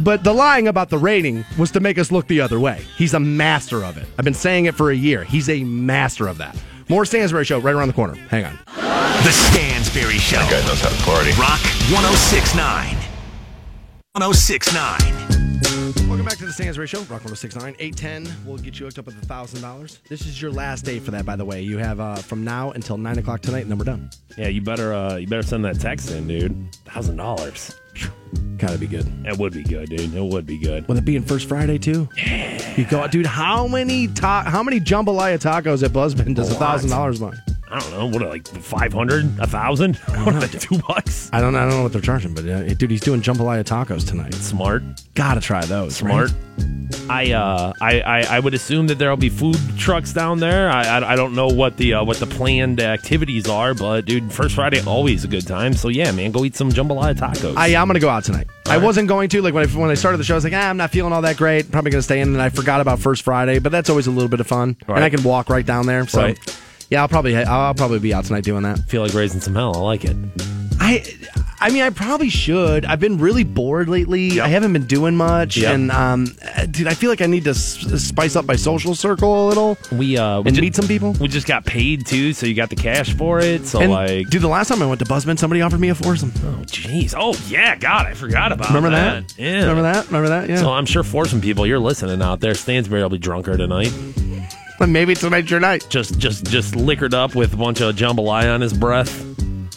But 0.00 0.24
the 0.24 0.32
lying 0.32 0.66
about 0.68 0.90
the 0.90 0.98
rating 0.98 1.44
was 1.58 1.70
to 1.72 1.80
make 1.80 1.96
us 1.98 2.10
look 2.10 2.26
the 2.26 2.40
other 2.40 2.58
way. 2.58 2.82
He's 2.96 3.14
a 3.14 3.20
master 3.20 3.84
of 3.84 3.96
it. 3.96 4.06
I've 4.18 4.24
been 4.24 4.34
saying 4.34 4.64
it 4.64 4.74
for 4.74 4.90
a 4.90 4.96
year. 4.96 5.22
He's 5.22 5.48
a 5.48 5.62
master 5.62 6.26
of 6.26 6.38
that. 6.38 6.56
More 6.88 7.04
Stansbury 7.04 7.44
Show 7.44 7.60
right 7.60 7.74
around 7.74 7.88
the 7.88 7.94
corner. 7.94 8.14
Hang 8.14 8.44
on. 8.44 8.58
The 8.66 9.30
Stansberry 9.30 10.18
Show. 10.18 10.38
That 10.38 10.50
guy 10.50 10.66
knows 10.66 10.80
how 10.80 10.90
to 10.90 11.02
party. 11.04 11.30
Rock 11.38 11.60
1069. 11.90 12.96
1069. 14.14 15.51
Welcome 16.22 16.34
back 16.34 16.38
to 16.38 16.46
the 16.46 16.52
Stansbury 16.52 16.84
Ratio, 16.84 17.00
Rock 17.00 17.24
1069. 17.24 17.74
810 17.80 18.46
will 18.46 18.56
get 18.56 18.78
you 18.78 18.86
hooked 18.86 18.96
up 18.96 19.06
with 19.06 19.26
$1,000. 19.26 19.98
This 20.06 20.24
is 20.24 20.40
your 20.40 20.52
last 20.52 20.84
day 20.84 21.00
for 21.00 21.10
that, 21.10 21.26
by 21.26 21.34
the 21.34 21.44
way. 21.44 21.62
You 21.62 21.78
have 21.78 21.98
uh, 21.98 22.14
from 22.14 22.44
now 22.44 22.70
until 22.70 22.96
9 22.96 23.18
o'clock 23.18 23.40
tonight, 23.40 23.62
and 23.62 23.70
then 23.72 23.76
we're 23.76 23.84
done. 23.86 24.08
yeah, 24.38 24.46
you 24.46 24.62
better 24.62 24.94
uh, 24.94 25.16
you 25.16 25.26
better 25.26 25.42
send 25.42 25.64
that 25.64 25.80
text 25.80 26.12
in, 26.12 26.28
dude. 26.28 26.72
Thousand 26.84 27.16
dollars. 27.16 27.74
Gotta 28.56 28.78
be 28.78 28.86
good. 28.86 29.12
It 29.26 29.36
would 29.36 29.52
be 29.52 29.64
good, 29.64 29.88
dude. 29.90 30.14
It 30.14 30.22
would 30.22 30.46
be 30.46 30.58
good. 30.58 30.86
With 30.86 30.96
it 30.98 31.04
being 31.04 31.22
First 31.24 31.48
Friday, 31.48 31.78
too? 31.78 32.08
Yeah. 32.16 32.76
You 32.76 32.84
go, 32.84 33.04
dude, 33.08 33.26
how 33.26 33.66
many 33.66 34.06
ta- 34.06 34.44
how 34.46 34.62
many 34.62 34.78
jambalaya 34.78 35.42
tacos 35.42 35.82
at 35.82 35.90
Buzzbin 35.90 36.36
does 36.36 36.52
A 36.52 36.54
$1,000 36.54 37.20
buy? 37.20 37.51
I 37.72 37.78
don't 37.80 37.90
know. 37.92 38.06
What 38.06 38.22
like 38.28 38.46
five 38.46 38.92
hundred, 38.92 39.24
a 39.40 39.46
thousand? 39.46 39.96
What 40.22 40.34
are 40.34 40.40
they? 40.40 40.58
Two 40.58 40.78
bucks? 40.86 41.30
I 41.32 41.40
don't, 41.40 41.54
I 41.56 41.60
don't 41.62 41.70
know 41.70 41.82
what 41.82 41.92
they're 41.92 42.00
charging, 42.02 42.34
but 42.34 42.46
uh, 42.46 42.62
dude, 42.74 42.90
he's 42.90 43.00
doing 43.00 43.22
jambalaya 43.22 43.64
tacos 43.64 44.06
tonight. 44.06 44.34
Smart. 44.34 44.82
Gotta 45.14 45.40
try 45.40 45.64
those. 45.64 45.96
Smart. 45.96 46.30
right? 46.30 46.36
I 47.08 47.32
uh 47.32 47.72
I, 47.80 48.00
I 48.00 48.20
I 48.36 48.40
would 48.40 48.52
assume 48.54 48.86
that 48.88 48.98
there'll 48.98 49.16
be 49.16 49.30
food 49.30 49.56
trucks 49.78 50.12
down 50.12 50.38
there. 50.38 50.70
I 50.70 50.82
I, 50.98 51.12
I 51.12 51.16
don't 51.16 51.34
know 51.34 51.46
what 51.48 51.76
the 51.78 51.94
uh, 51.94 52.04
what 52.04 52.18
the 52.18 52.26
planned 52.26 52.78
activities 52.80 53.48
are, 53.48 53.72
but 53.74 54.04
dude, 54.04 54.30
first 54.32 54.54
Friday 54.54 54.80
always 54.86 55.24
a 55.24 55.28
good 55.28 55.46
time. 55.46 55.72
So 55.72 55.88
yeah, 55.88 56.12
man, 56.12 56.30
go 56.30 56.44
eat 56.44 56.54
some 56.54 56.70
jambalaya 56.70 57.14
tacos. 57.14 57.56
I, 57.56 57.74
I'm 57.74 57.86
gonna 57.88 57.98
go 58.00 58.10
out 58.10 58.24
tonight. 58.24 58.48
I 58.66 58.76
wasn't 58.78 59.08
going 59.08 59.28
to 59.30 59.42
like 59.42 59.54
when 59.54 59.68
I, 59.68 59.72
when 59.72 59.90
I 59.90 59.94
started 59.94 60.18
the 60.18 60.24
show. 60.24 60.34
I 60.34 60.36
was 60.36 60.44
like, 60.44 60.52
ah, 60.52 60.68
I'm 60.68 60.76
not 60.76 60.90
feeling 60.90 61.12
all 61.12 61.22
that 61.22 61.36
great. 61.38 61.70
Probably 61.72 61.90
gonna 61.90 62.02
stay 62.02 62.20
in, 62.20 62.28
and 62.28 62.40
I 62.40 62.50
forgot 62.50 62.80
about 62.80 62.98
First 63.00 63.22
Friday. 63.22 63.58
But 63.58 63.72
that's 63.72 63.88
always 63.90 64.06
a 64.06 64.10
little 64.10 64.28
bit 64.28 64.40
of 64.40 64.46
fun, 64.46 64.76
Right. 64.86 64.96
and 64.96 65.04
I 65.04 65.10
can 65.10 65.22
walk 65.24 65.48
right 65.48 65.64
down 65.66 65.86
there. 65.86 66.06
So 66.06 66.20
Right. 66.22 66.38
Yeah, 66.92 67.00
I'll 67.00 67.08
probably 67.08 67.34
I'll 67.36 67.72
probably 67.74 68.00
be 68.00 68.12
out 68.12 68.26
tonight 68.26 68.44
doing 68.44 68.64
that. 68.64 68.78
feel 68.80 69.00
like 69.02 69.14
raising 69.14 69.40
some 69.40 69.54
hell. 69.54 69.74
I 69.74 69.80
like 69.80 70.04
it. 70.04 70.14
I 70.78 71.02
I 71.58 71.70
mean, 71.70 71.82
I 71.84 71.90
probably 71.90 72.28
should. 72.28 72.84
I've 72.84 72.98
been 73.00 73.16
really 73.18 73.44
bored 73.44 73.88
lately. 73.88 74.40
I 74.40 74.48
haven't 74.48 74.72
been 74.74 74.84
doing 74.86 75.16
much, 75.16 75.56
Yep. 75.56 75.72
and 75.74 75.90
um, 75.92 76.26
dude, 76.70 76.88
I 76.88 76.94
feel 76.94 77.08
like 77.08 77.20
I 77.22 77.26
need 77.26 77.44
to 77.44 77.50
s- 77.50 77.78
spice 78.02 78.34
up 78.36 78.44
my 78.46 78.56
social 78.56 78.94
circle 78.96 79.46
a 79.46 79.48
little 79.48 79.78
We 79.92 80.18
uh 80.18 80.40
we 80.40 80.48
and 80.48 80.54
ju- 80.56 80.60
meet 80.60 80.74
some 80.74 80.86
people. 80.86 81.12
We 81.20 81.28
just 81.28 81.46
got 81.46 81.64
paid 81.64 82.04
too, 82.04 82.34
so 82.34 82.44
you 82.46 82.54
got 82.54 82.68
the 82.68 82.76
cash 82.76 83.14
for 83.14 83.38
it. 83.40 83.64
So 83.64 83.80
and, 83.80 83.90
like, 83.90 84.28
dude, 84.28 84.42
the 84.42 84.48
last 84.48 84.68
time 84.68 84.82
I 84.82 84.86
went 84.86 84.98
to 84.98 85.06
Buzzbin, 85.06 85.38
somebody 85.38 85.62
offered 85.62 85.80
me 85.80 85.88
a 85.88 85.94
foursome. 85.94 86.32
oh 86.44 86.62
jeez, 86.66 87.14
oh 87.16 87.34
yeah, 87.48 87.74
God, 87.76 88.04
I 88.06 88.12
forgot 88.14 88.52
about 88.52 88.68
Remember 88.68 88.90
that? 88.90 89.32
Yeah, 89.38 89.60
Remember 89.60 89.82
that? 89.82 90.06
Remember 90.08 90.28
that? 90.28 90.50
Yeah. 90.50 90.56
So 90.56 90.70
I'm 90.72 90.84
sure 90.84 91.04
for 91.04 91.24
some 91.26 91.40
people 91.40 91.64
you're 91.66 91.78
listening 91.78 92.20
out 92.20 92.40
there, 92.40 92.52
Stansbury 92.54 93.00
will 93.02 93.08
be 93.08 93.18
drunker 93.18 93.56
tonight. 93.56 93.92
Maybe 94.80 95.14
tonight's 95.14 95.50
your 95.50 95.60
night. 95.60 95.86
Just 95.88 96.18
just 96.18 96.46
just 96.46 96.74
liquored 96.74 97.14
up 97.14 97.34
with 97.34 97.54
a 97.54 97.56
bunch 97.56 97.80
of 97.80 97.94
jambalaya 97.94 98.54
on 98.54 98.60
his 98.60 98.72
breath. 98.72 99.20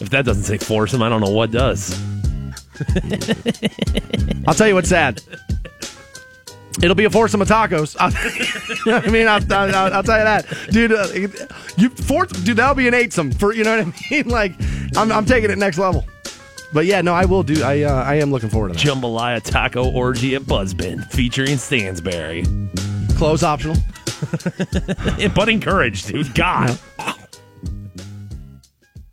If 0.00 0.10
that 0.10 0.24
doesn't 0.24 0.44
say 0.44 0.58
foursome, 0.58 1.02
I 1.02 1.08
don't 1.08 1.20
know 1.20 1.30
what 1.30 1.50
does. 1.50 1.98
I'll 4.46 4.54
tell 4.54 4.68
you 4.68 4.74
what's 4.74 4.88
sad. 4.88 5.22
It'll 6.82 6.94
be 6.94 7.04
a 7.04 7.10
foursome 7.10 7.40
of 7.40 7.48
tacos. 7.48 7.96
I'll, 7.98 9.10
mean, 9.10 9.26
I'll, 9.26 9.40
I'll, 9.50 9.94
I'll 9.94 10.02
tell 10.02 10.18
you 10.18 10.24
that, 10.24 10.46
dude. 10.70 10.92
Uh, 10.92 11.06
you 11.78 11.88
four, 11.88 12.26
dude, 12.26 12.58
that'll 12.58 12.74
be 12.74 12.86
an 12.86 12.94
eightsome 12.94 13.32
for 13.32 13.54
you 13.54 13.64
know 13.64 13.78
what 13.78 13.86
I 13.86 14.10
mean. 14.10 14.28
Like, 14.28 14.52
I'm, 14.96 15.10
I'm 15.10 15.24
taking 15.24 15.50
it 15.50 15.56
next 15.58 15.78
level. 15.78 16.04
But 16.74 16.84
yeah, 16.84 17.00
no, 17.00 17.14
I 17.14 17.24
will 17.24 17.42
do. 17.42 17.62
I 17.62 17.82
uh, 17.82 18.04
I 18.04 18.16
am 18.16 18.30
looking 18.30 18.50
forward 18.50 18.74
to 18.74 18.74
that. 18.74 18.84
Jambalaya 18.84 19.42
taco 19.42 19.90
orgy 19.90 20.34
at 20.34 20.42
Buzzbin 20.42 21.10
featuring 21.10 21.56
Stansberry. 21.56 22.44
Clothes 23.16 23.42
optional. 23.42 23.76
but 25.34 25.48
encouraged, 25.48 26.08
dude. 26.08 26.34
God. 26.34 26.78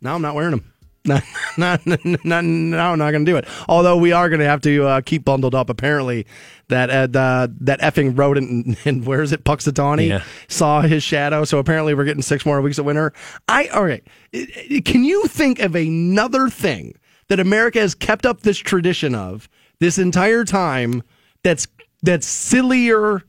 No, 0.00 0.14
I'm 0.14 0.22
not 0.22 0.34
wearing 0.34 0.50
them. 0.52 0.70
No, 1.06 1.18
not, 1.58 1.86
not, 1.86 2.00
not, 2.24 2.44
no, 2.44 2.78
I'm 2.78 2.98
not 2.98 3.10
going 3.10 3.24
to 3.26 3.30
do 3.30 3.36
it. 3.36 3.46
Although 3.68 3.98
we 3.98 4.12
are 4.12 4.28
going 4.30 4.40
to 4.40 4.46
have 4.46 4.62
to 4.62 4.84
uh, 4.86 5.00
keep 5.02 5.24
bundled 5.24 5.54
up. 5.54 5.68
Apparently, 5.68 6.26
that 6.68 6.88
uh, 6.90 7.48
that 7.60 7.80
effing 7.80 8.16
rodent 8.18 8.50
and, 8.50 8.76
and 8.86 9.06
where 9.06 9.20
is 9.22 9.32
it, 9.32 9.44
Punxsutawney, 9.44 10.08
Yeah. 10.08 10.22
saw 10.48 10.80
his 10.80 11.02
shadow. 11.02 11.44
So 11.44 11.58
apparently, 11.58 11.94
we're 11.94 12.04
getting 12.04 12.22
six 12.22 12.46
more 12.46 12.60
weeks 12.62 12.78
of 12.78 12.86
winter. 12.86 13.12
I 13.48 13.66
all 13.68 13.84
right. 13.84 14.02
Can 14.84 15.04
you 15.04 15.24
think 15.26 15.58
of 15.60 15.74
another 15.74 16.48
thing 16.48 16.94
that 17.28 17.38
America 17.40 17.80
has 17.80 17.94
kept 17.94 18.24
up 18.24 18.40
this 18.40 18.56
tradition 18.58 19.14
of 19.14 19.48
this 19.80 19.98
entire 19.98 20.44
time? 20.44 21.02
That's 21.42 21.66
that's 22.02 22.26
sillier 22.26 23.22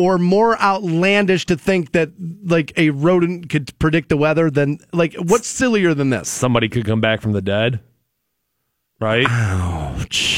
or 0.00 0.16
more 0.16 0.58
outlandish 0.62 1.44
to 1.44 1.54
think 1.58 1.92
that 1.92 2.08
like 2.42 2.72
a 2.78 2.88
rodent 2.88 3.50
could 3.50 3.78
predict 3.78 4.08
the 4.08 4.16
weather 4.16 4.50
than 4.50 4.78
like 4.94 5.14
what's 5.16 5.46
sillier 5.46 5.92
than 5.92 6.08
this? 6.08 6.26
Somebody 6.26 6.70
could 6.70 6.86
come 6.86 7.02
back 7.02 7.20
from 7.20 7.32
the 7.32 7.42
dead. 7.42 7.80
Right? 8.98 9.26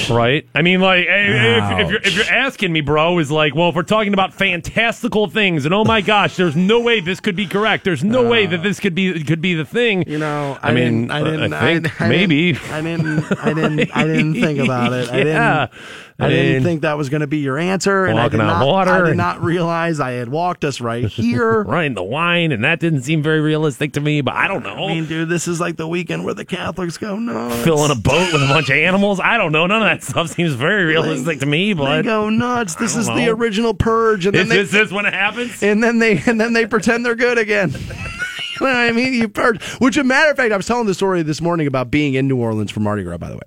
Right? 0.09 0.49
I 0.55 0.63
mean, 0.63 0.81
like, 0.81 1.07
if, 1.09 1.81
if, 1.81 1.91
you're, 1.91 2.01
if 2.03 2.15
you're 2.15 2.37
asking 2.37 2.73
me, 2.73 2.81
bro, 2.81 3.19
is 3.19 3.29
like, 3.29 3.57
well, 3.57 3.71
if 3.71 3.75
we're 3.75 3.83
talking 3.83 4.15
about 4.15 4.33
fantastical 4.33 5.27
things, 5.29 5.65
and 5.65 5.75
oh 5.75 5.83
my 5.85 6.01
gosh, 6.01 6.37
there's 6.37 6.55
no 6.55 6.79
way 6.79 7.01
this 7.01 7.19
could 7.19 7.35
be 7.35 7.47
correct. 7.47 7.83
There's 7.83 8.05
no 8.05 8.29
way 8.29 8.47
that 8.47 8.63
this 8.63 8.79
could 8.79 8.95
be 8.95 9.25
could 9.25 9.41
be 9.41 9.55
the 9.55 9.65
thing. 9.65 10.05
You 10.07 10.19
know, 10.19 10.59
I, 10.63 10.73
mean, 10.73 11.11
I 11.11 11.25
didn't. 11.25 11.53
I 11.53 11.81
think 11.81 12.01
I, 12.01 12.07
I 12.07 12.09
maybe. 12.09 12.53
Didn't, 12.53 12.71
I 12.71 12.83
didn't. 12.83 13.39
I 13.39 13.55
didn't. 13.55 13.97
I 13.97 14.05
didn't 14.05 14.35
think 14.35 14.59
about 14.61 14.93
it. 14.93 15.11
I 15.11 15.17
didn't. 15.25 15.71
I, 16.25 16.29
didn't 16.31 16.63
think 16.65 16.83
that 16.83 16.97
was 16.97 17.09
going 17.09 17.21
to 17.21 17.27
be 17.27 17.39
your 17.39 17.59
answer, 17.59 18.07
and 18.07 18.19
I 18.19 18.25
walking 18.25 18.39
did 18.39 18.47
not. 18.47 18.67
water 18.67 18.91
I 18.91 19.09
did 19.09 19.17
not 19.17 19.43
realize 19.43 20.01
I 20.01 20.13
had 20.13 20.29
walked 20.29 20.65
us 20.65 20.81
right 20.81 21.05
here. 21.09 21.63
right 21.63 21.85
in 21.87 21.95
the 21.95 22.03
wine, 22.03 22.53
and 22.53 22.65
that 22.65 22.81
didn't 22.81 23.03
seem 23.03 23.23
very 23.23 23.41
realistic 23.41 23.93
to 23.95 24.01
me, 24.01 24.21
but 24.21 24.35
I 24.35 24.49
don't 24.49 24.63
know. 24.63 24.89
I 24.89 24.95
mean, 24.95 25.07
dude, 25.07 25.29
this 25.29 25.49
is 25.49 25.61
like 25.61 25.77
the 25.77 25.89
weekend 25.89 26.25
where 26.25 26.35
the 26.35 26.45
Catholics 26.45 26.99
go 26.99 27.19
nuts. 27.19 27.63
Filling 27.65 27.91
a 27.91 27.95
boat 27.95 28.33
with 28.33 28.43
a 28.43 28.47
bunch 28.49 28.71
of 28.71 28.77
animals. 28.77 29.21
I 29.21 29.37
don't 29.37 29.53
know. 29.53 29.67
None 29.67 29.83
of 29.83 29.89
that 29.89 30.03
stuff 30.09 30.29
seems 30.29 30.53
very 30.55 30.85
realistic 30.85 31.41
to 31.41 31.47
me, 31.47 31.73
but 31.75 31.97
They 31.97 32.03
go 32.03 32.29
nuts. 32.31 32.75
This 32.77 32.97
is 32.97 33.07
don't 33.07 33.17
the 33.17 33.29
original 33.29 33.75
purge, 33.75 34.27
and 34.27 34.35
then 34.35 34.43
is 34.45 34.49
they 34.49 34.57
this, 34.63 34.71
this 34.71 34.93
when 34.93 35.07
it 35.07 35.15
happens? 35.15 35.63
and 35.63 35.83
then 35.83 35.99
they 35.99 36.19
and 36.27 36.41
then 36.41 36.53
they 36.53 36.67
pretend 36.67 37.05
they're 37.05 37.15
good 37.15 37.39
again. 37.39 37.71
you 38.61 38.67
know 38.67 38.67
what 38.67 38.77
I 38.77 38.93
mean? 38.93 39.13
You 39.15 39.29
purge. 39.29 39.63
Which, 39.81 39.97
a 39.97 40.05
matter 40.05 40.31
of 40.31 40.37
fact, 40.37 40.53
I 40.53 40.57
was 40.57 40.67
telling 40.67 40.87
the 40.87 40.95
story 40.95 41.23
this 41.23 41.41
morning 41.41 41.67
about 41.67 41.91
being 41.91 42.15
in 42.15 42.29
New 42.29 42.37
Orleans 42.37 42.71
for 42.71 42.81
Mardi 42.81 43.03
Gras. 43.03 43.19
By 43.19 43.29
the 43.31 43.37
way, 43.37 43.43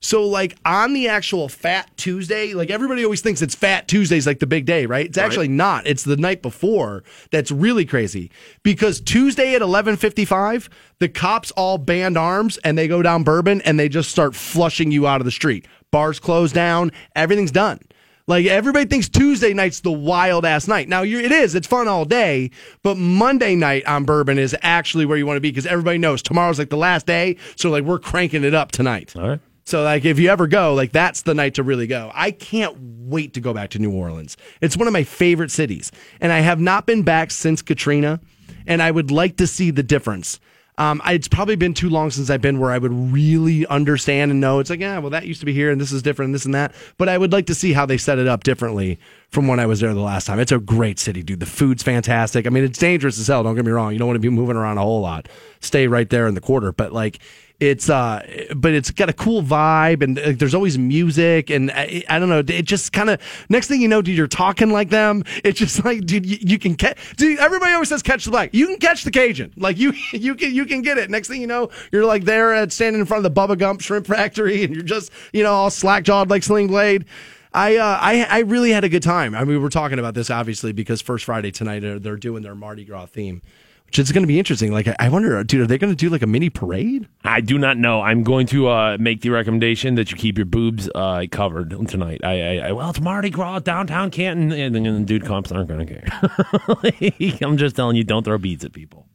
so 0.00 0.26
like 0.26 0.56
on 0.64 0.92
the 0.92 1.08
actual 1.08 1.48
Fat 1.48 1.90
Tuesday, 1.96 2.54
like 2.54 2.70
everybody 2.70 3.04
always 3.04 3.20
thinks 3.20 3.42
it's 3.42 3.54
Fat 3.54 3.88
Tuesday's 3.88 4.26
like 4.26 4.38
the 4.38 4.46
big 4.46 4.66
day, 4.66 4.86
right? 4.86 5.06
It's 5.06 5.18
actually 5.18 5.48
not. 5.48 5.86
It's 5.86 6.04
the 6.04 6.16
night 6.16 6.42
before 6.42 7.04
that's 7.30 7.50
really 7.50 7.84
crazy 7.84 8.30
because 8.62 9.00
Tuesday 9.00 9.54
at 9.54 9.62
eleven 9.62 9.96
fifty 9.96 10.24
five, 10.24 10.68
the 10.98 11.08
cops 11.08 11.50
all 11.52 11.78
band 11.78 12.16
arms 12.16 12.58
and 12.58 12.76
they 12.76 12.88
go 12.88 13.02
down 13.02 13.22
Bourbon 13.22 13.60
and 13.62 13.78
they 13.78 13.88
just 13.88 14.10
start 14.10 14.34
flushing 14.34 14.90
you 14.90 15.06
out 15.06 15.20
of 15.20 15.24
the 15.24 15.30
street. 15.30 15.66
Bars 15.90 16.18
close 16.20 16.52
down. 16.52 16.92
Everything's 17.14 17.52
done. 17.52 17.80
Like 18.28 18.46
everybody 18.46 18.86
thinks 18.86 19.08
Tuesday 19.08 19.54
night's 19.54 19.80
the 19.80 19.92
wild 19.92 20.44
ass 20.44 20.66
night. 20.66 20.88
Now 20.88 21.02
you 21.02 21.20
it 21.20 21.30
is. 21.30 21.54
It's 21.54 21.66
fun 21.66 21.86
all 21.86 22.04
day, 22.04 22.50
but 22.82 22.96
Monday 22.96 23.54
night 23.54 23.86
on 23.86 24.04
Bourbon 24.04 24.36
is 24.36 24.56
actually 24.62 25.06
where 25.06 25.16
you 25.16 25.26
want 25.26 25.36
to 25.36 25.40
be 25.40 25.50
because 25.50 25.66
everybody 25.66 25.98
knows 25.98 26.22
tomorrow's 26.22 26.58
like 26.58 26.70
the 26.70 26.76
last 26.76 27.06
day. 27.06 27.36
So 27.54 27.70
like 27.70 27.84
we're 27.84 28.00
cranking 28.00 28.42
it 28.42 28.52
up 28.52 28.72
tonight. 28.72 29.14
All 29.16 29.28
right. 29.28 29.40
So 29.66 29.82
like 29.82 30.04
if 30.04 30.18
you 30.18 30.30
ever 30.30 30.46
go, 30.46 30.74
like 30.74 30.92
that's 30.92 31.22
the 31.22 31.34
night 31.34 31.54
to 31.54 31.62
really 31.62 31.88
go. 31.88 32.10
I 32.14 32.30
can't 32.30 32.76
wait 32.78 33.34
to 33.34 33.40
go 33.40 33.52
back 33.52 33.70
to 33.70 33.78
New 33.80 33.92
Orleans. 33.92 34.36
It's 34.60 34.76
one 34.76 34.86
of 34.86 34.92
my 34.92 35.04
favorite 35.04 35.50
cities, 35.50 35.90
and 36.20 36.32
I 36.32 36.38
have 36.40 36.60
not 36.60 36.86
been 36.86 37.02
back 37.02 37.32
since 37.32 37.62
Katrina, 37.62 38.20
and 38.66 38.80
I 38.80 38.90
would 38.90 39.10
like 39.10 39.36
to 39.38 39.46
see 39.46 39.72
the 39.72 39.82
difference. 39.82 40.40
Um, 40.78 41.00
it's 41.06 41.26
probably 41.26 41.56
been 41.56 41.72
too 41.72 41.88
long 41.88 42.10
since 42.10 42.28
I've 42.28 42.42
been 42.42 42.60
where 42.60 42.70
I 42.70 42.76
would 42.76 42.92
really 42.92 43.66
understand 43.66 44.30
and 44.30 44.42
know 44.42 44.58
it's 44.58 44.68
like, 44.68 44.80
yeah, 44.80 44.98
well, 44.98 45.08
that 45.08 45.24
used 45.24 45.40
to 45.40 45.46
be 45.46 45.54
here 45.54 45.70
and 45.70 45.80
this 45.80 45.90
is 45.90 46.02
different 46.02 46.28
and 46.28 46.34
this 46.34 46.44
and 46.44 46.54
that. 46.54 46.74
But 46.98 47.08
I 47.08 47.16
would 47.16 47.32
like 47.32 47.46
to 47.46 47.54
see 47.54 47.72
how 47.72 47.86
they 47.86 47.96
set 47.96 48.18
it 48.18 48.28
up 48.28 48.44
differently 48.44 48.98
from 49.30 49.48
when 49.48 49.58
I 49.58 49.64
was 49.64 49.80
there 49.80 49.94
the 49.94 50.00
last 50.00 50.26
time. 50.26 50.38
It's 50.38 50.52
a 50.52 50.58
great 50.58 50.98
city, 50.98 51.22
dude. 51.22 51.40
The 51.40 51.46
food's 51.46 51.82
fantastic. 51.82 52.46
I 52.46 52.50
mean, 52.50 52.62
it's 52.62 52.78
dangerous 52.78 53.18
as 53.18 53.26
hell. 53.26 53.42
Don't 53.42 53.54
get 53.54 53.64
me 53.64 53.72
wrong. 53.72 53.94
You 53.94 53.98
don't 53.98 54.08
want 54.08 54.16
to 54.16 54.20
be 54.20 54.28
moving 54.28 54.56
around 54.56 54.76
a 54.76 54.82
whole 54.82 55.00
lot. 55.00 55.30
Stay 55.60 55.86
right 55.86 56.10
there 56.10 56.26
in 56.26 56.34
the 56.34 56.42
quarter. 56.42 56.72
But 56.72 56.92
like, 56.92 57.20
it's 57.58 57.88
uh, 57.88 58.22
but 58.54 58.74
it's 58.74 58.90
got 58.90 59.08
a 59.08 59.14
cool 59.14 59.42
vibe 59.42 60.02
and 60.02 60.18
uh, 60.18 60.32
there's 60.36 60.54
always 60.54 60.76
music 60.76 61.48
and 61.48 61.70
I, 61.70 62.02
I 62.08 62.18
don't 62.18 62.28
know. 62.28 62.40
It 62.46 62.64
just 62.64 62.92
kind 62.92 63.08
of 63.08 63.20
next 63.48 63.68
thing 63.68 63.80
you 63.80 63.88
know, 63.88 64.02
dude, 64.02 64.16
you're 64.16 64.26
talking 64.26 64.70
like 64.70 64.90
them. 64.90 65.24
It's 65.42 65.58
just 65.58 65.84
like, 65.84 66.04
dude, 66.04 66.26
you, 66.26 66.38
you 66.40 66.58
can 66.58 66.74
catch. 66.74 66.98
Dude, 67.16 67.38
everybody 67.38 67.72
always 67.72 67.88
says 67.88 68.02
catch 68.02 68.24
the 68.26 68.30
black. 68.30 68.50
You 68.52 68.66
can 68.66 68.78
catch 68.78 69.04
the 69.04 69.10
Cajun. 69.10 69.54
Like 69.56 69.78
you, 69.78 69.92
you 70.12 70.34
can 70.34 70.54
you 70.54 70.66
can 70.66 70.82
get 70.82 70.98
it. 70.98 71.08
Next 71.08 71.28
thing 71.28 71.40
you 71.40 71.46
know, 71.46 71.70
you're 71.92 72.04
like 72.04 72.24
there 72.24 72.52
at 72.52 72.72
standing 72.72 73.00
in 73.00 73.06
front 73.06 73.24
of 73.24 73.34
the 73.34 73.40
Bubba 73.40 73.58
Gump 73.58 73.80
Shrimp 73.80 74.06
Factory 74.06 74.62
and 74.64 74.74
you're 74.74 74.84
just 74.84 75.10
you 75.32 75.42
know 75.42 75.52
all 75.52 75.70
slack 75.70 76.04
jawed 76.04 76.28
like 76.28 76.42
Sling 76.42 76.66
Blade. 76.66 77.06
I, 77.54 77.76
uh, 77.76 77.98
I 78.02 78.26
I 78.28 78.38
really 78.40 78.70
had 78.70 78.84
a 78.84 78.88
good 78.90 79.02
time. 79.02 79.34
I 79.34 79.40
mean, 79.40 79.48
we 79.48 79.58
were 79.58 79.70
talking 79.70 79.98
about 79.98 80.12
this 80.12 80.28
obviously 80.28 80.72
because 80.72 81.00
First 81.00 81.24
Friday 81.24 81.50
tonight 81.50 81.82
uh, 81.84 81.98
they're 81.98 82.18
doing 82.18 82.42
their 82.42 82.54
Mardi 82.54 82.84
Gras 82.84 83.06
theme, 83.06 83.40
which 83.86 83.98
is 83.98 84.12
going 84.12 84.22
to 84.22 84.28
be 84.28 84.38
interesting. 84.38 84.72
Like, 84.72 84.88
I- 84.98 85.08
wonder, 85.08 85.42
dude, 85.44 85.62
are 85.62 85.66
they 85.66 85.78
going 85.78 85.92
to 85.92 85.96
do 85.96 86.10
like 86.10 86.22
a 86.22 86.26
mini 86.26 86.50
parade? 86.50 87.08
I 87.24 87.40
do 87.40 87.58
not 87.58 87.78
know. 87.78 88.02
I'm 88.02 88.22
going 88.22 88.46
to 88.48 88.68
uh, 88.68 88.96
make 89.00 89.22
the 89.22 89.30
recommendation 89.30 89.94
that 89.94 90.10
you 90.10 90.16
keep 90.16 90.36
your 90.36 90.44
boobs 90.44 90.90
uh, 90.94 91.24
covered 91.30 91.70
tonight. 91.88 92.20
I, 92.22 92.58
I, 92.58 92.68
I 92.68 92.72
well, 92.72 92.90
it's 92.90 93.00
Mardi 93.00 93.30
Gras 93.30 93.60
downtown 93.60 94.10
Canton, 94.10 94.52
and 94.52 94.74
then 94.74 94.82
the 94.82 95.00
dude 95.04 95.24
comps 95.24 95.50
aren't 95.52 95.68
going 95.68 95.86
to 95.86 95.94
care. 95.94 97.38
I'm 97.48 97.56
just 97.56 97.76
telling 97.76 97.96
you, 97.96 98.04
don't 98.04 98.24
throw 98.24 98.38
beads 98.38 98.64
at 98.64 98.72
people. 98.72 99.06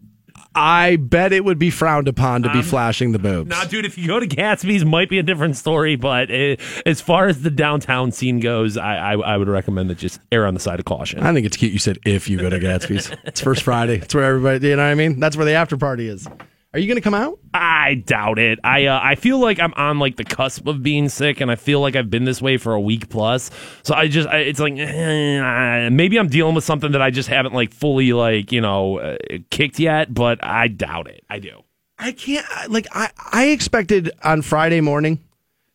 I 0.54 0.98
bet 0.98 1.32
it 1.32 1.46
would 1.46 1.60
be 1.60 1.70
frowned 1.70 2.08
upon 2.08 2.44
to 2.44 2.52
be 2.52 2.62
flashing 2.62 3.14
the 3.14 3.20
boobs. 3.20 3.50
Now, 3.50 3.64
dude, 3.64 3.86
if 3.86 3.98
you 3.98 4.08
go 4.08 4.20
to 4.20 4.28
Gatsby's, 4.28 4.84
might 4.84 5.10
be 5.10 5.18
a 5.18 5.24
different 5.24 5.56
story. 5.56 5.96
But 5.96 6.30
uh, 6.30 6.58
as 6.86 7.00
far 7.00 7.28
as 7.28 7.42
the 7.42 7.50
downtown 7.50 8.12
scene 8.12 8.40
goes, 8.40 8.76
I, 8.76 9.14
I, 9.14 9.14
I 9.14 9.38
would 9.38 9.48
recommend 9.48 9.90
that 9.90 9.98
just 9.98 10.20
err 10.32 10.46
on 10.46 10.54
the 10.54 10.60
side 10.60 10.80
of 10.80 10.86
caution. 10.86 11.22
I 11.22 11.34
think 11.34 11.46
it's 11.46 11.56
cute. 11.56 11.72
You 11.72 11.80
said 11.80 12.00
if 12.06 12.30
you 12.30 12.38
go 12.38 12.50
to 12.50 12.60
Gatsby's, 12.60 13.12
it's 13.24 13.40
First 13.40 13.64
Friday. 13.64 14.00
It's 14.00 14.14
where 14.14 14.26
everybody, 14.26 14.68
you 14.68 14.76
know 14.76 14.84
what 14.84 14.90
I 14.90 14.96
mean. 14.96 15.20
That's 15.20 15.38
where 15.38 15.46
the 15.46 15.54
after 15.54 15.78
party 15.78 16.08
is. 16.08 16.28
Are 16.74 16.80
you 16.80 16.88
going 16.88 16.96
to 16.96 17.02
come 17.02 17.14
out? 17.14 17.38
I 17.54 17.96
doubt 17.96 18.40
it. 18.40 18.58
I 18.64 18.86
uh, 18.86 19.00
I 19.04 19.16
feel 19.16 19.40
like 19.40 19.60
I'm 19.60 19.74
on 19.74 20.00
like 20.00 20.16
the 20.16 20.24
cusp 20.24 20.68
of 20.68 20.82
being 20.82 21.10
sick, 21.10 21.42
and 21.42 21.52
I 21.52 21.56
feel 21.56 21.82
like 21.82 21.98
I've 21.98 22.10
been 22.10 22.24
this 22.24 22.42
way 22.42 22.56
for 22.56 22.74
a 22.74 22.80
week 22.80 23.10
plus. 23.10 23.52
So 23.84 23.94
I 23.94 24.08
just 24.08 24.30
I, 24.30 24.38
it's 24.38 24.60
like 24.60 24.78
eh, 24.78 25.90
maybe 25.90 26.18
I'm 26.18 26.30
dealing 26.30 26.56
with 26.56 26.64
something 26.64 26.94
that 26.94 27.02
I 27.02 27.12
just 27.12 27.28
haven't 27.28 27.54
like 27.54 27.74
fully 27.74 28.14
like 28.14 28.54
you 28.54 28.62
know 28.62 29.00
uh, 29.00 29.18
kicked 29.50 29.80
yet, 29.80 30.14
but 30.14 30.42
I 30.42 30.70
doubt 30.70 31.08
it. 31.10 31.26
I 31.30 31.40
do. 31.40 31.62
I 32.00 32.14
can't. 32.14 32.46
Like 32.70 32.88
I, 32.94 33.10
I 33.34 33.48
expected 33.48 34.12
on 34.24 34.42
Friday 34.42 34.80
morning 34.80 35.20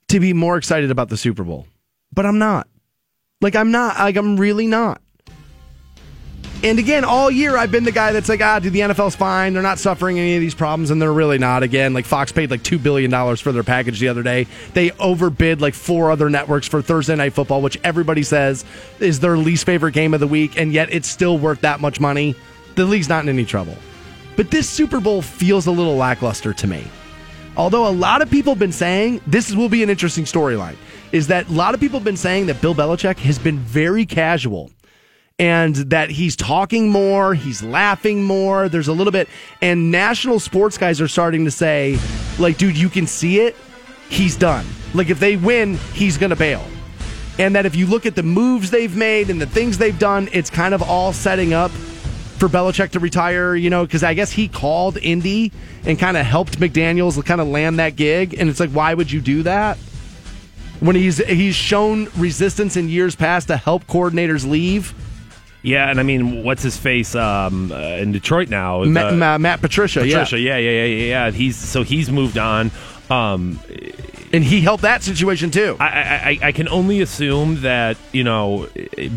to 0.09 0.19
be 0.19 0.33
more 0.33 0.57
excited 0.57 0.91
about 0.91 1.11
the 1.11 1.19
Super 1.19 1.45
Bowl, 1.45 1.67
but 2.15 2.25
I'm 2.25 2.39
not. 2.39 2.69
Like 3.43 3.55
I'm 3.55 3.71
not. 3.71 3.99
Like 3.99 4.17
I'm 4.17 4.39
really 4.39 4.67
not. 4.67 5.03
And 6.63 6.79
again, 6.79 7.05
all 7.05 7.31
year 7.31 7.57
I've 7.57 7.71
been 7.71 7.85
the 7.85 7.93
guy 7.93 8.13
that's 8.13 8.29
like, 8.29 8.41
ah, 8.41 8.59
dude, 8.59 8.73
the 8.73 8.81
NFL's 8.81 9.15
fine. 9.15 9.53
They're 9.53 9.63
not 9.63 9.79
suffering 9.79 10.19
any 10.19 10.37
of 10.37 10.41
these 10.41 10.55
problems, 10.55 10.91
and 10.91 11.01
they're 11.01 11.13
really 11.13 11.39
not. 11.39 11.63
Again, 11.63 11.93
like 11.93 12.07
Fox 12.07 12.33
paid 12.33 12.51
like 12.51 12.63
two 12.63 12.79
billion 12.79 13.11
dollars 13.11 13.41
for 13.41 13.53
their 13.53 13.63
package 13.63 14.01
the 14.01 14.09
other 14.09 14.23
day. 14.23 14.47
They 14.73 14.91
overbid 14.93 15.61
like 15.61 15.75
four 15.75 16.11
other 16.11 16.31
networks 16.31 16.67
for 16.67 16.81
Thursday 16.81 17.15
Night 17.15 17.35
Football, 17.35 17.63
which 17.63 17.79
everybody 17.85 18.23
says 18.23 18.65
is 19.01 19.21
their 19.21 19.37
least 19.37 19.67
favorite 19.67 19.93
game 19.93 20.15
of 20.15 20.21
the 20.21 20.27
week, 20.27 20.59
and 20.59 20.73
yet 20.73 20.89
it's 20.91 21.09
still 21.09 21.39
worth 21.39 21.61
that 21.61 21.81
much 21.81 22.01
money. 22.01 22.35
The 22.75 22.85
league's 22.85 23.09
not 23.09 23.23
in 23.23 23.29
any 23.29 23.45
trouble. 23.45 23.77
But 24.35 24.51
this 24.51 24.69
Super 24.69 25.01
Bowl 25.01 25.23
feels 25.23 25.67
a 25.67 25.71
little 25.71 25.97
lackluster 25.97 26.53
to 26.55 26.67
me. 26.67 26.85
Although 27.57 27.87
a 27.89 27.91
lot 27.91 28.23
of 28.23 28.31
people 28.31 28.53
have 28.53 28.59
been 28.59 28.73
saying 28.73 29.21
this 29.27 29.55
will 29.55 29.71
be 29.71 29.83
an 29.83 29.91
interesting 29.91 30.25
storyline, 30.25 30.77
is 31.13 31.27
that 31.29 31.49
a 31.49 31.53
lot 31.53 31.75
of 31.75 31.81
people 31.81 31.99
have 31.99 32.05
been 32.05 32.17
saying 32.17 32.47
that 32.47 32.61
Bill 32.61 32.75
Belichick 32.75 33.19
has 33.19 33.39
been 33.39 33.59
very 33.59 34.05
casual 34.05 34.71
and 35.39 35.77
that 35.77 36.11
he's 36.11 36.35
talking 36.35 36.91
more, 36.91 37.35
he's 37.35 37.63
laughing 37.63 38.23
more. 38.23 38.69
There's 38.69 38.89
a 38.89 38.93
little 38.93 39.11
bit, 39.11 39.29
and 39.61 39.91
national 39.91 40.41
sports 40.41 40.79
guys 40.79 41.01
are 41.01 41.09
starting 41.09 41.45
to 41.45 41.51
say, 41.51 41.99
like, 42.39 42.57
dude, 42.59 42.77
you 42.77 42.89
can 42.89 43.07
see 43.07 43.41
it. 43.41 43.55
He's 44.09 44.37
done. 44.37 44.65
Like, 44.95 45.11
if 45.11 45.21
they 45.21 45.37
win, 45.37 45.75
he's 45.93 46.17
going 46.17 46.31
to 46.31 46.37
bail. 46.37 46.65
And 47.39 47.55
that 47.55 47.67
if 47.67 47.77
you 47.77 47.87
look 47.87 48.07
at 48.07 48.15
the 48.15 48.23
moves 48.23 48.71
they've 48.71 48.97
made 48.97 49.29
and 49.29 49.41
the 49.41 49.47
things 49.47 49.77
they've 49.77 49.99
done, 49.99 50.29
it's 50.33 50.49
kind 50.49 50.73
of 50.73 50.83
all 50.83 51.13
setting 51.13 51.53
up 51.53 51.71
for 51.71 52.49
Belichick 52.49 52.91
to 52.91 52.99
retire, 52.99 53.55
you 53.55 53.69
know, 53.69 53.85
because 53.85 54.03
I 54.03 54.15
guess 54.15 54.31
he 54.31 54.49
called 54.49 54.97
Indy 54.99 55.53
and 55.85 55.99
kind 55.99 56.17
of 56.17 56.25
helped 56.25 56.59
McDaniels 56.59 57.23
kind 57.27 57.41
of 57.41 57.49
land 57.49 57.79
that 57.79 57.97
gig. 57.97 58.35
And 58.39 58.49
it's 58.49 58.61
like, 58.61 58.71
why 58.71 58.95
would 58.95 59.11
you 59.11 59.21
do 59.21 59.43
that? 59.43 59.77
When 60.81 60.97
he's 60.97 61.19
he's 61.19 61.55
shown 61.55 62.09
resistance 62.17 62.77
in 62.77 62.89
years 62.89 63.17
past 63.17 63.49
to 63.49 63.57
help 63.57 63.87
coordinators 63.87 64.49
leave. 64.49 64.95
Yeah, 65.67 65.91
and 65.91 65.99
I 66.01 66.03
mean, 66.05 66.43
what's 66.45 66.63
his 66.63 66.77
face 66.77 67.15
um, 67.15 67.73
uh, 67.73 67.77
in 67.77 68.13
Detroit 68.13 68.49
now? 68.49 68.85
Ma- 68.85 69.09
Uh, 69.09 69.13
Ma- 69.13 69.39
Matt 69.39 69.61
Patricia, 69.61 70.01
Patricia, 70.01 70.39
yeah, 70.39 70.57
yeah, 70.57 70.71
yeah, 70.71 70.85
yeah, 70.85 71.05
yeah. 71.27 71.31
He's 71.33 71.57
so 71.57 71.83
he's 71.83 72.11
moved 72.11 72.39
on. 72.39 72.71
Um, 73.11 73.61
and 74.33 74.43
he 74.43 74.61
helped 74.61 74.83
that 74.83 75.03
situation 75.03 75.51
too. 75.51 75.77
I, 75.79 76.39
I, 76.43 76.49
I 76.49 76.53
can 76.53 76.69
only 76.69 77.01
assume 77.03 77.61
that 77.61 77.97
you 78.13 78.25
know 78.25 78.69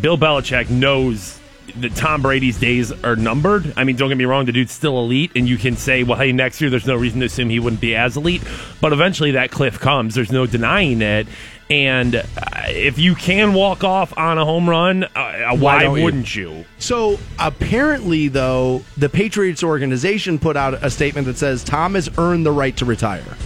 Bill 0.02 0.18
Belichick 0.18 0.70
knows 0.70 1.39
that 1.78 1.96
Tom 1.96 2.22
Brady's 2.22 2.60
days 2.60 2.92
are 3.04 3.16
numbered. 3.16 3.74
I 3.76 3.84
mean, 3.84 3.96
don't 3.96 4.10
get 4.10 4.18
me 4.18 4.26
wrong, 4.26 4.46
the 4.46 4.52
dude's 4.52 4.72
still 4.72 5.00
elite, 5.00 5.32
and 5.36 5.48
you 5.48 5.58
can 5.58 5.76
say, 5.76 6.04
well, 6.04 6.18
hey, 6.18 6.32
next 6.32 6.62
year 6.62 6.70
there's 6.70 6.88
no 6.88 6.96
reason 6.96 7.20
to 7.22 7.26
assume 7.26 7.50
he 7.50 7.60
wouldn't 7.60 7.82
be 7.82 7.96
as 7.96 8.18
elite. 8.18 8.44
But 8.82 8.94
eventually 8.94 9.32
that 9.32 9.52
cliff 9.52 9.80
comes. 9.80 10.16
There's 10.16 10.32
no 10.32 10.46
denying 10.46 11.02
it. 11.02 11.28
And 11.70 12.16
uh, 12.16 12.24
if 12.68 12.98
you 12.98 13.14
can 13.14 13.54
walk 13.54 13.84
off 13.84 14.18
on 14.18 14.40
a 14.40 14.46
home 14.46 14.68
run, 14.68 15.04
uh, 15.04 15.56
why, 15.56 15.84
don't 15.84 16.02
wouldn't 16.02 16.36
you? 16.36 16.66
So 16.80 17.20
apparently, 17.38 18.28
though, 18.28 18.84
the 18.98 19.08
Patriots 19.08 19.64
organization 19.64 20.40
put 20.40 20.58
out 20.58 20.84
a 20.84 20.90
statement 20.90 21.28
that 21.28 21.38
says 21.38 21.64
Tom 21.64 21.94
has 21.94 22.10
earned 22.18 22.46
the 22.46 22.52
right 22.52 22.76
to 22.78 22.86
retire, 22.86 23.38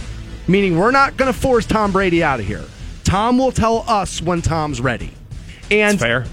meaning 0.48 0.78
we're 0.78 0.90
not 0.90 1.18
going 1.18 1.30
to 1.30 1.38
force 1.38 1.66
Tom 1.66 1.92
Brady 1.92 2.22
out 2.22 2.40
of 2.40 2.46
here. 2.46 2.64
Tom 3.04 3.36
will 3.36 3.52
tell 3.52 3.84
us 3.86 4.22
when 4.22 4.40
Tom's 4.40 4.80
ready. 4.80 5.12
And 5.70 6.00
fair. 6.00 6.24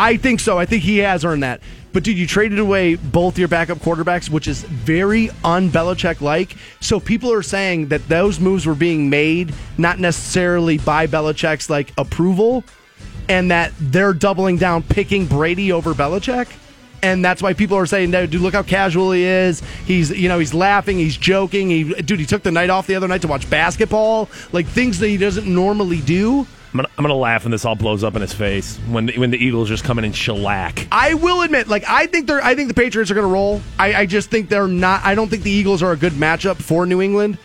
I 0.00 0.16
think 0.16 0.40
so. 0.40 0.58
I 0.58 0.64
think 0.64 0.82
he 0.82 0.98
has 0.98 1.26
earned 1.26 1.42
that. 1.42 1.60
But 1.92 2.04
dude, 2.04 2.16
you 2.16 2.26
traded 2.26 2.58
away 2.58 2.94
both 2.94 3.38
your 3.38 3.48
backup 3.48 3.78
quarterbacks, 3.78 4.30
which 4.30 4.48
is 4.48 4.62
very 4.62 5.28
un-Belichick 5.44 6.22
like. 6.22 6.56
So 6.80 7.00
people 7.00 7.30
are 7.30 7.42
saying 7.42 7.88
that 7.88 8.08
those 8.08 8.40
moves 8.40 8.64
were 8.64 8.74
being 8.74 9.10
made 9.10 9.52
not 9.76 9.98
necessarily 9.98 10.78
by 10.78 11.06
Belichick's 11.06 11.68
like 11.68 11.92
approval, 11.98 12.64
and 13.28 13.50
that 13.50 13.72
they're 13.78 14.14
doubling 14.14 14.56
down, 14.56 14.84
picking 14.84 15.26
Brady 15.26 15.70
over 15.70 15.92
Belichick. 15.92 16.48
And 17.02 17.22
that's 17.22 17.42
why 17.42 17.52
people 17.52 17.76
are 17.76 17.86
saying, 17.86 18.10
"No, 18.10 18.24
dude, 18.26 18.40
look 18.40 18.54
how 18.54 18.62
casual 18.62 19.12
he 19.12 19.24
is. 19.24 19.62
He's, 19.84 20.10
you 20.10 20.30
know, 20.30 20.38
he's 20.38 20.54
laughing, 20.54 20.96
he's 20.96 21.16
joking. 21.18 21.68
He, 21.68 21.84
dude, 21.84 22.20
he 22.20 22.26
took 22.26 22.42
the 22.42 22.50
night 22.50 22.70
off 22.70 22.86
the 22.86 22.94
other 22.94 23.08
night 23.08 23.20
to 23.22 23.28
watch 23.28 23.48
basketball, 23.50 24.30
like 24.52 24.66
things 24.66 24.98
that 25.00 25.08
he 25.08 25.18
doesn't 25.18 25.46
normally 25.46 26.00
do." 26.00 26.46
I'm 26.72 26.78
gonna, 26.78 26.88
I'm 26.96 27.02
gonna 27.02 27.14
laugh 27.14 27.44
when 27.44 27.50
this 27.50 27.64
all 27.64 27.74
blows 27.74 28.04
up 28.04 28.14
in 28.14 28.22
his 28.22 28.32
face 28.32 28.76
when 28.88 29.06
the, 29.06 29.18
when 29.18 29.30
the 29.30 29.38
Eagles 29.38 29.68
just 29.68 29.82
come 29.82 29.98
in 29.98 30.04
and 30.04 30.14
shellac. 30.14 30.86
I 30.92 31.14
will 31.14 31.42
admit, 31.42 31.66
like 31.66 31.84
I 31.88 32.06
think 32.06 32.28
they're, 32.28 32.42
I 32.42 32.54
think 32.54 32.68
the 32.68 32.74
Patriots 32.74 33.10
are 33.10 33.14
to 33.14 33.22
roll. 33.22 33.60
I, 33.78 33.94
I 33.94 34.06
just 34.06 34.30
think 34.30 34.48
they're 34.48 34.68
not. 34.68 35.04
I 35.04 35.14
don't 35.16 35.28
think 35.28 35.42
the 35.42 35.50
Eagles 35.50 35.82
are 35.82 35.90
a 35.90 35.96
good 35.96 36.12
matchup 36.12 36.56
for 36.56 36.86
New 36.86 37.02
England. 37.02 37.38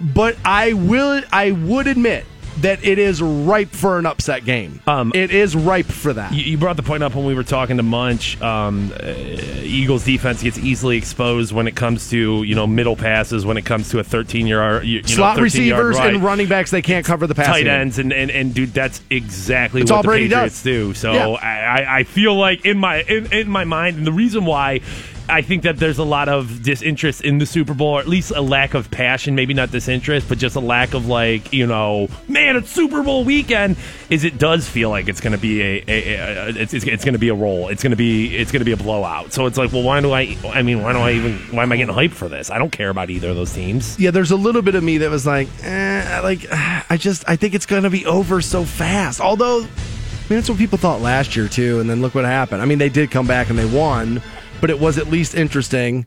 But 0.00 0.36
I 0.44 0.74
will, 0.74 1.22
I 1.32 1.52
would 1.52 1.86
admit 1.86 2.26
that 2.62 2.84
it 2.84 2.98
is 2.98 3.20
ripe 3.22 3.70
for 3.70 3.98
an 3.98 4.06
upset 4.06 4.44
game. 4.44 4.80
Um, 4.86 5.12
it 5.14 5.30
is 5.30 5.54
ripe 5.54 5.86
for 5.86 6.12
that. 6.12 6.32
You, 6.32 6.42
you 6.42 6.58
brought 6.58 6.76
the 6.76 6.82
point 6.82 7.02
up 7.02 7.14
when 7.14 7.24
we 7.24 7.34
were 7.34 7.44
talking 7.44 7.76
to 7.76 7.82
Munch. 7.82 8.40
Um, 8.40 8.92
uh, 8.92 9.06
Eagles 9.06 10.04
defense 10.04 10.42
gets 10.42 10.58
easily 10.58 10.96
exposed 10.96 11.52
when 11.52 11.66
it 11.68 11.76
comes 11.76 12.10
to 12.10 12.42
you 12.42 12.54
know 12.54 12.66
middle 12.66 12.96
passes, 12.96 13.44
when 13.44 13.56
it 13.56 13.64
comes 13.64 13.90
to 13.90 13.98
a 13.98 14.04
13 14.04 14.46
yard 14.46 14.84
you, 14.84 15.02
slot 15.02 15.38
receivers 15.38 15.96
right. 15.96 16.14
and 16.14 16.22
running 16.24 16.48
backs. 16.48 16.70
They 16.70 16.82
can't 16.82 17.04
cover 17.04 17.26
the 17.26 17.34
pass. 17.34 17.46
tight 17.46 17.66
ends 17.66 17.98
and, 17.98 18.12
and 18.12 18.30
and 18.30 18.54
dude, 18.54 18.72
that's 18.72 19.00
exactly 19.10 19.82
It's 19.82 19.90
what 19.90 19.98
all 19.98 20.02
the 20.02 20.08
Brady 20.08 20.28
Patriots 20.28 20.56
does. 20.56 20.62
do. 20.62 20.94
So 20.94 21.12
Yeah. 21.12 21.26
I, 21.28 21.58
I- 21.80 21.96
I 21.96 22.04
feel 22.04 22.34
like 22.34 22.64
in 22.66 22.78
my 22.78 23.02
in, 23.02 23.32
in 23.32 23.48
my 23.48 23.64
mind, 23.64 23.96
and 23.98 24.06
the 24.06 24.12
reason 24.12 24.44
why. 24.44 24.80
I 25.28 25.42
think 25.42 25.64
that 25.64 25.78
there's 25.78 25.98
a 25.98 26.04
lot 26.04 26.28
of 26.28 26.62
disinterest 26.62 27.22
in 27.22 27.38
the 27.38 27.46
Super 27.46 27.74
Bowl, 27.74 27.94
or 27.94 28.00
at 28.00 28.08
least 28.08 28.30
a 28.30 28.40
lack 28.40 28.74
of 28.74 28.90
passion. 28.90 29.34
Maybe 29.34 29.54
not 29.54 29.70
disinterest, 29.70 30.28
but 30.28 30.38
just 30.38 30.56
a 30.56 30.60
lack 30.60 30.94
of 30.94 31.06
like, 31.06 31.52
you 31.52 31.66
know, 31.66 32.08
man, 32.28 32.56
it's 32.56 32.70
Super 32.70 33.02
Bowl 33.02 33.24
weekend. 33.24 33.76
Is 34.08 34.24
it 34.24 34.38
does 34.38 34.68
feel 34.68 34.90
like 34.90 35.08
it's 35.08 35.20
going 35.20 35.32
to 35.32 35.38
be 35.38 35.60
a, 35.62 35.84
a, 35.88 36.14
a 36.14 36.48
it's, 36.50 36.72
it's, 36.72 36.84
it's 36.84 37.04
going 37.04 37.14
to 37.14 37.18
be 37.18 37.28
a 37.28 37.34
roll. 37.34 37.68
It's 37.68 37.82
going 37.82 37.90
to 37.90 37.96
be 37.96 38.36
it's 38.36 38.52
going 38.52 38.60
to 38.60 38.64
be 38.64 38.72
a 38.72 38.76
blowout. 38.76 39.32
So 39.32 39.46
it's 39.46 39.58
like, 39.58 39.72
well, 39.72 39.82
why 39.82 40.00
do 40.00 40.12
I? 40.12 40.36
I 40.44 40.62
mean, 40.62 40.82
why 40.82 40.92
do 40.92 41.00
I 41.00 41.12
even? 41.12 41.38
Why 41.54 41.64
am 41.64 41.72
I 41.72 41.76
getting 41.76 41.94
hyped 41.94 42.12
for 42.12 42.28
this? 42.28 42.50
I 42.50 42.58
don't 42.58 42.70
care 42.70 42.90
about 42.90 43.10
either 43.10 43.30
of 43.30 43.36
those 43.36 43.52
teams. 43.52 43.98
Yeah, 43.98 44.12
there's 44.12 44.30
a 44.30 44.36
little 44.36 44.62
bit 44.62 44.74
of 44.74 44.84
me 44.84 44.98
that 44.98 45.10
was 45.10 45.26
like, 45.26 45.48
eh, 45.62 46.20
like 46.22 46.46
I 46.50 46.96
just 46.96 47.24
I 47.28 47.36
think 47.36 47.54
it's 47.54 47.66
going 47.66 47.82
to 47.82 47.90
be 47.90 48.06
over 48.06 48.40
so 48.40 48.64
fast. 48.64 49.20
Although, 49.20 49.58
I 49.62 50.28
mean, 50.28 50.38
that's 50.38 50.48
what 50.48 50.58
people 50.58 50.78
thought 50.78 51.00
last 51.00 51.34
year 51.34 51.48
too, 51.48 51.80
and 51.80 51.90
then 51.90 52.00
look 52.00 52.14
what 52.14 52.24
happened. 52.24 52.62
I 52.62 52.64
mean, 52.64 52.78
they 52.78 52.88
did 52.88 53.10
come 53.10 53.26
back 53.26 53.50
and 53.50 53.58
they 53.58 53.66
won, 53.66 54.22
but 54.60 54.70
it 54.70 54.80
was 54.80 54.98
at 54.98 55.08
least 55.08 55.34
interesting. 55.34 56.06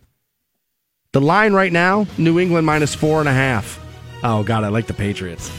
The 1.12 1.22
line 1.22 1.54
right 1.54 1.72
now, 1.72 2.06
New 2.18 2.40
England 2.40 2.66
minus 2.66 2.94
four 2.94 3.20
and 3.20 3.30
a 3.30 3.34
half. 3.34 3.80
Oh 4.24 4.44
God, 4.44 4.64
I 4.64 4.68
like 4.68 4.88
the 4.88 4.94
Patriots. 4.94 5.50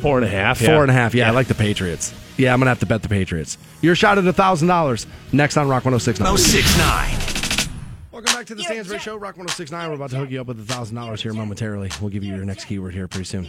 Four 0.00 0.18
and 0.18 0.24
a 0.24 0.28
half. 0.28 0.58
Four 0.58 0.68
yeah. 0.68 0.82
and 0.82 0.90
a 0.90 0.94
half. 0.94 1.14
Yeah, 1.14 1.28
I 1.28 1.30
like 1.30 1.48
the 1.48 1.54
Patriots. 1.54 2.14
Yeah, 2.36 2.52
I'm 2.52 2.60
gonna 2.60 2.70
have 2.70 2.80
to 2.80 2.86
bet 2.86 3.02
the 3.02 3.08
Patriots. 3.08 3.58
Your 3.82 3.94
shot 3.94 4.18
at 4.18 4.26
a 4.26 4.32
thousand 4.32 4.68
dollars 4.68 5.06
next 5.32 5.56
on 5.56 5.68
Rock 5.68 5.84
1069. 5.84 6.28
1069. 6.28 7.68
Welcome 8.10 8.34
back 8.34 8.46
to 8.46 8.54
the 8.54 8.62
Stansbury 8.62 8.98
Show, 9.00 9.16
Rock 9.16 9.36
1069. 9.36 9.88
We're 9.88 9.94
about 9.96 10.10
to 10.10 10.16
hook 10.16 10.30
you 10.30 10.40
up 10.40 10.46
with 10.46 10.60
a 10.60 10.64
thousand 10.64 10.96
dollars 10.96 11.22
here 11.22 11.32
momentarily. 11.32 11.90
We'll 12.00 12.10
give 12.10 12.24
you 12.24 12.34
your 12.34 12.44
next 12.44 12.64
keyword 12.64 12.94
here 12.94 13.08
pretty 13.08 13.24
soon. 13.24 13.48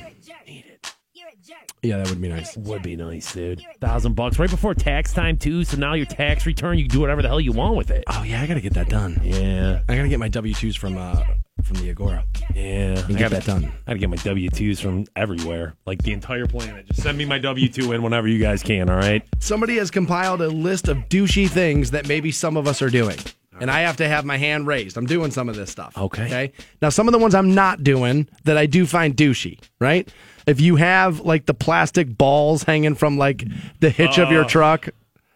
Yeah, 1.84 1.98
that 1.98 2.10
would 2.10 2.22
be 2.22 2.30
nice. 2.30 2.56
Would 2.56 2.82
be 2.82 2.96
nice, 2.96 3.34
dude. 3.34 3.62
Thousand 3.82 4.14
bucks 4.14 4.40
right 4.40 4.50
before 4.50 4.74
tax 4.74 5.12
time 5.12 5.38
too. 5.38 5.66
So 5.66 5.76
now 5.76 5.94
your 5.94 6.06
tax 6.06 6.46
return, 6.46 6.78
you 6.78 6.86
can 6.86 6.94
do 6.94 7.02
whatever 7.02 7.22
the 7.22 7.28
hell 7.28 7.42
you 7.42 7.52
want 7.52 7.76
with 7.76 7.92
it. 7.92 8.06
Oh 8.08 8.24
yeah, 8.24 8.42
I 8.42 8.48
gotta 8.48 8.62
get 8.62 8.74
that 8.76 8.88
done. 8.88 9.20
Yeah, 9.22 9.82
I 9.90 9.96
gotta 9.98 10.08
get 10.08 10.20
my 10.20 10.30
W 10.30 10.54
twos 10.54 10.78
from 10.78 10.98
uh 10.98 11.24
from 11.64 11.78
the 11.78 11.90
Agora. 11.90 12.24
yeah. 12.56 12.64
And 12.64 13.00
I 13.00 13.08
get 13.08 13.20
gotta, 13.20 13.36
that 13.36 13.46
done. 13.46 13.66
I 13.66 13.92
gotta 13.92 14.00
get 14.00 14.10
my 14.10 14.16
W 14.16 14.50
twos 14.50 14.80
from 14.80 15.06
everywhere, 15.18 15.76
like 15.86 16.02
the 16.02 16.14
entire 16.14 16.46
planet. 16.46 16.88
Just 16.88 17.04
send 17.04 17.18
me 17.18 17.26
my 17.26 17.38
W 17.38 17.68
two 17.68 17.92
in 17.92 18.02
whenever 18.02 18.30
you 18.30 18.40
guys 18.40 18.64
can. 18.64 18.90
All 18.90 18.96
right. 18.96 19.22
Somebody 19.40 19.76
has 19.78 19.92
compiled 19.92 20.42
a 20.42 20.48
list 20.48 20.88
of 20.88 20.98
douchey 21.10 21.50
things 21.50 21.92
that 21.92 22.08
maybe 22.08 22.32
some 22.32 22.56
of 22.56 22.66
us 22.66 22.82
are 22.82 22.90
doing. 22.90 23.18
And 23.60 23.70
I 23.70 23.82
have 23.82 23.98
to 23.98 24.08
have 24.08 24.26
my 24.26 24.38
hand 24.38 24.66
raised. 24.66 24.98
I'm 24.98 25.06
doing 25.06 25.30
some 25.32 25.48
of 25.48 25.56
this 25.56 25.70
stuff. 25.70 25.96
Okay. 25.98 26.26
Okay. 26.26 26.54
Now, 26.82 26.90
some 26.90 27.08
of 27.08 27.12
the 27.12 27.20
ones 27.20 27.36
I'm 27.36 27.54
not 27.54 27.84
doing 27.84 28.28
that 28.46 28.58
I 28.58 28.66
do 28.66 28.86
find 28.88 29.16
douchey, 29.16 29.60
right? 29.80 30.12
If 30.46 30.60
you 30.62 30.76
have 30.78 31.22
like 31.22 31.46
the 31.46 31.54
plastic 31.54 32.18
balls 32.18 32.64
hanging 32.64 32.96
from 32.96 33.18
like 33.18 33.44
the 33.80 33.90
hitch 33.90 34.18
of 34.20 34.32
your 34.32 34.44
Oh. 34.46 34.48
truck, 34.48 34.90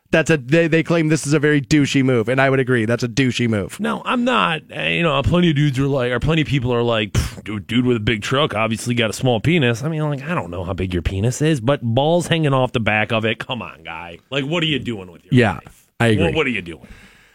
that's 0.10 0.30
a 0.30 0.38
they, 0.38 0.68
they 0.70 0.84
claim 0.84 1.10
this 1.10 1.28
is 1.28 1.34
a 1.34 1.40
very 1.40 1.60
douchey 1.62 2.02
move, 2.04 2.30
and 2.30 2.40
I 2.40 2.50
would 2.50 2.60
agree 2.62 2.86
that's 2.86 3.04
a 3.04 3.10
douchey 3.10 3.50
move. 3.50 3.78
No, 3.80 4.02
I'm 4.06 4.24
not. 4.24 4.62
Uh, 4.76 4.82
You 4.84 5.04
know, 5.04 5.22
plenty 5.22 5.50
of 5.50 5.56
dudes 5.58 5.78
are 5.80 5.88
like, 5.88 6.12
or 6.12 6.20
plenty 6.22 6.42
of 6.44 6.48
people 6.48 6.74
are 6.74 6.82
like, 6.84 7.18
dude, 7.44 7.68
dude 7.68 7.86
with 7.86 7.98
a 7.98 8.02
big 8.02 8.22
truck 8.22 8.54
obviously 8.56 8.96
got 8.96 9.10
a 9.10 9.14
small 9.14 9.40
penis. 9.42 9.84
I 9.84 9.90
mean, 9.90 10.02
like, 10.10 10.24
I 10.24 10.34
don't 10.34 10.50
know 10.50 10.64
how 10.64 10.74
big 10.74 10.94
your 10.94 11.02
penis 11.02 11.42
is, 11.42 11.60
but 11.60 11.82
balls 11.82 12.28
hanging 12.28 12.54
off 12.54 12.72
the 12.72 12.80
back 12.80 13.12
of 13.12 13.26
it. 13.26 13.38
Come 13.40 13.62
on, 13.62 13.84
guy. 13.84 14.20
Like, 14.30 14.46
what 14.46 14.64
are 14.64 14.68
you 14.68 14.80
doing 14.80 15.12
with 15.12 15.24
your 15.26 15.34
Yeah, 15.34 15.56
life? 15.56 15.88
I 16.00 16.08
agree. 16.08 16.34
What 16.34 16.48
are 16.48 16.52
you 16.52 16.62
doing? 16.62 16.88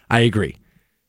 I 0.09 0.21
agree. 0.21 0.57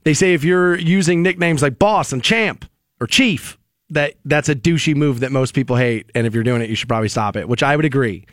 They 0.05 0.13
say 0.13 0.35
if 0.35 0.45
you're 0.45 0.77
using 0.77 1.23
nicknames 1.23 1.63
like 1.63 1.79
boss 1.79 2.13
and 2.13 2.23
champ 2.23 2.67
or 3.01 3.07
chief, 3.07 3.57
that 3.91 4.15
that's 4.25 4.49
a 4.49 4.55
douchey 4.55 4.95
move 4.95 5.21
that 5.21 5.33
most 5.33 5.55
people 5.55 5.77
hate, 5.77 6.11
and 6.15 6.27
if 6.27 6.35
you're 6.35 6.45
doing 6.45 6.63
it, 6.63 6.71
you 6.71 6.77
should 6.77 6.89
probably 6.89 7.09
stop 7.09 7.37
it. 7.37 7.49
Which 7.49 7.63
I 7.63 7.77
would 7.77 7.85
agree. 7.85 8.27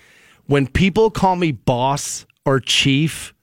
When 0.46 0.68
people 0.68 1.12
call 1.12 1.36
me 1.36 1.52
boss 1.52 2.26
or 2.46 2.60
chief, 2.60 3.34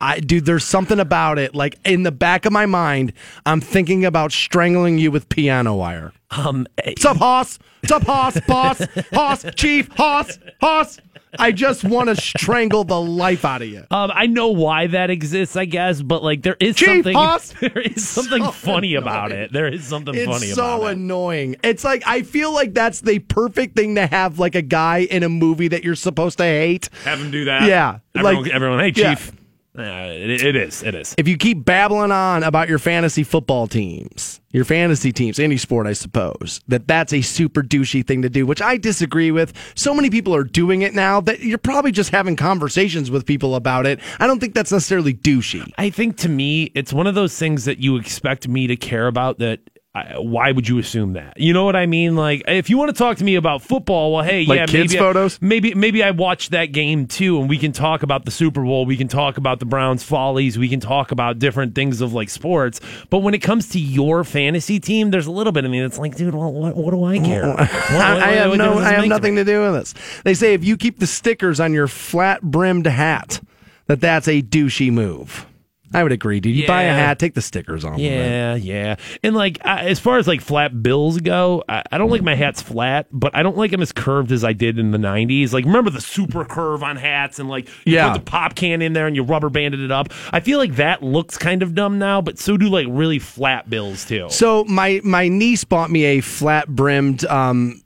I 0.00 0.20
dude, 0.20 0.44
there's 0.44 0.64
something 0.64 1.00
about 1.00 1.38
it. 1.38 1.54
Like 1.54 1.78
in 1.84 2.02
the 2.02 2.12
back 2.12 2.46
of 2.46 2.52
my 2.52 2.66
mind, 2.66 3.12
I'm 3.46 3.60
thinking 3.60 4.04
about 4.04 4.32
strangling 4.32 4.98
you 4.98 5.10
with 5.10 5.28
piano 5.28 5.74
wire. 5.74 6.12
Um, 6.30 6.66
What's 6.84 7.04
up, 7.04 7.16
Hoss? 7.16 7.58
What's 7.80 7.92
up, 7.92 8.02
Hoss? 8.04 8.40
Boss, 8.46 8.82
Hoss, 9.12 9.44
Chief, 9.56 9.88
Hoss, 9.92 10.38
Hoss. 10.60 10.98
I 11.38 11.52
just 11.52 11.84
want 11.84 12.08
to 12.08 12.16
strangle 12.16 12.84
the 12.84 13.00
life 13.00 13.44
out 13.44 13.62
of 13.62 13.68
you. 13.68 13.84
Um, 13.90 14.10
I 14.14 14.26
know 14.26 14.48
why 14.48 14.86
that 14.88 15.10
exists, 15.10 15.56
I 15.56 15.64
guess, 15.64 16.00
but 16.02 16.22
like 16.22 16.42
there 16.42 16.56
is 16.60 16.76
Chief 16.76 16.88
something 16.88 17.14
Hoss! 17.16 17.54
there 17.60 17.78
is 17.80 18.08
something 18.08 18.42
So 18.42 18.50
funny 18.52 18.94
about 18.94 19.32
it. 19.32 19.52
There 19.52 19.68
is 19.68 19.84
something 19.84 20.14
It's 20.14 20.26
funny 20.26 20.46
so 20.52 20.78
about 20.78 20.86
it. 20.88 20.96
annoying. 20.96 21.56
It's 21.62 21.84
like 21.84 22.02
I 22.06 22.22
feel 22.22 22.52
like 22.52 22.74
that's 22.74 23.00
the 23.00 23.18
perfect 23.18 23.76
thing 23.76 23.94
to 23.96 24.06
have 24.06 24.38
like 24.38 24.54
a 24.54 24.62
guy 24.62 24.98
in 24.98 25.22
a 25.22 25.28
movie 25.28 25.68
that 25.68 25.84
you're 25.84 25.94
supposed 25.94 26.38
to 26.38 26.44
hate. 26.44 26.88
Have 27.04 27.20
him 27.20 27.30
do 27.30 27.44
that. 27.46 27.62
Yeah, 27.64 27.98
Everyone, 28.14 28.44
like- 28.44 28.52
everyone 28.52 28.78
hey 28.80 28.92
yeah. 28.96 29.14
chief. 29.14 29.32
Uh, 29.78 30.10
it, 30.10 30.42
it 30.42 30.56
is. 30.56 30.82
It 30.82 30.94
is. 30.94 31.14
If 31.16 31.28
you 31.28 31.36
keep 31.36 31.64
babbling 31.64 32.10
on 32.10 32.42
about 32.42 32.68
your 32.68 32.80
fantasy 32.80 33.22
football 33.22 33.68
teams, 33.68 34.40
your 34.50 34.64
fantasy 34.64 35.12
teams, 35.12 35.38
any 35.38 35.56
sport, 35.56 35.86
I 35.86 35.92
suppose, 35.92 36.60
that 36.66 36.88
that's 36.88 37.12
a 37.12 37.20
super 37.20 37.62
douchey 37.62 38.04
thing 38.04 38.22
to 38.22 38.28
do, 38.28 38.44
which 38.44 38.60
I 38.60 38.76
disagree 38.76 39.30
with. 39.30 39.52
So 39.76 39.94
many 39.94 40.10
people 40.10 40.34
are 40.34 40.42
doing 40.42 40.82
it 40.82 40.94
now 40.94 41.20
that 41.20 41.40
you're 41.40 41.58
probably 41.58 41.92
just 41.92 42.10
having 42.10 42.34
conversations 42.34 43.10
with 43.10 43.24
people 43.24 43.54
about 43.54 43.86
it. 43.86 44.00
I 44.18 44.26
don't 44.26 44.40
think 44.40 44.54
that's 44.54 44.72
necessarily 44.72 45.14
douchey. 45.14 45.70
I 45.78 45.90
think 45.90 46.16
to 46.18 46.28
me, 46.28 46.72
it's 46.74 46.92
one 46.92 47.06
of 47.06 47.14
those 47.14 47.38
things 47.38 47.64
that 47.66 47.78
you 47.78 47.96
expect 47.96 48.48
me 48.48 48.66
to 48.66 48.76
care 48.76 49.06
about. 49.06 49.38
That 49.38 49.60
I, 49.98 50.18
why 50.18 50.52
would 50.52 50.68
you 50.68 50.78
assume 50.78 51.14
that? 51.14 51.38
You 51.38 51.52
know 51.52 51.64
what 51.64 51.76
I 51.76 51.86
mean? 51.86 52.16
Like, 52.16 52.42
if 52.48 52.70
you 52.70 52.78
want 52.78 52.88
to 52.88 52.92
talk 52.96 53.16
to 53.18 53.24
me 53.24 53.34
about 53.36 53.62
football, 53.62 54.12
well, 54.14 54.22
hey, 54.24 54.44
Like 54.46 54.56
yeah, 54.58 54.66
kids' 54.66 54.92
maybe 54.92 54.98
photos? 54.98 55.38
maybe 55.40 55.74
maybe 55.74 56.02
I 56.02 56.10
watched 56.12 56.50
that 56.52 56.66
game 56.72 57.06
too, 57.06 57.40
and 57.40 57.48
we 57.48 57.58
can 57.58 57.72
talk 57.72 58.02
about 58.02 58.24
the 58.24 58.30
Super 58.30 58.62
Bowl. 58.62 58.86
We 58.86 58.96
can 58.96 59.08
talk 59.08 59.36
about 59.36 59.58
the 59.60 59.66
Browns' 59.66 60.02
follies. 60.02 60.58
We 60.58 60.68
can 60.68 60.80
talk 60.80 61.10
about 61.12 61.38
different 61.38 61.74
things 61.74 62.00
of 62.00 62.12
like 62.12 62.30
sports. 62.30 62.80
But 63.10 63.18
when 63.18 63.34
it 63.34 63.38
comes 63.40 63.68
to 63.70 63.80
your 63.80 64.24
fantasy 64.24 64.78
team, 64.80 65.10
there's 65.10 65.26
a 65.26 65.32
little 65.32 65.52
bit 65.52 65.64
of 65.64 65.70
me 65.70 65.80
that's 65.80 65.98
like, 65.98 66.16
dude, 66.16 66.34
well, 66.34 66.52
what, 66.52 66.76
what 66.76 66.90
do 66.92 67.04
I 67.04 67.18
care? 67.18 67.46
What- 67.56 67.58
what- 67.58 68.22
I 68.22 68.30
have 68.32 68.56
no, 68.56 68.78
I 68.78 68.90
have 68.92 69.06
nothing 69.06 69.36
to 69.36 69.44
do 69.44 69.62
with 69.62 69.74
this. 69.74 69.94
They 70.24 70.34
say 70.34 70.54
if 70.54 70.64
you 70.64 70.76
keep 70.76 70.98
the 70.98 71.06
stickers 71.06 71.60
on 71.60 71.72
your 71.72 71.88
flat 71.88 72.42
brimmed 72.42 72.86
hat, 72.86 73.40
that 73.86 74.00
that's 74.00 74.28
a 74.28 74.42
douchey 74.42 74.92
move. 74.92 75.46
I 75.94 76.02
would 76.02 76.12
agree, 76.12 76.40
dude. 76.40 76.54
You 76.54 76.66
buy 76.66 76.82
a 76.82 76.92
hat, 76.92 77.18
take 77.18 77.34
the 77.34 77.40
stickers 77.40 77.84
off. 77.84 77.98
Yeah, 77.98 78.54
yeah. 78.56 78.96
And 79.22 79.34
like 79.34 79.58
uh, 79.64 79.78
as 79.80 79.98
far 79.98 80.18
as 80.18 80.28
like 80.28 80.40
flat 80.42 80.82
bills 80.82 81.18
go, 81.20 81.64
I, 81.68 81.82
I 81.90 81.98
don't 81.98 82.10
like 82.10 82.22
my 82.22 82.34
hats 82.34 82.60
flat, 82.60 83.06
but 83.10 83.34
I 83.34 83.42
don't 83.42 83.56
like 83.56 83.70
them 83.70 83.80
as 83.80 83.90
curved 83.92 84.30
as 84.32 84.44
I 84.44 84.52
did 84.52 84.78
in 84.78 84.90
the 84.90 84.98
'90s. 84.98 85.52
Like 85.52 85.64
remember 85.64 85.90
the 85.90 86.00
super 86.00 86.44
curve 86.44 86.82
on 86.82 86.96
hats 86.96 87.38
and 87.38 87.48
like 87.48 87.68
you 87.86 87.94
Yeah. 87.94 88.12
put 88.12 88.18
the 88.18 88.30
pop 88.30 88.54
can 88.54 88.82
in 88.82 88.92
there 88.92 89.06
and 89.06 89.16
you 89.16 89.22
rubber 89.22 89.48
banded 89.48 89.80
it 89.80 89.90
up. 89.90 90.12
I 90.32 90.40
feel 90.40 90.58
like 90.58 90.76
that 90.76 91.02
looks 91.02 91.38
kind 91.38 91.62
of 91.62 91.74
dumb 91.74 91.98
now, 91.98 92.20
but 92.20 92.38
so 92.38 92.56
do 92.56 92.68
like 92.68 92.86
really 92.90 93.18
flat 93.18 93.70
bills 93.70 94.04
too. 94.04 94.26
So 94.30 94.64
my 94.64 95.00
my 95.04 95.28
niece 95.28 95.64
bought 95.64 95.90
me 95.90 96.04
a 96.04 96.20
flat 96.20 96.68
brimmed 96.68 97.24
um 97.26 97.82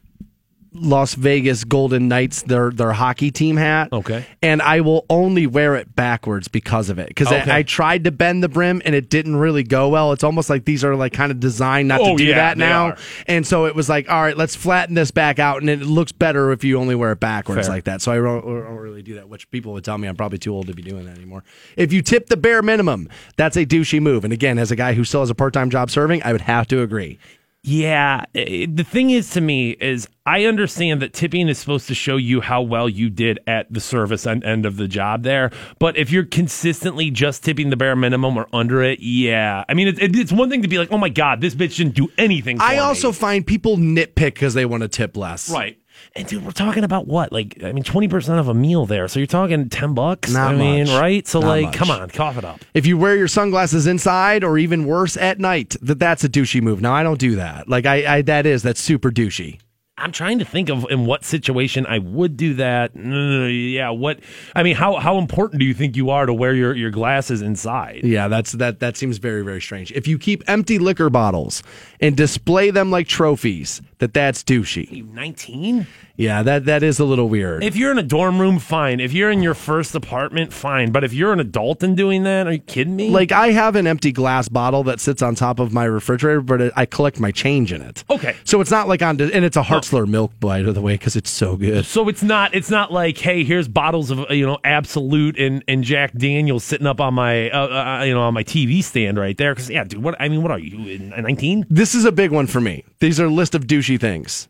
Las 0.74 1.14
Vegas 1.14 1.64
Golden 1.64 2.08
Knights 2.08 2.42
their 2.42 2.70
their 2.70 2.92
hockey 2.92 3.30
team 3.30 3.56
hat. 3.56 3.92
Okay. 3.92 4.24
And 4.42 4.62
I 4.62 4.80
will 4.80 5.04
only 5.10 5.46
wear 5.46 5.76
it 5.76 5.94
backwards 5.94 6.48
because 6.48 6.88
of 6.88 6.98
it. 6.98 7.08
Because 7.08 7.28
Okay. 7.28 7.50
I, 7.50 7.58
I 7.58 7.62
tried 7.62 8.04
to 8.04 8.10
bend 8.10 8.42
the 8.42 8.48
brim 8.48 8.80
and 8.84 8.94
it 8.94 9.10
didn't 9.10 9.36
really 9.36 9.62
go 9.62 9.88
well. 9.90 10.12
It's 10.12 10.24
almost 10.24 10.48
like 10.48 10.64
these 10.64 10.82
are 10.84 10.96
like 10.96 11.12
kind 11.12 11.30
of 11.30 11.40
designed 11.40 11.88
not 11.88 12.00
Oh, 12.00 12.12
to 12.12 12.16
do 12.16 12.24
yeah, 12.24 12.36
that 12.36 12.58
now. 12.58 12.86
are. 12.86 12.96
And 13.26 13.46
so 13.46 13.66
it 13.66 13.74
was 13.74 13.88
like, 13.88 14.10
all 14.10 14.22
right, 14.22 14.36
let's 14.36 14.56
flatten 14.56 14.94
this 14.94 15.10
back 15.10 15.38
out, 15.38 15.60
and 15.60 15.68
it 15.68 15.80
looks 15.82 16.12
better 16.12 16.52
if 16.52 16.64
you 16.64 16.78
only 16.78 16.94
wear 16.94 17.12
it 17.12 17.20
backwards 17.20 17.66
Fair. 17.66 17.74
like 17.76 17.84
that. 17.84 18.00
So 18.00 18.10
I 18.12 18.16
don't, 18.16 18.38
I 18.38 18.66
don't 18.68 18.76
really 18.76 19.02
do 19.02 19.14
that, 19.16 19.28
which 19.28 19.50
people 19.50 19.72
would 19.74 19.84
tell 19.84 19.98
me 19.98 20.08
I'm 20.08 20.16
probably 20.16 20.38
too 20.38 20.54
old 20.54 20.68
to 20.68 20.74
be 20.74 20.82
doing 20.82 21.04
that 21.04 21.16
anymore. 21.16 21.44
If 21.76 21.92
you 21.92 22.00
tip 22.02 22.28
the 22.28 22.36
bare 22.36 22.62
minimum, 22.62 23.08
that's 23.36 23.56
a 23.56 23.66
douchey 23.66 24.00
move. 24.00 24.24
And 24.24 24.32
again, 24.32 24.58
as 24.58 24.70
a 24.70 24.76
guy 24.76 24.94
who 24.94 25.04
still 25.04 25.20
has 25.20 25.30
a 25.30 25.34
part 25.34 25.52
time 25.52 25.68
job 25.70 25.90
serving, 25.90 26.22
I 26.22 26.32
would 26.32 26.40
have 26.42 26.66
to 26.68 26.80
agree. 26.80 27.18
Yeah, 27.64 28.24
the 28.34 28.82
thing 28.82 29.10
is 29.10 29.30
to 29.30 29.40
me 29.40 29.70
is 29.70 30.08
I 30.26 30.46
understand 30.46 31.00
that 31.02 31.12
tipping 31.12 31.48
is 31.48 31.58
supposed 31.58 31.86
to 31.88 31.94
show 31.94 32.16
you 32.16 32.40
how 32.40 32.60
well 32.62 32.88
you 32.88 33.08
did 33.08 33.38
at 33.46 33.72
the 33.72 33.78
service 33.78 34.26
end, 34.26 34.42
end 34.42 34.66
of 34.66 34.76
the 34.76 34.88
job 34.88 35.22
there. 35.22 35.50
But 35.78 35.96
if 35.96 36.10
you're 36.10 36.24
consistently 36.24 37.10
just 37.12 37.44
tipping 37.44 37.70
the 37.70 37.76
bare 37.76 37.94
minimum 37.94 38.36
or 38.36 38.48
under 38.52 38.82
it, 38.82 38.98
yeah. 39.00 39.64
I 39.68 39.74
mean, 39.74 39.86
it, 39.88 40.00
it- 40.02 40.16
it's 40.16 40.32
one 40.32 40.50
thing 40.50 40.62
to 40.62 40.68
be 40.68 40.78
like, 40.78 40.90
oh 40.90 40.98
my 40.98 41.08
god, 41.08 41.40
this 41.40 41.54
bitch 41.54 41.76
didn't 41.76 41.94
do 41.94 42.08
anything. 42.18 42.58
For 42.58 42.64
I 42.64 42.72
me." 42.74 42.78
also 42.78 43.12
find 43.12 43.46
people 43.46 43.76
nitpick 43.76 44.34
because 44.34 44.54
they 44.54 44.64
want 44.66 44.82
to 44.82 44.88
tip 44.88 45.16
less. 45.16 45.48
right. 45.48 45.78
And 46.14 46.26
dude, 46.26 46.44
we're 46.44 46.50
talking 46.52 46.84
about 46.84 47.06
what? 47.06 47.32
Like, 47.32 47.62
I 47.64 47.72
mean, 47.72 47.84
twenty 47.84 48.08
percent 48.08 48.38
of 48.38 48.48
a 48.48 48.54
meal 48.54 48.86
there. 48.86 49.08
So 49.08 49.18
you're 49.20 49.26
talking 49.26 49.68
ten 49.68 49.94
bucks. 49.94 50.32
Not 50.32 50.54
I 50.54 50.56
mean, 50.56 50.86
much. 50.86 51.00
right? 51.00 51.26
So 51.26 51.40
Not 51.40 51.48
like, 51.48 51.64
much. 51.66 51.74
come 51.74 51.90
on, 51.90 52.10
cough 52.10 52.36
it 52.36 52.44
up. 52.44 52.60
If 52.74 52.86
you 52.86 52.98
wear 52.98 53.16
your 53.16 53.28
sunglasses 53.28 53.86
inside 53.86 54.44
or 54.44 54.58
even 54.58 54.86
worse 54.86 55.16
at 55.16 55.38
night, 55.38 55.76
that 55.82 55.98
that's 55.98 56.24
a 56.24 56.28
douchey 56.28 56.60
move. 56.62 56.80
Now 56.80 56.94
I 56.94 57.02
don't 57.02 57.18
do 57.18 57.36
that. 57.36 57.68
Like 57.68 57.86
I, 57.86 58.16
I 58.18 58.22
that 58.22 58.46
is 58.46 58.62
that's 58.62 58.80
super 58.80 59.10
douchey. 59.10 59.58
I'm 59.98 60.10
trying 60.10 60.40
to 60.40 60.44
think 60.44 60.68
of 60.68 60.86
in 60.90 61.06
what 61.06 61.22
situation 61.24 61.86
I 61.86 61.98
would 61.98 62.36
do 62.36 62.54
that. 62.54 62.90
Yeah, 62.96 63.90
what? 63.90 64.18
I 64.56 64.64
mean, 64.64 64.74
how 64.74 64.96
how 64.96 65.18
important 65.18 65.60
do 65.60 65.66
you 65.66 65.74
think 65.74 65.96
you 65.96 66.10
are 66.10 66.26
to 66.26 66.34
wear 66.34 66.54
your, 66.54 66.74
your 66.74 66.90
glasses 66.90 67.40
inside? 67.40 68.00
Yeah, 68.02 68.26
that's 68.26 68.52
that 68.52 68.80
that 68.80 68.96
seems 68.96 69.18
very 69.18 69.42
very 69.44 69.60
strange. 69.60 69.92
If 69.92 70.08
you 70.08 70.18
keep 70.18 70.42
empty 70.48 70.78
liquor 70.80 71.08
bottles 71.08 71.62
and 72.00 72.16
display 72.16 72.70
them 72.70 72.90
like 72.90 73.06
trophies, 73.06 73.80
that 74.02 74.14
that's 74.14 74.42
douchey. 74.42 75.08
19? 75.12 75.86
Yeah, 76.16 76.42
that 76.42 76.66
that 76.66 76.82
is 76.82 76.98
a 76.98 77.04
little 77.04 77.28
weird. 77.28 77.64
If 77.64 77.74
you're 77.74 77.90
in 77.90 77.98
a 77.98 78.02
dorm 78.02 78.40
room, 78.40 78.58
fine. 78.58 79.00
If 79.00 79.12
you're 79.12 79.30
in 79.30 79.42
your 79.42 79.54
first 79.54 79.94
apartment, 79.94 80.52
fine. 80.52 80.92
But 80.92 81.04
if 81.04 81.12
you're 81.12 81.32
an 81.32 81.40
adult 81.40 81.82
and 81.82 81.96
doing 81.96 82.24
that, 82.24 82.46
are 82.46 82.52
you 82.52 82.58
kidding 82.58 82.96
me? 82.96 83.10
like 83.10 83.32
I 83.32 83.52
have 83.52 83.76
an 83.76 83.86
empty 83.86 84.12
glass 84.12 84.48
bottle 84.48 84.84
that 84.84 85.00
sits 85.00 85.22
on 85.22 85.34
top 85.34 85.58
of 85.58 85.72
my 85.72 85.84
refrigerator, 85.84 86.40
but 86.40 86.60
it, 86.60 86.72
I 86.76 86.84
collect 86.84 87.18
my 87.18 87.30
change 87.30 87.72
in 87.72 87.80
it. 87.80 88.04
Okay. 88.10 88.36
So 88.44 88.60
it's 88.60 88.70
not 88.70 88.88
like 88.88 89.02
on, 89.02 89.20
and 89.20 89.44
it's 89.44 89.56
a 89.56 89.62
Hartzler 89.62 90.06
milk, 90.06 90.38
by 90.38 90.62
the 90.62 90.80
way, 90.82 90.94
because 90.94 91.16
it's 91.16 91.30
so 91.30 91.56
good. 91.56 91.86
So 91.86 92.08
it's 92.08 92.22
not 92.22 92.54
it's 92.54 92.70
not 92.70 92.92
like 92.92 93.16
hey 93.16 93.44
here's 93.44 93.68
bottles 93.68 94.10
of 94.10 94.30
you 94.30 94.46
know 94.46 94.58
Absolut 94.64 95.38
and, 95.38 95.64
and 95.66 95.82
Jack 95.82 96.12
Daniels 96.12 96.62
sitting 96.64 96.86
up 96.86 97.00
on 97.00 97.14
my 97.14 97.50
uh, 97.50 98.00
uh, 98.00 98.02
you 98.04 98.12
know 98.12 98.22
on 98.22 98.34
my 98.34 98.44
TV 98.44 98.84
stand 98.84 99.18
right 99.18 99.36
there 99.38 99.54
because 99.54 99.70
yeah 99.70 99.84
dude 99.84 100.02
what 100.02 100.14
I 100.20 100.28
mean 100.28 100.42
what 100.42 100.50
are 100.50 100.58
you 100.58 100.98
nineteen 100.98 101.64
This 101.70 101.94
is 101.94 102.04
a 102.04 102.12
big 102.12 102.32
one 102.32 102.46
for 102.46 102.60
me. 102.60 102.84
These 103.00 103.18
are 103.18 103.26
a 103.26 103.30
list 103.30 103.54
of 103.54 103.66
douchey 103.66 103.91
things. 103.98 104.48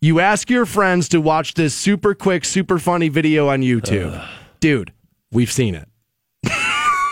You 0.00 0.18
ask 0.18 0.48
your 0.48 0.64
friends 0.64 1.10
to 1.10 1.20
watch 1.20 1.54
this 1.54 1.74
super 1.74 2.14
quick, 2.14 2.46
super 2.46 2.78
funny 2.78 3.10
video 3.10 3.48
on 3.50 3.60
YouTube. 3.60 4.26
Dude, 4.58 4.94
we've 5.30 5.52
seen 5.52 5.74
it. 5.74 5.89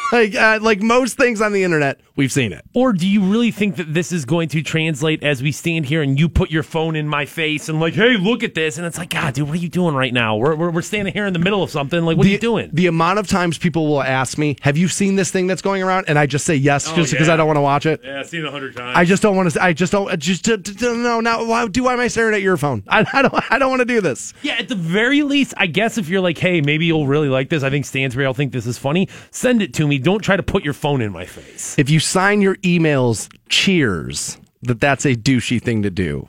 like 0.13 0.35
uh, 0.35 0.59
like 0.63 0.81
most 0.81 1.17
things 1.17 1.41
on 1.41 1.53
the 1.53 1.65
internet, 1.65 2.01
we've 2.17 2.33
seen 2.33 2.53
it. 2.53 2.65
or 2.75 2.93
do 2.93 3.07
you 3.07 3.23
really 3.23 3.51
think 3.51 3.77
that 3.77 3.93
this 3.93 4.13
is 4.13 4.25
going 4.25 4.49
to 4.49 4.63
translate 4.63 5.23
as 5.23 5.43
we 5.43 5.53
stand 5.53 5.87
here 5.87 6.03
and 6.03 6.19
you 6.19 6.29
put 6.29 6.51
your 6.51 6.63
phone 6.63 6.97
in 6.97 7.07
my 7.09 7.27
face 7.27 7.69
and 7.69 7.81
like 7.81 7.95
hey 7.95 8.17
look 8.17 8.43
at 8.43 8.55
this 8.55 8.79
and 8.79 8.87
it's 8.87 8.97
like 8.99 9.11
God 9.11 9.35
dude 9.35 9.47
what 9.49 9.55
are 9.59 9.61
you 9.61 9.69
doing 9.69 9.95
right 9.95 10.13
now 10.13 10.37
we're 10.37 10.55
we're, 10.55 10.71
we're 10.71 10.83
standing 10.83 11.13
here 11.13 11.27
in 11.27 11.33
the 11.33 11.39
middle 11.39 11.63
of 11.63 11.71
something 11.71 12.05
like 12.05 12.17
what 12.17 12.25
the, 12.25 12.31
are 12.31 12.33
you 12.33 12.39
doing 12.39 12.71
The 12.73 12.87
amount 12.87 13.19
of 13.19 13.27
times 13.27 13.59
people 13.59 13.87
will 13.87 14.03
ask 14.03 14.39
me, 14.39 14.57
"Have 14.63 14.77
you 14.79 14.89
seen 14.89 15.17
this 15.17 15.31
thing 15.31 15.47
that's 15.47 15.63
going 15.63 15.83
around?" 15.83 16.07
and 16.09 16.19
I 16.19 16.27
just 16.27 16.45
say 16.47 16.55
yes, 16.57 16.89
Oh, 16.89 16.95
just 16.97 17.13
because 17.13 17.29
yeah. 17.29 17.35
I 17.35 17.37
don't 17.37 17.47
want 17.47 17.57
to 17.59 17.63
watch 17.63 17.87
it. 17.87 18.01
yeah 18.03 18.21
I've 18.21 18.29
seen 18.29 18.41
it 18.41 18.47
a 18.47 18.51
hundred 18.51 18.77
times 18.77 18.97
I 18.97 19.05
just 19.05 19.23
don't 19.23 19.37
want 19.37 19.51
to. 19.51 19.63
I 19.63 19.73
just 19.73 19.93
don't. 19.93 20.19
Just 20.19 20.45
d- 20.45 20.57
d- 20.57 20.73
d- 20.75 20.87
no. 20.97 21.21
Now, 21.21 21.45
why 21.45 21.67
do 21.69 21.83
why 21.85 21.93
am 21.93 22.01
I 22.01 22.09
staring 22.09 22.35
at 22.35 22.43
your 22.43 22.57
phone? 22.57 22.83
I, 22.89 23.05
I 23.13 23.23
don't. 23.23 23.53
I 23.53 23.59
don't 23.59 23.69
want 23.71 23.81
to 23.81 23.85
do 23.87 24.01
this. 24.01 24.33
Yeah, 24.43 24.55
at 24.55 24.69
the 24.69 24.75
very 24.75 25.23
least, 25.23 25.55
I 25.57 25.67
guess 25.67 25.99
if 25.99 26.09
you're 26.09 26.21
like, 26.21 26.39
hey, 26.39 26.61
maybe 26.61 26.87
you'll 26.87 27.07
really 27.07 27.29
like 27.29 27.49
this. 27.51 27.63
I 27.63 27.71
think 27.71 27.85
Stansbury 27.85 28.27
will 28.27 28.35
think 28.35 28.53
this 28.53 28.67
is 28.67 28.79
funny. 28.79 29.09
Send 29.31 29.63
it 29.63 29.75
to 29.75 29.87
me. 29.87 29.98
Don't 29.99 30.21
try 30.21 30.37
to 30.37 30.43
put 30.43 30.65
your 30.65 30.75
phone 30.75 31.01
in 31.01 31.13
my 31.13 31.25
face. 31.25 31.79
If 31.79 31.91
you 31.91 32.01
sign 32.01 32.41
your 32.41 32.57
emails, 32.57 33.29
cheers. 33.49 34.39
That 34.63 34.81
that's 34.81 35.05
a 35.05 35.15
douchey 35.15 35.63
thing 35.63 35.83
to 35.83 35.91
do. 35.91 36.29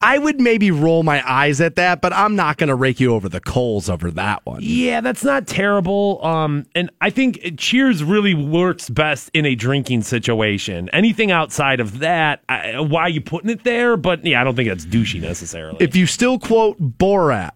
I 0.00 0.16
would 0.16 0.40
maybe 0.40 0.70
roll 0.70 1.02
my 1.02 1.28
eyes 1.28 1.60
at 1.60 1.74
that, 1.74 2.00
but 2.00 2.12
I'm 2.12 2.36
not 2.36 2.56
going 2.56 2.68
to 2.68 2.76
rake 2.76 3.00
you 3.00 3.14
over 3.14 3.28
the 3.28 3.40
coals 3.40 3.90
over 3.90 4.12
that 4.12 4.46
one. 4.46 4.60
Yeah, 4.62 5.00
that's 5.00 5.24
not 5.24 5.48
terrible. 5.48 6.24
Um, 6.24 6.66
and 6.76 6.90
I 7.00 7.10
think 7.10 7.58
Cheers 7.58 8.04
really 8.04 8.32
works 8.32 8.88
best 8.88 9.28
in 9.34 9.44
a 9.44 9.56
drinking 9.56 10.02
situation. 10.02 10.88
Anything 10.92 11.32
outside 11.32 11.80
of 11.80 11.98
that, 11.98 12.42
I, 12.48 12.78
why 12.78 13.02
are 13.02 13.08
you 13.08 13.20
putting 13.20 13.50
it 13.50 13.64
there? 13.64 13.96
But 13.96 14.24
yeah, 14.24 14.40
I 14.40 14.44
don't 14.44 14.54
think 14.54 14.68
that's 14.68 14.86
douchey 14.86 15.20
necessarily. 15.20 15.78
If 15.80 15.96
you 15.96 16.06
still 16.06 16.38
quote 16.38 16.80
Borat, 16.80 17.50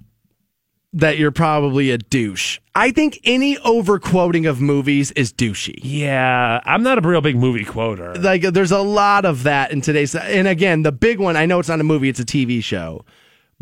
that 0.95 1.17
you're 1.19 1.31
probably 1.31 1.91
a 1.91 1.99
douche. 1.99 2.59
I 2.75 2.91
think 2.91 3.21
any 3.25 3.57
overquoting 3.59 4.47
of 4.47 4.61
movies 4.61 5.11
is 5.13 5.33
douchey. 5.33 5.79
yeah, 5.83 6.61
I'm 6.65 6.83
not 6.83 7.03
a 7.03 7.07
real 7.07 7.21
big 7.21 7.37
movie 7.37 7.65
quoter. 7.65 8.15
like 8.17 8.43
there's 8.43 8.73
a 8.73 8.81
lot 8.81 9.25
of 9.25 9.43
that 9.45 9.73
in 9.73 9.81
today's 9.81 10.15
and 10.15 10.47
again 10.49 10.83
the 10.83 10.93
big 10.93 11.19
one 11.19 11.37
i 11.37 11.47
know 11.47 11.59
it's 11.59 11.69
not 11.69 11.81
a 11.81 11.85
movie 11.85 12.09
it's 12.09 12.21
a 12.21 12.25
tv 12.25 12.63
show 12.63 13.05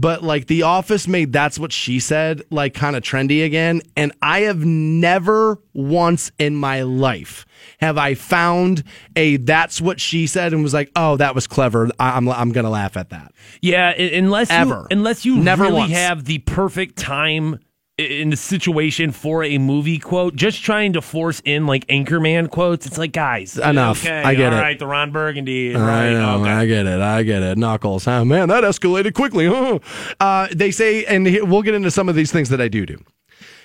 but 0.01 0.23
like 0.23 0.47
the 0.47 0.63
office 0.63 1.07
made 1.07 1.33
that's 1.33 1.59
what 1.59 1.73
she 1.73 2.01
said 2.01 2.43
like 2.51 2.73
kind 2.75 2.97
of 2.97 3.03
trendy 3.03 3.45
again 3.45 3.81
and 3.97 4.13
i 4.23 4.41
have 4.41 4.65
never 4.65 5.59
once 5.75 6.31
in 6.39 6.55
my 6.57 6.83
life 6.83 7.45
have 7.81 7.99
i 7.99 8.15
found 8.15 8.83
a 9.17 9.37
that's 9.39 9.81
what 9.81 10.01
she 10.01 10.27
said 10.27 10.53
and 10.53 10.63
was 10.63 10.73
like 10.75 10.91
oh 10.97 11.17
that 11.17 11.35
was 11.35 11.47
clever 11.47 11.89
I- 11.99 12.17
i'm, 12.17 12.29
I'm 12.29 12.53
gonna 12.53 12.71
laugh 12.71 12.97
at 12.97 13.11
that 13.11 13.33
Yeah, 13.61 13.91
unless 13.91 14.51
Ever. 14.51 14.87
you, 14.91 14.97
unless 14.99 15.25
you 15.25 15.37
Never 15.37 15.65
really 15.65 15.75
once. 15.81 15.93
have 15.93 16.25
the 16.25 16.39
perfect 16.39 16.97
time 16.99 17.59
in 18.01 18.31
the 18.31 18.37
situation 18.37 19.13
for 19.13 19.45
a 19.45 19.59
movie 19.59 19.99
quote, 19.99 20.35
just 20.37 20.63
trying 20.63 20.93
to 20.95 21.03
force 21.03 21.41
in 21.45 21.67
like 21.67 21.87
Anchorman 21.89 22.51
quotes, 22.51 22.87
it's 22.87 22.99
like 22.99 23.13
guys, 23.13 23.59
Enough. 23.59 24.05
Okay, 24.05 24.23
I 24.23 24.35
get 24.35 24.53
all 24.53 24.59
it. 24.59 24.63
right, 24.63 24.79
the 24.79 24.87
Ron 24.87 25.13
Burgundy, 25.13 25.75
I 25.77 25.79
right? 25.81 26.11
know, 26.13 26.41
okay. 26.41 26.51
I 26.51 26.67
get 26.67 26.87
it, 26.87 27.01
I 27.01 27.23
get 27.23 27.43
it. 27.43 27.59
Knuckles, 27.59 28.05
huh? 28.07 28.25
Man, 28.25 28.49
that 28.49 28.65
escalated 28.65 29.15
quickly. 29.15 29.47
Huh? 29.47 29.79
Uh, 30.21 30.49
they 30.55 30.71
say, 30.71 31.05
and 31.07 31.25
we'll 31.51 31.63
get 31.63 31.75
into 31.75 31.91
some 31.91 32.09
of 32.09 32.15
these 32.15 32.31
things 32.33 32.49
that 32.51 32.61
I 32.61 32.69
do 32.69 32.85
do. 32.87 32.99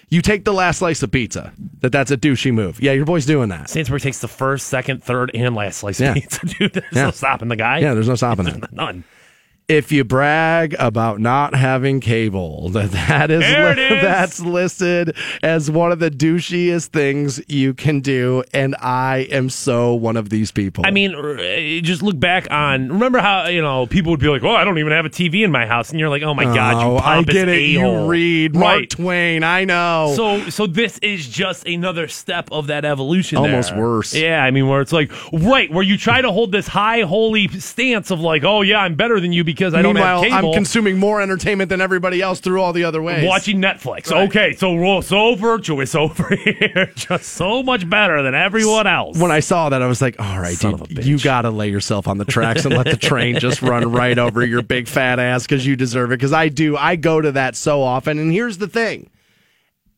You 0.09 0.21
take 0.21 0.45
the 0.45 0.53
last 0.53 0.77
slice 0.79 1.01
of 1.03 1.11
pizza. 1.11 1.51
That 1.81 1.91
that's 1.91 2.11
a 2.11 2.17
douchey 2.17 2.53
move. 2.53 2.79
Yeah, 2.81 2.91
your 2.91 3.05
boy's 3.05 3.25
doing 3.25 3.49
that. 3.49 3.69
Stansbury 3.69 3.99
takes 3.99 4.19
the 4.19 4.27
first, 4.27 4.67
second, 4.67 5.03
third, 5.03 5.31
and 5.33 5.55
last 5.55 5.79
slice 5.79 5.99
Yeah. 5.99 6.09
of 6.09 6.15
pizza, 6.15 6.45
dude. 6.59 6.73
There's 6.73 6.85
Yeah. 6.93 7.05
no 7.05 7.11
stopping 7.11 7.47
the 7.47 7.55
guy. 7.55 7.79
Yeah, 7.79 7.93
there's 7.93 8.07
no 8.07 8.15
stopping 8.15 8.45
that. 8.59 8.71
None. 8.71 9.03
If 9.67 9.91
you 9.91 10.03
brag 10.03 10.75
about 10.77 11.19
not 11.19 11.55
having 11.55 11.99
cable, 11.99 12.69
that 12.75 12.91
that 12.91 13.31
is, 13.31 13.39
li- 13.41 13.83
is. 13.97 14.01
that's 14.03 14.39
listed 14.39 15.15
as 15.41 15.71
one 15.71 15.91
of 15.91 15.97
the 15.97 16.11
douchiest 16.11 16.87
things 16.89 17.41
you 17.47 17.73
can 17.73 17.99
do, 18.01 18.43
and 18.53 18.75
I 18.79 19.27
am 19.31 19.49
so 19.49 19.95
one 19.95 20.17
of 20.17 20.29
these 20.29 20.51
people. 20.51 20.83
I 20.85 20.91
mean, 20.91 21.15
uh, 21.15 21.81
just 21.81 22.03
look 22.03 22.19
back 22.19 22.47
on. 22.51 22.89
Remember 22.89 23.17
how 23.17 23.47
you 23.47 23.61
know 23.61 23.87
people 23.87 24.11
would 24.11 24.19
be 24.19 24.27
like, 24.29 24.43
"Oh, 24.43 24.55
I 24.55 24.63
don't 24.65 24.77
even 24.77 24.91
have 24.91 25.05
a 25.05 25.09
TV 25.09 25.43
in 25.43 25.51
my 25.51 25.65
house," 25.65 25.89
and 25.89 25.99
you're 25.99 26.09
like, 26.09 26.21
"Oh 26.21 26.35
my 26.35 26.43
god, 26.45 26.81
you 26.81 26.87
Oh, 26.87 26.97
I 26.97 27.23
get 27.23 27.47
it. 27.49 27.75
a-hole." 27.77 28.03
You 28.03 28.07
read 28.07 28.53
Mark 28.53 28.75
right? 28.81 28.89
Twain. 28.89 29.43
I 29.43 29.65
know. 29.65 30.13
So, 30.15 30.47
so 30.51 30.67
this 30.67 30.99
is 30.99 31.27
just 31.27 31.65
another 31.67 32.07
step 32.07 32.49
of 32.51 32.67
that 32.67 32.85
evolution. 32.85 33.39
Almost 33.39 33.71
there. 33.71 33.79
worse. 33.81 34.13
Yeah, 34.13 34.43
I 34.43 34.51
mean, 34.51 34.67
where 34.67 34.81
it's 34.81 34.93
like, 34.93 35.11
right, 35.33 35.71
where 35.71 35.83
you 35.83 35.97
try 35.97 36.21
to 36.21 36.31
hold 36.31 36.51
this 36.51 36.67
high 36.67 37.01
holy 37.01 37.47
stance 37.47 38.11
of 38.11 38.19
like, 38.19 38.43
oh 38.43 38.61
yeah, 38.61 38.79
I'm 38.79 38.93
better 38.93 39.19
than 39.19 39.33
you 39.33 39.43
because 39.55 39.73
I 39.73 39.81
don't 39.81 39.95
have 39.95 40.23
cable. 40.23 40.49
I'm 40.49 40.53
consuming 40.53 40.97
more 40.97 41.21
entertainment 41.21 41.69
than 41.69 41.81
everybody 41.81 42.21
else 42.21 42.39
through 42.39 42.61
all 42.61 42.73
the 42.73 42.83
other 42.83 43.01
ways. 43.01 43.25
Watching 43.25 43.61
Netflix. 43.61 44.11
Right. 44.11 44.27
Okay, 44.27 44.53
so 44.53 44.73
we're 44.73 45.01
so 45.01 45.35
virtuous 45.35 45.95
over 45.95 46.35
here, 46.35 46.91
just 46.95 47.29
so 47.29 47.63
much 47.63 47.89
better 47.89 48.21
than 48.21 48.35
everyone 48.35 48.87
else. 48.87 49.17
When 49.17 49.31
I 49.31 49.39
saw 49.39 49.69
that, 49.69 49.81
I 49.81 49.87
was 49.87 50.01
like, 50.01 50.19
"All 50.19 50.39
right, 50.39 50.55
Son 50.55 50.73
of 50.73 50.87
dude, 50.87 51.05
you 51.05 51.17
got 51.19 51.43
to 51.43 51.49
lay 51.49 51.69
yourself 51.69 52.07
on 52.07 52.17
the 52.17 52.25
tracks 52.25 52.65
and 52.65 52.75
let 52.75 52.85
the 52.85 52.97
train 52.97 53.39
just 53.39 53.61
run 53.61 53.91
right 53.91 54.17
over 54.17 54.45
your 54.45 54.61
big 54.61 54.87
fat 54.87 55.19
ass 55.19 55.43
because 55.43 55.65
you 55.65 55.75
deserve 55.75 56.11
it." 56.11 56.17
Because 56.17 56.33
I 56.33 56.49
do, 56.49 56.75
I 56.77 56.95
go 56.95 57.21
to 57.21 57.31
that 57.31 57.55
so 57.55 57.81
often. 57.81 58.19
And 58.19 58.31
here's 58.31 58.57
the 58.57 58.67
thing: 58.67 59.09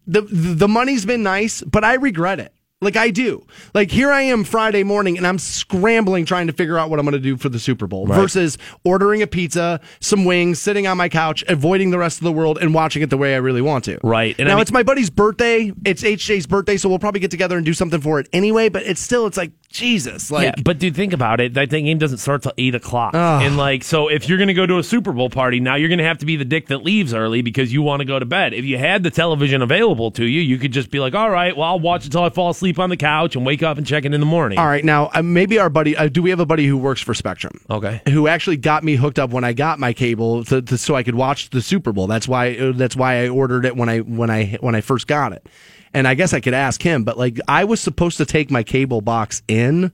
the 0.06 0.22
the 0.22 0.68
money's 0.68 1.06
been 1.06 1.24
nice, 1.24 1.62
but 1.62 1.84
I 1.84 1.96
regret 1.96 2.40
it. 2.40 2.54
Like 2.80 2.96
I 2.96 3.10
do. 3.10 3.44
Like 3.74 3.90
here 3.90 4.12
I 4.12 4.22
am 4.22 4.44
Friday 4.44 4.84
morning 4.84 5.18
and 5.18 5.26
I'm 5.26 5.40
scrambling 5.40 6.26
trying 6.26 6.46
to 6.46 6.54
figure 6.54 6.78
out 6.78 6.92
what 6.92 7.00
I'm 7.00 7.06
going 7.06 7.14
to 7.14 7.20
do 7.20 7.36
for 7.36 7.50
the 7.50 7.58
Super 7.58 7.88
Bowl 7.88 8.06
Right. 8.06 8.16
versus 8.20 8.56
ordering 8.84 9.24
a 9.24 9.28
pizza, 9.28 9.82
some 10.00 10.26
wings, 10.26 10.60
sitting 10.60 10.86
on 10.86 10.96
my 10.96 11.10
couch, 11.10 11.44
avoiding 11.48 11.90
the 11.90 11.98
rest 11.98 12.20
of 12.20 12.24
the 12.26 12.32
world 12.32 12.60
and 12.60 12.76
watching 12.76 13.02
it 13.02 13.10
the 13.10 13.18
way 13.18 13.34
I 13.34 13.40
really 13.40 13.64
want 13.64 13.86
to. 13.86 13.98
Right. 14.04 14.36
And 14.38 14.48
I 14.48 14.52
now 14.52 14.56
mean- 14.58 14.62
it's 14.62 14.72
my 14.72 14.84
buddy's 14.84 15.10
birthday. 15.10 15.74
It's 15.86 16.04
HJ's 16.04 16.46
birthday, 16.46 16.78
so 16.78 16.88
we'll 16.88 17.00
probably 17.00 17.20
get 17.20 17.32
together 17.32 17.58
and 17.58 17.66
do 17.66 17.74
something 17.74 18.00
for 18.00 18.20
it 18.20 18.30
anyway, 18.32 18.70
but 18.70 18.84
it's 18.84 19.02
still 19.02 19.26
it's 19.26 19.38
like 19.38 19.52
Jesus, 19.70 20.32
like, 20.32 20.46
yeah, 20.46 20.64
but 20.64 20.80
dude, 20.80 20.96
think 20.96 21.14
about 21.14 21.40
it. 21.42 21.54
That 21.54 21.70
game 21.70 21.98
doesn't 21.98 22.20
start 22.20 22.42
till 22.42 22.54
eight 22.58 22.74
o'clock, 22.74 23.14
and 23.14 23.58
like, 23.58 23.84
so 23.84 24.08
if 24.08 24.28
you're 24.28 24.38
gonna 24.38 24.54
go 24.54 24.66
to 24.66 24.78
a 24.78 24.84
Super 24.84 25.12
Bowl 25.12 25.30
party, 25.30 25.60
now 25.60 25.76
you're 25.76 25.90
gonna 25.90 26.04
have 26.04 26.20
to 26.20 26.26
be 26.26 26.38
the 26.38 26.46
dick 26.46 26.68
that 26.68 26.80
leaves 26.84 27.14
early 27.14 27.42
because 27.42 27.72
you 27.74 27.82
want 27.82 28.00
to 28.00 28.06
go 28.06 28.18
to 28.18 28.26
bed. 28.26 28.54
If 28.54 28.64
you 28.66 28.78
had 28.78 29.04
the 29.04 29.12
television 29.12 29.62
available 29.62 30.10
to 30.12 30.26
you, 30.26 30.40
you 30.40 30.58
could 30.58 30.72
just 30.72 30.90
be 30.90 31.00
like, 31.00 31.14
all 31.14 31.30
right, 31.30 31.56
well, 31.56 31.68
I'll 31.68 31.80
watch 31.80 32.06
until 32.06 32.24
I 32.24 32.30
fall 32.30 32.50
asleep 32.50 32.80
on 32.80 32.90
the 32.90 32.98
couch 32.98 33.36
and 33.36 33.46
wake 33.46 33.62
up 33.62 33.78
and 33.78 33.86
check 33.86 34.06
it 34.06 34.14
in 34.14 34.20
the 34.20 34.26
morning. 34.26 34.58
all 34.58 34.66
right, 34.68 34.86
now 34.86 35.10
uh, 35.14 35.22
maybe 35.22 35.60
our 35.60 35.70
buddy, 35.70 35.98
uh, 35.98 36.08
do 36.08 36.22
we 36.22 36.30
have 36.30 36.40
a 36.40 36.46
buddy 36.46 36.66
who 36.66 36.78
works 36.78 37.02
for 37.02 37.14
Spectrum? 37.14 37.60
Okay. 37.70 38.02
Who 38.08 38.28
actually 38.28 38.58
got 38.58 38.84
me 38.84 38.96
hooked 38.96 39.20
up 39.20 39.32
when 39.32 39.44
I 39.44 39.54
got 39.54 39.80
my 39.80 39.92
cable 39.94 40.46
to, 40.46 40.62
to, 40.62 40.78
so 40.78 40.96
I 40.96 41.04
could 41.04 41.16
watch 41.16 41.50
the 41.50 41.62
Super 41.62 41.92
Bowl. 41.92 42.08
That's 42.08 42.28
why 42.28 42.56
uh, 42.56 42.72
that's 42.72 42.96
why 42.96 43.22
I 43.24 43.28
ordered 43.28 43.66
it 43.66 43.76
when 43.76 43.90
I 43.90 44.00
when 44.00 44.30
I 44.30 44.58
when 44.62 44.76
I 44.76 44.82
first 44.82 45.08
got 45.08 45.34
it. 45.34 45.46
And 45.98 46.08
I 46.08 46.14
guess 46.14 46.32
I 46.32 46.42
could 46.42 46.54
ask 46.54 46.84
him, 46.84 47.04
but 47.04 47.18
like 47.18 47.40
I 47.48 47.64
was 47.64 47.82
supposed 47.82 48.18
to 48.18 48.26
take 48.28 48.52
my 48.52 48.62
cable 48.62 49.02
box 49.02 49.42
in 49.48 49.92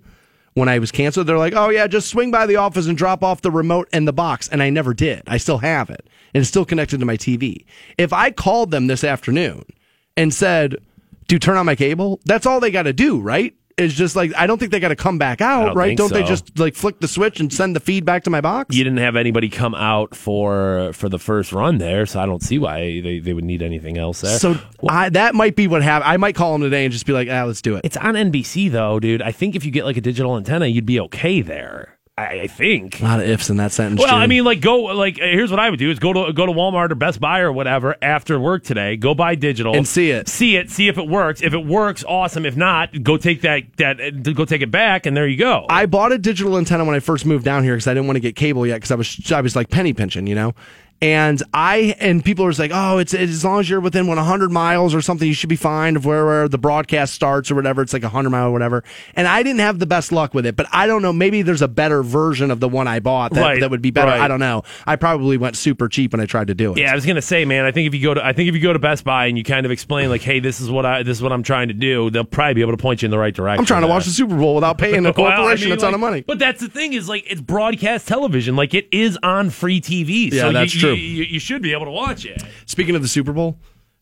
when 0.53 0.67
I 0.67 0.77
was 0.80 0.91
canceled. 0.91 1.27
They're 1.27 1.38
like, 1.38 1.53
"Oh 1.55 1.69
yeah, 1.69 1.88
just 1.88 2.09
swing 2.09 2.30
by 2.30 2.45
the 2.45 2.57
office 2.57 2.88
and 2.88 2.97
drop 2.97 3.23
off 3.23 3.41
the 3.41 3.49
remote 3.49 3.88
and 3.93 4.05
the 4.05 4.11
box." 4.11 4.49
And 4.49 4.61
I 4.61 4.69
never 4.69 4.93
did. 4.93 5.23
I 5.27 5.38
still 5.38 5.59
have 5.59 5.89
it, 5.89 6.05
and 6.34 6.41
it's 6.41 6.49
still 6.49 6.65
connected 6.65 6.99
to 6.99 7.05
my 7.05 7.15
TV. 7.15 7.63
If 7.97 8.11
I 8.11 8.31
called 8.31 8.69
them 8.69 8.88
this 8.88 9.05
afternoon 9.05 9.63
and 10.17 10.34
said, 10.34 10.75
"Do 11.30 11.39
turn 11.39 11.55
on 11.55 11.65
my 11.65 11.75
cable?" 11.77 12.19
That's 12.25 12.45
all 12.45 12.59
they 12.59 12.69
got 12.69 12.84
to 12.84 12.91
do, 12.91 13.21
right? 13.21 13.55
It's 13.77 13.93
just 13.93 14.15
like 14.15 14.33
I 14.35 14.45
don't 14.47 14.57
think 14.57 14.71
they 14.71 14.79
got 14.79 14.89
to 14.89 14.95
come 14.95 15.17
back 15.17 15.41
out, 15.41 15.67
don't 15.67 15.75
right? 15.75 15.97
Don't 15.97 16.13
they 16.13 16.23
just 16.23 16.59
like 16.59 16.75
flick 16.75 16.99
the 16.99 17.07
switch 17.07 17.39
and 17.39 17.51
send 17.51 17.75
the 17.75 17.79
feed 17.79 18.05
back 18.05 18.23
to 18.25 18.29
my 18.29 18.41
box? 18.41 18.75
You 18.75 18.83
didn't 18.83 18.99
have 18.99 19.15
anybody 19.15 19.49
come 19.49 19.73
out 19.73 20.15
for 20.15 20.91
for 20.93 21.09
the 21.09 21.19
first 21.19 21.51
run 21.51 21.77
there, 21.77 22.05
so 22.05 22.19
I 22.19 22.25
don't 22.25 22.43
see 22.43 22.59
why 22.59 23.01
they, 23.01 23.19
they 23.19 23.33
would 23.33 23.45
need 23.45 23.61
anything 23.61 23.97
else 23.97 24.21
there. 24.21 24.37
So 24.37 24.59
I, 24.87 25.09
that 25.09 25.35
might 25.35 25.55
be 25.55 25.67
what 25.67 25.81
happened. 25.81 26.11
I 26.11 26.17
might 26.17 26.35
call 26.35 26.53
them 26.53 26.61
today 26.61 26.85
and 26.85 26.91
just 26.91 27.05
be 27.05 27.13
like, 27.13 27.27
"Ah, 27.31 27.43
let's 27.45 27.61
do 27.61 27.75
it." 27.75 27.81
It's 27.83 27.97
on 27.97 28.15
NBC 28.15 28.71
though, 28.71 28.99
dude. 28.99 29.21
I 29.21 29.31
think 29.31 29.55
if 29.55 29.65
you 29.65 29.71
get 29.71 29.85
like 29.85 29.97
a 29.97 30.01
digital 30.01 30.37
antenna, 30.37 30.67
you'd 30.67 30.85
be 30.85 30.99
okay 30.99 31.41
there. 31.41 31.97
I, 32.15 32.41
I 32.41 32.48
think. 32.48 33.02
A 33.02 33.03
lot 33.03 33.19
of 33.19 33.27
ifs 33.27 33.49
in 33.49 33.57
that 33.57 33.72
sentence. 33.72 33.99
Well, 33.99 34.14
I 34.14 34.27
mean, 34.27 34.44
like 34.44 34.61
go 34.61 34.81
like 34.81 35.15
uh, 35.19 35.26
here's 35.26 35.49
what 35.49 35.60
I 35.60 35.69
would 35.72 35.80
do 35.80 35.90
is 35.90 35.98
go 35.98 36.14
to 36.14 36.31
go 36.31 36.45
to 36.45 36.52
Walmart 36.52 36.91
or 36.91 36.95
Best 36.95 37.19
Buy 37.19 37.40
or 37.40 37.52
whatever 37.52 37.95
after 38.03 38.40
work 38.40 38.64
today. 38.64 38.98
Go 38.98 39.15
buy 39.15 39.34
digital 39.34 39.76
And 39.76 39.88
see 39.88 40.11
it. 40.11 40.30
see 40.30 40.56
it, 40.56 40.69
see 40.69 40.88
if 40.88 40.99
it 40.99 41.07
works. 41.07 41.41
If 41.41 41.53
it 41.53 41.65
works, 41.65 42.03
awesome. 42.07 42.45
If 42.45 42.56
not, 42.56 43.02
go 43.02 43.18
take 43.18 43.41
that 43.41 43.64
that 43.77 43.99
uh, 43.99 44.11
go 44.34 44.45
take 44.45 44.61
it 44.61 44.69
back, 44.69 45.07
and 45.07 45.18
there 45.18 45.27
you 45.27 45.38
go. 45.38 45.65
I 45.69 45.88
bought 45.88 46.11
a 46.11 46.19
digital 46.19 46.56
antenna 46.57 46.85
when 46.85 46.94
I 46.95 46.99
first 46.99 47.26
moved 47.26 47.45
down 47.45 47.64
here 47.64 47.73
because 47.73 47.88
I 47.88 47.95
didn't 47.95 48.06
want 48.06 48.18
to 48.18 48.22
get 48.22 48.35
cable 48.35 48.68
yet 48.68 48.76
because 48.76 48.91
I 48.91 48.95
was 48.95 49.31
I 49.31 49.41
was 49.41 49.56
like 49.56 49.72
penny 49.72 49.94
pinching, 49.94 50.27
you 50.27 50.35
know. 50.35 50.53
And 51.03 51.43
I 51.53 51.95
and 51.99 52.23
people 52.23 52.45
are 52.45 52.49
just 52.49 52.59
like, 52.61 52.71
oh, 52.73 52.97
it's, 52.97 53.13
it's 53.13 53.30
as 53.34 53.43
long 53.43 53.59
as 53.59 53.69
you're 53.69 53.81
within 53.81 54.07
100 54.07 54.51
miles 54.53 54.95
or 54.95 55.01
something, 55.01 55.27
you 55.27 55.34
should 55.34 55.49
be 55.49 55.57
fine 55.57 55.97
of 55.97 56.05
where, 56.05 56.25
where 56.25 56.47
the 56.47 56.57
broadcast 56.57 57.13
starts 57.13 57.51
or 57.51 57.55
whatever. 57.55 57.81
It's 57.81 57.91
like 57.91 58.03
100 58.03 58.30
mile 58.30 58.47
or 58.47 58.51
whatever. 58.51 58.85
And 59.13 59.27
I 59.27 59.43
didn't 59.43 59.59
have 59.59 59.80
the 59.80 59.85
best 59.85 60.13
luck 60.13 60.34
with 60.34 60.45
it, 60.45 60.55
but 60.55 60.65
I 60.71 60.88
don't 60.88 61.01
know. 61.01 61.11
Maybe 61.11 61.41
there's 61.41 61.61
a 61.61 61.67
better 61.67 62.03
version 62.03 62.51
of 62.51 62.61
the 62.61 62.69
one 62.69 62.88
I 62.88 63.01
bought 63.01 63.34
that, 63.34 63.41
Right, 63.41 63.59
that 63.59 63.69
would 63.69 63.81
be 63.81 63.91
better. 63.91 64.11
right. 64.11 64.21
I 64.21 64.30
don't 64.30 64.39
know. 64.39 64.63
I 64.88 64.95
probably 64.95 65.35
went 65.35 65.57
super 65.57 65.89
cheap 65.89 66.13
when 66.13 66.21
I 66.21 66.25
tried 66.25 66.47
to 66.47 66.55
do 66.55 66.71
it. 66.71 66.77
Yeah, 66.80 66.93
I 66.93 66.95
was 66.95 67.05
gonna 67.05 67.21
say, 67.21 67.43
man. 67.43 67.65
I 67.65 67.71
think 67.71 67.88
if 67.88 67.93
you 67.93 68.01
go 68.01 68.13
to, 68.13 68.25
I 68.25 68.31
think 68.31 68.47
if 68.47 68.55
you 68.55 68.61
go 68.61 68.71
to 68.71 68.80
Best 68.80 69.03
Buy 69.03 69.25
and 69.25 69.38
you 69.38 69.43
kind 69.43 69.65
of 69.65 69.73
explain, 69.73 70.07
like, 70.09 70.21
hey, 70.21 70.39
this 70.39 70.61
is 70.61 70.71
what 70.71 70.85
I, 70.85 71.03
this 71.03 71.17
is 71.17 71.21
what 71.21 71.34
I'm 71.34 71.43
trying 71.43 71.67
to 71.67 71.73
do, 71.73 72.11
they'll 72.11 72.23
probably 72.23 72.53
be 72.53 72.61
able 72.61 72.71
to 72.73 72.81
point 72.81 73.01
you 73.01 73.07
in 73.07 73.11
the 73.11 73.19
right 73.19 73.34
direction. 73.35 73.59
I'm 73.59 73.65
trying 73.65 73.81
to 73.81 73.88
watch 73.89 74.05
the 74.05 74.11
Super 74.11 74.38
Bowl 74.38 74.55
without 74.55 74.77
paying 74.77 75.05
a 75.05 75.11
Well, 75.11 75.27
I 75.27 75.35
corporation 75.35 75.65
mean, 75.69 75.77
a 75.77 75.81
ton 75.81 75.88
like- 75.88 75.93
of 75.95 75.99
money. 75.99 76.21
But 76.21 76.39
that's 76.39 76.61
the 76.61 76.69
thing 76.69 76.93
is 76.93 77.09
like 77.09 77.25
it's 77.30 77.41
broadcast 77.41 78.07
television, 78.07 78.55
like 78.55 78.73
it 78.73 78.88
is 78.93 79.17
on 79.21 79.49
free 79.49 79.81
TV. 79.81 80.31
Yeah, 80.31 80.43
so 80.43 80.51
that's 80.53 80.73
you, 80.73 80.80
true. 80.80 80.92
You, 80.93 81.23
you 81.23 81.39
should 81.39 81.61
be 81.61 81.73
able 81.73 81.85
to 81.85 81.91
watch 81.91 82.25
it. 82.25 82.43
Speaking 82.65 82.95
of 82.95 83.01
the 83.01 83.07
Super 83.07 83.33
Bowl, 83.33 83.57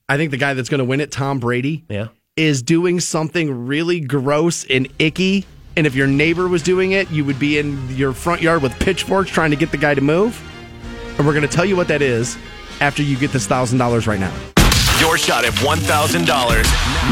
I 0.09 0.17
think 0.17 0.31
the 0.31 0.37
guy 0.37 0.53
that's 0.53 0.69
going 0.69 0.79
to 0.79 0.85
win 0.85 0.99
it, 1.01 1.11
Tom 1.11 1.39
Brady, 1.39 1.83
Yeah. 1.89 2.07
is 2.35 2.61
doing 2.61 2.99
something 2.99 3.65
really 3.67 3.99
gross 3.99 4.65
and 4.69 4.87
icky. 4.99 5.45
And 5.77 5.87
if 5.87 5.95
your 5.95 6.07
neighbor 6.07 6.47
was 6.49 6.61
doing 6.63 6.91
it, 6.91 7.09
you 7.11 7.23
would 7.25 7.39
be 7.39 7.57
in 7.57 7.95
your 7.95 8.11
front 8.13 8.41
yard 8.41 8.61
with 8.61 8.77
pitchforks 8.79 9.29
trying 9.31 9.51
to 9.51 9.55
get 9.55 9.71
the 9.71 9.77
guy 9.77 9.93
to 9.95 10.01
move. 10.01 10.41
And 11.17 11.25
we're 11.25 11.33
going 11.33 11.47
to 11.47 11.53
tell 11.53 11.65
you 11.65 11.75
what 11.77 11.87
that 11.87 12.01
is 12.01 12.37
after 12.81 13.03
you 13.03 13.17
get 13.17 13.31
this 13.31 13.47
thousand 13.47 13.77
dollars 13.77 14.05
right 14.07 14.19
now. 14.19 14.33
Your 14.99 15.17
shot 15.17 15.45
at 15.45 15.53
$1,000. 15.53 16.27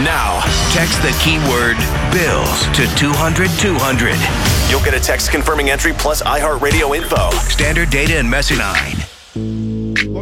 Now, 0.03 0.41
text 0.73 1.01
the 1.01 1.09
keyword 1.23 1.77
bills 2.13 2.63
to 2.77 2.85
200 2.95 3.49
200. 3.59 4.69
You'll 4.69 4.83
get 4.85 4.93
a 4.93 4.99
text 4.99 5.31
confirming 5.31 5.69
entry 5.71 5.93
plus 5.93 6.21
iHeartRadio 6.21 6.95
info. 6.95 7.31
Standard 7.49 7.89
data 7.89 8.17
and 8.19 8.29
message 8.29 8.59
9. 8.59 9.08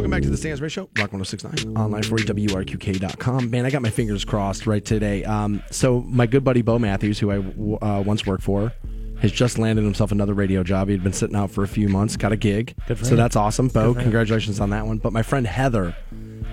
Welcome 0.08 0.20
back 0.20 0.24
to 0.24 0.30
the 0.30 0.38
Stansbury 0.38 0.70
Show, 0.70 0.88
Rock 0.96 1.12
1069, 1.12 1.76
online 1.76 2.02
for 2.02 2.16
WRQK.com. 2.16 3.50
Man, 3.50 3.66
I 3.66 3.70
got 3.70 3.82
my 3.82 3.90
fingers 3.90 4.24
crossed 4.24 4.66
right 4.66 4.82
today. 4.82 5.22
Um, 5.24 5.62
so, 5.70 6.00
my 6.00 6.24
good 6.24 6.42
buddy 6.42 6.62
Bo 6.62 6.78
Matthews, 6.78 7.18
who 7.18 7.30
I 7.30 7.36
uh, 7.84 8.00
once 8.00 8.24
worked 8.24 8.42
for, 8.42 8.72
has 9.20 9.30
just 9.30 9.58
landed 9.58 9.82
himself 9.84 10.10
another 10.10 10.32
radio 10.32 10.62
job. 10.62 10.88
He'd 10.88 11.04
been 11.04 11.12
sitting 11.12 11.36
out 11.36 11.50
for 11.50 11.62
a 11.62 11.68
few 11.68 11.90
months, 11.90 12.16
got 12.16 12.32
a 12.32 12.38
gig. 12.38 12.74
Good 12.86 13.04
so, 13.04 13.16
that's 13.16 13.36
awesome. 13.36 13.68
Bo, 13.68 13.88
Good 13.88 13.92
for 13.92 13.98
him. 13.98 14.04
congratulations 14.04 14.60
on 14.60 14.70
that 14.70 14.86
one. 14.86 14.96
But 14.96 15.12
my 15.12 15.22
friend 15.22 15.46
Heather 15.46 15.94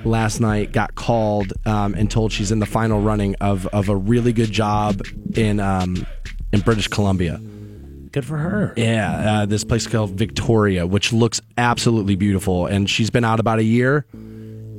last 0.03 0.41
night 0.41 0.73
got 0.73 0.95
called 0.95 1.53
um, 1.65 1.93
and 1.93 2.11
told 2.11 2.33
she's 2.33 2.51
in 2.51 2.59
the 2.59 2.65
final 2.65 2.99
running 2.99 3.35
of, 3.35 3.67
of 3.67 3.87
a 3.87 3.95
really 3.95 4.33
good 4.33 4.51
job 4.51 5.01
in, 5.33 5.61
um, 5.61 6.05
in 6.51 6.59
British 6.59 6.89
Columbia. 6.89 7.39
Good 8.15 8.23
for 8.23 8.37
her. 8.37 8.73
Yeah, 8.77 9.41
uh, 9.41 9.45
this 9.45 9.65
place 9.65 9.87
called 9.87 10.11
Victoria, 10.11 10.87
which 10.87 11.11
looks 11.11 11.41
absolutely 11.57 12.15
beautiful, 12.15 12.65
and 12.65 12.89
she's 12.89 13.09
been 13.09 13.25
out 13.25 13.41
about 13.41 13.59
a 13.59 13.63
year, 13.63 14.05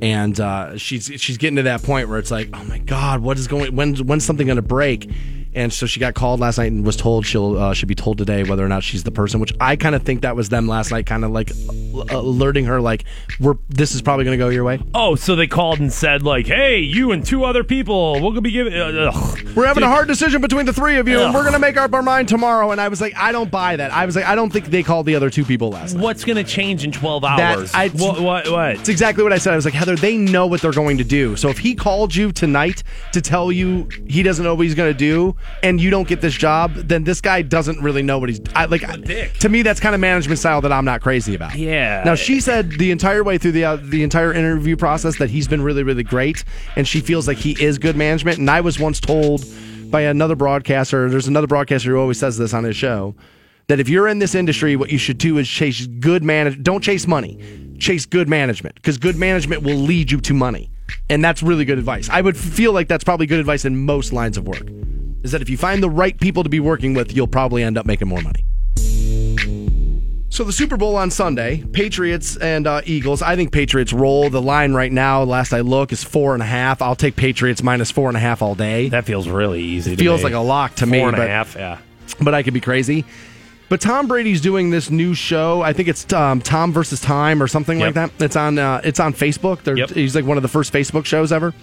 and 0.01 0.39
uh, 0.39 0.75
she's 0.79 1.11
she's 1.17 1.37
getting 1.37 1.57
to 1.57 1.61
that 1.61 1.83
point 1.83 2.09
where 2.09 2.17
it's 2.17 2.31
like, 2.31 2.49
oh 2.53 2.63
my 2.63 2.79
god, 2.79 3.19
what 3.21 3.37
is 3.37 3.47
going? 3.47 3.75
When 3.75 3.95
when's 3.97 4.25
something 4.25 4.47
going 4.47 4.55
to 4.55 4.63
break? 4.63 5.07
And 5.53 5.71
so 5.73 5.85
she 5.85 5.99
got 5.99 6.13
called 6.13 6.39
last 6.39 6.57
night 6.57 6.71
and 6.71 6.85
was 6.85 6.95
told 6.95 7.25
she'll 7.25 7.57
uh, 7.57 7.73
should 7.73 7.87
be 7.87 7.95
told 7.95 8.17
today 8.17 8.43
whether 8.43 8.63
or 8.63 8.67
not 8.67 8.83
she's 8.83 9.03
the 9.03 9.11
person. 9.11 9.39
Which 9.39 9.53
I 9.59 9.75
kind 9.75 9.95
of 9.95 10.03
think 10.03 10.21
that 10.21 10.35
was 10.35 10.49
them 10.49 10.67
last 10.67 10.91
night, 10.91 11.05
kind 11.05 11.25
of 11.25 11.31
like 11.31 11.51
uh, 11.51 12.17
alerting 12.17 12.65
her, 12.65 12.79
like 12.79 13.05
we're 13.39 13.55
this 13.69 13.95
is 13.95 14.01
probably 14.01 14.25
going 14.25 14.37
to 14.37 14.43
go 14.43 14.49
your 14.49 14.63
way. 14.63 14.79
Oh, 14.93 15.15
so 15.15 15.35
they 15.35 15.47
called 15.47 15.79
and 15.79 15.91
said 15.91 16.23
like, 16.23 16.45
"Hey, 16.47 16.79
you 16.79 17.11
and 17.11 17.25
two 17.25 17.43
other 17.43 17.63
people, 17.63 18.13
we're 18.13 18.29
gonna 18.29 18.41
be 18.41 18.51
giving." 18.51 18.73
Uh. 18.73 19.11
We're 19.55 19.65
having 19.65 19.83
a 19.83 19.87
hard 19.87 20.07
decision 20.07 20.41
between 20.41 20.67
the 20.67 20.73
three 20.73 20.97
of 20.97 21.07
you, 21.07 21.19
and 21.19 21.33
we're 21.33 21.41
going 21.41 21.53
to 21.53 21.59
make 21.59 21.77
up 21.77 21.91
our 21.93 22.03
mind 22.03 22.27
tomorrow. 22.27 22.69
And 22.71 22.79
I 22.79 22.89
was 22.89 23.01
like, 23.01 23.15
I 23.17 23.31
don't 23.31 23.49
buy 23.49 23.75
that. 23.75 23.91
I 23.91 24.05
was 24.05 24.15
like, 24.15 24.25
I 24.25 24.35
don't 24.35 24.51
think 24.53 24.65
they 24.67 24.83
called 24.83 25.07
the 25.07 25.15
other 25.15 25.31
two 25.31 25.43
people 25.43 25.71
last 25.71 25.95
night. 25.95 26.03
What's 26.03 26.23
gonna 26.23 26.43
change 26.43 26.83
in 26.83 26.91
twelve 26.91 27.23
That- 27.23 27.57
hours? 27.57 27.73
I- 27.73 27.89
what? 27.89 28.21
What? 28.21 28.51
What? 28.51 28.71
It's 28.75 28.89
exactly 28.89 29.23
what 29.23 29.33
I 29.33 29.39
said. 29.39 29.53
I 29.53 29.55
was 29.55 29.65
like, 29.65 29.73
Heather, 29.73 29.95
they 29.95 30.17
know 30.17 30.45
what 30.45 30.61
they're 30.61 30.71
going 30.71 30.97
to 30.99 31.03
do. 31.03 31.35
So 31.35 31.49
if 31.49 31.57
he 31.57 31.73
called 31.73 32.13
you 32.15 32.31
tonight 32.31 32.83
to 33.13 33.21
tell 33.21 33.51
you 33.51 33.89
he 34.07 34.21
doesn't 34.21 34.43
know 34.43 34.53
what 34.53 34.63
he's 34.63 34.75
going 34.75 34.91
to 34.93 34.97
do, 34.97 35.35
and 35.63 35.81
you 35.81 35.89
don't 35.89 36.07
get 36.07 36.21
this 36.21 36.33
job, 36.33 36.73
then 36.73 37.03
this 37.03 37.21
guy 37.21 37.41
doesn't 37.41 37.81
really 37.81 38.03
know 38.03 38.19
what 38.19 38.29
he's. 38.29 38.41
I, 38.55 38.65
like 38.65 38.81
to 39.39 39.49
me, 39.49 39.61
that's 39.61 39.79
kind 39.79 39.95
of 39.95 40.01
management 40.01 40.39
style 40.39 40.61
that 40.61 40.71
I'm 40.71 40.85
not 40.85 41.01
crazy 41.01 41.35
about. 41.35 41.55
Yeah. 41.55 42.03
Now 42.03 42.15
she 42.15 42.39
said 42.39 42.71
the 42.71 42.91
entire 42.91 43.23
way 43.23 43.37
through 43.37 43.53
the 43.53 43.65
uh, 43.65 43.75
the 43.77 44.03
entire 44.03 44.33
interview 44.33 44.75
process 44.75 45.17
that 45.17 45.29
he's 45.29 45.47
been 45.47 45.61
really 45.61 45.83
really 45.83 46.03
great, 46.03 46.43
and 46.75 46.87
she 46.87 46.99
feels 46.99 47.27
like 47.27 47.37
he 47.37 47.61
is 47.63 47.77
good 47.77 47.95
management. 47.95 48.39
And 48.39 48.49
I 48.49 48.61
was 48.61 48.79
once 48.79 48.99
told 48.99 49.45
by 49.89 50.01
another 50.01 50.35
broadcaster. 50.35 51.09
There's 51.09 51.27
another 51.27 51.47
broadcaster 51.47 51.91
who 51.91 51.99
always 51.99 52.19
says 52.19 52.37
this 52.37 52.53
on 52.53 52.63
his 52.63 52.75
show 52.75 53.15
that 53.67 53.79
if 53.79 53.89
you're 53.89 54.07
in 54.07 54.19
this 54.19 54.35
industry, 54.35 54.75
what 54.75 54.91
you 54.91 54.97
should 54.97 55.17
do 55.17 55.37
is 55.37 55.47
chase 55.47 55.87
good 55.87 56.23
manage. 56.23 56.61
Don't 56.63 56.83
chase 56.83 57.07
money, 57.07 57.75
chase 57.79 58.05
good 58.05 58.29
management 58.29 58.75
because 58.75 58.97
good 58.97 59.17
management 59.17 59.63
will 59.63 59.75
lead 59.75 60.11
you 60.11 60.21
to 60.21 60.33
money, 60.33 60.69
and 61.09 61.23
that's 61.23 61.41
really 61.41 61.65
good 61.65 61.77
advice. 61.79 62.09
I 62.09 62.21
would 62.21 62.37
feel 62.37 62.73
like 62.73 62.87
that's 62.87 63.03
probably 63.03 63.25
good 63.25 63.39
advice 63.39 63.65
in 63.65 63.85
most 63.85 64.13
lines 64.13 64.37
of 64.37 64.47
work. 64.47 64.67
Is 65.27 65.33
that 65.33 65.41
if 65.41 65.49
you 65.49 65.57
find 65.57 65.83
the 65.83 65.89
right 65.89 66.17
people 66.17 66.41
to 66.43 66.49
be 66.49 66.61
working 66.61 66.93
with, 66.93 67.13
you'll 67.13 67.27
probably 67.27 67.61
end 67.61 67.77
up 67.77 67.85
making 67.85 68.07
more 68.07 68.21
money. 68.21 68.45
So 70.29 70.45
the 70.45 70.53
Super 70.53 70.77
Bowl 70.77 70.95
on 70.95 71.11
Sunday, 71.11 71.65
Patriots 71.73 72.37
and 72.37 72.65
uh, 72.65 72.79
Eagles. 72.85 73.21
I 73.21 73.35
think 73.35 73.51
Patriots 73.51 73.91
roll. 73.91 74.29
The 74.29 74.41
line 74.41 74.73
right 74.73 74.91
now, 74.91 75.23
last 75.23 75.51
I 75.51 75.59
look, 75.59 75.91
is 75.91 76.01
four 76.05 76.33
and 76.33 76.41
a 76.41 76.45
half. 76.45 76.81
I'll 76.81 76.95
take 76.95 77.17
Patriots 77.17 77.61
minus 77.61 77.91
four 77.91 78.07
and 78.07 78.15
a 78.15 78.21
half 78.21 78.41
all 78.41 78.55
day. 78.55 78.87
That 78.87 79.03
feels 79.03 79.27
really 79.27 79.61
easy. 79.61 79.97
to 79.97 80.01
Feels 80.01 80.19
me. 80.19 80.23
like 80.25 80.33
a 80.33 80.39
lock 80.39 80.75
to 80.75 80.85
Four 80.85 80.91
me, 80.91 81.01
and 81.01 81.15
a 81.15 81.17
but- 81.17 81.27
half, 81.29 81.55
Yeah. 81.55 81.79
but 82.21 82.33
I 82.33 82.41
could 82.43 82.53
be 82.53 82.61
crazy. 82.61 83.03
But 83.67 83.81
Tom 83.81 84.07
Brady's 84.07 84.39
doing 84.39 84.69
this 84.69 84.89
new 84.89 85.13
show. 85.13 85.61
I 85.61 85.73
think 85.73 85.89
it's 85.89 86.09
um, 86.13 86.39
Tom 86.39 86.71
versus 86.71 87.01
Time 87.01 87.43
or 87.43 87.47
something 87.47 87.79
like 87.79 87.95
that. 87.95 88.11
It's 88.19 88.37
on. 88.37 88.57
Uh, 88.57 88.79
it's 88.85 89.01
on 89.01 89.13
Facebook. 89.13 89.75
Yep. 89.75 89.89
He's 89.89 90.15
like 90.15 90.23
one 90.23 90.37
of 90.37 90.43
the 90.43 90.47
first 90.49 90.71
Facebook 90.71 91.03
shows 91.05 91.33
ever. 91.33 91.53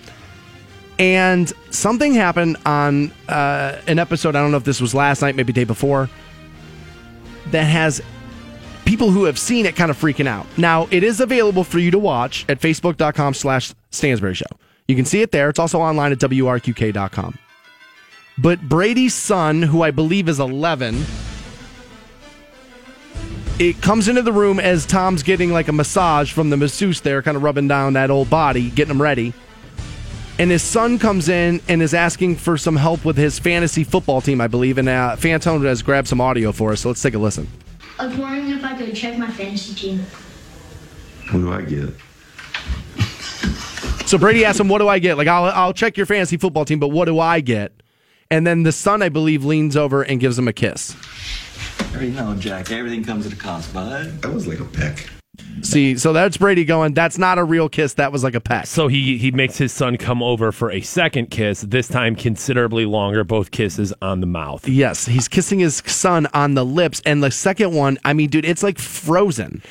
And 0.98 1.52
something 1.70 2.14
happened 2.14 2.56
on 2.64 3.10
uh, 3.28 3.80
an 3.86 3.98
episode. 3.98 4.36
I 4.36 4.40
don't 4.40 4.50
know 4.50 4.56
if 4.56 4.64
this 4.64 4.80
was 4.80 4.94
last 4.94 5.22
night, 5.22 5.34
maybe 5.34 5.52
day 5.52 5.64
before. 5.64 6.08
That 7.50 7.64
has 7.64 8.00
people 8.84 9.10
who 9.10 9.24
have 9.24 9.38
seen 9.38 9.66
it 9.66 9.76
kind 9.76 9.90
of 9.90 9.98
freaking 9.98 10.26
out. 10.26 10.46
Now 10.56 10.88
it 10.90 11.02
is 11.02 11.20
available 11.20 11.64
for 11.64 11.78
you 11.78 11.90
to 11.90 11.98
watch 11.98 12.44
at 12.48 12.60
Facebook.com/slash 12.60 13.74
Stansbury 13.90 14.34
Show. 14.34 14.46
You 14.86 14.96
can 14.96 15.04
see 15.04 15.22
it 15.22 15.32
there. 15.32 15.48
It's 15.48 15.58
also 15.58 15.80
online 15.80 16.12
at 16.12 16.18
WRQK.com. 16.18 17.38
But 18.36 18.68
Brady's 18.68 19.14
son, 19.14 19.62
who 19.62 19.82
I 19.82 19.90
believe 19.90 20.28
is 20.28 20.40
11, 20.40 21.04
it 23.58 23.80
comes 23.80 24.08
into 24.08 24.22
the 24.22 24.32
room 24.32 24.58
as 24.58 24.84
Tom's 24.84 25.22
getting 25.22 25.52
like 25.52 25.68
a 25.68 25.72
massage 25.72 26.32
from 26.32 26.50
the 26.50 26.56
masseuse 26.56 27.00
there, 27.00 27.22
kind 27.22 27.36
of 27.36 27.42
rubbing 27.42 27.68
down 27.68 27.92
that 27.92 28.10
old 28.10 28.28
body, 28.28 28.70
getting 28.70 28.90
him 28.90 29.00
ready. 29.00 29.32
And 30.39 30.51
his 30.51 30.62
son 30.62 30.98
comes 30.98 31.28
in 31.28 31.61
and 31.69 31.82
is 31.82 31.94
asking 31.94 32.36
for 32.36 32.56
some 32.56 32.77
help 32.77 33.05
with 33.05 33.16
his 33.16 33.39
fantasy 33.39 33.85
football 33.85 34.20
team, 34.20 34.40
I 34.40 34.48
believe. 34.48 34.78
And 34.78 34.89
uh, 34.89 35.16
Fantone 35.16 35.65
has 35.65 35.82
grabbed 35.82 36.09
some 36.09 36.20
audio 36.20 36.52
for 36.52 36.73
us, 36.73 36.81
so 36.81 36.89
let's 36.89 37.02
take 37.02 37.15
a 37.15 37.19
listen. 37.19 37.48
I 37.98 38.06
was 38.06 38.16
wondering 38.16 38.51
if 38.51 38.65
I 38.65 38.77
could 38.77 38.94
check 38.94 39.16
my 39.19 39.31
fantasy 39.31 39.74
team. 39.74 40.05
What 41.31 41.39
do 41.40 41.52
I 41.52 41.62
get? 41.62 41.94
So 44.06 44.19
Brady 44.19 44.44
asks 44.44 44.61
him, 44.61 44.69
"What 44.69 44.81
do 44.81 44.86
I 44.86 44.98
get?" 44.98 45.16
Like, 45.16 45.28
I'll 45.28 45.47
I'll 45.47 45.73
check 45.73 45.97
your 45.97 46.05
fantasy 46.05 46.36
football 46.36 46.66
team, 46.66 46.78
but 46.78 46.89
what 46.89 47.06
do 47.06 47.19
I 47.19 47.40
get? 47.40 47.73
And 48.31 48.47
then 48.47 48.62
the 48.62 48.70
son, 48.70 49.01
I 49.01 49.09
believe, 49.09 49.47
leans 49.47 49.78
over 49.78 50.02
and 50.02 50.20
gives 50.20 50.39
him 50.39 50.47
a 50.47 50.52
kiss. 50.52 50.94
You 51.98 52.11
know, 52.11 52.35
Jack, 52.36 52.70
everything 52.70 53.02
comes 53.02 53.27
at 53.27 53.32
a 53.32 53.36
cost, 53.36 53.73
bud. 53.73 54.20
That 54.20 54.31
was 54.32 54.47
like 54.47 54.61
a 54.61 54.66
peck. 54.66 55.09
See, 55.62 55.97
so 55.97 56.12
that's 56.12 56.36
Brady 56.36 56.65
going. 56.65 56.94
That's 56.94 57.19
not 57.19 57.39
a 57.39 57.44
real 57.44 57.69
kiss. 57.69 57.94
That 57.94 58.12
was 58.12 58.23
like 58.23 58.35
a 58.35 58.40
peck. 58.40 58.66
So 58.66 58.89
he 58.89 59.19
he 59.19 59.31
makes 59.31 59.56
his 59.56 59.73
son 59.73 59.97
come 59.97 60.23
over 60.23 60.52
for 60.52 60.70
a 60.70 60.81
second 60.81 61.31
kiss. 61.31 61.62
This 61.62 61.89
time 61.89 62.16
considerably 62.16 62.85
longer. 62.85 63.24
Both 63.24 63.51
kisses 63.51 63.93
on 64.02 64.20
the 64.20 64.27
mouth. 64.27 64.69
Yes, 64.69 65.06
he's 65.06 65.28
kissing 65.28 65.61
his 65.61 65.82
son 65.86 66.27
on 66.35 66.55
the 66.55 66.65
lips, 66.65 67.01
and 67.06 67.23
the 67.23 67.31
second 67.31 67.74
one, 67.74 67.98
I 68.05 68.12
mean, 68.12 68.31
dude, 68.31 68.44
it's 68.44 68.62
like 68.62 68.78
frozen. 68.78 69.62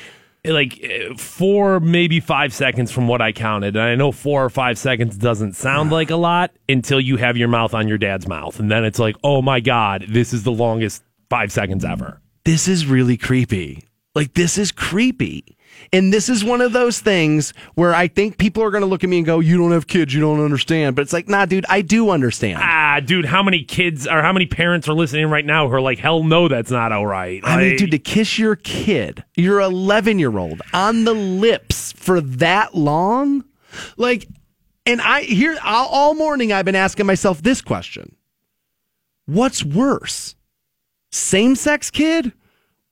Like 0.44 0.78
eh, 0.82 1.14
four, 1.16 1.80
maybe 1.80 2.20
five 2.20 2.52
seconds 2.52 2.92
from 2.92 3.08
what 3.08 3.22
I 3.22 3.32
counted. 3.32 3.76
And 3.76 3.84
I 3.84 3.94
know 3.94 4.12
four 4.12 4.44
or 4.44 4.50
five 4.50 4.76
seconds 4.76 5.16
doesn't 5.16 5.54
sound 5.54 5.90
like 5.90 6.10
a 6.10 6.16
lot 6.16 6.50
until 6.68 7.00
you 7.00 7.16
have 7.16 7.36
your 7.36 7.48
mouth 7.48 7.72
on 7.72 7.88
your 7.88 7.98
dad's 7.98 8.28
mouth, 8.28 8.58
and 8.60 8.70
then 8.70 8.84
it's 8.84 8.98
like, 8.98 9.16
oh 9.24 9.40
my 9.40 9.60
god, 9.60 10.04
this 10.08 10.34
is 10.34 10.42
the 10.42 10.52
longest 10.52 11.02
five 11.30 11.50
seconds 11.50 11.84
ever. 11.84 12.20
This 12.44 12.68
is 12.68 12.84
really 12.84 13.16
creepy. 13.16 13.84
Like 14.14 14.34
this 14.34 14.58
is 14.58 14.70
creepy. 14.70 15.53
And 15.92 16.12
this 16.12 16.28
is 16.28 16.44
one 16.44 16.60
of 16.60 16.72
those 16.72 17.00
things 17.00 17.52
where 17.74 17.94
I 17.94 18.08
think 18.08 18.38
people 18.38 18.62
are 18.62 18.70
going 18.70 18.82
to 18.82 18.86
look 18.86 19.04
at 19.04 19.10
me 19.10 19.18
and 19.18 19.26
go, 19.26 19.40
"You 19.40 19.56
don't 19.56 19.72
have 19.72 19.86
kids, 19.86 20.14
you 20.14 20.20
don't 20.20 20.42
understand." 20.42 20.96
But 20.96 21.02
it's 21.02 21.12
like, 21.12 21.28
"Nah, 21.28 21.46
dude, 21.46 21.66
I 21.68 21.82
do 21.82 22.10
understand." 22.10 22.58
Ah, 22.62 23.00
dude, 23.00 23.24
how 23.24 23.42
many 23.42 23.62
kids 23.64 24.06
or 24.06 24.22
how 24.22 24.32
many 24.32 24.46
parents 24.46 24.88
are 24.88 24.94
listening 24.94 25.26
right 25.26 25.44
now 25.44 25.68
who 25.68 25.74
are 25.74 25.80
like, 25.80 25.98
hell 25.98 26.22
no, 26.22 26.48
that's 26.48 26.70
not 26.70 26.92
all 26.92 27.06
right. 27.06 27.40
I 27.44 27.56
mean, 27.56 27.76
dude, 27.76 27.90
to 27.92 27.98
kiss 27.98 28.38
your 28.38 28.56
kid, 28.56 29.24
your 29.36 29.60
11 29.60 30.18
year 30.18 30.36
old, 30.36 30.62
on 30.72 31.04
the 31.04 31.14
lips 31.14 31.92
for 31.92 32.20
that 32.20 32.74
long, 32.74 33.44
like, 33.96 34.28
and 34.86 35.00
I 35.00 35.22
here 35.22 35.56
all 35.64 35.88
all 35.88 36.14
morning 36.14 36.52
I've 36.52 36.64
been 36.64 36.74
asking 36.74 37.06
myself 37.06 37.42
this 37.42 37.62
question: 37.62 38.16
What's 39.26 39.64
worse, 39.64 40.34
same 41.10 41.56
sex 41.56 41.90
kid 41.90 42.32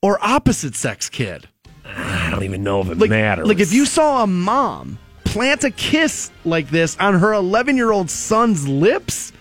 or 0.01 0.19
opposite 0.25 0.75
sex 0.75 1.09
kid? 1.11 1.49
I 1.85 2.31
don't 2.31 2.45
even 2.45 2.63
know 2.63 2.81
if 2.81 2.89
it 2.91 2.99
Like, 2.99 3.11
matters. 3.11 3.47
like 3.47 3.61
if 3.61 3.73
you 3.73 3.85
saw 3.87 4.23
a 4.23 4.27
mom 4.27 4.99
plant 5.25 5.65
a 5.65 5.71
kiss 5.71 6.31
like 6.45 6.69
this 6.71 6.97
on 7.01 7.15
her 7.19 7.33
11 7.33 7.77
year 7.77 7.91
old 7.91 8.11
son's 8.11 8.67
lips, 8.69 9.33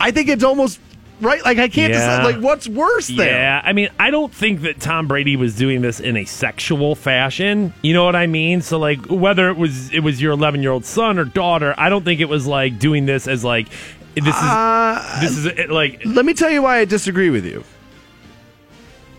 I 0.00 0.10
think 0.10 0.28
it's 0.28 0.44
almost 0.44 0.80
right. 1.20 1.44
Like 1.44 1.58
I 1.58 1.68
can't 1.68 1.92
Yeah. 1.92 1.98
decide. 1.98 2.24
Like 2.24 2.42
what's 2.42 2.68
worse 2.68 3.08
there? 3.08 3.28
Yeah, 3.30 3.60
I 3.64 3.72
mean, 3.72 3.88
I 3.98 4.10
don't 4.10 4.32
think 4.32 4.62
that 4.62 4.80
Tom 4.80 5.06
Brady 5.06 5.36
was 5.36 5.54
doing 5.56 5.82
this 5.82 6.00
in 6.00 6.16
a 6.16 6.24
sexual 6.24 6.94
fashion. 6.94 7.72
You 7.82 7.94
know 7.94 8.04
what 8.04 8.16
I 8.16 8.26
mean? 8.26 8.60
So 8.62 8.78
like 8.78 9.06
whether 9.06 9.48
it 9.48 9.56
was 9.56 9.92
it 9.92 10.00
was 10.00 10.20
your 10.22 10.36
11-year-old 10.36 10.84
son 10.84 11.18
or 11.18 11.24
daughter, 11.24 11.74
I 11.78 11.88
don't 11.88 12.04
think 12.04 12.20
it 12.20 12.28
was 12.28 12.46
like 12.46 12.78
doing 12.78 13.06
this 13.06 13.26
as 13.28 13.44
like 13.44 13.68
this 14.14 14.26
is 14.26 14.32
Uh, 14.34 15.18
this 15.20 15.36
is 15.36 15.70
like 15.70 16.00
Let 16.04 16.24
me 16.24 16.34
tell 16.34 16.50
you 16.50 16.62
why 16.62 16.78
I 16.78 16.84
disagree 16.84 17.30
with 17.30 17.44
you. 17.44 17.64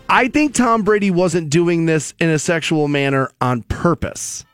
I 0.08 0.28
think 0.28 0.54
Tom 0.54 0.82
Brady 0.82 1.10
wasn't 1.10 1.50
doing 1.50 1.86
this 1.86 2.14
in 2.20 2.28
a 2.28 2.38
sexual 2.38 2.88
manner 2.88 3.30
on 3.40 3.62
purpose. 3.62 4.44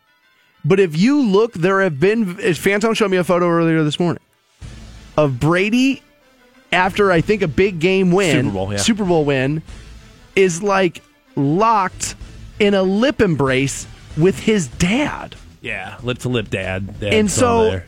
But 0.64 0.80
if 0.80 0.96
you 0.96 1.20
look, 1.20 1.52
there 1.52 1.80
have 1.82 1.98
been. 1.98 2.36
Fantone 2.36 2.96
showed 2.96 3.10
me 3.10 3.16
a 3.16 3.24
photo 3.24 3.48
earlier 3.48 3.82
this 3.82 3.98
morning 3.98 4.22
of 5.16 5.40
Brady 5.40 6.02
after 6.72 7.12
I 7.12 7.20
think 7.20 7.42
a 7.42 7.48
big 7.48 7.80
game 7.80 8.12
win, 8.12 8.44
Super 8.46 8.54
Bowl, 8.54 8.72
yeah. 8.72 8.78
Super 8.78 9.04
Bowl 9.04 9.24
win, 9.24 9.62
is 10.36 10.62
like 10.62 11.02
locked 11.36 12.14
in 12.58 12.74
a 12.74 12.82
lip 12.82 13.20
embrace 13.20 13.86
with 14.16 14.38
his 14.38 14.68
dad. 14.68 15.36
yeah, 15.60 15.96
lip 16.02 16.18
to 16.18 16.28
lip 16.28 16.48
dad. 16.48 16.94
And 17.02 17.30
so, 17.30 17.64
there. 17.64 17.86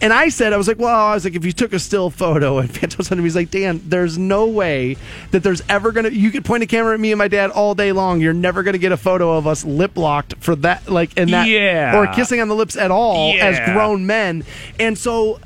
And 0.00 0.12
I 0.12 0.28
said, 0.28 0.52
I 0.52 0.56
was 0.56 0.68
like, 0.68 0.78
well, 0.78 0.94
I 0.94 1.14
was 1.14 1.24
like, 1.24 1.34
if 1.34 1.44
you 1.44 1.52
took 1.52 1.72
a 1.72 1.78
still 1.78 2.10
photo, 2.10 2.58
and 2.58 2.68
Fantone 2.72 3.04
said 3.04 3.14
to 3.14 3.16
me, 3.16 3.22
he's 3.24 3.36
like, 3.36 3.50
Dan, 3.50 3.80
there's 3.84 4.18
no 4.18 4.46
way 4.46 4.96
that 5.30 5.42
there's 5.42 5.62
ever 5.68 5.90
gonna. 5.92 6.10
You 6.10 6.30
could 6.30 6.44
point 6.44 6.62
a 6.62 6.66
camera 6.66 6.94
at 6.94 7.00
me 7.00 7.12
and 7.12 7.18
my 7.18 7.28
dad 7.28 7.50
all 7.50 7.74
day 7.74 7.92
long. 7.92 8.20
You're 8.20 8.32
never 8.34 8.62
gonna 8.62 8.78
get 8.78 8.92
a 8.92 8.96
photo 8.96 9.36
of 9.36 9.46
us 9.46 9.64
lip 9.64 9.96
locked 9.96 10.34
for 10.38 10.54
that, 10.56 10.88
like, 10.88 11.16
in 11.16 11.30
that, 11.30 11.48
Yeah. 11.48 11.96
or 11.96 12.06
kissing 12.08 12.40
on 12.40 12.48
the 12.48 12.54
lips 12.54 12.76
at 12.76 12.90
all 12.90 13.34
as 13.40 13.58
grown 13.72 14.06
men. 14.06 14.44
And 14.78 14.98
so, 14.98 15.40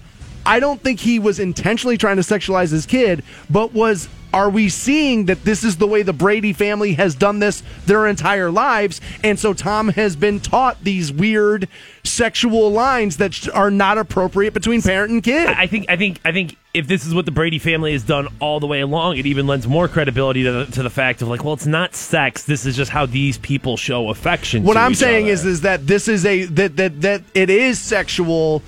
I 0.45 0.59
don't 0.59 0.81
think 0.83 1.01
he 1.01 1.19
was 1.19 1.39
intentionally 1.39 1.97
trying 1.99 2.17
to 2.17 2.23
sexualize 2.23 2.71
his 2.71 2.87
kid, 2.87 3.23
but 3.49 3.73
was. 3.73 4.09
Are 4.33 4.51
we 4.51 4.69
seeing 4.69 5.27
that 5.27 5.45
this 5.45 5.65
is 5.65 5.77
the 5.77 5.87
way 5.87 6.03
the 6.03 6.13
Brady 6.13 6.53
family 6.53 6.95
has 6.95 7.15
done 7.15 7.39
this 7.39 7.63
their 7.87 8.07
entire 8.07 8.51
lives? 8.51 9.01
And 9.25 9.39
so 9.39 9.53
Tom 9.53 9.89
has 9.89 10.17
been 10.17 10.41
taught 10.41 10.83
these 10.83 11.13
weird 11.13 11.69
sexual 12.05 12.71
lines 12.71 13.17
that 13.19 13.49
are 13.55 13.71
not 13.71 13.99
appropriate 13.99 14.55
between 14.55 14.83
parent 14.83 15.13
and 15.13 15.23
kid. 15.23 15.49
I 15.49 15.67
think 15.67 15.87
I 15.89 15.97
think 15.97 16.21
I 16.25 16.33
think 16.33 16.57
if 16.73 16.87
this 16.87 17.05
is 17.05 17.15
what 17.15 17.25
the 17.25 17.33
Brady 17.33 17.59
family 17.59 17.93
has 17.93 18.05
done 18.05 18.29
all 18.39 18.61
the 18.61 18.67
way 18.67 18.81
along, 18.81 19.17
it 19.17 19.27
even 19.27 19.47
lends 19.47 19.67
more 19.67 19.89
credibility 19.89 20.45
to 20.45 20.53
the, 20.53 20.67
to 20.67 20.83
the 20.85 20.91
fact 20.91 21.21
of 21.21 21.29
like, 21.29 21.43
well, 21.43 21.55
it's 21.55 21.67
not 21.67 21.95
sex. 21.95 22.45
This 22.45 22.65
is 22.65 22.77
just 22.77 22.91
how 22.91 23.07
these 23.07 23.39
people 23.39 23.77
show 23.77 24.09
affection. 24.11 24.63
what 24.63 24.77
I'm 24.77 24.95
saying 24.95 25.25
other. 25.25 25.33
is 25.33 25.45
is 25.45 25.61
that 25.63 25.87
this 25.87 26.09
is 26.09 26.25
a 26.25 26.45
that 26.45 26.77
that 26.77 27.01
that 27.01 27.23
it 27.35 27.51
is 27.51 27.79
sexual 27.79 28.63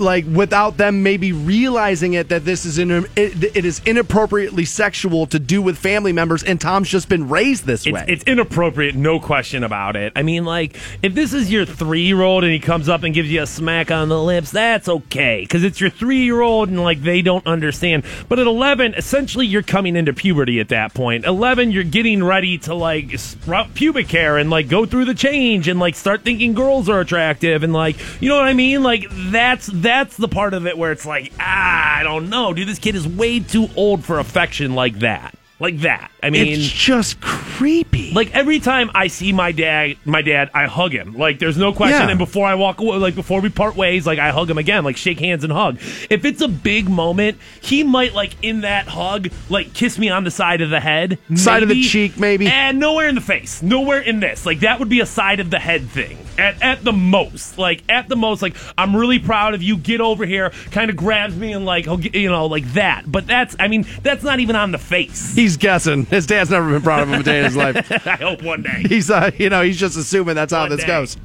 like 0.00 0.24
without 0.26 0.76
them 0.76 1.02
maybe 1.02 1.32
realizing 1.32 2.14
it 2.14 2.28
that 2.28 2.44
this 2.44 2.64
is 2.64 2.78
in 2.78 2.90
it, 2.90 3.56
it 3.56 3.64
is 3.64 3.80
inappropriately 3.84 4.64
sexual 4.64 5.26
to 5.26 5.38
do 5.38 5.62
with 5.62 5.78
family 5.78 6.12
members 6.12 6.42
and 6.42 6.60
Tom's 6.60 6.88
just 6.88 7.08
been 7.08 7.28
raised 7.28 7.64
this 7.64 7.86
way. 7.86 8.04
It's, 8.08 8.22
it's 8.22 8.24
inappropriate, 8.24 8.94
no 8.94 9.20
question 9.20 9.64
about 9.64 9.96
it. 9.96 10.12
I 10.16 10.22
mean, 10.22 10.44
like, 10.44 10.76
if 11.02 11.14
this 11.14 11.32
is 11.32 11.50
your 11.50 11.64
three 11.64 12.02
year 12.02 12.22
old 12.22 12.44
and 12.44 12.52
he 12.52 12.58
comes 12.58 12.88
up 12.88 13.02
and 13.02 13.14
gives 13.14 13.30
you 13.30 13.42
a 13.42 13.46
smack 13.46 13.90
on 13.90 14.08
the 14.08 14.20
lips, 14.20 14.50
that's 14.50 14.88
okay. 14.88 15.42
Because 15.42 15.64
it's 15.64 15.80
your 15.80 15.90
three 15.90 16.24
year 16.24 16.40
old 16.40 16.68
and, 16.68 16.82
like, 16.82 17.02
they 17.02 17.22
don't 17.22 17.46
understand. 17.46 18.04
But 18.28 18.38
at 18.38 18.46
11, 18.46 18.94
essentially, 18.94 19.46
you're 19.46 19.62
coming 19.62 19.96
into 19.96 20.12
puberty 20.12 20.60
at 20.60 20.68
that 20.68 20.94
point. 20.94 21.24
11, 21.24 21.70
you're 21.70 21.84
getting 21.84 22.22
ready 22.22 22.58
to, 22.58 22.74
like, 22.74 23.18
sprout 23.18 23.74
pubic 23.74 24.10
hair 24.10 24.36
and, 24.38 24.50
like, 24.50 24.68
go 24.68 24.86
through 24.86 25.04
the 25.06 25.14
change 25.14 25.68
and, 25.68 25.80
like, 25.80 25.94
start 25.94 26.22
thinking 26.22 26.54
girls 26.54 26.88
are 26.88 27.00
attractive. 27.00 27.62
And, 27.62 27.72
like, 27.72 27.96
you 28.20 28.28
know 28.28 28.36
what 28.36 28.46
I 28.46 28.54
mean? 28.54 28.82
Like, 28.82 29.06
that's, 29.10 29.66
that's 29.90 30.16
the 30.16 30.28
part 30.28 30.54
of 30.54 30.68
it 30.68 30.78
where 30.78 30.92
it's 30.92 31.04
like, 31.04 31.32
ah, 31.40 31.96
I 31.96 32.04
don't 32.04 32.30
know. 32.30 32.54
Dude, 32.54 32.68
this 32.68 32.78
kid 32.78 32.94
is 32.94 33.08
way 33.08 33.40
too 33.40 33.68
old 33.74 34.04
for 34.04 34.20
affection 34.20 34.76
like 34.76 35.00
that. 35.00 35.34
Like 35.60 35.80
that. 35.80 36.10
I 36.22 36.30
mean, 36.30 36.46
it's 36.46 36.66
just 36.68 37.20
creepy. 37.20 38.12
like 38.12 38.34
every 38.34 38.60
time 38.60 38.90
I 38.94 39.08
see 39.08 39.32
my 39.32 39.52
dad, 39.52 39.96
my 40.06 40.22
dad, 40.22 40.50
I 40.54 40.66
hug 40.66 40.92
him. 40.92 41.14
Like 41.14 41.38
there's 41.38 41.58
no 41.58 41.72
question. 41.74 42.00
Yeah. 42.00 42.08
And 42.08 42.18
before 42.18 42.46
I 42.46 42.54
walk 42.54 42.80
away, 42.80 42.96
like 42.96 43.14
before 43.14 43.40
we 43.42 43.50
part 43.50 43.76
ways, 43.76 44.06
like 44.06 44.18
I 44.18 44.30
hug 44.30 44.48
him 44.48 44.56
again, 44.58 44.84
like 44.84 44.96
shake 44.96 45.20
hands 45.20 45.44
and 45.44 45.52
hug. 45.52 45.76
If 46.08 46.24
it's 46.24 46.40
a 46.40 46.48
big 46.48 46.88
moment, 46.88 47.36
he 47.60 47.84
might 47.84 48.14
like 48.14 48.42
in 48.42 48.62
that 48.62 48.88
hug, 48.88 49.28
like 49.50 49.74
kiss 49.74 49.98
me 49.98 50.08
on 50.08 50.24
the 50.24 50.30
side 50.30 50.62
of 50.62 50.70
the 50.70 50.80
head, 50.80 51.18
Side 51.36 51.62
of 51.62 51.68
the 51.68 51.82
cheek, 51.82 52.18
maybe. 52.18 52.46
and 52.46 52.78
nowhere 52.78 53.08
in 53.08 53.14
the 53.14 53.20
face, 53.20 53.62
nowhere 53.62 54.00
in 54.00 54.20
this. 54.20 54.46
Like 54.46 54.60
that 54.60 54.78
would 54.78 54.88
be 54.88 55.00
a 55.00 55.06
side 55.06 55.40
of 55.40 55.50
the 55.50 55.58
head 55.58 55.86
thing 55.90 56.16
at 56.38 56.62
at 56.62 56.84
the 56.84 56.92
most. 56.92 57.58
Like 57.58 57.82
at 57.88 58.08
the 58.08 58.16
most, 58.16 58.40
like 58.40 58.56
I'm 58.78 58.96
really 58.96 59.18
proud 59.18 59.52
of 59.54 59.62
you. 59.62 59.76
Get 59.76 60.00
over 60.00 60.24
here, 60.24 60.50
kind 60.70 60.90
of 60.90 60.96
grabs 60.96 61.36
me 61.36 61.52
and 61.52 61.66
like 61.66 61.86
you 62.14 62.30
know 62.30 62.46
like 62.46 62.64
that. 62.72 63.10
But 63.10 63.26
that's 63.26 63.54
I 63.60 63.68
mean 63.68 63.84
that's 64.02 64.22
not 64.22 64.40
even 64.40 64.56
on 64.56 64.72
the 64.72 64.78
face. 64.78 65.34
He's 65.34 65.49
guessing. 65.56 66.06
His 66.06 66.26
dad's 66.26 66.50
never 66.50 66.70
been 66.70 66.82
proud 66.82 67.02
of 67.02 67.08
him 67.08 67.20
a 67.20 67.22
day 67.22 67.38
in 67.38 67.44
his 67.44 67.56
life. 67.56 67.90
I 68.06 68.16
hope 68.16 68.42
one 68.42 68.62
day. 68.62 68.84
He's 68.88 69.10
uh, 69.10 69.30
you 69.38 69.48
know, 69.50 69.62
he's 69.62 69.78
just 69.78 69.96
assuming 69.96 70.34
that's 70.34 70.52
how 70.52 70.62
One 70.62 70.70
this 70.70 70.80
day. 70.80 70.86
goes. 70.86 71.16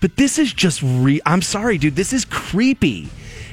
But 0.00 0.16
this 0.16 0.38
is 0.38 0.52
just 0.52 0.80
re 0.82 1.20
I'm 1.26 1.42
sorry, 1.42 1.78
dude. 1.78 1.96
This 1.96 2.12
is 2.12 2.24
creepy. 2.24 3.08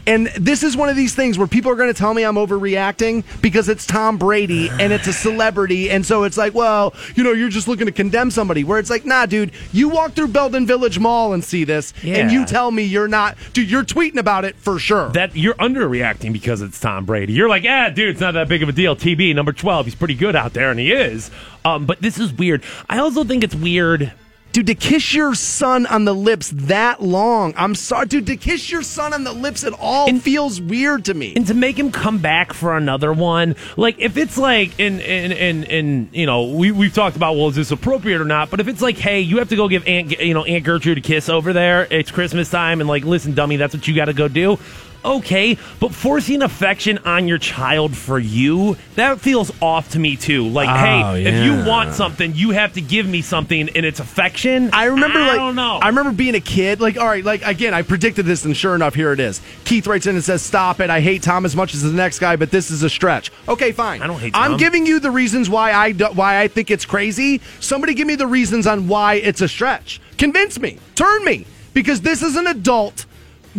And 0.10 0.26
this 0.30 0.64
is 0.64 0.76
one 0.76 0.90
of 0.90 0.96
these 0.96 1.14
things 1.14 1.38
where 1.38 1.46
people 1.46 1.72
are 1.72 1.76
going 1.76 1.94
to 1.94 1.98
tell 1.98 2.16
me 2.16 2.24
I'm 2.24 2.34
overreacting 2.34 3.24
because 3.44 3.70
it's 3.70 3.86
Tom 3.86 4.18
Brady 4.18 4.68
and 4.68 4.92
it's 4.92 5.06
a 5.06 5.14
celebrity. 5.14 5.92
And 5.92 6.04
so 6.04 6.24
it's 6.24 6.36
like, 6.36 6.56
well, 6.56 6.96
you 7.14 7.24
know, 7.24 7.32
you're 7.32 7.50
just 7.50 7.68
looking 7.68 7.86
to 7.86 7.92
condemn 7.92 8.32
somebody. 8.32 8.64
Where 8.64 8.80
it's 8.80 8.90
like, 8.90 9.06
nah, 9.06 9.28
dude, 9.28 9.52
you 9.72 9.88
walk 9.88 10.14
through 10.14 10.30
Belden 10.30 10.66
Village 10.66 10.98
Mall 10.98 11.34
and 11.34 11.44
see 11.44 11.64
this, 11.64 11.94
and 12.04 12.32
you 12.32 12.48
tell 12.48 12.72
me 12.72 12.82
you're 12.82 13.08
not, 13.08 13.38
dude, 13.54 13.70
you're 13.70 13.84
tweeting 13.84 14.18
about 14.18 14.46
it 14.46 14.56
for 14.56 14.80
sure. 14.80 15.10
that 15.10 15.36
you're 15.36 15.54
underreacting 15.56 16.34
because 16.34 16.64
it's 16.64 16.80
Tom 16.80 17.06
Brady. 17.06 17.34
You're 17.34 17.50
like, 17.50 17.66
ah, 17.68 17.90
dude, 17.90 18.10
it's 18.10 18.20
not 18.20 18.34
that 18.34 18.48
big 18.50 18.64
of 18.64 18.70
a 18.70 18.72
deal. 18.72 18.96
TB 18.96 19.36
number 19.36 19.54
twelve, 19.54 19.86
he's 19.86 19.94
pretty 19.94 20.16
good 20.16 20.36
out 20.36 20.54
there, 20.54 20.72
and 20.72 20.80
he 20.80 20.92
is. 20.92 21.30
Um, 21.64 21.86
but 21.86 22.02
this 22.02 22.18
is 22.18 22.34
weird. 22.34 22.64
I 22.90 22.98
also 22.98 23.24
think 23.24 23.44
it's 23.44 23.54
weird 23.54 24.12
Dude, 24.52 24.68
to 24.68 24.76
kiss 24.76 25.14
your 25.14 25.36
son 25.36 25.86
on 25.86 26.06
the 26.06 26.14
lips 26.14 26.50
that 26.50 27.04
long, 27.04 27.54
I'm 27.56 27.76
sorry, 27.76 28.08
dude. 28.08 28.26
To 28.28 28.36
kiss 28.36 28.72
your 28.72 28.82
son 28.82 29.14
on 29.14 29.24
the 29.24 29.32
lips 29.32 29.64
at 29.64 29.74
all 29.74 30.10
feels 30.20 30.60
weird 30.60 31.06
to 31.06 31.14
me. 31.14 31.34
and 31.36 31.46
to 31.48 31.54
make 31.54 31.78
him 31.78 31.92
come 31.92 32.18
back 32.18 32.52
for 32.54 32.76
another 32.76 33.14
one 33.14 33.56
like 33.78 33.96
if 34.00 34.18
it's 34.18 34.38
like 34.38 34.78
in 34.80 35.00
in 35.00 35.32
in, 35.32 35.64
in 35.64 36.10
you 36.12 36.26
know 36.26 36.44
we, 36.44 36.72
we've 36.72 36.94
talked 36.94 37.16
about 37.16 37.36
well 37.36 37.48
is 37.48 37.56
this 37.56 37.72
appropriate 37.72 38.20
or 38.20 38.26
not 38.26 38.50
but 38.50 38.60
if 38.60 38.68
it's 38.68 38.82
like 38.82 38.98
hey 38.98 39.22
you 39.22 39.38
have 39.38 39.50
to 39.50 39.56
go 39.56 39.68
give 39.68 39.86
aunt 39.88 40.20
you 40.20 40.34
know 40.34 40.44
aunt 40.44 40.66
gertrude 40.66 40.98
a 40.98 41.02
kiss 41.02 41.30
over 41.30 41.54
there 41.54 41.88
it's 41.90 42.12
christmas 42.12 42.50
time 42.50 42.82
and 42.82 42.90
like 42.90 43.04
listen 43.06 43.34
dummy 43.34 43.56
that's 43.56 43.74
what 43.74 43.88
you 43.88 43.96
got 43.96 44.06
to 44.06 44.14
go 44.14 44.28
do 44.28 44.58
okay 45.04 45.58
but 45.80 45.94
forcing 45.94 46.42
affection 46.42 46.98
on 47.00 47.28
your 47.28 47.38
child 47.38 47.96
for 47.96 48.20
you 48.20 48.76
that 48.96 49.20
feels 49.20 49.52
off 49.62 49.90
to 49.92 50.00
me 50.00 50.16
too 50.16 50.48
like 50.48 50.70
Oh, 50.70 51.14
hey 51.14 51.26
if 51.26 51.44
you 51.44 51.66
want 51.66 51.94
something 51.94 52.36
you 52.36 52.52
have 52.52 52.74
to 52.74 52.82
give 52.82 53.08
me 53.08 53.22
something 53.22 53.70
and 53.70 53.86
it's 53.86 54.00
affection 54.00 54.70
I 54.74 54.86
remember, 54.86 55.20
I 55.20 55.28
like, 55.28 55.36
don't 55.38 55.56
know 55.56 55.80
I 55.82 55.88
remember 55.88 56.12
being 56.12 56.36
a 56.36 56.40
kid. 56.40 56.82
Like, 56.82 56.98
all 56.98 57.08
right, 57.08 57.24
like 57.24 57.42
again, 57.46 57.74
I 57.74 57.82
predicted 57.82 58.26
this, 58.26 58.46
and 58.46 58.56
sure 58.56 58.76
enough, 58.76 58.96
here 58.96 59.12
it 59.12 59.20
is. 59.20 59.42
Keith 59.66 59.88
writes 59.88 60.08
in 60.08 60.16
and 60.16 60.24
says, 60.24 60.42
"Stop 60.42 60.80
it! 60.80 60.90
I 60.90 61.02
hate 61.02 61.24
Tom 61.24 61.46
as 61.46 61.56
much 61.56 61.74
as 61.74 61.82
the 61.82 61.92
next 61.92 62.20
guy, 62.20 62.36
but 62.36 62.52
this 62.52 62.72
is 62.72 62.84
a 62.84 62.90
stretch." 62.90 63.32
Okay, 63.48 63.72
fine. 63.72 64.02
I 64.02 64.08
don't 64.08 64.20
hate 64.20 64.34
I'm 64.36 64.58
giving 64.58 64.86
you 64.86 65.00
the 65.00 65.12
reasons 65.12 65.50
why 65.50 65.72
I 65.72 65.92
do, 65.92 66.06
why 66.08 66.42
I 66.42 66.48
think 66.48 66.70
it's 66.72 66.86
crazy. 66.86 67.42
Somebody 67.60 67.94
give 67.94 68.08
me 68.08 68.16
the 68.16 68.28
reasons 68.28 68.68
on 68.68 68.88
why 68.88 69.16
it's 69.16 69.42
a 69.42 69.48
stretch. 69.48 70.02
Convince 70.18 70.60
me. 70.60 70.78
Turn 70.96 71.24
me. 71.24 71.46
Because 71.74 72.02
this 72.02 72.22
is 72.22 72.36
an 72.36 72.48
adult 72.48 73.06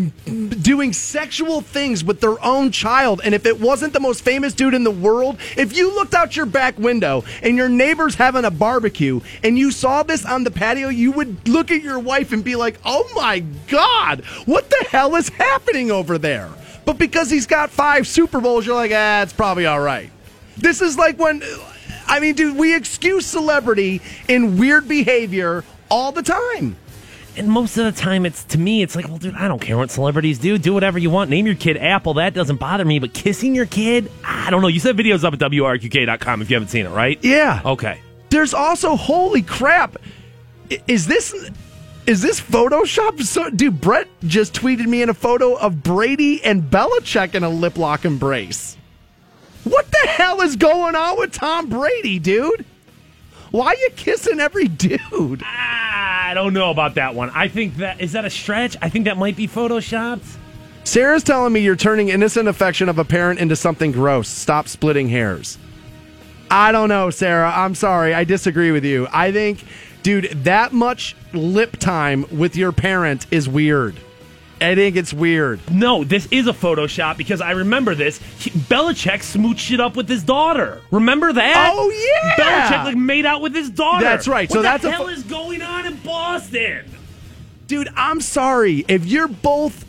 doing 0.09 0.93
sexual 0.93 1.61
things 1.61 2.05
with 2.05 2.21
their 2.21 2.43
own 2.45 2.73
child. 2.73 3.21
And 3.25 3.35
if 3.35 3.47
it 3.47 3.61
wasn't 3.61 3.93
the 3.93 4.01
most 4.01 4.23
famous 4.23 4.55
dude 4.55 4.75
in 4.75 4.85
the 4.85 4.91
world, 4.91 5.39
if 5.57 5.77
you 5.77 5.95
looked 5.95 6.15
out 6.15 6.37
your 6.37 6.47
back 6.47 6.79
window 6.79 7.25
and 7.43 7.57
your 7.57 7.69
neighbor's 7.69 8.15
having 8.15 8.45
a 8.45 8.51
barbecue 8.51 9.21
and 9.43 9.59
you 9.59 9.71
saw 9.71 10.03
this 10.03 10.25
on 10.25 10.45
the 10.45 10.51
patio, 10.51 10.89
you 10.89 11.13
would 11.13 11.49
look 11.49 11.71
at 11.71 11.83
your 11.83 11.99
wife 11.99 12.33
and 12.33 12.45
be 12.45 12.57
like, 12.57 12.79
oh 12.85 13.11
my 13.15 13.41
God, 13.69 14.25
what 14.47 14.71
the 14.71 14.87
hell 14.91 15.17
is 15.17 15.29
happening 15.31 15.91
over 15.91 16.19
there? 16.19 16.51
But 16.85 16.99
because 16.99 17.31
he's 17.31 17.47
got 17.47 17.71
five 17.71 18.07
Super 18.07 18.41
Bowls, 18.41 18.67
you're 18.67 18.75
like, 18.75 18.93
ah, 18.95 19.23
it's 19.23 19.33
probably 19.33 19.67
all 19.67 19.81
right. 19.81 20.11
This 20.57 20.81
is 20.81 20.99
like 20.99 21.19
when, 21.19 21.43
I 22.07 22.21
mean, 22.21 22.35
dude, 22.35 22.57
we 22.57 22.75
excuse 22.75 23.27
celebrity 23.27 24.01
in 24.29 24.59
weird 24.59 24.89
behavior 24.89 25.65
all 25.91 26.13
the 26.13 26.23
time. 26.23 26.77
And 27.37 27.49
most 27.49 27.77
of 27.77 27.85
the 27.85 27.99
time, 27.99 28.27
it's 28.27 28.45
to 28.45 28.59
me, 28.59 28.83
it's 28.83 28.97
like, 28.97 29.09
well, 29.09 29.19
dude, 29.19 29.35
I 29.35 29.49
don't 29.49 29.61
care 29.61 29.77
what 29.79 29.91
celebrities 29.91 30.39
do. 30.39 30.59
Do 30.59 30.75
whatever 30.75 30.99
you 30.99 31.11
want. 31.11 31.31
Name 31.31 31.47
your 31.47 31.55
kid 31.55 31.77
Apple. 31.77 32.15
That 32.15 32.35
doesn't 32.35 32.57
bother 32.57 32.85
me. 32.85 32.99
But 32.99 33.15
kissing 33.15 33.55
your 33.55 33.67
kid, 33.67 34.11
I 34.25 34.51
don't 34.51 34.63
know. 34.63 34.69
You 34.69 34.81
said 34.81 34.97
videos 34.97 35.25
up 35.25 35.33
at 35.35 35.39
WRQK.com 35.39 36.43
if 36.43 36.51
you 36.51 36.57
haven't 36.57 36.69
seen 36.69 36.87
it, 36.87 36.91
right? 36.91 37.19
Yeah. 37.23 37.63
Okay. 37.65 38.01
There's 38.31 38.55
also 38.55 38.97
holy 38.97 39.43
crap. 39.43 39.97
Is 40.87 41.07
this 41.07 41.35
is 42.07 42.23
this 42.23 42.41
Photoshop? 42.41 43.23
So, 43.23 43.51
dude, 43.51 43.81
Brett 43.81 44.09
just 44.25 44.55
tweeted 44.55 44.87
me 44.87 45.03
in 45.03 45.09
a 45.09 45.15
photo 45.15 45.55
of 45.55 45.83
Brady 45.83 46.43
and 46.45 46.63
Belichick 46.63 47.35
in 47.35 47.45
a 47.45 47.49
lip 47.49 47.77
lock 47.79 48.05
embrace. 48.05 48.77
What 49.65 49.91
the 49.91 50.09
hell 50.09 50.41
is 50.41 50.57
going 50.57 50.95
on 50.95 51.19
with 51.19 51.33
Tom 51.33 51.69
Brady, 51.69 52.19
dude? 52.19 52.65
Why 53.51 53.67
are 53.67 53.77
you 53.77 53.91
kissing 53.97 54.39
every 54.39 54.69
dude? 54.69 55.43
I 55.45 56.33
don't 56.35 56.55
know 56.55 56.71
about 56.71 56.95
that 56.95 57.15
one. 57.15 57.31
I 57.31 57.49
think 57.49 57.77
that 57.77 58.01
is 58.01 58.13
that 58.13 58.25
a 58.25 58.31
stretch. 58.31 58.77
I 58.81 58.89
think 58.89 59.07
that 59.07 59.17
might 59.17 59.37
be 59.37 59.49
photoshopped. 59.49 60.37
Sarah's 60.85 61.23
telling 61.23 61.53
me 61.53 61.61
you're 61.61 61.77
turning 61.77 62.09
innocent 62.09 62.49
affection 62.49 62.89
of 62.89 62.99
a 62.99 63.05
parent 63.05 63.41
into 63.41 63.57
something 63.57 63.93
gross. 63.93 64.29
Stop 64.29 64.69
splitting 64.69 65.09
hairs. 65.09 65.59
I 66.51 66.73
don't 66.73 66.89
know, 66.89 67.11
Sarah. 67.11 67.53
I'm 67.55 67.75
sorry. 67.75 68.15
I 68.15 68.25
disagree 68.25 68.73
with 68.73 68.85
you. 68.85 69.07
I 69.13 69.31
think, 69.31 69.65
dude, 70.03 70.31
that 70.45 70.73
much 70.73 71.17
lip 71.33 71.77
time 71.77 72.25
with 72.37 72.57
your 72.57 72.73
parent 72.73 73.27
is 73.31 73.49
weird. 73.49 73.97
I 74.61 74.75
think 74.75 74.97
it's 74.97 75.13
weird. 75.13 75.61
No, 75.71 76.05
this 76.05 76.27
is 76.31 76.47
a 76.47 76.53
Photoshop 76.53 77.17
because 77.17 77.41
I 77.41 77.53
remember 77.53 77.95
this. 77.95 78.19
He, 78.39 78.51
Belichick 78.51 79.21
smooched 79.21 79.73
it 79.73 79.81
up 79.81 79.97
with 79.97 80.09
his 80.09 80.23
daughter. 80.23 80.81
Remember 80.91 81.33
that? 81.33 81.71
Oh, 81.73 81.91
yeah! 81.91 82.37
Belichick 82.37 82.85
like 82.85 82.97
made 82.97 83.27
out 83.27 83.41
with 83.41 83.55
his 83.55 83.71
daughter. 83.71 84.05
That's 84.05 84.29
right. 84.29 84.49
What 84.49 84.55
So 84.55 84.59
the 84.61 84.63
that's 84.63 84.85
a 84.85 84.91
hell 84.91 85.09
is 85.09 85.23
going 85.23 85.63
on 85.63 85.87
in 85.87 85.97
Boston? 85.97 86.85
Dude, 87.67 87.89
I'm 87.97 88.21
sorry. 88.21 88.85
If 88.89 89.07
you're 89.07 89.29
both. 89.29 89.87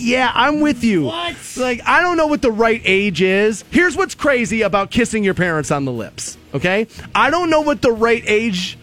Yeah, 0.00 0.30
I'm 0.32 0.60
with 0.60 0.84
you. 0.84 1.06
What? 1.06 1.36
Like, 1.56 1.80
I 1.84 2.02
don't 2.02 2.16
know 2.16 2.28
what 2.28 2.40
the 2.40 2.52
right 2.52 2.80
age 2.84 3.20
is. 3.20 3.64
Here's 3.72 3.96
what's 3.96 4.14
crazy 4.14 4.62
about 4.62 4.92
kissing 4.92 5.24
your 5.24 5.34
parents 5.34 5.72
on 5.72 5.84
the 5.86 5.90
lips, 5.90 6.38
okay? 6.54 6.86
I 7.16 7.30
don't 7.30 7.50
know 7.50 7.62
what 7.62 7.82
the 7.82 7.90
right 7.90 8.22
age 8.24 8.78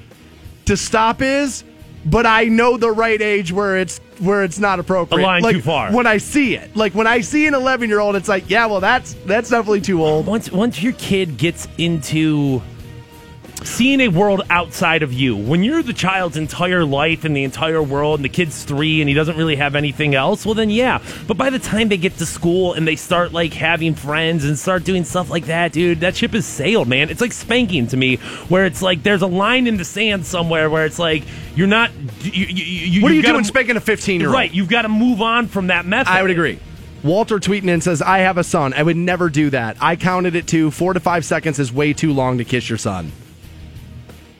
to 0.65 0.75
stop 0.75 1.21
is, 1.21 1.63
but 2.05 2.25
I 2.25 2.45
know 2.45 2.77
the 2.77 2.91
right 2.91 3.21
age 3.21 3.51
where 3.51 3.77
it's 3.77 3.99
where 4.19 4.43
it's 4.43 4.59
not 4.59 4.79
appropriate. 4.79 5.21
A 5.21 5.25
line 5.25 5.41
like, 5.41 5.55
too 5.55 5.61
far. 5.61 5.91
When 5.91 6.07
I 6.07 6.17
see 6.17 6.55
it. 6.55 6.75
Like 6.75 6.93
when 6.93 7.07
I 7.07 7.21
see 7.21 7.47
an 7.47 7.53
11-year-old, 7.53 8.15
it's 8.15 8.29
like, 8.29 8.49
yeah, 8.49 8.65
well 8.67 8.79
that's 8.79 9.13
that's 9.25 9.49
definitely 9.49 9.81
too 9.81 10.03
old. 10.03 10.25
Once 10.25 10.51
once 10.51 10.81
your 10.81 10.93
kid 10.93 11.37
gets 11.37 11.67
into 11.77 12.61
seeing 13.63 14.01
a 14.01 14.07
world 14.07 14.41
outside 14.49 15.03
of 15.03 15.13
you, 15.13 15.35
when 15.35 15.63
you're 15.63 15.83
the 15.83 15.93
child's 15.93 16.37
entire 16.37 16.83
life 16.83 17.23
and 17.23 17.35
the 17.35 17.43
entire 17.43 17.81
world, 17.81 18.19
and 18.19 18.25
the 18.25 18.29
kid's 18.29 18.63
three 18.63 19.01
and 19.01 19.09
he 19.09 19.15
doesn't 19.15 19.37
really 19.37 19.55
have 19.55 19.75
anything 19.75 20.15
else, 20.15 20.45
well 20.45 20.55
then 20.55 20.69
yeah. 20.69 21.01
But 21.27 21.37
by 21.37 21.49
the 21.49 21.59
time 21.59 21.89
they 21.89 21.97
get 21.97 22.17
to 22.17 22.25
school 22.25 22.73
and 22.73 22.87
they 22.87 22.95
start 22.95 23.33
like 23.33 23.53
having 23.53 23.95
friends 23.95 24.45
and 24.45 24.57
start 24.57 24.83
doing 24.83 25.03
stuff 25.03 25.29
like 25.29 25.45
that, 25.45 25.71
dude, 25.71 26.01
that 26.01 26.15
ship 26.15 26.31
has 26.31 26.45
sailed, 26.45 26.87
man. 26.87 27.09
It's 27.09 27.21
like 27.21 27.33
spanking 27.33 27.87
to 27.87 27.97
me, 27.97 28.17
where 28.49 28.65
it's 28.65 28.81
like 28.81 29.03
there's 29.03 29.21
a 29.21 29.27
line 29.27 29.67
in 29.67 29.77
the 29.77 29.85
sand 29.85 30.25
somewhere 30.25 30.69
where 30.69 30.85
it's 30.85 30.99
like 30.99 31.23
you're 31.55 31.67
not. 31.67 31.91
You, 32.21 32.45
you, 32.45 32.63
you, 32.63 33.01
What 33.01 33.11
are 33.11 33.15
you 33.15 33.23
doing 33.23 33.43
spanking 33.43 33.77
a 33.77 33.81
15-year-old? 33.81 34.33
Right, 34.33 34.53
you've 34.53 34.69
got 34.69 34.83
to 34.83 34.89
move 34.89 35.21
on 35.21 35.47
from 35.47 35.67
that 35.67 35.85
method. 35.85 36.11
I 36.11 36.21
would 36.21 36.31
agree. 36.31 36.59
Walter 37.03 37.37
tweeting 37.37 37.69
in 37.69 37.81
says, 37.81 38.01
I 38.01 38.19
have 38.19 38.39
a 38.39 38.43
son. 38.43 38.73
I 38.73 38.81
would 38.81 38.97
never 38.97 39.29
do 39.29 39.51
that. 39.51 39.77
I 39.79 39.95
counted 39.95 40.35
it 40.35 40.47
to 40.47 40.71
four 40.71 40.93
to 40.93 40.99
five 40.99 41.23
seconds 41.23 41.59
is 41.59 41.71
way 41.71 41.93
too 41.93 42.11
long 42.13 42.39
to 42.39 42.43
kiss 42.43 42.67
your 42.67 42.79
son. 42.79 43.11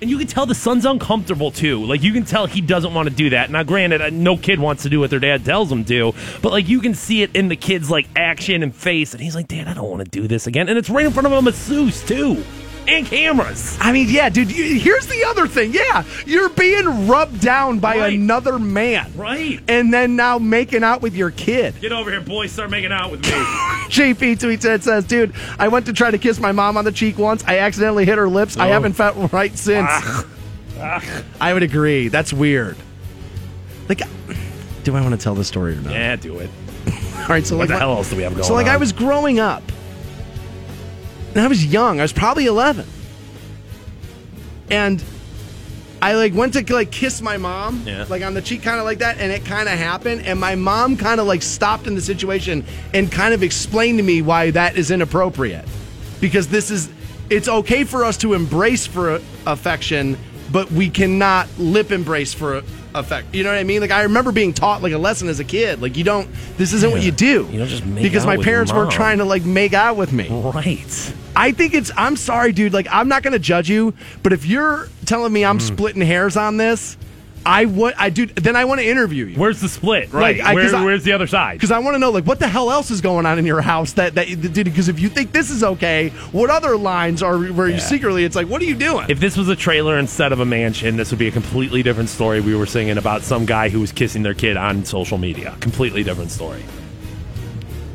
And 0.01 0.09
you 0.09 0.17
can 0.17 0.27
tell 0.27 0.45
the 0.45 0.55
son's 0.55 0.85
uncomfortable 0.85 1.51
too. 1.51 1.83
Like 1.85 2.03
you 2.03 2.11
can 2.11 2.25
tell 2.25 2.47
he 2.47 2.59
doesn't 2.61 2.93
want 2.93 3.07
to 3.07 3.15
do 3.15 3.29
that. 3.29 3.49
Now, 3.49 3.63
granted, 3.63 4.01
uh, 4.01 4.09
no 4.09 4.35
kid 4.35 4.59
wants 4.59 4.83
to 4.83 4.89
do 4.89 4.99
what 4.99 5.09
their 5.09 5.19
dad 5.19 5.45
tells 5.45 5.69
them 5.69 5.85
to, 5.85 6.13
but 6.41 6.51
like 6.51 6.67
you 6.67 6.81
can 6.81 6.93
see 6.93 7.23
it 7.23 7.33
in 7.35 7.47
the 7.47 7.55
kid's 7.55 7.89
like 7.89 8.07
action 8.15 8.61
and 8.61 8.75
face, 8.75 9.13
and 9.13 9.23
he's 9.23 9.35
like, 9.35 9.47
"Dad, 9.47 9.67
I 9.67 9.73
don't 9.73 9.89
want 9.89 10.03
to 10.03 10.11
do 10.11 10.27
this 10.27 10.47
again." 10.47 10.67
And 10.67 10.77
it's 10.77 10.89
right 10.89 11.05
in 11.05 11.13
front 11.13 11.27
of 11.27 11.31
a 11.31 11.41
masseuse 11.41 12.03
too, 12.05 12.43
and 12.87 13.05
cameras. 13.05 13.77
I 13.81 13.91
mean, 13.91 14.07
yeah, 14.09 14.29
dude. 14.29 14.51
You, 14.55 14.79
here's 14.79 15.07
the 15.07 15.23
other 15.25 15.47
thing. 15.47 15.73
Yeah, 15.73 16.03
you're 16.25 16.49
being 16.49 17.07
rubbed 17.07 17.41
down 17.41 17.79
by 17.79 17.97
Right. 17.97 18.13
another 18.13 18.57
man, 18.59 19.11
Right. 19.15 19.59
and 19.67 19.93
then 19.93 20.15
now 20.15 20.37
making 20.39 20.83
out 20.83 21.01
with 21.01 21.15
your 21.15 21.31
kid. 21.31 21.79
Get 21.81 21.91
over 21.91 22.09
here, 22.11 22.21
boy. 22.21 22.47
Start 22.47 22.69
making 22.69 22.91
out 22.91 23.11
with 23.11 23.21
me. 23.23 23.29
JP 23.89 24.37
tweets 24.39 24.65
and 24.71 24.83
says, 24.83 25.05
"Dude, 25.05 25.33
I 25.59 25.67
went 25.67 25.85
to 25.87 25.93
try 25.93 26.11
to 26.11 26.17
kiss 26.17 26.39
my 26.39 26.51
mom 26.51 26.77
on 26.77 26.85
the 26.85 26.91
cheek 26.91 27.17
once. 27.17 27.43
I 27.47 27.59
accidentally 27.59 28.05
hit 28.05 28.17
her 28.17 28.27
lips. 28.29 28.57
I 28.57 28.69
Oh. 28.69 28.73
haven't 28.73 28.93
felt 28.93 29.31
right 29.31 29.57
since." 29.57 29.87
Ah. 29.89 30.25
I 31.39 31.53
would 31.53 31.63
agree. 31.63 32.09
That's 32.09 32.33
weird. 32.33 32.75
Like, 33.87 34.01
do 34.83 34.95
I 34.95 35.01
want 35.01 35.13
to 35.17 35.23
tell 35.23 35.35
the 35.35 35.43
story 35.45 35.73
or 35.73 35.81
not? 35.81 35.93
yeah, 35.93 36.15
do 36.15 36.39
it. 36.39 36.49
All 37.17 37.27
right. 37.27 37.45
So 37.45 37.55
What 37.55 37.69
like, 37.69 37.69
the 37.69 37.79
hell 37.79 37.91
else 37.95 38.09
do 38.09 38.15
we 38.17 38.23
have 38.23 38.33
going 38.33 38.43
So 38.43 38.53
like, 38.53 38.67
on? 38.67 38.73
I 38.73 38.77
was 38.77 38.91
growing 38.91 39.39
up, 39.39 39.63
and 41.35 41.43
I 41.43 41.47
was 41.47 41.63
young. 41.65 41.99
I 41.99 42.03
was 42.03 42.13
probably 42.13 42.45
eleven, 42.47 42.87
and 44.69 45.03
I 46.01 46.13
like 46.15 46.33
went 46.33 46.53
to 46.53 46.73
like 46.73 46.91
kiss 46.91 47.21
my 47.21 47.37
mom, 47.37 47.83
Yeah. 47.85 48.05
like 48.09 48.23
on 48.23 48.33
the 48.33 48.41
cheek, 48.41 48.63
kind 48.63 48.79
of 48.79 48.85
like 48.85 48.99
that, 48.99 49.17
and 49.19 49.31
it 49.31 49.45
kind 49.45 49.67
of 49.69 49.77
happened. 49.77 50.25
And 50.25 50.39
my 50.39 50.55
mom 50.55 50.97
kind 50.97 51.19
of 51.19 51.27
like 51.27 51.41
stopped 51.41 51.87
in 51.87 51.95
the 51.95 52.01
situation 52.01 52.65
and 52.93 53.11
kind 53.11 53.33
of 53.33 53.43
explained 53.43 53.99
to 53.99 54.03
me 54.03 54.21
why 54.21 54.51
that 54.51 54.77
is 54.77 54.91
inappropriate, 54.91 55.65
because 56.21 56.47
this 56.47 56.71
is 56.71 56.89
it's 57.29 57.47
okay 57.47 57.83
for 57.83 58.03
us 58.03 58.17
to 58.17 58.33
embrace 58.33 58.85
for 58.85 59.19
affection, 59.47 60.17
but 60.51 60.71
we 60.71 60.89
cannot 60.89 61.47
lip 61.57 61.91
embrace 61.91 62.33
for 62.33 62.63
affect. 62.99 63.33
You 63.33 63.43
know 63.43 63.49
what 63.49 63.59
I 63.59 63.63
mean? 63.63 63.81
Like 63.81 63.91
I 63.91 64.03
remember 64.03 64.31
being 64.31 64.53
taught 64.53 64.81
like 64.81 64.93
a 64.93 64.97
lesson 64.97 65.27
as 65.27 65.39
a 65.39 65.43
kid. 65.43 65.81
Like 65.81 65.97
you 65.97 66.03
don't. 66.03 66.29
This 66.57 66.73
isn't 66.73 66.91
what 66.91 67.03
you 67.03 67.11
do. 67.11 67.47
You 67.51 67.59
don't 67.59 67.67
just 67.67 67.85
make 67.85 68.03
because 68.03 68.25
my 68.25 68.37
parents 68.37 68.73
weren't 68.73 68.91
trying 68.91 69.19
to 69.19 69.25
like 69.25 69.45
make 69.45 69.73
out 69.73 69.97
with 69.97 70.11
me. 70.11 70.27
Right. 70.29 71.13
I 71.35 71.51
think 71.51 71.73
it's. 71.73 71.91
I'm 71.97 72.15
sorry, 72.15 72.53
dude. 72.53 72.73
Like, 72.73 72.87
I'm 72.89 73.07
not 73.07 73.23
going 73.23 73.33
to 73.33 73.39
judge 73.39 73.69
you, 73.69 73.93
but 74.23 74.31
if 74.33 74.45
you're 74.45 74.87
telling 75.05 75.33
me. 75.33 75.43
I'm 75.43 75.59
mm. 75.59 75.61
splitting 75.61 76.01
hairs 76.01 76.37
on 76.37 76.57
this, 76.57 76.97
I 77.47 77.65
would. 77.65 77.93
I 77.97 78.09
do. 78.09 78.25
Then 78.25 78.55
I 78.55 78.65
want 78.65 78.81
to 78.81 78.87
interview 78.87 79.25
you 79.25 79.37
Where's 79.37 79.61
the 79.61 79.69
split? 79.69 80.11
Right. 80.11 80.37
Like, 80.37 80.45
I- 80.47 80.53
Where- 80.55 80.75
I- 80.75 80.83
where's 80.83 81.03
the 81.03 81.11
other 81.11 81.27
side? 81.27 81.53
because 81.57 81.69
I 81.71 81.77
want 81.79 81.93
to 81.95 81.99
know 81.99 82.09
like 82.09 82.25
what 82.25 82.39
the 82.39 82.47
hell 82.47 82.71
else 82.71 82.89
is 82.89 83.01
going 83.01 83.25
on 83.27 83.37
in 83.37 83.45
your 83.45 83.61
house 83.61 83.93
that 83.93 84.15
that 84.15 84.25
dude. 84.27 84.65
Because 84.65 84.89
if 84.89 84.99
you 84.99 85.09
think 85.09 85.31
this 85.31 85.51
is 85.51 85.63
okay, 85.63 86.09
what 86.31 86.49
other 86.49 86.75
lines 86.75 87.21
are 87.21 87.37
where 87.37 87.69
you 87.69 87.79
secretly 87.79 88.23
it's 88.23 88.35
like, 88.35 88.47
what 88.47 88.61
are 88.61 88.65
you 88.65 88.73
doing? 88.75 89.05
If 89.09 89.19
this 89.19 89.37
was 89.37 89.47
a 89.49 89.55
trailer 89.55 89.99
instead 89.99 90.31
of 90.31 90.39
a 90.39 90.45
mansion, 90.45 90.97
this 90.97 91.11
would 91.11 91.19
be 91.19 91.27
a 91.27 91.31
completely 91.31 91.83
different 91.83 92.09
story. 92.09 92.41
We 92.41 92.55
were 92.55 92.65
singing 92.65 92.97
about 92.97 93.21
some 93.21 93.45
guy 93.45 93.69
who 93.69 93.79
was 93.79 93.91
kissing 93.91 94.23
their 94.23 94.33
kid 94.33 94.57
on 94.57 94.83
social 94.85 95.17
media. 95.19 95.55
Completely 95.59 96.03
different 96.03 96.31
story. 96.31 96.63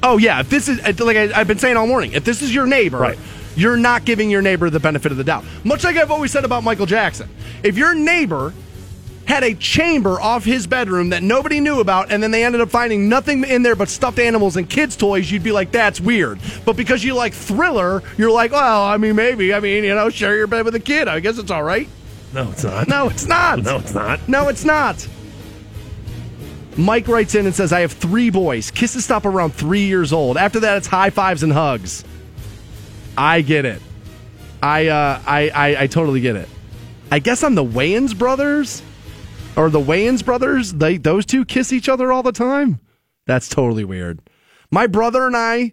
oh 0.03 0.19
yeah, 0.19 0.41
if 0.41 0.49
this 0.51 0.69
is 0.69 0.79
uh, 0.81 0.93
like 1.05 1.17
I, 1.17 1.41
I've 1.41 1.49
been 1.49 1.59
saying 1.59 1.77
all 1.77 1.87
morning, 1.87 2.13
if 2.13 2.25
this 2.25 2.43
is 2.43 2.55
your 2.55 2.67
neighbor. 2.67 2.99
Right. 2.99 3.19
You're 3.57 3.77
not 3.77 4.05
giving 4.05 4.31
your 4.31 4.43
neighbor 4.43 4.71
the 4.71 4.79
benefit 4.79 5.11
of 5.11 5.19
the 5.19 5.25
doubt. 5.25 5.45
Much 5.65 5.83
like 5.83 5.97
I've 5.97 6.13
always 6.13 6.31
said 6.31 6.45
about 6.45 6.63
Michael 6.63 6.87
Jackson. 6.87 7.29
If 7.65 7.77
your 7.77 7.97
neighbor 7.97 8.55
had 9.31 9.45
a 9.45 9.55
chamber 9.55 10.21
off 10.21 10.45
his 10.45 10.67
bedroom 10.67 11.11
that 11.11 11.23
nobody 11.23 11.61
knew 11.61 11.79
about, 11.79 12.11
and 12.11 12.21
then 12.21 12.33
they 12.33 12.45
ended 12.45 12.61
up 12.61 12.69
finding 12.69 13.09
nothing 13.09 13.45
in 13.45 13.63
there 13.63 13.77
but 13.77 13.89
stuffed 13.89 14.19
animals 14.19 14.57
and 14.57 14.69
kids' 14.69 14.97
toys, 14.97 15.31
you'd 15.31 15.45
be 15.45 15.53
like, 15.53 15.71
that's 15.71 16.01
weird. 16.01 16.41
But 16.67 16.77
because 16.77 17.05
you 17.05 17.15
like 17.15 17.33
thriller, 17.33 18.03
you're 18.19 18.33
like, 18.33 18.51
well, 18.51 18.83
I 18.83 18.97
mean, 18.97 19.15
maybe. 19.15 19.55
I 19.55 19.61
mean, 19.61 19.85
you 19.85 19.95
know, 19.95 20.11
share 20.11 20.37
your 20.37 20.49
bed 20.49 20.65
with 20.65 20.75
a 20.75 20.81
kid. 20.81 21.07
I 21.07 21.21
guess 21.21 21.39
it's 21.39 21.53
all 21.53 21.63
right. 21.63 21.89
No, 22.35 22.51
it's 22.51 22.65
not. 22.65 22.89
No, 22.89 23.09
it's 23.09 23.25
not. 23.25 23.63
No, 23.63 23.77
it's 23.77 23.95
not. 23.95 24.29
No, 24.29 24.49
it's 24.49 24.65
not. 24.65 25.09
Mike 26.77 27.07
writes 27.07 27.37
in 27.37 27.47
and 27.47 27.55
says, 27.55 27.73
I 27.73 27.81
have 27.81 27.93
three 27.93 28.31
boys. 28.31 28.73
Kisses 28.73 29.05
stop 29.05 29.27
around 29.27 29.55
three 29.55 29.87
years 29.87 30.13
old. 30.13 30.39
After 30.39 30.59
that, 30.61 30.77
it's 30.79 30.89
high 30.89 31.11
fives 31.11 31.45
and 31.45 31.53
hugs. 31.53 32.05
I 33.17 33.43
get 33.43 33.65
it. 33.65 33.81
I, 34.61 34.89
uh, 34.89 35.23
I, 35.25 35.51
I, 35.51 35.83
I 35.83 35.87
totally 35.87 36.21
get 36.21 36.35
it. 36.35 36.49
I 37.13 37.21
guess 37.21 37.45
I'm 37.45 37.55
the 37.55 37.65
Wayans 37.65 38.17
brothers 38.17 38.83
or 39.57 39.71
the 39.71 39.81
Wayans 39.81 40.25
brothers. 40.25 40.75
They 40.75 40.97
those 40.97 41.27
two 41.27 41.45
kiss 41.45 41.73
each 41.73 41.89
other 41.89 42.13
all 42.13 42.23
the 42.23 42.33
time. 42.33 42.81
That's 43.27 43.49
totally 43.49 43.85
weird. 43.85 44.21
My 44.71 44.87
brother 44.87 45.27
and 45.27 45.37
I, 45.37 45.73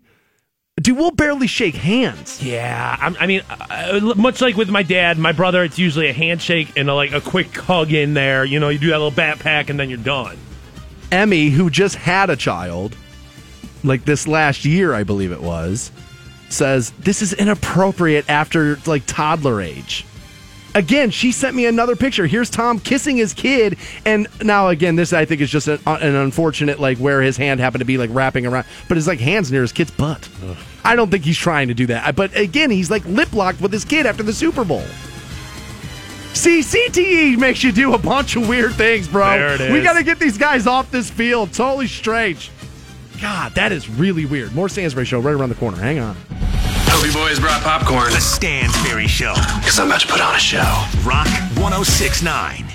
dude, 0.82 0.98
we'll 0.98 1.12
barely 1.12 1.48
shake 1.48 1.76
hands. 1.76 2.44
Yeah, 2.44 2.98
I, 3.00 3.24
I 3.24 3.28
mean, 3.28 3.42
uh, 3.50 4.14
much 4.16 4.42
like 4.42 4.56
with 4.56 4.70
my 4.70 4.84
dad, 4.84 5.18
my 5.18 5.32
brother, 5.32 5.64
it's 5.64 5.80
usually 5.80 6.08
a 6.08 6.14
handshake 6.14 6.74
and 6.76 6.90
a, 6.90 6.94
like 6.94 7.12
a 7.12 7.22
quick 7.22 7.56
hug 7.56 7.92
in 7.92 8.14
there. 8.14 8.46
You 8.46 8.60
know, 8.60 8.70
you 8.70 8.80
do 8.80 8.88
that 8.88 8.98
little 8.98 9.12
bat 9.12 9.40
pack 9.40 9.70
and 9.70 9.80
then 9.80 9.90
you're 9.90 9.98
done. 9.98 10.38
Emmy, 11.12 11.50
who 11.50 11.70
just 11.70 11.96
had 11.96 12.30
a 12.30 12.36
child, 12.36 12.96
like 13.84 14.06
this 14.06 14.28
last 14.28 14.66
year, 14.66 14.94
I 14.94 15.04
believe 15.04 15.32
it 15.32 15.42
was, 15.42 15.92
says 16.50 16.92
this 17.00 17.22
is 17.22 17.34
inappropriate 17.34 18.30
after 18.30 18.78
like 18.86 19.04
toddler 19.06 19.62
age. 19.62 20.06
Again, 20.78 21.10
she 21.10 21.32
sent 21.32 21.56
me 21.56 21.66
another 21.66 21.96
picture. 21.96 22.28
Here's 22.28 22.52
Tom 22.52 22.80
kissing 22.80 23.18
his 23.18 23.34
kid, 23.34 23.80
and 24.06 24.28
now 24.44 24.68
again, 24.68 24.96
this 24.96 25.12
I 25.12 25.26
think 25.26 25.42
is 25.42 25.50
just 25.50 25.68
an, 25.68 25.80
an 25.88 26.14
unfortunate 26.14 26.80
like 26.80 27.00
where 27.00 27.20
his 27.24 27.36
hand 27.36 27.60
happened 27.60 27.80
to 27.80 27.86
be 27.86 27.98
like 27.98 28.12
wrapping 28.14 28.46
around, 28.46 28.68
but 28.88 28.96
his 28.96 29.08
like 29.08 29.20
hands 29.20 29.52
near 29.52 29.64
his 29.64 29.72
kid's 29.72 29.90
butt. 29.90 30.30
I 30.86 30.96
don't 30.96 31.10
think 31.10 31.26
he's 31.26 31.38
trying 31.38 31.70
to 31.70 31.74
do 31.74 31.88
that, 31.88 32.16
but 32.16 32.38
again, 32.38 32.70
he's 32.70 32.92
like 32.92 33.04
lip 33.06 33.34
locked 33.34 33.60
with 33.60 33.74
his 33.74 33.86
kid 33.86 34.06
after 34.06 34.22
the 34.22 34.32
Super 34.32 34.64
Bowl. 34.64 34.84
See, 36.34 36.60
CTE 36.60 37.40
makes 37.40 37.64
you 37.64 37.72
do 37.72 37.96
a 37.96 37.98
bunch 37.98 38.36
of 38.36 38.48
weird 38.48 38.76
things, 38.76 39.08
bro. 39.08 39.32
There 39.32 39.60
it 39.60 39.72
We 39.72 39.82
got 39.82 39.94
to 39.94 40.04
get 40.04 40.20
these 40.20 40.38
guys 40.38 40.68
off 40.68 40.92
this 40.92 41.10
field. 41.10 41.54
Totally 41.54 41.88
strange. 41.88 42.52
God, 43.20 43.56
that 43.56 43.72
is 43.72 43.90
really 43.90 44.28
weird. 44.28 44.54
More 44.54 44.70
Stansbury 44.70 45.08
Show 45.08 45.20
right 45.22 45.34
around 45.34 45.50
the 45.50 45.56
corner. 45.56 45.78
Hang 45.78 45.98
on. 45.98 46.16
Toby 47.08 47.26
Boys 47.26 47.40
brought 47.40 47.62
popcorn. 47.62 48.12
The 48.12 48.20
Stansbury 48.20 49.08
Show. 49.08 49.34
Because 49.60 49.80
I'm 49.80 49.88
about 49.88 50.02
to 50.02 50.08
put 50.08 50.20
on 50.20 50.36
a 50.36 50.40
show. 50.40 50.86
Rock 51.06 51.28
1069. 51.58 52.66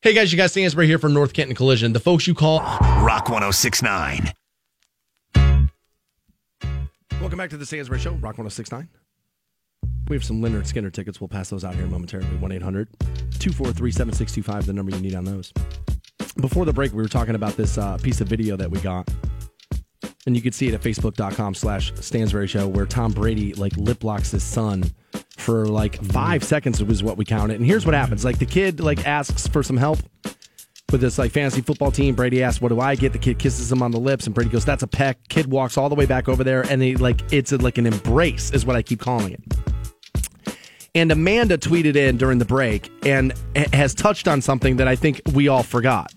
Hey 0.00 0.14
guys, 0.14 0.32
you 0.32 0.38
guys, 0.38 0.52
Stansbury 0.52 0.86
here 0.86 0.98
from 0.98 1.12
North 1.12 1.32
Canton 1.32 1.54
Collision. 1.54 1.92
The 1.92 2.00
folks 2.00 2.26
you 2.26 2.34
call 2.34 2.60
Rock 2.60 3.28
1069. 3.28 4.32
Welcome 7.20 7.38
back 7.38 7.50
to 7.50 7.56
the 7.56 7.66
Stansbury 7.66 8.00
Show, 8.00 8.12
Rock 8.12 8.38
1069. 8.38 8.88
We 10.08 10.16
have 10.16 10.24
some 10.24 10.40
Lynyrd 10.40 10.72
Skynyrd 10.72 10.92
tickets. 10.92 11.20
We'll 11.20 11.28
pass 11.28 11.50
those 11.50 11.64
out 11.64 11.74
here 11.74 11.86
momentarily. 11.86 12.36
1 12.36 12.52
800 12.52 12.88
243 13.00 13.90
7625, 13.90 14.66
the 14.66 14.72
number 14.72 14.94
you 14.94 15.00
need 15.00 15.14
on 15.14 15.24
those. 15.24 15.52
Before 16.40 16.64
the 16.64 16.72
break, 16.72 16.92
we 16.92 17.02
were 17.02 17.08
talking 17.08 17.34
about 17.34 17.56
this 17.56 17.78
uh, 17.78 17.96
piece 17.98 18.20
of 18.20 18.28
video 18.28 18.56
that 18.56 18.70
we 18.70 18.80
got. 18.80 19.08
And 20.26 20.36
you 20.36 20.42
can 20.42 20.52
see 20.52 20.68
it 20.68 20.74
at 20.74 20.82
facebook.com 20.82 21.54
slash 21.54 21.92
Stansbury 21.94 22.48
Show, 22.48 22.68
where 22.68 22.86
Tom 22.86 23.12
Brady 23.12 23.54
like 23.54 23.76
lip 23.76 24.04
locks 24.04 24.30
his 24.32 24.42
son 24.42 24.84
for 25.30 25.66
like 25.66 26.02
five 26.02 26.44
seconds 26.44 26.82
was 26.82 27.02
what 27.02 27.16
we 27.16 27.24
counted. 27.24 27.56
And 27.56 27.64
here's 27.64 27.86
what 27.86 27.94
happens. 27.94 28.24
Like 28.24 28.38
the 28.38 28.46
kid 28.46 28.80
like 28.80 29.06
asks 29.06 29.46
for 29.46 29.62
some 29.62 29.76
help 29.76 30.00
with 30.90 31.00
this 31.00 31.18
like 31.18 31.32
fantasy 31.32 31.60
football 31.60 31.90
team. 31.90 32.14
Brady 32.14 32.42
asks, 32.42 32.60
"What 32.60 32.70
do 32.70 32.80
I 32.80 32.94
get?" 32.94 33.12
The 33.12 33.18
kid 33.18 33.38
kisses 33.38 33.70
him 33.70 33.82
on 33.82 33.90
the 33.90 34.00
lips, 34.00 34.26
and 34.26 34.34
Brady 34.34 34.50
goes, 34.50 34.64
"That's 34.64 34.82
a 34.82 34.86
peck." 34.86 35.18
Kid 35.28 35.46
walks 35.50 35.76
all 35.76 35.88
the 35.88 35.94
way 35.94 36.06
back 36.06 36.28
over 36.28 36.44
there, 36.44 36.62
and 36.62 36.80
they 36.80 36.96
like 36.96 37.22
it's 37.32 37.52
a, 37.52 37.58
like 37.58 37.78
an 37.78 37.86
embrace, 37.86 38.50
is 38.50 38.66
what 38.66 38.76
I 38.76 38.82
keep 38.82 39.00
calling 39.00 39.32
it. 39.32 39.42
And 40.94 41.12
Amanda 41.12 41.58
tweeted 41.58 41.96
in 41.96 42.16
during 42.16 42.38
the 42.38 42.44
break 42.44 42.90
and 43.06 43.32
has 43.72 43.94
touched 43.94 44.26
on 44.26 44.40
something 44.40 44.76
that 44.78 44.88
I 44.88 44.96
think 44.96 45.20
we 45.32 45.46
all 45.46 45.62
forgot. 45.62 46.12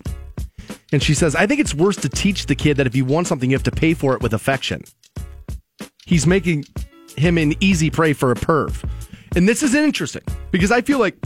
And 0.92 1.02
she 1.02 1.14
says, 1.14 1.34
"I 1.34 1.46
think 1.46 1.60
it's 1.60 1.74
worse 1.74 1.96
to 1.96 2.08
teach 2.08 2.46
the 2.46 2.54
kid 2.54 2.76
that 2.76 2.86
if 2.86 2.94
you 2.94 3.04
want 3.04 3.26
something, 3.26 3.50
you 3.50 3.56
have 3.56 3.62
to 3.64 3.70
pay 3.70 3.94
for 3.94 4.14
it 4.14 4.20
with 4.22 4.34
affection." 4.34 4.82
He's 6.04 6.26
making 6.26 6.66
him 7.16 7.38
an 7.38 7.54
easy 7.60 7.90
prey 7.90 8.12
for 8.12 8.30
a 8.32 8.34
perv. 8.34 8.84
And 9.34 9.48
this 9.48 9.62
is 9.62 9.74
interesting 9.74 10.22
because 10.50 10.70
I 10.70 10.82
feel 10.82 10.98
like 10.98 11.16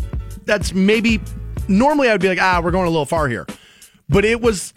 that's 0.45 0.73
maybe 0.73 1.21
normally 1.69 2.09
I 2.09 2.13
would 2.13 2.21
be 2.21 2.29
like, 2.29 2.41
ah, 2.41 2.61
we're 2.63 2.71
going 2.71 2.87
a 2.87 2.91
little 2.91 3.07
far 3.07 3.29
here. 3.29 3.47
But 4.09 4.25
it 4.25 4.41
was 4.41 4.73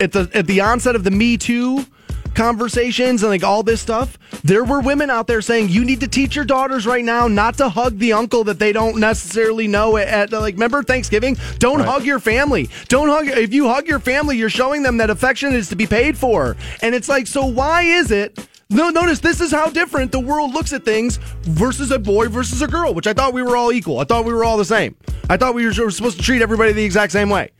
at 0.00 0.12
the 0.12 0.30
at 0.34 0.46
the 0.46 0.60
onset 0.60 0.94
of 0.94 1.04
the 1.04 1.10
Me 1.10 1.38
Too 1.38 1.86
conversations 2.34 3.22
and 3.22 3.30
like 3.30 3.42
all 3.42 3.62
this 3.62 3.80
stuff, 3.80 4.18
there 4.42 4.64
were 4.64 4.80
women 4.80 5.10
out 5.10 5.26
there 5.26 5.40
saying 5.40 5.68
you 5.68 5.84
need 5.84 6.00
to 6.00 6.08
teach 6.08 6.34
your 6.36 6.44
daughters 6.44 6.86
right 6.86 7.04
now 7.04 7.28
not 7.28 7.56
to 7.58 7.68
hug 7.68 7.98
the 7.98 8.12
uncle 8.12 8.44
that 8.44 8.58
they 8.58 8.72
don't 8.72 8.98
necessarily 8.98 9.68
know 9.68 9.96
at, 9.96 10.08
at 10.08 10.32
like 10.32 10.54
remember 10.54 10.82
Thanksgiving? 10.82 11.36
Don't 11.58 11.80
hug 11.80 12.04
your 12.04 12.20
family. 12.20 12.68
Don't 12.88 13.08
hug 13.08 13.28
if 13.28 13.52
you 13.52 13.68
hug 13.68 13.86
your 13.86 14.00
family, 14.00 14.36
you're 14.36 14.50
showing 14.50 14.82
them 14.82 14.96
that 14.98 15.10
affection 15.10 15.52
is 15.52 15.68
to 15.68 15.76
be 15.76 15.86
paid 15.86 16.16
for. 16.16 16.56
And 16.82 16.94
it's 16.94 17.08
like, 17.08 17.26
so 17.26 17.46
why 17.46 17.82
is 17.82 18.10
it 18.10 18.38
no, 18.72 18.88
notice 18.88 19.20
this 19.20 19.42
is 19.42 19.50
how 19.50 19.68
different 19.68 20.12
the 20.12 20.20
world 20.20 20.54
looks 20.54 20.72
at 20.72 20.82
things 20.82 21.18
versus 21.42 21.90
a 21.90 21.98
boy 21.98 22.28
versus 22.28 22.62
a 22.62 22.66
girl, 22.66 22.94
which 22.94 23.06
I 23.06 23.12
thought 23.12 23.34
we 23.34 23.42
were 23.42 23.54
all 23.54 23.70
equal. 23.70 23.98
I 23.98 24.04
thought 24.04 24.24
we 24.24 24.32
were 24.32 24.44
all 24.44 24.56
the 24.56 24.64
same. 24.64 24.96
I 25.28 25.36
thought 25.36 25.54
we 25.54 25.66
were 25.66 25.72
supposed 25.90 26.16
to 26.16 26.22
treat 26.22 26.40
everybody 26.40 26.72
the 26.72 26.84
exact 26.84 27.12
same 27.12 27.28
way. 27.28 27.50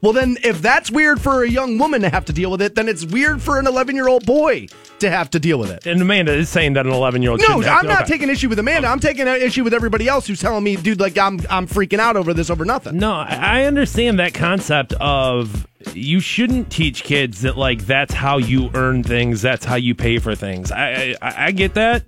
Well, 0.00 0.12
then, 0.12 0.36
if 0.42 0.60
that's 0.62 0.90
weird 0.90 1.20
for 1.20 1.42
a 1.42 1.48
young 1.48 1.78
woman 1.78 2.02
to 2.02 2.08
have 2.08 2.24
to 2.26 2.32
deal 2.32 2.50
with 2.50 2.62
it, 2.62 2.74
then 2.74 2.88
it's 2.88 3.04
weird 3.04 3.40
for 3.42 3.58
an 3.58 3.66
11 3.66 3.96
year 3.96 4.08
old 4.08 4.26
boy 4.26 4.66
to 4.98 5.10
have 5.10 5.30
to 5.30 5.40
deal 5.40 5.58
with 5.58 5.70
it. 5.70 5.86
And 5.86 6.00
Amanda 6.00 6.32
is 6.32 6.48
saying 6.48 6.74
that 6.74 6.86
an 6.86 6.92
11 6.92 7.22
year 7.22 7.32
old. 7.32 7.40
Kid. 7.40 7.48
No, 7.48 7.62
I'm 7.62 7.86
not 7.86 8.06
taking 8.06 8.30
issue 8.30 8.48
with 8.48 8.58
Amanda. 8.58 8.88
I'm 8.88 9.00
taking 9.00 9.26
an 9.28 9.40
issue 9.40 9.64
with 9.64 9.74
everybody 9.74 10.08
else 10.08 10.26
who's 10.26 10.40
telling 10.40 10.64
me, 10.64 10.76
dude, 10.76 11.00
like 11.00 11.18
I'm 11.18 11.40
I'm 11.50 11.66
freaking 11.66 11.98
out 11.98 12.16
over 12.16 12.34
this 12.34 12.50
over 12.50 12.64
nothing. 12.64 12.98
No, 12.98 13.12
I 13.12 13.60
I 13.60 13.64
understand 13.64 14.18
that 14.18 14.34
concept 14.34 14.92
of 14.94 15.66
you 15.94 16.20
shouldn't 16.20 16.70
teach 16.70 17.04
kids 17.04 17.42
that 17.42 17.56
like 17.56 17.86
that's 17.86 18.14
how 18.14 18.38
you 18.38 18.70
earn 18.74 19.02
things, 19.02 19.42
that's 19.42 19.64
how 19.64 19.76
you 19.76 19.94
pay 19.94 20.18
for 20.18 20.34
things. 20.34 20.72
I 20.72 21.14
I, 21.22 21.46
I 21.46 21.50
get 21.52 21.74
that. 21.74 22.04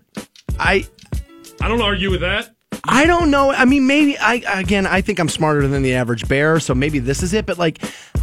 I 0.59 0.87
I 1.61 1.69
don't 1.69 1.83
argue 1.83 2.11
with 2.11 2.21
that. 2.21 2.55
I 2.85 3.07
don't 3.07 3.31
know. 3.31 3.51
I 3.53 3.65
mean, 3.65 3.87
maybe 3.87 4.19
I 4.19 4.43
again. 4.61 4.87
I 4.87 5.01
think 5.01 5.19
I'm 5.19 5.29
smarter 5.29 5.67
than 5.67 5.83
the 5.83 5.95
average 5.95 6.29
bear, 6.29 6.61
so 6.61 6.75
maybe 6.75 6.99
this 6.99 7.23
is 7.23 7.33
it. 7.35 7.47
But 7.47 7.59
like, 7.59 7.79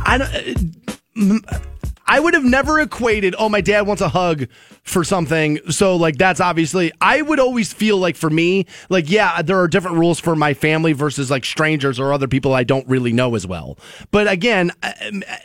I 0.06 0.18
don't. 0.18 0.80
Uh, 1.18 1.60
I 2.08 2.20
would 2.20 2.34
have 2.34 2.44
never 2.44 2.80
equated. 2.80 3.36
Oh, 3.38 3.50
my 3.50 3.62
dad 3.62 3.82
wants 3.82 4.02
a 4.02 4.10
hug 4.10 4.48
for 4.86 5.04
something, 5.04 5.60
so 5.72 5.96
like 5.96 6.16
that's 6.18 6.40
obviously. 6.40 6.92
I 7.02 7.22
would 7.22 7.40
always 7.40 7.74
feel 7.74 7.98
like 7.98 8.16
for 8.16 8.30
me, 8.30 8.68
like 8.88 9.10
yeah, 9.10 9.42
there 9.42 9.60
are 9.60 9.68
different 9.68 9.98
rules 9.98 10.20
for 10.20 10.36
my 10.36 10.54
family 10.54 10.94
versus 10.94 11.30
like 11.32 11.44
strangers 11.44 12.00
or 12.00 12.14
other 12.14 12.28
people 12.28 12.54
I 12.54 12.64
don't 12.64 12.88
really 12.88 13.12
know 13.12 13.34
as 13.36 13.48
well. 13.48 13.78
But 14.12 14.28
again, 14.28 14.72
uh, 14.84 14.92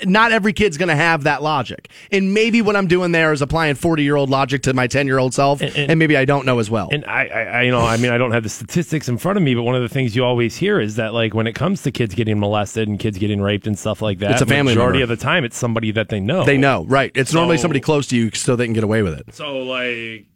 not 0.04 0.30
every 0.32 0.52
kid's 0.52 0.76
gonna 0.76 0.94
have 0.94 1.24
that 1.24 1.42
logic, 1.42 1.88
and 2.12 2.34
maybe 2.34 2.60
what 2.60 2.76
I'm 2.76 2.86
doing 2.86 3.12
there 3.12 3.32
is 3.32 3.40
applying 3.40 3.74
40 3.76 4.02
year 4.02 4.16
old 4.16 4.28
logic 4.28 4.62
to 4.64 4.74
my 4.74 4.86
10 4.86 5.06
year 5.06 5.18
old 5.18 5.32
self, 5.32 5.62
and, 5.62 5.98
maybe 5.98 6.16
I 6.16 6.24
don't 6.26 6.44
know 6.44 6.58
as 6.58 6.70
well. 6.70 6.88
And 6.92 7.04
I, 7.06 7.26
I, 7.26 7.42
I, 7.42 7.62
you 7.62 7.70
know, 7.70 7.80
I 7.80 7.96
mean, 7.96 8.12
I 8.12 8.18
don't 8.18 8.32
have 8.32 8.42
the 8.42 8.48
statistics 8.50 9.08
in 9.08 9.16
front 9.18 9.38
of 9.38 9.42
me, 9.42 9.54
but 9.54 9.62
one 9.62 9.74
of 9.74 9.82
the 9.82 9.88
things 9.88 10.14
you 10.14 10.22
always 10.24 10.56
hear 10.56 10.78
is 10.80 10.96
that, 10.96 11.14
like, 11.14 11.34
when 11.34 11.46
it 11.46 11.54
comes 11.54 11.82
to 11.82 11.90
kids 11.90 12.14
getting 12.14 12.38
molested 12.38 12.88
and 12.88 12.98
kids 12.98 13.16
getting 13.18 13.40
raped 13.40 13.66
and 13.66 13.78
stuff 13.78 14.02
like 14.02 14.18
that, 14.18 14.32
It's 14.32 14.42
a 14.42 14.46
family 14.46 14.74
majority 14.74 14.98
member. 15.00 15.12
of 15.14 15.18
the 15.18 15.22
time, 15.24 15.44
it's 15.44 15.56
somebody 15.56 15.90
that 15.92 16.08
they 16.10 16.20
know. 16.20 16.44
They 16.44 16.58
know, 16.58 16.84
right? 16.84 17.10
It's 17.14 17.32
normally 17.32 17.56
somebody 17.58 17.80
close 17.80 18.06
to 18.08 18.16
you, 18.16 18.30
so 18.32 18.54
they 18.56 18.64
can 18.66 18.74
get 18.74 18.84
away 18.84 19.02
with 19.02 19.18
it. 19.18 19.26
So, 19.32 19.58
like, 19.58 20.26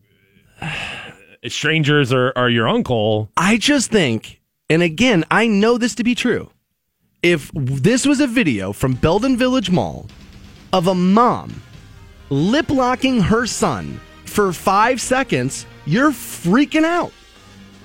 strangers 1.48 2.12
are, 2.12 2.32
are 2.36 2.48
your 2.48 2.68
uncle. 2.68 3.30
I 3.36 3.56
just 3.56 3.90
think, 3.90 4.40
and 4.70 4.82
again, 4.82 5.24
I 5.30 5.46
know 5.46 5.78
this 5.78 5.94
to 5.96 6.04
be 6.04 6.14
true. 6.14 6.50
If 7.22 7.50
this 7.54 8.06
was 8.06 8.20
a 8.20 8.26
video 8.26 8.72
from 8.72 8.94
Belden 8.94 9.36
Village 9.36 9.70
Mall 9.70 10.06
of 10.72 10.88
a 10.88 10.94
mom 10.94 11.62
lip 12.30 12.70
locking 12.70 13.20
her 13.20 13.46
son 13.46 14.00
for 14.24 14.52
five 14.52 15.00
seconds, 15.00 15.66
you're 15.86 16.10
freaking 16.10 16.84
out. 16.84 17.12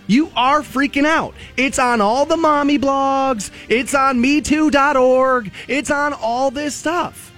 You 0.07 0.31
are 0.35 0.61
freaking 0.61 1.05
out. 1.05 1.35
It's 1.55 1.77
on 1.77 2.01
all 2.01 2.25
the 2.25 2.35
mommy 2.35 2.79
blogs, 2.79 3.51
it's 3.69 3.93
on 3.93 4.17
MeToo.org, 4.17 5.51
it's 5.67 5.91
on 5.91 6.13
all 6.13 6.49
this 6.49 6.75
stuff. 6.75 7.31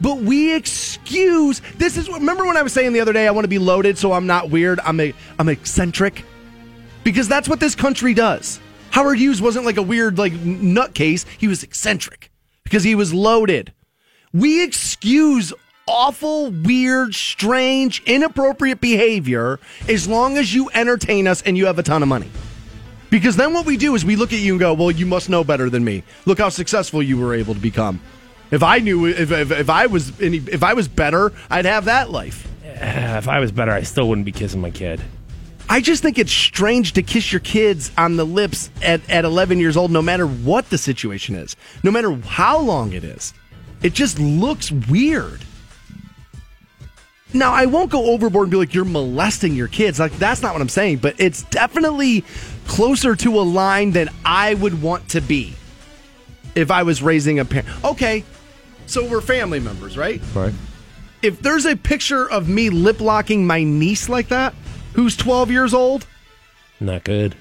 But 0.00 0.18
we 0.18 0.54
excuse 0.54 1.60
this 1.76 1.96
is 1.96 2.08
remember 2.08 2.44
when 2.44 2.56
I 2.56 2.62
was 2.62 2.72
saying 2.72 2.92
the 2.92 3.00
other 3.00 3.12
day 3.12 3.26
I 3.26 3.30
want 3.30 3.44
to 3.44 3.48
be 3.48 3.58
loaded 3.58 3.96
so 3.96 4.12
I'm 4.12 4.26
not 4.26 4.50
weird, 4.50 4.80
I'm 4.80 5.00
a 5.00 5.14
I'm 5.38 5.48
eccentric? 5.48 6.24
Because 7.04 7.28
that's 7.28 7.48
what 7.48 7.60
this 7.60 7.74
country 7.74 8.14
does. 8.14 8.60
Howard 8.90 9.18
Hughes 9.18 9.40
wasn't 9.40 9.64
like 9.64 9.76
a 9.76 9.82
weird 9.82 10.18
like 10.18 10.32
nutcase, 10.32 11.24
he 11.38 11.48
was 11.48 11.62
eccentric 11.62 12.30
because 12.64 12.84
he 12.84 12.94
was 12.94 13.14
loaded. 13.14 13.72
We 14.32 14.62
excuse 14.62 15.52
awful, 15.86 16.50
weird, 16.50 17.14
strange, 17.14 18.02
inappropriate 18.04 18.80
behavior 18.80 19.60
as 19.88 20.08
long 20.08 20.36
as 20.36 20.52
you 20.52 20.68
entertain 20.74 21.26
us 21.26 21.42
and 21.42 21.56
you 21.56 21.66
have 21.66 21.78
a 21.78 21.82
ton 21.82 22.02
of 22.02 22.08
money. 22.08 22.28
Because 23.08 23.36
then 23.36 23.54
what 23.54 23.66
we 23.66 23.76
do 23.76 23.94
is 23.94 24.04
we 24.04 24.16
look 24.16 24.32
at 24.32 24.40
you 24.40 24.52
and 24.52 24.60
go, 24.60 24.74
"Well, 24.74 24.90
you 24.90 25.06
must 25.06 25.30
know 25.30 25.44
better 25.44 25.70
than 25.70 25.84
me. 25.84 26.02
Look 26.24 26.38
how 26.38 26.48
successful 26.48 27.02
you 27.02 27.16
were 27.16 27.34
able 27.34 27.54
to 27.54 27.60
become." 27.60 28.00
If 28.50 28.62
I 28.62 28.78
knew, 28.78 29.06
if 29.06 29.30
if, 29.30 29.50
if 29.50 29.70
I 29.70 29.86
was 29.86 30.18
any, 30.20 30.38
if 30.38 30.62
I 30.62 30.74
was 30.74 30.88
better, 30.88 31.32
I'd 31.50 31.64
have 31.64 31.86
that 31.86 32.10
life. 32.10 32.48
if 32.64 33.28
I 33.28 33.40
was 33.40 33.52
better, 33.52 33.72
I 33.72 33.82
still 33.82 34.08
wouldn't 34.08 34.24
be 34.24 34.32
kissing 34.32 34.60
my 34.60 34.70
kid. 34.70 35.00
I 35.68 35.80
just 35.80 36.02
think 36.02 36.18
it's 36.18 36.32
strange 36.32 36.92
to 36.92 37.02
kiss 37.02 37.32
your 37.32 37.40
kids 37.40 37.90
on 37.98 38.16
the 38.16 38.24
lips 38.24 38.70
at, 38.82 39.08
at 39.10 39.24
11 39.24 39.58
years 39.58 39.76
old, 39.76 39.90
no 39.90 40.00
matter 40.00 40.26
what 40.26 40.70
the 40.70 40.78
situation 40.78 41.34
is, 41.34 41.56
no 41.82 41.90
matter 41.90 42.14
how 42.14 42.60
long 42.60 42.92
it 42.92 43.02
is. 43.02 43.34
It 43.82 43.92
just 43.92 44.18
looks 44.20 44.70
weird. 44.70 45.40
Now, 47.34 47.52
I 47.52 47.66
won't 47.66 47.90
go 47.90 48.12
overboard 48.12 48.44
and 48.44 48.50
be 48.52 48.56
like, 48.56 48.74
you're 48.74 48.84
molesting 48.84 49.54
your 49.54 49.68
kids. 49.68 49.98
Like, 49.98 50.16
that's 50.18 50.40
not 50.40 50.52
what 50.52 50.62
I'm 50.62 50.68
saying, 50.68 50.98
but 50.98 51.16
it's 51.18 51.42
definitely 51.44 52.24
closer 52.68 53.16
to 53.16 53.40
a 53.40 53.42
line 53.42 53.90
than 53.90 54.08
I 54.24 54.54
would 54.54 54.80
want 54.80 55.08
to 55.10 55.20
be 55.20 55.54
if 56.54 56.70
I 56.70 56.84
was 56.84 57.02
raising 57.02 57.40
a 57.40 57.44
parent. 57.44 57.68
Okay, 57.84 58.24
so 58.86 59.04
we're 59.08 59.20
family 59.20 59.60
members, 59.60 59.96
right? 59.96 60.20
Right. 60.34 60.54
If 61.22 61.40
there's 61.42 61.66
a 61.66 61.76
picture 61.76 62.28
of 62.30 62.48
me 62.48 62.70
lip 62.70 63.00
locking 63.00 63.46
my 63.46 63.62
niece 63.64 64.08
like 64.08 64.28
that, 64.28 64.54
who's 64.94 65.16
12 65.16 65.50
years 65.50 65.74
old, 65.74 66.06
Not 66.80 67.04
good. 67.04 67.34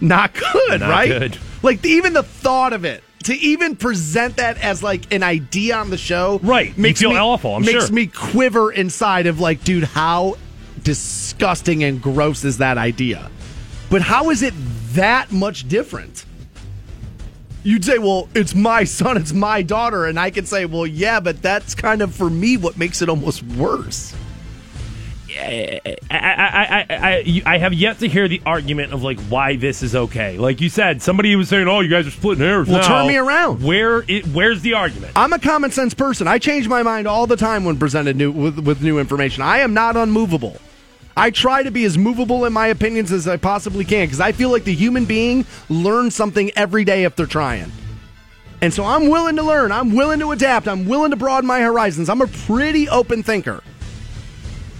not 0.00 0.34
good, 0.34 0.80
Not 0.80 0.90
right? 0.90 1.08
good. 1.08 1.38
Like 1.62 1.84
even 1.84 2.12
the 2.12 2.22
thought 2.22 2.72
of 2.72 2.84
it, 2.84 3.02
to 3.24 3.34
even 3.34 3.74
present 3.76 4.36
that 4.36 4.58
as 4.62 4.82
like 4.82 5.12
an 5.12 5.22
idea 5.22 5.76
on 5.76 5.90
the 5.90 5.98
show, 5.98 6.38
Right. 6.42 6.76
Makes 6.78 7.02
me, 7.02 7.16
awful, 7.16 7.56
I'm 7.56 7.64
sure. 7.64 7.72
makes 7.72 7.86
sure. 7.86 7.94
me 7.94 8.06
quiver 8.06 8.70
inside 8.70 9.26
of 9.26 9.40
like, 9.40 9.64
dude, 9.64 9.84
how 9.84 10.36
disgusting 10.82 11.82
and 11.82 12.00
gross 12.00 12.44
is 12.44 12.58
that 12.58 12.78
idea? 12.78 13.30
But 13.90 14.02
how 14.02 14.30
is 14.30 14.42
it 14.42 14.54
that 14.94 15.32
much 15.32 15.68
different? 15.68 16.24
You'd 17.66 17.84
say, 17.84 17.98
well, 17.98 18.28
it's 18.32 18.54
my 18.54 18.84
son, 18.84 19.16
it's 19.16 19.32
my 19.32 19.60
daughter, 19.60 20.06
and 20.06 20.20
I 20.20 20.30
could 20.30 20.46
say, 20.46 20.66
well, 20.66 20.86
yeah, 20.86 21.18
but 21.18 21.42
that's 21.42 21.74
kind 21.74 22.00
of 22.00 22.14
for 22.14 22.30
me 22.30 22.56
what 22.56 22.78
makes 22.78 23.02
it 23.02 23.08
almost 23.08 23.42
worse. 23.42 24.14
I, 25.36 25.80
I, 26.08 26.16
I, 26.16 26.86
I, 26.88 27.42
I 27.44 27.58
have 27.58 27.74
yet 27.74 27.98
to 27.98 28.08
hear 28.08 28.28
the 28.28 28.40
argument 28.46 28.92
of 28.92 29.02
like 29.02 29.18
why 29.22 29.56
this 29.56 29.82
is 29.82 29.96
okay. 29.96 30.38
Like 30.38 30.60
you 30.60 30.68
said, 30.68 31.02
somebody 31.02 31.34
was 31.34 31.48
saying, 31.48 31.66
"Oh, 31.66 31.80
you 31.80 31.90
guys 31.90 32.06
are 32.06 32.12
splitting 32.12 32.44
hairs." 32.44 32.68
Well, 32.68 32.78
now." 32.78 32.86
turn 32.86 33.08
me 33.08 33.16
around. 33.16 33.64
Where 33.64 34.04
it, 34.08 34.28
where's 34.28 34.62
the 34.62 34.74
argument? 34.74 35.12
I'm 35.16 35.32
a 35.32 35.38
common 35.38 35.72
sense 35.72 35.92
person. 35.92 36.28
I 36.28 36.38
change 36.38 36.68
my 36.68 36.84
mind 36.84 37.08
all 37.08 37.26
the 37.26 37.36
time 37.36 37.64
when 37.64 37.78
presented 37.78 38.16
new, 38.16 38.30
with, 38.30 38.60
with 38.60 38.80
new 38.80 38.98
information. 38.98 39.42
I 39.42 39.58
am 39.58 39.74
not 39.74 39.96
unmovable. 39.96 40.56
I 41.16 41.30
try 41.30 41.62
to 41.62 41.70
be 41.70 41.84
as 41.84 41.96
movable 41.96 42.44
in 42.44 42.52
my 42.52 42.66
opinions 42.66 43.10
as 43.10 43.26
I 43.26 43.38
possibly 43.38 43.84
can 43.84 44.06
because 44.06 44.20
I 44.20 44.32
feel 44.32 44.50
like 44.50 44.64
the 44.64 44.74
human 44.74 45.06
being 45.06 45.46
learns 45.70 46.14
something 46.14 46.50
every 46.56 46.84
day 46.84 47.04
if 47.04 47.16
they're 47.16 47.26
trying. 47.26 47.72
And 48.60 48.72
so 48.72 48.84
I'm 48.84 49.08
willing 49.08 49.36
to 49.36 49.42
learn. 49.42 49.72
I'm 49.72 49.94
willing 49.94 50.20
to 50.20 50.32
adapt. 50.32 50.68
I'm 50.68 50.86
willing 50.86 51.10
to 51.10 51.16
broaden 51.16 51.46
my 51.46 51.60
horizons. 51.60 52.10
I'm 52.10 52.20
a 52.20 52.26
pretty 52.26 52.88
open 52.88 53.22
thinker. 53.22 53.62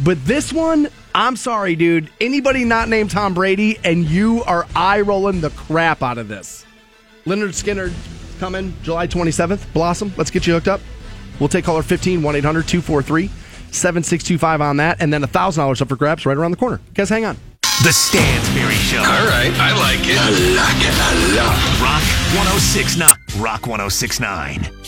But 0.04 0.22
this 0.26 0.52
one, 0.52 0.88
I'm 1.14 1.36
sorry, 1.36 1.74
dude. 1.74 2.10
Anybody 2.20 2.64
not 2.64 2.90
named 2.90 3.10
Tom 3.10 3.32
Brady, 3.32 3.78
and 3.82 4.04
you 4.04 4.44
are 4.44 4.66
eye 4.74 5.00
rolling 5.00 5.40
the 5.40 5.50
crap 5.50 6.02
out 6.02 6.18
of 6.18 6.28
this. 6.28 6.66
Lynyrd 7.24 7.54
Skynyrd 7.54 7.94
coming 8.38 8.74
July 8.82 9.06
27th. 9.06 9.72
Blossom, 9.72 10.12
let's 10.18 10.30
get 10.30 10.46
you 10.46 10.52
hooked 10.52 10.68
up. 10.68 10.82
We'll 11.40 11.48
take 11.48 11.64
caller 11.64 11.82
15 11.82 12.22
1 12.22 12.36
800 12.36 12.68
243 12.68 13.30
7625 13.72 14.60
on 14.60 14.76
that, 14.78 15.00
and 15.00 15.12
then 15.12 15.22
$1,000 15.22 15.80
up 15.80 15.88
for 15.88 15.96
grabs 15.96 16.26
right 16.26 16.36
around 16.36 16.50
the 16.50 16.56
corner. 16.56 16.80
Guys, 16.94 17.08
hang 17.08 17.24
on. 17.24 17.36
The 17.82 17.92
Stansbury 17.92 18.74
Show. 18.74 18.98
All 18.98 19.26
right, 19.26 19.52
I 19.60 19.76
like 19.78 20.00
it. 20.08 20.16
I 20.18 20.30
like 20.56 20.80
it 20.80 20.96
a 20.96 21.36
lot. 21.36 21.56
Rock 21.82 22.02
1069. 22.34 23.08
Rock 23.42 23.66
1069. 23.66 24.86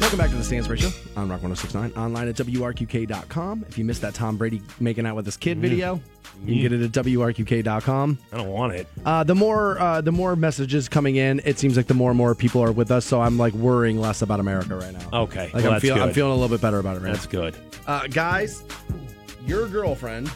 Welcome 0.00 0.18
back 0.18 0.30
to 0.30 0.36
the 0.36 0.44
Stansbury 0.44 0.78
Show 0.78 0.90
on 1.16 1.28
Rock 1.28 1.42
1069, 1.42 1.92
online 1.92 2.28
at 2.28 2.36
WRQK.com. 2.36 3.64
If 3.68 3.76
you 3.76 3.84
missed 3.84 4.02
that 4.02 4.14
Tom 4.14 4.36
Brady 4.36 4.62
making 4.78 5.04
out 5.04 5.16
with 5.16 5.24
his 5.24 5.36
kid 5.36 5.58
mm. 5.58 5.62
video, 5.62 6.00
you 6.44 6.54
can 6.54 6.62
get 6.62 6.72
it 6.72 6.82
at 6.82 7.04
WRQK.com. 7.04 8.18
I 8.32 8.36
don't 8.36 8.48
want 8.48 8.74
it. 8.74 8.86
Uh, 9.04 9.24
the 9.24 9.34
more 9.34 9.78
uh, 9.80 10.00
the 10.00 10.12
more 10.12 10.36
messages 10.36 10.88
coming 10.88 11.16
in, 11.16 11.40
it 11.44 11.58
seems 11.58 11.76
like 11.76 11.86
the 11.86 11.94
more 11.94 12.10
and 12.10 12.18
more 12.18 12.34
people 12.34 12.62
are 12.62 12.72
with 12.72 12.90
us. 12.90 13.04
So 13.04 13.20
I'm 13.20 13.38
like 13.38 13.54
worrying 13.54 13.98
less 14.00 14.22
about 14.22 14.40
America 14.40 14.76
right 14.76 14.92
now. 14.92 15.20
Okay, 15.22 15.50
like 15.52 15.64
well, 15.64 15.74
I'm, 15.74 15.80
feel, 15.80 16.00
I'm 16.00 16.12
feeling 16.12 16.32
a 16.32 16.36
little 16.36 16.54
bit 16.54 16.60
better 16.60 16.78
about 16.78 16.96
it 16.96 17.00
right 17.00 17.12
That's 17.12 17.26
good. 17.26 17.56
Uh, 17.86 18.06
guys, 18.08 18.64
your 19.46 19.68
girlfriend 19.68 20.30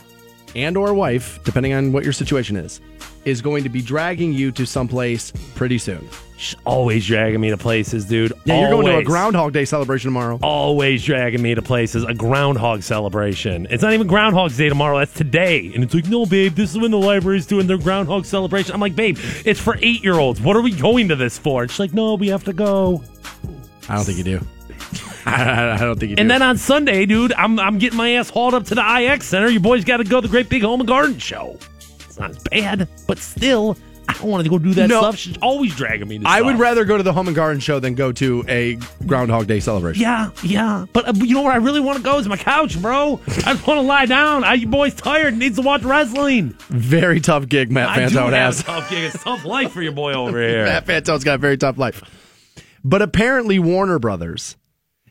and 0.55 0.77
or 0.77 0.94
wife, 0.94 1.43
depending 1.44 1.72
on 1.72 1.93
what 1.93 2.05
your 2.05 2.12
situation 2.12 2.56
is, 2.56 2.81
is 3.24 3.43
going 3.43 3.62
to 3.62 3.68
be 3.68 3.82
dragging 3.82 4.32
you 4.32 4.51
to 4.52 4.66
someplace 4.66 5.32
pretty 5.55 5.78
soon. 5.78 6.09
She's 6.36 6.56
always 6.64 7.06
dragging 7.06 7.39
me 7.39 7.51
to 7.51 7.59
places, 7.59 8.06
dude. 8.06 8.32
Yeah, 8.47 8.60
you're 8.60 8.70
going 8.70 8.86
to 8.86 8.97
a 8.97 9.05
Groundhog 9.05 9.52
Day 9.52 9.66
celebration 9.66 10.09
tomorrow. 10.09 10.39
Always 10.43 11.05
dragging 11.05 11.43
me 11.43 11.55
to 11.55 11.60
places. 11.60 12.02
A 12.05 12.14
groundhog 12.14 12.82
celebration. 12.82 13.66
It's 13.68 13.82
not 13.82 13.93
even 13.93 14.06
Groundhog's 14.06 14.56
Day 14.56 14.70
tomorrow. 14.70 14.98
That's 15.01 15.12
today. 15.12 15.70
And 15.74 15.85
it's 15.85 15.93
like, 15.93 16.09
no, 16.09 16.24
babe, 16.24 16.55
this 16.55 16.70
is 16.70 16.78
when 16.78 16.93
the 16.93 16.98
library's 16.98 17.44
doing 17.44 17.66
their 17.66 17.77
groundhog 17.77 18.24
celebration. 18.24 18.72
I'm 18.72 18.81
like, 18.81 18.97
babe, 18.97 19.18
it's 19.44 19.60
for 19.60 19.77
eight 19.82 20.02
year 20.02 20.14
olds. 20.14 20.40
What 20.40 20.56
are 20.56 20.62
we 20.62 20.70
going 20.70 21.09
to 21.09 21.16
this 21.16 21.36
for? 21.36 21.62
And 21.62 21.70
she's 21.70 21.81
like, 21.81 21.93
no, 21.93 22.14
we 22.14 22.28
have 22.28 22.44
to 22.44 22.55
go. 22.55 23.05
I 23.90 23.97
don't 23.97 24.05
think 24.05 24.16
you 24.16 24.24
do. 24.24 24.40
I 25.26 25.76
don't 25.78 25.98
think 25.98 26.10
you 26.10 26.16
do. 26.16 26.20
And 26.20 26.30
then 26.30 26.42
on 26.42 26.56
Sunday, 26.56 27.06
dude, 27.06 27.32
I'm 27.34 27.59
I'm 27.59 27.78
getting 27.78 27.97
my 27.97 28.10
ass 28.12 28.30
hauled 28.30 28.55
up 28.55 28.64
to 28.66 28.74
the 28.74 28.82
IX 29.12 29.24
Center. 29.24 29.48
You 29.48 29.60
boys 29.60 29.84
got 29.84 29.98
to 29.98 30.05
go 30.05 30.20
to 30.20 30.26
the 30.26 30.30
Great 30.30 30.48
Big 30.48 30.62
Home 30.62 30.80
and 30.80 30.88
Garden 30.88 31.18
Show. 31.18 31.59
It's 32.01 32.18
not 32.18 32.30
as 32.30 32.38
bad, 32.51 32.88
but 33.06 33.18
still, 33.18 33.76
I 34.09 34.14
don't 34.14 34.24
want 34.24 34.42
to 34.44 34.51
go 34.51 34.59
do 34.59 34.74
that 34.74 34.88
No. 34.88 35.01
stuff. 35.01 35.16
She's 35.16 35.36
always 35.38 35.74
dragging 35.76 36.09
me. 36.09 36.18
To 36.18 36.28
I 36.28 36.40
would 36.42 36.52
stuff. 36.52 36.60
rather 36.60 36.84
go 36.84 36.97
to 36.97 37.02
the 37.02 37.12
Home 37.12 37.28
and 37.28 37.36
Garden 37.36 37.60
show 37.60 37.78
than 37.80 37.94
go 37.94 38.10
to 38.12 38.44
a 38.48 38.76
Groundhog 39.06 39.47
Day 39.47 39.60
celebration. 39.60 40.02
Yeah, 40.02 40.30
yeah. 40.42 40.86
But 40.92 41.09
uh, 41.09 41.12
you 41.16 41.34
know 41.34 41.42
where 41.42 41.52
I 41.52 41.56
really 41.56 41.80
want 41.80 41.98
to 41.98 42.02
go 42.02 42.18
is 42.18 42.26
my 42.26 42.36
couch, 42.36 42.80
bro. 42.80 43.20
I 43.28 43.30
just 43.55 43.66
want 43.66 43.78
to 43.78 43.82
lie 43.82 44.06
down. 44.06 44.42
I, 44.42 44.55
you 44.55 44.66
boys 44.66 44.94
tired. 44.94 45.36
Needs 45.36 45.56
to 45.56 45.62
watch 45.62 45.82
wrestling. 45.82 46.56
Very 46.68 47.20
tough 47.20 47.48
gig 47.48 47.70
Matt 47.70 47.90
I 47.90 48.09
do 48.09 48.14
Fantone 48.16 48.32
have 48.32 48.55
has. 48.56 48.62
tough 48.64 48.90
gig. 48.90 49.05
It's 49.14 49.22
tough 49.22 49.44
life 49.44 49.72
for 49.72 49.82
your 49.82 49.92
boy 49.92 50.12
over 50.14 50.40
here. 50.48 50.64
Matt 50.64 50.86
Fantone's 50.86 51.24
got 51.24 51.34
a 51.36 51.38
very 51.38 51.56
tough 51.59 51.78
life. 51.78 52.02
But 52.82 53.02
apparently, 53.02 53.59
Warner 53.59 53.98
Brothers 53.98 54.56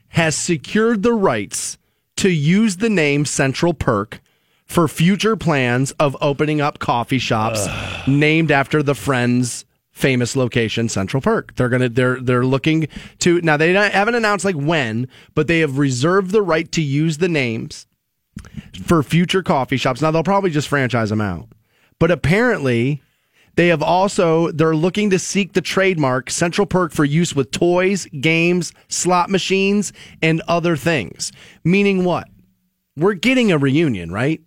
has 0.10 0.36
secured 0.36 1.03
the 1.03 1.14
rights 1.14 1.77
to 2.18 2.30
use 2.30 2.77
the 2.77 2.90
name 2.90 3.26
Central 3.26 3.73
Perk 3.73 4.22
for 4.65 4.88
future 4.88 5.36
plans 5.36 5.91
of 5.94 6.15
opening 6.22 6.61
up 6.61 6.80
coffee 6.80 7.19
shops 7.19 7.68
named 8.07 8.52
after 8.52 8.84
the 8.84 8.95
Friends 8.95 9.65
famous 9.91 10.36
location 10.36 10.88
Central 10.90 11.22
Perk. 11.22 11.56
They're 11.56 11.69
going 11.69 11.81
to 11.81 11.90
they're 11.90 12.19
they're 12.19 12.45
looking 12.45 12.88
to 13.19 13.41
now 13.41 13.57
they 13.57 13.73
haven't 13.73 14.15
announced 14.15 14.45
like 14.45 14.56
when, 14.56 15.07
but 15.36 15.48
they 15.48 15.60
have 15.60 15.77
reserved 15.77 16.31
the 16.31 16.41
right 16.41 16.72
to 16.72 16.81
use 16.81 17.18
the 17.18 17.30
names 17.30 17.88
for 18.84 19.03
future 19.03 19.44
coffee 19.44 19.77
shops. 19.77 20.02
Now 20.02 20.11
they'll 20.11 20.23
probably 20.23 20.52
just 20.52 20.68
franchise 20.68 21.10
them 21.10 21.22
out. 21.22 21.49
But 21.99 22.11
apparently 22.11 23.02
they 23.60 23.68
have 23.68 23.84
also 23.84 24.52
they're 24.52 24.73
looking 24.73 25.10
to 25.10 25.19
seek 25.19 25.52
the 25.52 25.60
trademark 25.60 26.30
Central 26.30 26.65
Perk 26.65 26.94
for 26.94 27.03
use 27.03 27.36
with 27.36 27.52
toys, 27.52 28.06
games, 28.22 28.72
slot 28.88 29.30
machines, 29.30 29.91
and 30.22 30.41
other 30.48 30.77
things. 30.77 31.34
Meaning 31.65 32.06
what? 32.06 32.30
We're 32.95 33.15
getting 33.15 33.52
a 33.52 33.57
reunion, 33.57 34.14
right? 34.14 34.40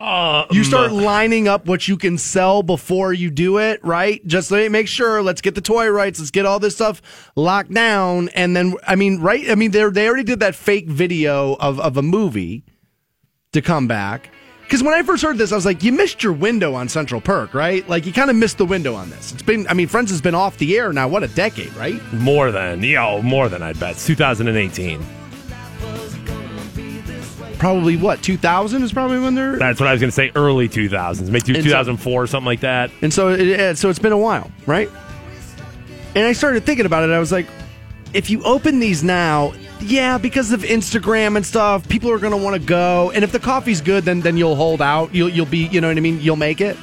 Uh, 0.00 0.44
You 0.50 0.64
start 0.64 0.90
lining 0.90 1.46
up 1.46 1.66
what 1.66 1.86
you 1.86 1.96
can 1.96 2.18
sell 2.18 2.64
before 2.64 3.12
you 3.12 3.30
do 3.30 3.58
it, 3.58 3.78
right? 3.84 4.26
Just 4.26 4.50
make 4.50 4.88
sure. 4.88 5.22
Let's 5.22 5.40
get 5.40 5.54
the 5.54 5.60
toy 5.60 5.88
rights. 5.88 6.18
Let's 6.18 6.32
get 6.32 6.46
all 6.46 6.58
this 6.58 6.74
stuff 6.74 7.00
locked 7.36 7.72
down, 7.72 8.28
and 8.30 8.56
then 8.56 8.74
I 8.88 8.96
mean, 8.96 9.20
right? 9.20 9.48
I 9.48 9.54
mean, 9.54 9.70
they 9.70 9.88
they 9.88 10.08
already 10.08 10.24
did 10.24 10.40
that 10.40 10.56
fake 10.56 10.88
video 10.88 11.54
of 11.60 11.78
of 11.78 11.96
a 11.96 12.02
movie 12.02 12.64
to 13.52 13.62
come 13.62 13.86
back. 13.86 14.30
Because 14.70 14.84
when 14.84 14.94
I 14.94 15.02
first 15.02 15.24
heard 15.24 15.36
this, 15.36 15.50
I 15.50 15.56
was 15.56 15.66
like, 15.66 15.82
you 15.82 15.90
missed 15.90 16.22
your 16.22 16.32
window 16.32 16.74
on 16.76 16.88
Central 16.88 17.20
Perk, 17.20 17.54
right? 17.54 17.86
Like 17.88 18.06
you 18.06 18.12
kind 18.12 18.30
of 18.30 18.36
missed 18.36 18.56
the 18.56 18.64
window 18.64 18.94
on 18.94 19.10
this. 19.10 19.32
It's 19.32 19.42
been, 19.42 19.66
I 19.66 19.74
mean, 19.74 19.88
Friends 19.88 20.12
has 20.12 20.20
been 20.20 20.36
off 20.36 20.58
the 20.58 20.78
air 20.78 20.92
now. 20.92 21.08
What 21.08 21.24
a 21.24 21.26
decade, 21.26 21.72
right? 21.74 22.00
More 22.12 22.52
than, 22.52 22.80
yo, 22.84 23.20
more 23.20 23.48
than 23.48 23.64
I'd 23.64 23.80
bet. 23.80 23.90
It's 23.94 24.06
2018. 24.06 25.04
Probably 27.58 27.96
what 27.96 28.22
2000 28.22 28.84
is 28.84 28.92
probably 28.92 29.18
when 29.18 29.34
they're. 29.34 29.56
That's 29.58 29.80
what 29.80 29.88
I 29.88 29.92
was 29.92 30.00
going 30.00 30.10
to 30.10 30.14
say. 30.14 30.30
Early 30.36 30.68
2000s, 30.68 31.22
maybe 31.30 31.58
And 31.58 31.68
so- 31.68 32.26
something 32.26 32.46
like 32.46 32.60
that. 32.60 32.92
And 33.02 33.12
so, 33.12 33.30
it- 33.30 33.76
so 33.76 33.90
it's 33.90 33.98
been 33.98 34.12
a 34.12 34.18
while, 34.18 34.52
right? 34.66 34.88
And 36.14 36.24
I 36.24 36.32
started 36.32 36.64
thinking 36.64 36.86
about 36.86 37.02
it. 37.02 37.10
I 37.12 37.18
was 37.18 37.32
like, 37.32 37.48
if 38.12 38.30
you 38.30 38.42
open 38.42 38.80
these 38.80 39.02
now, 39.02 39.52
yeah, 39.80 40.18
because 40.18 40.52
of 40.52 40.62
Instagram 40.62 41.36
and 41.36 41.46
stuff, 41.46 41.88
people 41.88 42.10
are 42.10 42.18
going 42.18 42.32
to 42.32 42.42
want 42.42 42.60
to 42.60 42.66
go. 42.66 43.10
And 43.12 43.24
if 43.24 43.32
the 43.32 43.38
coffee's 43.38 43.80
good, 43.80 44.04
then 44.04 44.20
then 44.20 44.36
you'll 44.36 44.56
hold 44.56 44.82
out. 44.82 45.14
You'll 45.14 45.28
you'll 45.28 45.46
be, 45.46 45.66
you 45.68 45.80
know 45.80 45.88
what 45.88 45.96
I 45.96 46.00
mean? 46.00 46.20
You'll 46.20 46.36
make 46.36 46.60
it. 46.60 46.76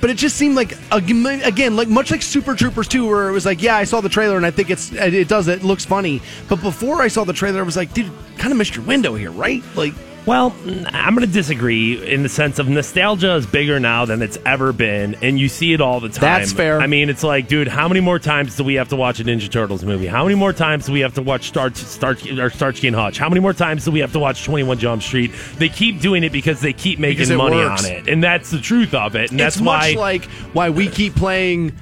But 0.00 0.08
it 0.08 0.16
just 0.16 0.36
seemed 0.36 0.56
like 0.56 0.78
again, 0.90 1.76
like 1.76 1.88
much 1.88 2.10
like 2.10 2.22
Super 2.22 2.54
Troopers 2.54 2.88
2, 2.88 3.06
where 3.06 3.28
it 3.28 3.32
was 3.32 3.44
like, 3.44 3.60
yeah, 3.62 3.76
I 3.76 3.84
saw 3.84 4.00
the 4.00 4.08
trailer 4.08 4.36
and 4.36 4.46
I 4.46 4.50
think 4.50 4.70
it's 4.70 4.92
it 4.92 5.28
does 5.28 5.46
it 5.48 5.62
looks 5.62 5.84
funny. 5.84 6.22
But 6.48 6.62
before 6.62 7.02
I 7.02 7.08
saw 7.08 7.24
the 7.24 7.34
trailer, 7.34 7.60
I 7.60 7.64
was 7.64 7.76
like, 7.76 7.92
dude, 7.92 8.10
kind 8.38 8.50
of 8.50 8.56
missed 8.56 8.76
your 8.76 8.84
window 8.86 9.14
here, 9.14 9.30
right? 9.30 9.62
Like, 9.74 9.92
Well, 10.26 10.54
I'm 10.86 11.14
going 11.14 11.26
to 11.26 11.32
disagree 11.32 12.06
in 12.06 12.22
the 12.22 12.28
sense 12.28 12.58
of 12.58 12.68
nostalgia 12.68 13.34
is 13.36 13.46
bigger 13.46 13.80
now 13.80 14.04
than 14.04 14.20
it's 14.22 14.38
ever 14.44 14.72
been, 14.72 15.16
and 15.22 15.38
you 15.38 15.48
see 15.48 15.72
it 15.72 15.80
all 15.80 15.98
the 15.98 16.08
time. 16.08 16.20
That's 16.20 16.52
fair. 16.52 16.80
I 16.80 16.86
mean, 16.86 17.08
it's 17.08 17.24
like, 17.24 17.48
dude, 17.48 17.68
how 17.68 17.88
many 17.88 18.00
more 18.00 18.18
times 18.18 18.56
do 18.56 18.64
we 18.64 18.74
have 18.74 18.88
to 18.90 18.96
watch 18.96 19.18
a 19.20 19.24
Ninja 19.24 19.50
Turtles 19.50 19.82
movie? 19.82 20.06
How 20.06 20.24
many 20.24 20.34
more 20.34 20.52
times 20.52 20.86
do 20.86 20.92
we 20.92 21.00
have 21.00 21.14
to 21.14 21.22
watch 21.22 21.48
Star 21.48 21.72
Star 21.74 22.16
or 22.38 22.50
Starsky 22.50 22.86
and 22.86 22.96
Hutch? 22.96 23.18
How 23.18 23.28
many 23.28 23.40
more 23.40 23.54
times 23.54 23.84
do 23.84 23.90
we 23.90 24.00
have 24.00 24.12
to 24.12 24.18
watch 24.18 24.44
21 24.44 24.78
Jump 24.78 25.02
Street? 25.02 25.32
They 25.56 25.68
keep 25.68 26.00
doing 26.00 26.22
it 26.22 26.32
because 26.32 26.60
they 26.60 26.74
keep 26.74 26.98
making 26.98 27.34
money 27.36 27.56
works. 27.56 27.84
on 27.84 27.90
it, 27.90 28.08
and 28.08 28.22
that's 28.22 28.50
the 28.50 28.60
truth 28.60 28.94
of 28.94 29.16
it. 29.16 29.30
And 29.30 29.40
that's 29.40 29.56
it's 29.56 29.64
why 29.64 29.90
much 29.90 29.96
like 29.96 30.24
why 30.52 30.70
we 30.70 30.88
keep 30.88 31.14
playing 31.14 31.72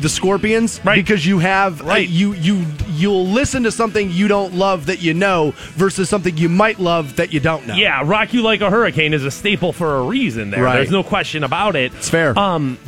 the 0.00 0.08
Scorpions, 0.08 0.80
right? 0.84 0.94
Because 0.94 1.26
you 1.26 1.38
have 1.38 1.80
right. 1.80 2.08
you 2.08 2.32
you 2.34 2.64
you'll 2.90 3.26
listen 3.26 3.64
to 3.64 3.72
something 3.72 4.10
you 4.10 4.28
don't 4.28 4.54
love 4.54 4.86
that 4.86 5.02
you 5.02 5.14
know 5.14 5.52
versus 5.74 6.08
something 6.08 6.36
you 6.36 6.48
might 6.48 6.78
love 6.78 7.16
that 7.16 7.32
you 7.32 7.40
don't 7.40 7.66
know. 7.66 7.74
Yeah, 7.74 8.02
Rock 8.04 8.32
You 8.32 8.42
Like 8.42 8.60
a 8.60 8.70
Hurricane 8.70 9.14
is 9.14 9.24
a 9.24 9.30
staple 9.30 9.72
for 9.72 9.96
a 9.96 10.02
reason 10.02 10.50
there. 10.50 10.62
Right. 10.62 10.76
There's 10.76 10.90
no 10.90 11.02
question 11.02 11.44
about 11.44 11.76
it. 11.76 11.92
It's 11.94 12.08
fair. 12.08 12.38
Um, 12.38 12.78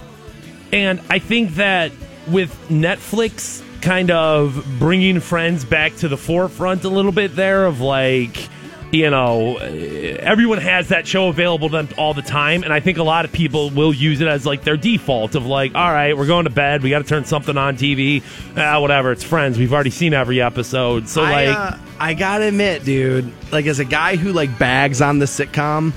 and 0.72 1.00
I 1.10 1.18
think 1.18 1.56
that 1.56 1.92
with 2.28 2.54
Netflix 2.68 3.64
kind 3.80 4.10
of 4.10 4.64
bringing 4.78 5.20
Friends 5.20 5.64
back 5.64 5.96
to 5.96 6.08
the 6.08 6.16
forefront 6.16 6.84
a 6.84 6.88
little 6.88 7.12
bit 7.12 7.34
there 7.34 7.66
of 7.66 7.80
like, 7.80 8.48
you 8.92 9.08
know, 9.10 9.56
everyone 9.56 10.58
has 10.58 10.88
that 10.88 11.06
show 11.06 11.28
available 11.28 11.68
to 11.68 11.76
them 11.82 11.88
all 11.96 12.12
the 12.14 12.22
time. 12.22 12.64
And 12.64 12.72
I 12.72 12.80
think 12.80 12.98
a 12.98 13.02
lot 13.02 13.24
of 13.24 13.32
people 13.32 13.70
will 13.70 13.94
use 13.94 14.20
it 14.20 14.26
as 14.26 14.44
like 14.44 14.64
their 14.64 14.76
default 14.76 15.34
of 15.34 15.46
like, 15.46 15.74
all 15.74 15.92
right, 15.92 16.16
we're 16.16 16.26
going 16.26 16.44
to 16.44 16.50
bed. 16.50 16.82
We 16.82 16.90
got 16.90 16.98
to 16.98 17.04
turn 17.04 17.24
something 17.24 17.56
on 17.56 17.76
TV. 17.76 18.22
Ah, 18.56 18.80
whatever. 18.80 19.12
It's 19.12 19.22
Friends. 19.22 19.58
We've 19.58 19.72
already 19.72 19.90
seen 19.90 20.12
every 20.12 20.42
episode. 20.42 21.08
So 21.08 21.22
I, 21.22 21.46
like, 21.46 21.56
uh, 21.56 21.78
I 21.98 22.14
gotta 22.14 22.48
admit, 22.48 22.84
dude, 22.84 23.32
like 23.52 23.66
as 23.66 23.78
a 23.78 23.84
guy 23.84 24.16
who 24.16 24.32
like 24.32 24.58
bags 24.58 25.00
on 25.00 25.18
the 25.18 25.26
sitcom, 25.26 25.92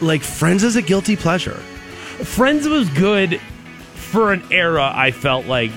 like 0.00 0.22
Friends 0.22 0.62
is 0.62 0.76
a 0.76 0.82
guilty 0.82 1.16
pleasure. 1.16 1.54
Friends 2.24 2.68
was 2.68 2.88
good 2.90 3.40
for 4.10 4.32
an 4.32 4.42
era, 4.50 4.92
I 4.94 5.10
felt 5.10 5.46
like. 5.46 5.70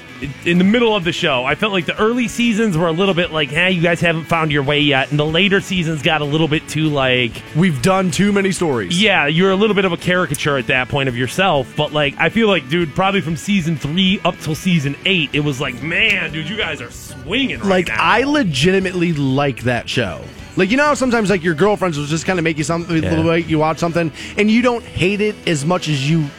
In 0.45 0.57
the 0.57 0.63
middle 0.63 0.95
of 0.95 1.03
the 1.03 1.11
show, 1.11 1.43
I 1.43 1.55
felt 1.55 1.73
like 1.73 1.85
the 1.85 1.97
early 1.99 2.29
seasons 2.29 2.77
were 2.77 2.87
a 2.87 2.91
little 2.93 3.13
bit 3.13 3.31
like, 3.31 3.49
hey, 3.49 3.71
you 3.71 3.81
guys 3.81 3.99
haven't 3.99 4.23
found 4.25 4.51
your 4.51 4.63
way 4.63 4.79
yet. 4.79 5.11
And 5.11 5.19
the 5.19 5.25
later 5.25 5.59
seasons 5.59 6.01
got 6.01 6.21
a 6.21 6.25
little 6.25 6.47
bit 6.47 6.67
too 6.69 6.87
like. 6.87 7.33
We've 7.55 7.81
done 7.81 8.09
too 8.09 8.31
many 8.31 8.53
stories. 8.53 9.01
Yeah, 9.01 9.27
you're 9.27 9.51
a 9.51 9.55
little 9.55 9.75
bit 9.75 9.83
of 9.83 9.91
a 9.91 9.97
caricature 9.97 10.57
at 10.57 10.67
that 10.67 10.87
point 10.87 11.09
of 11.09 11.17
yourself. 11.17 11.73
But 11.75 11.91
like, 11.91 12.15
I 12.17 12.29
feel 12.29 12.47
like, 12.47 12.69
dude, 12.69 12.95
probably 12.95 13.19
from 13.21 13.35
season 13.35 13.75
three 13.75 14.21
up 14.23 14.37
till 14.37 14.55
season 14.55 14.95
eight, 15.05 15.29
it 15.33 15.41
was 15.41 15.59
like, 15.59 15.81
man, 15.83 16.31
dude, 16.31 16.47
you 16.47 16.55
guys 16.57 16.81
are 16.81 16.91
swinging 16.91 17.59
right 17.59 17.67
like 17.67 17.87
now. 17.89 17.97
I 17.99 18.23
legitimately 18.23 19.13
like 19.13 19.63
that 19.63 19.89
show. 19.89 20.23
Like 20.55 20.69
you 20.69 20.77
know, 20.77 20.85
how 20.85 20.93
sometimes 20.93 21.29
like 21.29 21.43
your 21.43 21.55
girlfriends 21.55 21.97
will 21.97 22.05
just 22.05 22.25
kind 22.25 22.37
of 22.37 22.43
make 22.43 22.57
you 22.57 22.63
something. 22.63 23.01
Yeah. 23.01 23.35
You 23.35 23.57
watch 23.57 23.79
something 23.79 24.11
and 24.37 24.51
you 24.51 24.61
don't 24.61 24.83
hate 24.83 25.19
it 25.19 25.35
as 25.47 25.65
much 25.65 25.87
as 25.89 26.07
you, 26.07 26.29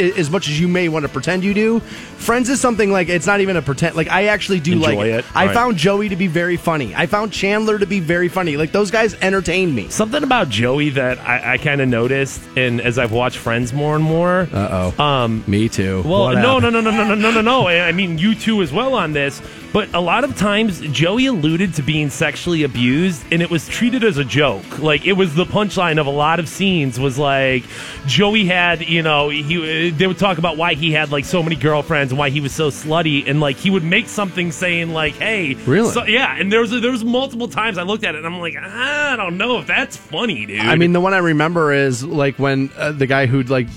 as 0.00 0.30
much 0.30 0.48
as 0.48 0.58
you 0.60 0.68
may 0.68 0.88
want 0.88 1.04
to 1.04 1.08
pretend 1.08 1.44
you 1.44 1.54
do. 1.54 1.80
Friends 1.80 2.48
is 2.48 2.60
something 2.60 2.90
like 2.92 3.08
it's 3.08 3.26
not 3.26 3.40
even 3.40 3.56
a 3.56 3.62
pretend. 3.62 3.96
Like 3.96 4.08
I 4.08 4.26
actually 4.26 4.60
do 4.60 4.72
Enjoy 4.72 4.96
like 4.96 5.06
it. 5.06 5.24
I 5.34 5.46
Right. 5.46 5.54
found 5.54 5.76
Joey 5.76 6.08
to 6.10 6.16
be 6.16 6.28
very 6.28 6.56
funny. 6.56 6.94
I 6.94 7.06
found 7.06 7.32
Chandler 7.32 7.78
to 7.78 7.86
be 7.86 7.98
very 8.00 8.28
funny. 8.28 8.56
Like 8.56 8.70
those 8.72 8.90
guys 8.90 9.14
entertained 9.20 9.74
me. 9.74 9.88
Something 9.88 10.22
about 10.22 10.48
Joey 10.48 10.90
that 10.90 11.18
I, 11.20 11.54
I 11.54 11.58
kind 11.58 11.80
of 11.80 11.88
noticed, 11.88 12.40
and 12.56 12.80
as 12.80 12.98
I've 12.98 13.12
watched 13.12 13.38
Friends 13.38 13.72
more 13.72 13.96
and 13.96 14.04
more. 14.04 14.48
Uh 14.52 14.92
oh. 14.96 15.02
Um, 15.02 15.42
me 15.46 15.68
too. 15.68 16.02
Well, 16.04 16.24
What 16.24 16.34
no, 16.34 16.60
happened? 16.60 16.74
no, 16.74 16.80
no, 16.80 16.90
no, 16.90 17.04
no, 17.04 17.14
no, 17.14 17.14
no, 17.14 17.30
no, 17.32 17.40
no. 17.40 17.66
I 17.66 17.88
I 17.88 17.92
mean, 17.92 18.18
you 18.18 18.34
too 18.34 18.62
as 18.62 18.72
well 18.72 18.94
on 18.94 19.12
this. 19.12 19.42
But 19.72 19.94
a 19.94 20.00
lot 20.00 20.22
of 20.22 20.36
times, 20.36 20.80
Joey 20.80 21.24
alluded 21.26 21.74
to 21.74 21.82
being 21.82 22.10
sexually 22.10 22.62
abused, 22.62 23.24
and 23.32 23.40
it 23.40 23.48
was 23.50 23.66
treated 23.66 24.04
as 24.04 24.18
a 24.18 24.24
joke. 24.24 24.78
Like 24.78 25.06
it 25.06 25.14
was 25.14 25.34
the 25.34 25.46
punchline 25.46 25.98
of 25.98 26.06
a 26.06 26.10
lot 26.10 26.38
of 26.40 26.48
scenes. 26.48 27.00
Was 27.00 27.18
like 27.18 27.64
Joey 28.06 28.44
had, 28.44 28.86
you 28.86 29.02
know, 29.02 29.30
he 29.30 29.42
Uh, 29.72 29.96
they 29.96 30.06
would 30.06 30.18
talk 30.18 30.38
about 30.38 30.56
why 30.56 30.74
he 30.74 30.92
had 30.92 31.10
like 31.10 31.24
so 31.24 31.42
many 31.42 31.56
girlfriends 31.56 32.12
and 32.12 32.18
why 32.18 32.30
he 32.30 32.40
was 32.40 32.52
so 32.52 32.68
slutty, 32.70 33.28
and 33.28 33.40
like 33.40 33.56
he 33.56 33.70
would 33.70 33.84
make 33.84 34.08
something 34.08 34.52
saying 34.52 34.90
like, 34.92 35.14
"Hey, 35.14 35.54
Really? 35.66 35.90
so- 35.92 36.04
yeah." 36.04 36.36
And 36.38 36.52
there 36.52 36.60
was 36.60 36.70
there 36.70 36.90
was 36.90 37.04
multiple 37.04 37.48
times 37.48 37.78
I 37.78 37.82
looked 37.82 38.04
at 38.04 38.14
it, 38.14 38.18
and 38.18 38.26
I'm 38.26 38.38
like, 38.40 38.54
ah, 38.58 39.12
I 39.12 39.16
don't 39.16 39.36
know 39.38 39.58
if 39.58 39.66
that's 39.66 39.96
funny, 39.96 40.46
dude. 40.46 40.60
I 40.60 40.76
mean, 40.76 40.92
the 40.92 41.00
one 41.00 41.14
I 41.14 41.18
remember 41.18 41.72
is 41.72 42.04
like 42.04 42.38
when 42.38 42.70
uh, 42.76 42.92
the 42.92 43.06
guy 43.06 43.26
who'd 43.26 43.50
like 43.50 43.68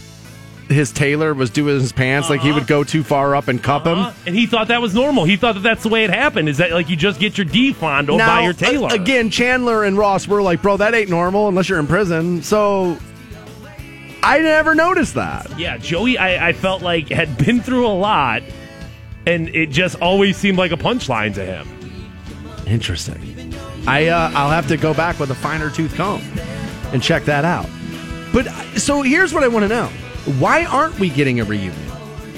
his 0.67 0.91
tailor 0.91 1.34
was 1.35 1.51
doing 1.51 1.80
his 1.80 1.91
pants, 1.91 2.27
like 2.27 2.41
he 2.41 2.51
would 2.51 2.65
go 2.65 2.84
too 2.84 3.03
far 3.03 3.35
up 3.35 3.47
and 3.47 3.61
cup 3.61 3.85
him. 3.85 3.99
Uh-huh. 3.99 4.13
and 4.26 4.35
he 4.35 4.47
thought 4.47 4.69
that 4.69 4.81
was 4.81 4.95
normal. 4.95 5.23
He 5.23 5.38
thought 5.38 5.53
that 5.53 5.61
that's 5.61 5.84
the 5.84 5.89
way 5.89 6.05
it 6.05 6.09
happened. 6.09 6.49
Is 6.49 6.57
that 6.57 6.72
like 6.72 6.89
you 6.89 6.95
just 6.95 7.19
get 7.19 7.38
your 7.38 7.45
D 7.45 7.72
fondled 7.72 8.17
by 8.19 8.41
your 8.41 8.53
tailor? 8.53 8.89
again, 8.91 9.30
Chandler 9.30 9.84
and 9.84 9.95
Ross 9.95 10.27
were 10.27 10.41
like, 10.41 10.63
bro, 10.63 10.77
that 10.77 10.95
ain't 10.95 11.09
normal 11.09 11.47
unless 11.47 11.69
you're 11.69 11.77
in 11.80 11.85
prison. 11.85 12.41
So 12.41 12.97
I 14.26 14.39
never 14.39 14.73
noticed 14.73 15.14
that. 15.14 15.47
Yeah, 15.57 15.77
Joey, 15.77 16.18
I, 16.18 16.49
I 16.49 16.53
felt 16.53 16.81
like 16.81 17.10
had 17.10 17.38
been 17.38 17.61
through 17.61 17.85
a 17.85 17.93
lot, 17.93 18.41
and 19.27 19.49
it 19.49 19.69
just 19.69 20.02
always 20.02 20.35
seemed 20.35 20.57
like 20.57 20.72
a 20.72 20.77
punchline 20.77 21.35
to 21.35 21.45
him. 21.45 21.68
Interesting. 22.65 23.53
I 23.85 24.07
uh, 24.07 24.31
I'll 24.34 24.49
have 24.49 24.68
to 24.69 24.77
go 24.77 24.95
back 24.95 25.19
with 25.19 25.30
a 25.30 25.35
finer 25.35 25.69
tooth 25.69 25.95
comb 25.95 26.23
and 26.91 27.03
check 27.03 27.23
that 27.26 27.45
out. 27.45 27.69
But 28.34 28.47
so 28.80 29.03
here's 29.03 29.31
what 29.31 29.43
I 29.43 29.47
want 29.47 29.64
to 29.64 29.69
know: 29.69 29.88
Why 30.39 30.65
aren't 30.65 30.99
we 30.99 31.10
getting 31.10 31.39
a 31.39 31.43
reunion? 31.43 31.76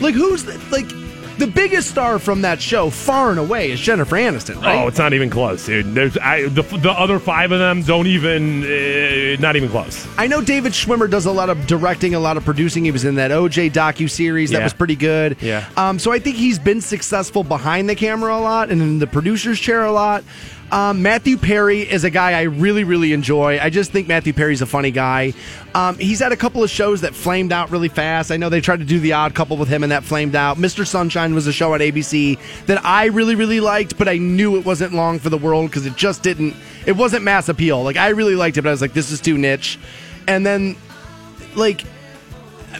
Like 0.01 0.13
who's 0.13 0.43
the, 0.43 0.57
like 0.71 0.91
the 1.37 1.47
biggest 1.47 1.89
star 1.89 2.19
from 2.19 2.41
that 2.41 2.61
show, 2.61 2.89
far 2.89 3.29
and 3.31 3.39
away, 3.39 3.71
is 3.71 3.79
Jennifer 3.79 4.15
Aniston, 4.15 4.61
right? 4.61 4.83
Oh, 4.83 4.87
it's 4.87 4.97
not 4.97 5.13
even 5.13 5.29
close, 5.29 5.65
dude. 5.65 5.93
There's 5.93 6.17
I, 6.17 6.47
the 6.47 6.61
the 6.63 6.91
other 6.91 7.19
five 7.19 7.51
of 7.51 7.59
them 7.59 7.83
don't 7.83 8.07
even 8.07 8.63
uh, 8.63 9.39
not 9.39 9.55
even 9.55 9.69
close. 9.69 10.07
I 10.17 10.27
know 10.27 10.41
David 10.41 10.73
Schwimmer 10.73 11.09
does 11.09 11.25
a 11.25 11.31
lot 11.31 11.49
of 11.49 11.67
directing, 11.67 12.15
a 12.15 12.19
lot 12.19 12.37
of 12.37 12.45
producing. 12.45 12.85
He 12.85 12.91
was 12.91 13.05
in 13.05 13.15
that 13.15 13.31
OJ 13.31 13.71
docu 13.71 14.09
series 14.09 14.49
that 14.51 14.59
Yeah. 14.59 14.63
was 14.63 14.73
pretty 14.73 14.95
good. 14.95 15.37
Yeah. 15.41 15.67
Um, 15.77 15.99
so 15.99 16.11
I 16.11 16.19
think 16.19 16.35
he's 16.35 16.59
been 16.59 16.81
successful 16.81 17.43
behind 17.43 17.89
the 17.89 17.95
camera 17.95 18.35
a 18.35 18.39
lot 18.39 18.69
and 18.69 18.81
in 18.81 18.99
the 18.99 19.07
producer's 19.07 19.59
chair 19.59 19.83
a 19.85 19.91
lot. 19.91 20.23
Um, 20.71 21.01
Matthew 21.01 21.37
Perry 21.37 21.81
is 21.81 22.03
a 22.03 22.09
guy 22.09 22.37
I 22.37 22.43
really, 22.43 22.83
really 22.83 23.13
enjoy. 23.13 23.57
I 23.59 23.69
just 23.69 23.91
think 23.91 24.07
Matthew 24.07 24.33
Perry's 24.33 24.61
a 24.61 24.65
funny 24.65 24.91
guy. 24.91 25.33
Um, 25.73 25.97
he's 25.97 26.19
had 26.19 26.33
a 26.33 26.35
couple 26.35 26.61
of 26.61 26.69
shows 26.69 27.01
that 27.01 27.15
flamed 27.15 27.53
out 27.53 27.71
really 27.71 27.87
fast. 27.87 28.31
I 28.31 28.37
know 28.37 28.49
they 28.49 28.59
tried 28.59 28.79
to 28.79 28.85
do 28.85 28.99
the 28.99 29.13
odd 29.13 29.33
couple 29.33 29.55
with 29.55 29.69
him 29.69 29.83
and 29.83 29.91
that 29.93 30.03
flamed 30.03 30.35
out. 30.35 30.57
Mr. 30.57 30.85
Sunshine 30.85 31.33
was 31.33 31.47
a 31.47 31.53
show 31.53 31.73
on 31.73 31.79
ABC 31.79 32.37
that 32.65 32.83
I 32.83 33.05
really, 33.05 33.35
really 33.35 33.61
liked, 33.61 33.97
but 33.97 34.09
I 34.09 34.17
knew 34.17 34.57
it 34.57 34.65
wasn't 34.65 34.93
long 34.93 35.19
for 35.19 35.29
the 35.29 35.37
world 35.37 35.69
because 35.69 35.85
it 35.85 35.95
just 35.95 36.21
didn't, 36.21 36.53
it 36.85 36.97
wasn't 36.97 37.23
mass 37.23 37.47
appeal. 37.47 37.81
Like, 37.83 37.95
I 37.95 38.09
really 38.09 38.35
liked 38.35 38.57
it, 38.57 38.63
but 38.63 38.69
I 38.69 38.73
was 38.73 38.81
like, 38.81 38.93
this 38.93 39.11
is 39.11 39.21
too 39.21 39.37
niche. 39.37 39.79
And 40.27 40.45
then, 40.45 40.75
like, 41.55 41.85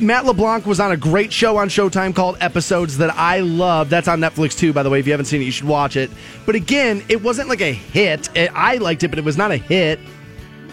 Matt 0.01 0.25
LeBlanc 0.25 0.65
was 0.65 0.79
on 0.79 0.91
a 0.91 0.97
great 0.97 1.31
show 1.33 1.57
on 1.57 1.69
Showtime 1.69 2.15
called 2.15 2.37
Episodes 2.39 2.97
that 2.97 3.09
I 3.15 3.39
love. 3.39 3.89
That's 3.89 4.07
on 4.07 4.19
Netflix 4.19 4.57
too, 4.57 4.73
by 4.73 4.83
the 4.83 4.89
way. 4.89 4.99
If 4.99 5.07
you 5.07 5.13
haven't 5.13 5.25
seen 5.25 5.41
it, 5.41 5.45
you 5.45 5.51
should 5.51 5.67
watch 5.67 5.95
it. 5.95 6.09
But 6.45 6.55
again, 6.55 7.03
it 7.09 7.21
wasn't 7.23 7.49
like 7.49 7.61
a 7.61 7.71
hit. 7.73 8.29
It- 8.35 8.51
I 8.53 8.75
liked 8.77 9.03
it, 9.03 9.07
but 9.09 9.19
it 9.19 9.25
was 9.25 9.37
not 9.37 9.51
a 9.51 9.57
hit. 9.57 9.99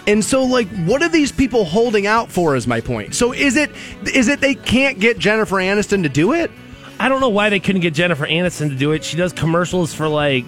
And 0.07 0.23
so, 0.23 0.45
like, 0.45 0.69
what 0.85 1.03
are 1.03 1.09
these 1.09 1.33
people 1.33 1.65
holding 1.65 2.07
out 2.07 2.31
for? 2.31 2.57
Is 2.57 2.67
my 2.67 2.81
point. 2.83 3.15
So, 3.15 3.33
is 3.33 3.57
it 3.57 3.71
is 4.13 4.29
it 4.29 4.41
they 4.41 4.55
can't 4.55 4.99
get 5.01 5.19
Jennifer 5.19 5.57
Aniston 5.57 6.03
to 6.03 6.11
do 6.11 6.35
it? 6.35 6.51
I 7.01 7.09
don't 7.09 7.21
know 7.21 7.31
why 7.31 7.49
they 7.49 7.59
couldn't 7.59 7.81
get 7.81 7.95
Jennifer 7.95 8.27
Aniston 8.27 8.69
to 8.69 8.75
do 8.75 8.93
it. 8.93 9.03
She 9.03 9.17
does 9.17 9.33
commercials 9.33 9.95
for 9.95 10.07
like 10.07 10.45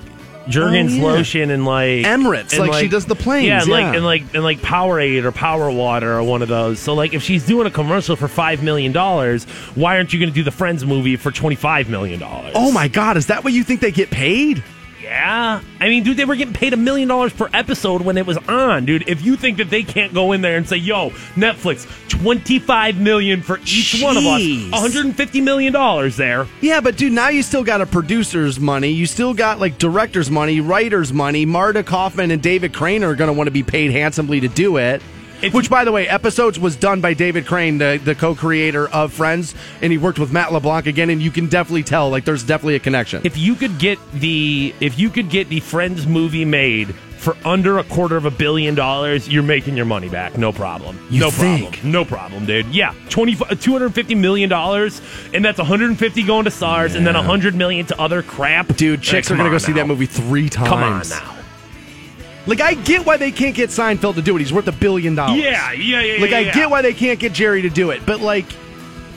Jergens 0.48 0.92
Oh, 0.92 0.96
yeah. 0.96 1.02
lotion 1.02 1.50
and 1.50 1.64
like 1.64 2.04
Emirates, 2.06 2.58
and, 2.58 2.68
like, 2.68 2.82
she 2.82 2.88
does 2.88 3.04
the 3.06 3.14
planes, 3.16 3.46
Yeah, 3.46 3.60
and 3.60 3.68
yeah. 3.68 3.74
like 3.74 3.96
and 3.96 4.04
like 4.04 4.22
and 4.34 4.44
like 4.44 4.58
Powerade 4.60 5.24
or 5.24 5.32
Power 5.32 5.70
Water 5.70 6.12
or 6.14 6.22
one 6.22 6.42
of 6.42 6.48
those. 6.48 6.78
So 6.78 6.94
like 6.94 7.14
if 7.14 7.22
she's 7.22 7.44
doing 7.44 7.66
a 7.66 7.70
commercial 7.70 8.16
for 8.16 8.28
five 8.28 8.62
million 8.62 8.92
dollars, 8.92 9.44
why 9.74 9.96
aren't 9.96 10.12
you 10.12 10.18
going 10.20 10.30
to 10.30 10.34
do 10.34 10.42
the 10.44 10.50
Friends 10.50 10.84
movie 10.84 11.16
for 11.16 11.30
twenty 11.30 11.56
five 11.56 11.88
million 11.88 12.20
dollars? 12.20 12.52
Oh 12.54 12.70
my 12.72 12.88
God, 12.88 13.16
is 13.16 13.26
that 13.26 13.44
what 13.44 13.52
you 13.52 13.64
think 13.64 13.80
they 13.80 13.90
get 13.92 14.10
paid? 14.10 14.62
Yeah, 15.06 15.60
I 15.78 15.88
mean, 15.88 16.02
dude, 16.02 16.16
they 16.16 16.24
were 16.24 16.34
getting 16.34 16.52
paid 16.52 16.72
a 16.72 16.76
million 16.76 17.06
dollars 17.06 17.32
per 17.32 17.48
episode 17.54 18.02
when 18.02 18.18
it 18.18 18.26
was 18.26 18.38
on, 18.48 18.86
dude. 18.86 19.08
If 19.08 19.24
you 19.24 19.36
think 19.36 19.58
that 19.58 19.70
they 19.70 19.84
can't 19.84 20.12
go 20.12 20.32
in 20.32 20.40
there 20.40 20.56
and 20.56 20.68
say, 20.68 20.78
"Yo, 20.78 21.10
Netflix, 21.36 21.86
twenty 22.08 22.58
five 22.58 22.98
million 22.98 23.40
for 23.40 23.58
each 23.58 24.02
one 24.02 24.16
of 24.16 24.24
us, 24.24 24.42
one 24.42 24.72
hundred 24.72 25.04
and 25.04 25.16
fifty 25.16 25.40
million 25.40 25.72
dollars," 25.72 26.16
there. 26.16 26.48
Yeah, 26.60 26.80
but 26.80 26.96
dude, 26.96 27.12
now 27.12 27.28
you 27.28 27.44
still 27.44 27.62
got 27.62 27.80
a 27.80 27.86
producer's 27.86 28.58
money. 28.58 28.88
You 28.88 29.06
still 29.06 29.32
got 29.32 29.60
like 29.60 29.78
director's 29.78 30.28
money, 30.28 30.60
writer's 30.60 31.12
money. 31.12 31.46
Marta 31.46 31.84
Kauffman 31.84 32.32
and 32.32 32.42
David 32.42 32.74
Crane 32.74 33.04
are 33.04 33.14
going 33.14 33.28
to 33.28 33.32
want 33.32 33.46
to 33.46 33.52
be 33.52 33.62
paid 33.62 33.92
handsomely 33.92 34.40
to 34.40 34.48
do 34.48 34.76
it. 34.78 35.00
Which, 35.52 35.70
by 35.70 35.84
the 35.84 35.92
way, 35.92 36.08
episodes 36.08 36.58
was 36.58 36.76
done 36.76 37.00
by 37.00 37.14
David 37.14 37.46
Crane, 37.46 37.78
the, 37.78 38.00
the 38.02 38.14
co-creator 38.14 38.88
of 38.88 39.12
Friends, 39.12 39.54
and 39.82 39.92
he 39.92 39.98
worked 39.98 40.18
with 40.18 40.32
Matt 40.32 40.52
LeBlanc 40.52 40.86
again. 40.86 41.10
And 41.10 41.22
you 41.22 41.30
can 41.30 41.46
definitely 41.48 41.82
tell, 41.82 42.10
like, 42.10 42.24
there's 42.24 42.42
definitely 42.42 42.76
a 42.76 42.80
connection. 42.80 43.22
If 43.24 43.36
you 43.36 43.54
could 43.54 43.78
get 43.78 43.98
the 44.12 44.74
if 44.80 44.98
you 44.98 45.10
could 45.10 45.30
get 45.30 45.48
the 45.48 45.60
Friends 45.60 46.06
movie 46.06 46.44
made 46.44 46.94
for 46.94 47.36
under 47.44 47.78
a 47.78 47.84
quarter 47.84 48.16
of 48.16 48.24
a 48.24 48.30
billion 48.30 48.74
dollars, 48.74 49.28
you're 49.28 49.42
making 49.42 49.76
your 49.76 49.84
money 49.84 50.08
back. 50.08 50.38
No 50.38 50.52
problem. 50.52 50.98
You 51.10 51.20
no 51.20 51.30
think? 51.30 51.72
problem. 51.72 51.92
No 51.92 52.04
problem, 52.04 52.46
dude. 52.46 52.66
Yeah, 52.66 52.94
20, 53.08 53.36
uh, 53.50 53.54
250 53.56 54.14
million 54.14 54.48
dollars, 54.48 55.00
and 55.34 55.44
that's 55.44 55.58
150 55.58 56.22
going 56.22 56.44
to 56.44 56.50
SARS, 56.50 56.94
and 56.94 57.06
then 57.06 57.14
100 57.14 57.54
million 57.54 57.84
to 57.86 58.00
other 58.00 58.22
crap. 58.22 58.68
Dude, 58.76 59.02
chicks 59.02 59.30
are 59.30 59.34
going 59.34 59.46
to 59.46 59.50
go 59.50 59.54
on 59.54 59.60
see 59.60 59.72
that 59.72 59.86
movie 59.86 60.06
three 60.06 60.48
times. 60.48 60.68
Come 60.68 60.82
on 60.82 61.08
now. 61.08 61.35
Like 62.46 62.60
I 62.60 62.74
get 62.74 63.04
why 63.04 63.16
they 63.16 63.32
can't 63.32 63.54
get 63.54 63.70
Seinfeld 63.70 64.14
to 64.14 64.22
do 64.22 64.36
it. 64.36 64.38
He's 64.40 64.52
worth 64.52 64.68
a 64.68 64.72
billion 64.72 65.14
dollars. 65.14 65.40
Yeah, 65.40 65.72
yeah, 65.72 66.00
yeah, 66.00 66.20
Like 66.20 66.30
yeah, 66.30 66.36
I 66.36 66.40
yeah. 66.40 66.54
get 66.54 66.70
why 66.70 66.82
they 66.82 66.94
can't 66.94 67.18
get 67.18 67.32
Jerry 67.32 67.62
to 67.62 67.70
do 67.70 67.90
it, 67.90 68.06
but 68.06 68.20
like 68.20 68.46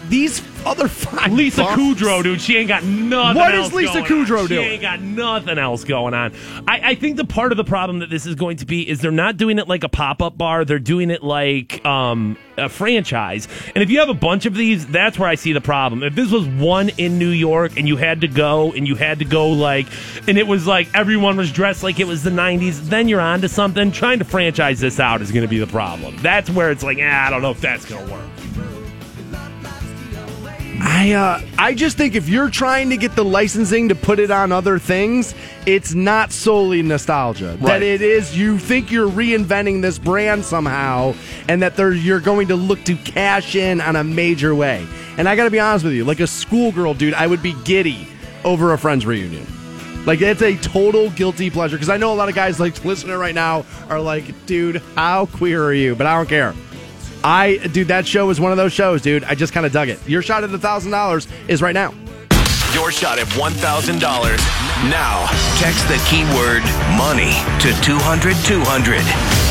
these 0.08 0.40
other 0.66 0.88
five. 0.88 1.32
Lisa 1.32 1.64
bums- 1.64 2.00
Kudrow, 2.00 2.24
dude, 2.24 2.42
she 2.42 2.58
ain't 2.58 2.68
got 2.68 2.84
nothing. 2.84 3.38
What 3.38 3.56
is 3.56 3.74
Lisa 3.74 3.94
going 3.94 4.04
on. 4.04 4.26
Kudrow 4.26 4.48
She 4.48 4.56
ain't 4.56 4.82
got 4.82 5.02
nothing 5.02 5.58
else 5.58 5.84
going 5.84 6.14
on. 6.14 6.34
I, 6.68 6.90
I 6.92 6.96
think 6.96 7.18
the 7.18 7.26
part 7.26 7.52
of 7.52 7.58
the 7.58 7.64
problem 7.64 8.00
that 8.00 8.10
this 8.10 8.26
is 8.26 8.36
going 8.36 8.58
to 8.58 8.66
be 8.66 8.88
is 8.88 9.00
they're 9.00 9.12
not 9.12 9.38
doing 9.38 9.60
it 9.60 9.68
like 9.68 9.84
a 9.84 9.90
pop 9.90 10.22
up 10.22 10.38
bar. 10.38 10.66
They're 10.66 10.80
doing 10.80 11.10
it 11.10 11.24
like 11.24 11.86
um, 11.86 12.38
a 12.58 12.70
franchise. 12.70 13.48
And 13.76 13.84
if 13.84 13.90
you 13.90 14.00
have 14.00 14.10
a 14.10 14.14
bunch 14.14 14.46
of 14.46 14.56
these, 14.56 14.86
that's 14.88 15.18
where 15.18 15.30
I 15.30 15.36
see 15.36 15.54
the 15.54 15.62
problem. 15.62 16.04
If 16.04 16.16
this 16.16 16.32
was 16.32 16.48
one 16.48 16.90
in 16.98 17.18
New 17.20 17.30
York 17.30 17.78
and 17.78 17.88
you 17.88 17.98
had 17.98 18.22
to 18.22 18.28
go 18.28 18.72
and 18.72 18.88
you 18.88 18.96
had 18.96 19.20
to 19.20 19.26
go 19.26 19.50
like, 19.50 19.88
and 20.28 20.38
it 20.38 20.48
was 20.48 20.68
like 20.68 20.90
everyone 20.94 21.38
was 21.38 21.52
dressed 21.52 21.84
like 21.84 22.00
it 22.00 22.08
was 22.08 22.24
the 22.24 22.30
'90s, 22.30 22.80
then 22.90 23.08
you're 23.08 23.22
on 23.22 23.42
to 23.42 23.50
something. 23.50 23.92
Trying 23.92 24.20
to 24.20 24.26
franchise 24.26 24.80
this 24.80 25.00
out 25.00 25.22
is 25.22 25.32
going 25.32 25.44
to 25.44 25.50
be 25.50 25.60
the 25.60 25.68
problem. 25.68 26.18
That's 26.18 26.50
where 26.50 26.72
it's 26.72 26.84
like, 26.84 26.98
eh, 26.98 27.10
I 27.10 27.30
don't 27.30 27.42
know 27.42 27.52
if 27.52 27.62
that's 27.62 27.86
going 27.86 28.06
to 28.06 28.14
work. 28.14 28.39
I 30.82 31.12
uh, 31.12 31.42
I 31.58 31.74
just 31.74 31.98
think 31.98 32.16
if 32.16 32.30
you're 32.30 32.50
trying 32.50 32.90
to 32.90 32.98
get 32.98 33.16
the 33.16 33.26
licensing 33.26 33.90
to 33.90 33.96
put 33.96 34.20
it 34.20 34.32
on 34.32 34.52
other 34.52 34.80
things, 34.80 35.36
it's 35.66 35.94
not 35.94 36.32
solely 36.32 36.82
nostalgia. 36.82 37.58
That 37.62 37.84
it 37.84 38.02
is 38.02 38.38
you 38.38 38.58
think 38.58 38.92
you're 38.92 39.10
reinventing 39.10 39.82
this 39.82 40.00
brand 40.00 40.46
somehow, 40.46 41.16
and 41.48 41.62
that 41.62 41.78
you're 41.78 42.20
going 42.20 42.48
to 42.50 42.56
look 42.56 42.84
to 42.86 42.96
cash 42.96 43.56
in 43.56 43.82
on 43.82 43.96
a 43.96 44.04
major 44.04 44.56
way. 44.56 44.88
And 45.18 45.28
I 45.28 45.36
got 45.36 45.46
to 45.46 45.52
be 45.52 45.60
honest 45.60 45.84
with 45.84 45.94
you, 45.94 46.06
like 46.06 46.22
a 46.22 46.28
schoolgirl, 46.28 46.94
dude, 46.94 47.14
I 47.14 47.28
would 47.28 47.44
be 47.44 47.54
giddy 47.66 48.08
over 48.46 48.74
a 48.74 48.78
friends 48.78 49.06
reunion. 49.06 49.46
Like 50.06 50.22
it's 50.22 50.42
a 50.42 50.56
total 50.58 51.10
guilty 51.12 51.50
pleasure 51.50 51.76
because 51.76 51.90
I 51.90 51.98
know 51.98 52.14
a 52.14 52.16
lot 52.16 52.30
of 52.30 52.36
guys 52.36 52.60
like 52.60 52.84
listening 52.86 53.18
right 53.18 53.36
now 53.36 53.66
are 53.90 54.00
like, 54.00 54.46
dude, 54.46 54.78
how 54.96 55.26
queer 55.26 55.64
are 55.64 55.74
you? 55.74 55.96
But 55.96 56.08
I 56.08 56.16
don't 56.16 56.30
care. 56.30 56.54
I 57.24 57.58
dude, 57.58 57.90
that 57.90 58.08
show 58.08 58.28
was 58.28 58.40
one 58.40 58.52
of 58.52 58.58
those 58.58 58.74
shows, 58.74 59.02
dude. 59.02 59.24
I 59.24 59.36
just 59.36 59.54
kind 59.54 59.66
of 59.66 59.72
dug 59.72 59.90
it. 59.90 60.00
Your 60.08 60.22
shot 60.22 60.44
at 60.44 60.54
a 60.54 60.58
thousand 60.58 60.92
dollars 60.92 61.28
is 61.48 61.62
right 61.62 61.74
now. 61.74 61.94
Your 62.74 62.92
shot 62.92 63.18
at 63.18 63.26
$1,000. 63.30 64.00
Now, 64.92 65.26
text 65.58 65.88
the 65.88 65.98
keyword 66.08 66.62
money 66.96 67.34
to 67.62 67.74
200 67.82 68.36
200. 68.46 69.02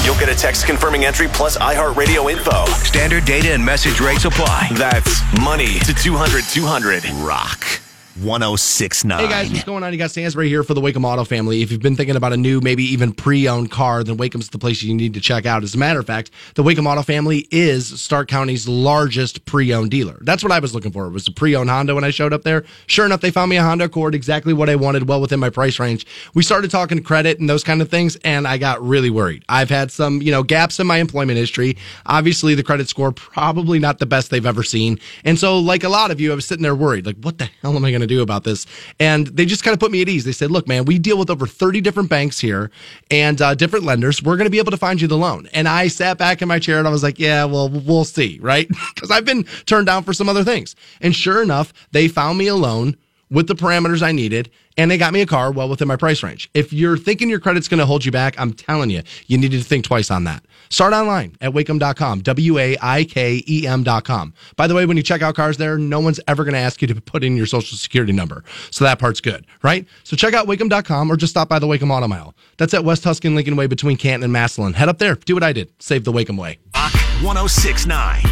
You'll 0.06 0.18
get 0.20 0.28
a 0.28 0.38
text 0.38 0.66
confirming 0.66 1.04
entry 1.04 1.26
plus 1.26 1.58
iHeartRadio 1.58 2.30
info. 2.30 2.64
Standard 2.84 3.24
data 3.24 3.52
and 3.52 3.64
message 3.64 4.00
rates 4.00 4.24
apply. 4.24 4.68
That's 4.74 5.20
money 5.42 5.80
to 5.80 5.92
200 5.92 6.44
200. 6.44 7.04
Rock 7.16 7.80
1069. 8.22 9.18
Hey 9.18 9.28
guys, 9.28 9.50
what's 9.50 9.64
going 9.64 9.84
on? 9.84 9.92
You 9.92 9.98
got 9.98 10.10
Stansbury 10.10 10.48
here 10.48 10.64
for 10.64 10.74
the 10.74 10.80
Waikem 10.80 11.04
Auto 11.04 11.24
family. 11.24 11.62
If 11.62 11.70
you've 11.70 11.80
been 11.80 11.94
thinking 11.94 12.16
about 12.16 12.32
a 12.32 12.36
new, 12.36 12.60
maybe 12.60 12.82
even 12.84 13.12
pre-owned 13.12 13.70
car, 13.70 14.02
then 14.02 14.16
Waikem's 14.16 14.48
the 14.48 14.58
place 14.58 14.82
you 14.82 14.94
need 14.94 15.14
to 15.14 15.20
check 15.20 15.46
out. 15.46 15.62
As 15.62 15.74
a 15.74 15.78
matter 15.78 16.00
of 16.00 16.06
fact, 16.06 16.30
the 16.54 16.62
Waikem 16.64 16.86
Auto 16.86 17.02
family 17.02 17.46
is 17.50 18.00
Stark 18.00 18.28
County's 18.28 18.66
largest 18.66 19.44
pre-owned 19.44 19.90
dealer. 19.90 20.18
That's 20.22 20.42
what 20.42 20.50
I 20.50 20.58
was 20.58 20.74
looking 20.74 20.90
for. 20.90 21.06
It 21.06 21.10
was 21.10 21.28
a 21.28 21.32
pre-owned 21.32 21.70
Honda 21.70 21.94
when 21.94 22.02
I 22.02 22.10
showed 22.10 22.32
up 22.32 22.42
there. 22.42 22.64
Sure 22.86 23.06
enough, 23.06 23.20
they 23.20 23.30
found 23.30 23.50
me 23.50 23.56
a 23.56 23.62
Honda 23.62 23.84
Accord, 23.84 24.14
exactly 24.14 24.52
what 24.52 24.68
I 24.68 24.74
wanted, 24.74 25.08
well 25.08 25.20
within 25.20 25.38
my 25.38 25.50
price 25.50 25.78
range. 25.78 26.04
We 26.34 26.42
started 26.42 26.72
talking 26.72 27.00
credit 27.02 27.38
and 27.38 27.48
those 27.48 27.62
kind 27.62 27.80
of 27.80 27.88
things, 27.88 28.16
and 28.24 28.48
I 28.48 28.58
got 28.58 28.82
really 28.82 29.10
worried. 29.10 29.44
I've 29.48 29.70
had 29.70 29.92
some, 29.92 30.22
you 30.22 30.32
know, 30.32 30.42
gaps 30.42 30.80
in 30.80 30.86
my 30.88 30.96
employment 30.96 31.38
history. 31.38 31.76
Obviously, 32.06 32.56
the 32.56 32.64
credit 32.64 32.88
score 32.88 33.12
probably 33.12 33.78
not 33.78 33.98
the 34.00 34.06
best 34.06 34.30
they've 34.30 34.44
ever 34.44 34.64
seen. 34.64 34.98
And 35.24 35.38
so, 35.38 35.58
like 35.58 35.84
a 35.84 35.88
lot 35.88 36.10
of 36.10 36.20
you, 36.20 36.32
I 36.32 36.34
was 36.34 36.46
sitting 36.46 36.64
there 36.64 36.74
worried, 36.74 37.06
like, 37.06 37.16
what 37.20 37.38
the 37.38 37.48
hell 37.62 37.76
am 37.76 37.84
I 37.84 37.90
going 37.90 38.00
to 38.00 38.07
do 38.08 38.22
about 38.22 38.44
this? 38.44 38.66
And 38.98 39.26
they 39.28 39.46
just 39.46 39.64
kind 39.64 39.72
of 39.74 39.80
put 39.80 39.90
me 39.90 40.02
at 40.02 40.08
ease. 40.08 40.24
They 40.24 40.32
said, 40.32 40.50
look, 40.50 40.66
man, 40.66 40.84
we 40.84 40.98
deal 40.98 41.18
with 41.18 41.30
over 41.30 41.46
30 41.46 41.80
different 41.80 42.08
banks 42.08 42.38
here 42.40 42.70
and 43.10 43.40
uh, 43.40 43.54
different 43.54 43.84
lenders. 43.84 44.22
We're 44.22 44.36
going 44.36 44.46
to 44.46 44.50
be 44.50 44.58
able 44.58 44.72
to 44.72 44.76
find 44.76 45.00
you 45.00 45.06
the 45.08 45.18
loan. 45.18 45.48
And 45.52 45.68
I 45.68 45.88
sat 45.88 46.18
back 46.18 46.42
in 46.42 46.48
my 46.48 46.58
chair 46.58 46.78
and 46.78 46.88
I 46.88 46.90
was 46.90 47.02
like, 47.02 47.18
yeah, 47.18 47.44
well, 47.44 47.68
we'll 47.68 48.04
see, 48.04 48.38
right? 48.42 48.68
Because 48.94 49.10
I've 49.12 49.24
been 49.24 49.44
turned 49.66 49.86
down 49.86 50.02
for 50.02 50.12
some 50.12 50.28
other 50.28 50.42
things. 50.42 50.74
And 51.00 51.14
sure 51.14 51.40
enough, 51.40 51.72
they 51.92 52.08
found 52.08 52.36
me 52.36 52.48
a 52.48 52.56
loan 52.56 52.96
with 53.30 53.46
the 53.46 53.54
parameters 53.54 54.02
I 54.02 54.12
needed, 54.12 54.50
and 54.76 54.90
they 54.90 54.98
got 54.98 55.12
me 55.12 55.20
a 55.20 55.26
car 55.26 55.50
well 55.50 55.68
within 55.68 55.88
my 55.88 55.96
price 55.96 56.22
range. 56.22 56.48
If 56.54 56.72
you're 56.72 56.96
thinking 56.96 57.28
your 57.28 57.40
credit's 57.40 57.68
going 57.68 57.78
to 57.78 57.86
hold 57.86 58.04
you 58.04 58.12
back, 58.12 58.38
I'm 58.38 58.52
telling 58.52 58.90
you, 58.90 59.02
you 59.26 59.38
need 59.38 59.50
to 59.50 59.60
think 59.60 59.84
twice 59.84 60.10
on 60.10 60.24
that. 60.24 60.44
Start 60.70 60.92
online 60.92 61.36
at 61.40 61.52
waikem.com, 61.52 62.20
W 62.20 62.58
A 62.58 62.76
I 62.80 63.04
K 63.04 63.42
E 63.48 63.66
M.com. 63.66 64.34
By 64.56 64.66
the 64.66 64.74
way, 64.74 64.86
when 64.86 64.96
you 64.96 65.02
check 65.02 65.22
out 65.22 65.34
cars 65.34 65.56
there, 65.56 65.78
no 65.78 66.00
one's 66.00 66.20
ever 66.28 66.44
going 66.44 66.54
to 66.54 66.60
ask 66.60 66.80
you 66.82 66.88
to 66.88 67.00
put 67.00 67.24
in 67.24 67.36
your 67.36 67.46
social 67.46 67.76
security 67.76 68.12
number. 68.12 68.44
So 68.70 68.84
that 68.84 68.98
part's 68.98 69.20
good, 69.20 69.46
right? 69.62 69.86
So 70.04 70.16
check 70.16 70.34
out 70.34 70.46
waikem.com 70.46 71.10
or 71.10 71.16
just 71.16 71.30
stop 71.32 71.48
by 71.48 71.58
the 71.58 71.66
Waikem 71.66 71.90
Auto 71.90 72.08
Mile. 72.08 72.34
That's 72.56 72.74
at 72.74 72.84
West 72.84 73.02
Tuscan 73.02 73.34
Lincoln 73.34 73.56
Way 73.56 73.66
between 73.66 73.96
Canton 73.96 74.24
and 74.24 74.32
Massillon. 74.32 74.74
Head 74.74 74.88
up 74.88 74.98
there, 74.98 75.14
do 75.14 75.34
what 75.34 75.42
I 75.42 75.52
did, 75.52 75.72
save 75.78 76.04
the 76.04 76.12
Waikem 76.12 76.38
way. 76.38 76.58
Rock 76.74 76.92
1069. 77.22 78.22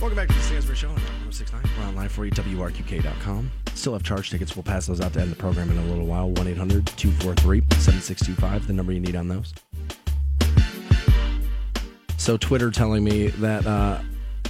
Welcome 0.00 0.16
back 0.16 0.28
to 0.28 0.34
the 0.34 0.42
Stansbury 0.42 0.76
Show 0.76 0.88
on 0.88 0.94
1069. 0.94 1.62
We're 1.78 1.86
online 1.88 2.08
for 2.08 2.24
you, 2.24 2.30
WRQK.com. 2.30 3.50
Still 3.78 3.92
have 3.92 4.02
charge 4.02 4.28
tickets. 4.28 4.56
We'll 4.56 4.64
pass 4.64 4.88
those 4.88 5.00
out 5.00 5.12
to 5.12 5.20
end 5.20 5.30
the 5.30 5.36
program 5.36 5.70
in 5.70 5.78
a 5.78 5.84
little 5.84 6.04
while. 6.04 6.28
1 6.30 6.48
800 6.48 6.84
243 6.84 7.60
7625, 7.78 8.66
the 8.66 8.72
number 8.72 8.92
you 8.92 8.98
need 8.98 9.14
on 9.14 9.28
those. 9.28 9.54
So, 12.16 12.36
Twitter 12.36 12.72
telling 12.72 13.04
me 13.04 13.28
that 13.28 13.64
uh, 13.68 14.00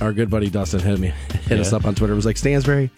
our 0.00 0.14
good 0.14 0.30
buddy 0.30 0.48
Dustin 0.48 0.80
hit 0.80 0.98
me, 0.98 1.12
hit 1.42 1.60
us 1.60 1.74
up 1.74 1.84
on 1.84 1.94
Twitter. 1.94 2.14
was 2.14 2.24
like, 2.24 2.38
Stansbury, 2.38 2.90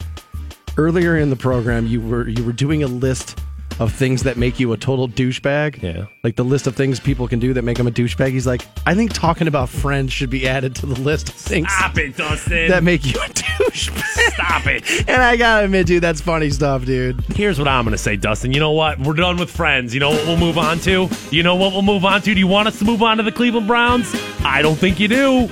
earlier 0.77 1.17
in 1.17 1.31
the 1.31 1.37
program, 1.37 1.89
you 1.89 2.01
were 2.01 2.29
you 2.29 2.45
were 2.45 2.53
doing 2.53 2.85
a 2.85 2.87
list 2.87 3.37
of 3.79 3.93
things 3.93 4.25
that 4.25 4.37
make 4.37 4.61
you 4.61 4.73
a 4.73 4.77
total 4.77 5.09
douchebag. 5.09 5.83
Yeah. 5.83 6.07
Like 6.23 6.37
the 6.37 6.45
list 6.45 6.67
of 6.67 6.77
things 6.77 7.01
people 7.01 7.27
can 7.29 7.39
do 7.39 7.55
that 7.55 7.63
make 7.63 7.79
them 7.79 7.87
a 7.87 7.91
douchebag. 7.91 8.31
He's 8.33 8.47
like, 8.47 8.67
I 8.87 8.95
think 8.95 9.13
talking 9.13 9.49
about 9.49 9.69
friends 9.71 10.13
should 10.13 10.29
be 10.31 10.47
added 10.49 10.75
to 10.77 10.87
the 10.87 11.01
list 11.01 11.29
of 11.31 11.35
things 11.35 11.73
Stop 11.73 11.97
it, 11.97 12.17
Dustin. 12.17 12.69
that 12.69 12.83
make 12.83 13.05
you 13.07 13.13
a 13.21 13.27
douchebag. 13.29 14.33
Stop 14.35 14.67
it. 14.67 15.09
And 15.09 15.23
I 15.23 15.37
gotta 15.37 15.65
admit, 15.65 15.87
dude, 15.87 16.03
that's 16.03 16.21
funny 16.21 16.51
stuff, 16.51 16.85
dude. 16.85 17.21
Here's 17.35 17.59
what 17.59 17.69
I'm 17.69 17.85
going 17.85 17.93
to 17.93 17.99
say, 17.99 18.17
Dustin. 18.17 18.53
You 18.53 18.61
know 18.61 18.73
what? 18.73 18.99
We're 19.01 19.15
done 19.15 19.37
with 19.39 19.51
friends. 19.51 19.95
You 19.95 20.01
know 20.01 20.11
what 20.11 20.27
we'll 20.27 20.37
move 20.37 20.59
on 20.59 20.79
to? 20.81 21.09
You 21.31 21.43
know 21.43 21.57
what 21.57 21.73
we'll 21.73 21.83
move 21.83 22.05
on 22.05 22.21
to? 22.23 22.35
Do 22.35 22.39
you 22.39 22.47
want 22.49 22.69
us 22.69 22.79
to 22.81 22.85
move 22.85 23.03
on 23.03 23.17
to 23.17 23.23
the 23.23 23.33
Cleveland 23.33 23.67
Browns? 23.67 24.11
I 24.45 24.61
don't 24.63 24.77
think 24.77 25.01
you 25.01 25.09
do. 25.09 25.49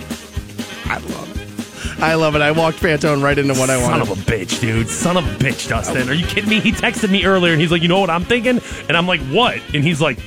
I 0.84 0.98
love 0.98 1.22
it. 1.22 1.27
I 2.00 2.14
love 2.14 2.36
it. 2.36 2.42
I 2.42 2.52
walked 2.52 2.78
Fantone 2.78 3.22
right 3.22 3.36
into 3.36 3.54
what 3.54 3.70
I 3.70 3.76
wanted. 3.76 4.06
Son 4.06 4.12
of 4.16 4.28
a 4.28 4.30
bitch, 4.30 4.60
dude. 4.60 4.88
Son 4.88 5.16
of 5.16 5.26
a 5.26 5.44
bitch, 5.44 5.68
Dustin. 5.68 6.08
Are 6.08 6.14
you 6.14 6.26
kidding 6.26 6.48
me? 6.48 6.60
He 6.60 6.70
texted 6.70 7.10
me 7.10 7.24
earlier 7.24 7.52
and 7.52 7.60
he's 7.60 7.72
like, 7.72 7.82
you 7.82 7.88
know 7.88 7.98
what 8.00 8.10
I'm 8.10 8.24
thinking? 8.24 8.60
And 8.88 8.96
I'm 8.96 9.06
like, 9.06 9.20
what? 9.22 9.60
And 9.74 9.82
he's 9.82 10.00
like, 10.00 10.18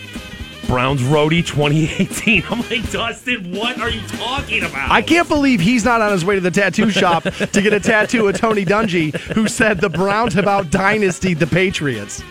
Browns 0.67 1.01
Roadie 1.01 1.45
2018. 1.45 2.43
I'm 2.49 2.59
like, 2.69 2.89
Dustin, 2.91 3.53
what 3.53 3.79
are 3.79 3.89
you 3.89 4.01
talking 4.07 4.63
about? 4.63 4.91
I 4.91 5.01
can't 5.01 5.27
believe 5.27 5.59
he's 5.59 5.83
not 5.85 6.01
on 6.01 6.11
his 6.11 6.23
way 6.23 6.35
to 6.35 6.41
the 6.41 6.51
tattoo 6.51 6.89
shop 6.89 7.23
to 7.23 7.61
get 7.61 7.73
a 7.73 7.79
tattoo 7.79 8.27
of 8.27 8.37
Tony 8.37 8.65
Dungy, 8.65 9.13
who 9.33 9.47
said 9.47 9.79
the 9.79 9.89
Browns 9.89 10.33
have 10.33 10.47
out 10.47 10.69
dynastied 10.69 11.39
the 11.39 11.47
Patriots. 11.47 12.23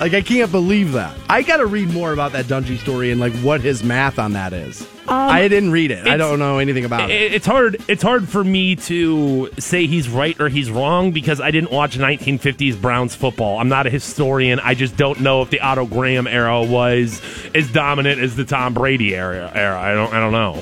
Like, 0.00 0.12
I 0.12 0.22
can't 0.22 0.50
believe 0.50 0.92
that. 0.92 1.16
I 1.28 1.42
got 1.42 1.58
to 1.58 1.66
read 1.66 1.88
more 1.92 2.12
about 2.12 2.32
that 2.32 2.46
Dungy 2.46 2.78
story 2.78 3.12
and 3.12 3.20
like 3.20 3.32
what 3.36 3.60
his 3.60 3.84
math 3.84 4.18
on 4.18 4.32
that 4.32 4.52
is. 4.52 4.82
Um, 5.06 5.10
I 5.30 5.46
didn't 5.48 5.70
read 5.70 5.90
it. 5.92 6.06
I 6.08 6.16
don't 6.16 6.38
know 6.38 6.58
anything 6.58 6.84
about 6.84 7.10
it. 7.10 7.14
It- 7.20 7.34
It's 7.34 7.46
hard. 7.46 7.76
It's 7.88 8.02
hard 8.02 8.28
for 8.28 8.42
me 8.42 8.74
to 8.76 9.50
say 9.58 9.86
he's 9.86 10.08
right 10.08 10.38
or 10.40 10.48
he's 10.48 10.68
wrong 10.70 11.12
because 11.12 11.40
I 11.40 11.50
didn't 11.52 11.70
watch 11.70 11.96
1950s 11.96 12.80
Browns 12.80 13.14
football. 13.14 13.58
I'm 13.58 13.68
not 13.68 13.86
a 13.86 13.90
historian. 13.90 14.58
I 14.60 14.74
just 14.74 14.96
don't 14.96 15.20
know 15.20 15.42
if 15.42 15.50
the 15.50 15.60
Otto 15.60 15.86
Graham 15.86 16.26
era 16.26 16.62
was 16.64 17.22
as 17.54 17.70
dominant 17.70 18.20
as 18.20 18.34
the 18.34 18.44
Tom 18.44 18.74
Brady 18.74 19.14
era. 19.14 19.52
Era. 19.54 19.78
I 19.80 19.94
don't. 19.94 20.12
I 20.12 20.18
don't 20.20 20.32
know. 20.32 20.60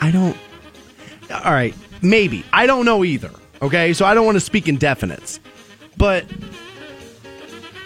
I 0.00 0.10
don't. 0.10 0.36
All 1.30 1.52
right, 1.52 1.74
maybe. 2.02 2.44
I 2.52 2.66
don't 2.66 2.84
know 2.84 3.04
either. 3.04 3.30
Okay, 3.60 3.92
so 3.92 4.04
I 4.04 4.14
don't 4.14 4.26
want 4.26 4.36
to 4.36 4.40
speak 4.40 4.66
in 4.66 4.78
definites. 4.78 5.38
But 5.96 6.24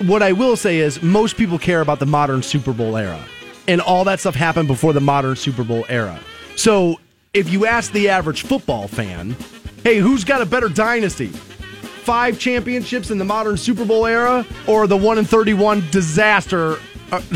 what 0.07 0.23
I 0.23 0.33
will 0.33 0.57
say 0.57 0.79
is 0.79 1.03
most 1.03 1.37
people 1.37 1.59
care 1.59 1.81
about 1.81 1.99
the 1.99 2.07
modern 2.07 2.43
Super 2.43 2.73
Bowl 2.73 2.97
era. 2.97 3.21
And 3.69 3.81
all 3.81 4.05
that 4.05 4.21
stuff 4.21 4.35
happened 4.35 4.69
before 4.69 4.93
the 4.93 5.01
modern 5.01 5.37
Super 5.37 5.65
Bowl 5.65 5.85
era. 5.89 6.21
So 6.55 7.01
if 7.35 7.51
you 7.51 7.67
ask 7.67 7.93
the 7.93 8.09
average 8.09 8.43
football 8.43 8.89
fan, 8.89 9.37
hey, 9.83 9.99
who's 9.99 10.25
got 10.25 10.41
a 10.41 10.47
better 10.47 10.69
dynasty? 10.69 11.29
Five 11.29 12.39
championships 12.39 13.11
in 13.11 13.19
the 13.19 13.25
modern 13.25 13.57
Super 13.57 13.85
Bowl 13.85 14.07
era 14.07 14.47
or 14.69 14.87
the 14.87 14.97
1 14.97 15.19
in 15.19 15.25
31 15.25 15.85
disaster 15.91 16.79
uh, 17.11 17.21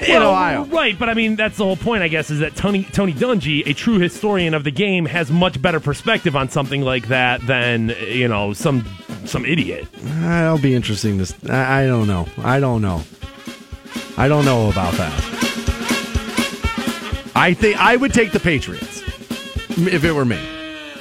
in 0.00 0.08
Well, 0.08 0.30
Ohio? 0.30 0.64
Right, 0.64 0.98
but 0.98 1.10
I 1.10 1.14
mean 1.14 1.36
that's 1.36 1.58
the 1.58 1.64
whole 1.64 1.76
point, 1.76 2.02
I 2.02 2.08
guess, 2.08 2.30
is 2.30 2.38
that 2.40 2.56
Tony 2.56 2.84
Tony 2.84 3.12
Dungy, 3.12 3.66
a 3.66 3.74
true 3.74 3.98
historian 3.98 4.54
of 4.54 4.64
the 4.64 4.70
game, 4.70 5.04
has 5.04 5.30
much 5.30 5.60
better 5.60 5.80
perspective 5.80 6.34
on 6.34 6.48
something 6.48 6.80
like 6.80 7.08
that 7.08 7.46
than 7.46 7.94
you 8.08 8.28
know 8.28 8.54
some 8.54 8.86
some 9.26 9.44
idiot. 9.44 9.86
That'll 10.02 10.58
be 10.58 10.74
interesting. 10.74 11.18
This 11.18 11.34
I, 11.48 11.82
I 11.82 11.86
don't 11.86 12.06
know. 12.06 12.26
I 12.38 12.60
don't 12.60 12.82
know. 12.82 13.02
I 14.16 14.28
don't 14.28 14.44
know 14.44 14.70
about 14.70 14.94
that. 14.94 15.12
I 17.34 17.52
think 17.54 17.78
I 17.78 17.96
would 17.96 18.14
take 18.14 18.32
the 18.32 18.40
Patriots 18.40 19.02
if 19.70 20.04
it 20.04 20.12
were 20.12 20.24
me. 20.24 20.40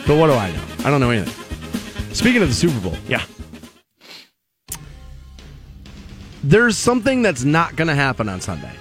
But 0.06 0.18
what 0.18 0.28
do 0.28 0.34
I 0.34 0.52
know? 0.52 0.64
I 0.80 0.90
don't 0.90 1.00
know 1.00 1.10
anything. 1.12 2.14
Speaking 2.14 2.42
of 2.42 2.50
the 2.50 2.54
Super 2.54 2.80
Bowl, 2.80 2.98
Yeah. 3.08 3.24
There's 6.44 6.78
something 6.78 7.24
that's 7.24 7.44
not 7.44 7.76
going 7.76 7.88
to 7.88 7.96
happen 7.96 8.30
on 8.30 8.40
Sunday 8.40 8.72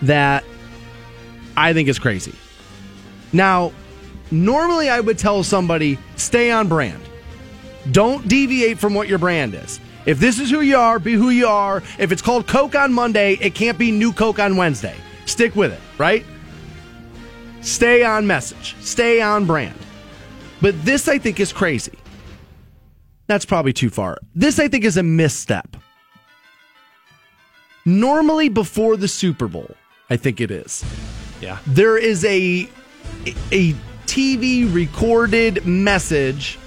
that 0.00 0.42
I 1.56 1.72
think 1.74 1.88
is 1.88 1.98
crazy. 1.98 2.34
Now, 3.32 3.72
normally 4.30 4.88
I 4.88 5.00
would 5.00 5.18
tell 5.18 5.42
somebody 5.42 5.98
stay 6.16 6.50
on 6.50 6.68
brand. 6.68 7.02
Don't 7.90 8.26
deviate 8.28 8.78
from 8.78 8.94
what 8.94 9.08
your 9.08 9.18
brand 9.18 9.54
is. 9.54 9.80
If 10.06 10.18
this 10.18 10.38
is 10.38 10.50
who 10.50 10.60
you 10.60 10.76
are, 10.76 10.98
be 10.98 11.14
who 11.14 11.30
you 11.30 11.46
are. 11.46 11.82
If 11.98 12.12
it's 12.12 12.22
called 12.22 12.46
Coke 12.46 12.74
on 12.74 12.92
Monday, 12.92 13.34
it 13.40 13.54
can't 13.54 13.78
be 13.78 13.90
new 13.90 14.12
Coke 14.12 14.38
on 14.38 14.56
Wednesday. 14.56 14.96
Stick 15.26 15.54
with 15.56 15.72
it, 15.72 15.80
right? 15.98 16.24
Stay 17.60 18.02
on 18.04 18.26
message. 18.26 18.76
Stay 18.80 19.20
on 19.20 19.46
brand. 19.46 19.78
But 20.60 20.80
this 20.84 21.08
I 21.08 21.18
think 21.18 21.40
is 21.40 21.52
crazy. 21.52 21.98
That's 23.28 23.44
probably 23.44 23.72
too 23.72 23.90
far. 23.90 24.18
This 24.34 24.58
I 24.58 24.68
think 24.68 24.84
is 24.84 24.96
a 24.96 25.02
misstep. 25.02 25.76
Normally 27.84 28.48
before 28.48 28.96
the 28.96 29.08
Super 29.08 29.48
Bowl, 29.48 29.74
I 30.10 30.16
think 30.16 30.40
it 30.40 30.50
is. 30.50 30.84
Yeah. 31.40 31.58
There 31.66 31.96
is 31.96 32.24
a 32.24 32.68
a 33.50 33.72
TV 34.06 34.72
recorded 34.72 35.64
message 35.66 36.58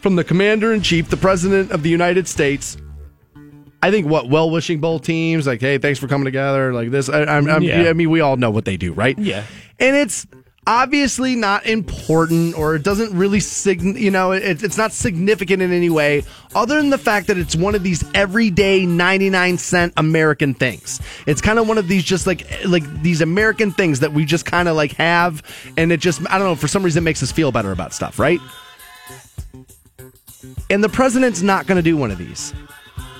from 0.00 0.16
the 0.16 0.24
commander 0.24 0.72
in 0.72 0.82
chief, 0.82 1.08
the 1.10 1.16
president 1.16 1.70
of 1.70 1.82
the 1.82 1.90
United 1.90 2.26
States. 2.28 2.76
I 3.82 3.90
think 3.90 4.06
what 4.06 4.28
well 4.28 4.50
wishing 4.50 4.80
both 4.80 5.02
teams, 5.02 5.46
like, 5.46 5.60
hey, 5.60 5.78
thanks 5.78 5.98
for 5.98 6.06
coming 6.06 6.26
together, 6.26 6.72
like 6.74 6.90
this. 6.90 7.08
I, 7.08 7.22
I'm, 7.22 7.48
I'm, 7.48 7.62
Yeah. 7.62 7.88
I 7.88 7.92
mean, 7.94 8.10
we 8.10 8.20
all 8.20 8.36
know 8.36 8.50
what 8.50 8.64
they 8.66 8.76
do, 8.76 8.92
right? 8.92 9.18
Yeah. 9.18 9.44
and 9.78 9.96
it's 9.96 10.26
obviously 10.66 11.34
not 11.34 11.64
important 11.64 12.56
or 12.56 12.76
it 12.76 12.82
doesn't 12.82 13.16
really 13.16 13.40
sign 13.40 13.96
you 13.96 14.10
know 14.10 14.30
it, 14.32 14.62
it's 14.62 14.76
not 14.76 14.92
significant 14.92 15.62
in 15.62 15.72
any 15.72 15.88
way 15.88 16.22
other 16.54 16.76
than 16.76 16.90
the 16.90 16.98
fact 16.98 17.28
that 17.28 17.38
it's 17.38 17.56
one 17.56 17.74
of 17.74 17.82
these 17.82 18.04
everyday 18.12 18.84
99 18.84 19.56
cent 19.56 19.92
american 19.96 20.52
things 20.52 21.00
it's 21.26 21.40
kind 21.40 21.58
of 21.58 21.66
one 21.66 21.78
of 21.78 21.88
these 21.88 22.04
just 22.04 22.26
like 22.26 22.46
like 22.66 22.84
these 23.02 23.22
american 23.22 23.72
things 23.72 24.00
that 24.00 24.12
we 24.12 24.26
just 24.26 24.44
kind 24.44 24.68
of 24.68 24.76
like 24.76 24.92
have 24.92 25.42
and 25.78 25.90
it 25.92 25.98
just 25.98 26.20
i 26.30 26.36
don't 26.36 26.46
know 26.46 26.54
for 26.54 26.68
some 26.68 26.82
reason 26.82 27.02
it 27.02 27.04
makes 27.04 27.22
us 27.22 27.32
feel 27.32 27.50
better 27.50 27.72
about 27.72 27.94
stuff 27.94 28.18
right 28.18 28.38
and 30.68 30.82
the 30.82 30.88
president's 30.88 31.42
not 31.42 31.66
going 31.66 31.76
to 31.76 31.82
do 31.82 31.96
one 31.96 32.10
of 32.10 32.18
these 32.18 32.54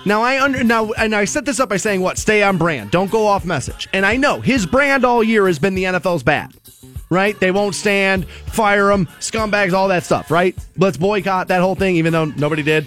now 0.05 0.23
I 0.23 0.43
under 0.43 0.65
now 0.65 0.93
and 0.93 1.15
I 1.15 1.25
set 1.27 1.45
this 1.45 1.61
up 1.61 1.69
by 1.69 1.77
saying 1.77 2.01
what 2.01 2.19
stay 2.19 2.43
on 2.43 2.57
brand, 2.57 2.91
don't 2.91 3.11
go 3.11 3.27
off 3.27 3.45
message. 3.45 3.89
And 3.93 4.07
I 4.07 4.17
know 4.17 4.41
his 4.41 4.67
brand 4.67 5.05
all 5.05 5.23
year 5.23 5.47
has 5.47 5.59
been 5.59 5.75
the 5.75 5.85
NFL's 5.85 6.23
bad, 6.23 6.55
right? 7.11 7.39
They 7.39 7.51
won't 7.51 7.75
stand, 7.75 8.27
fire 8.29 8.87
them, 8.87 9.07
scumbags, 9.19 9.73
all 9.73 9.89
that 9.89 10.05
stuff, 10.05 10.31
right? 10.31 10.57
Let's 10.79 10.97
boycott 10.97 11.49
that 11.49 11.61
whole 11.61 11.75
thing, 11.75 11.97
even 11.97 12.13
though 12.13 12.25
nobody 12.25 12.63
did. 12.63 12.87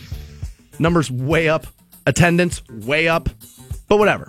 Numbers 0.79 1.11
way 1.11 1.49
up, 1.49 1.67
attendance 2.07 2.67
way 2.67 3.07
up, 3.07 3.29
but 3.87 3.97
whatever. 3.97 4.27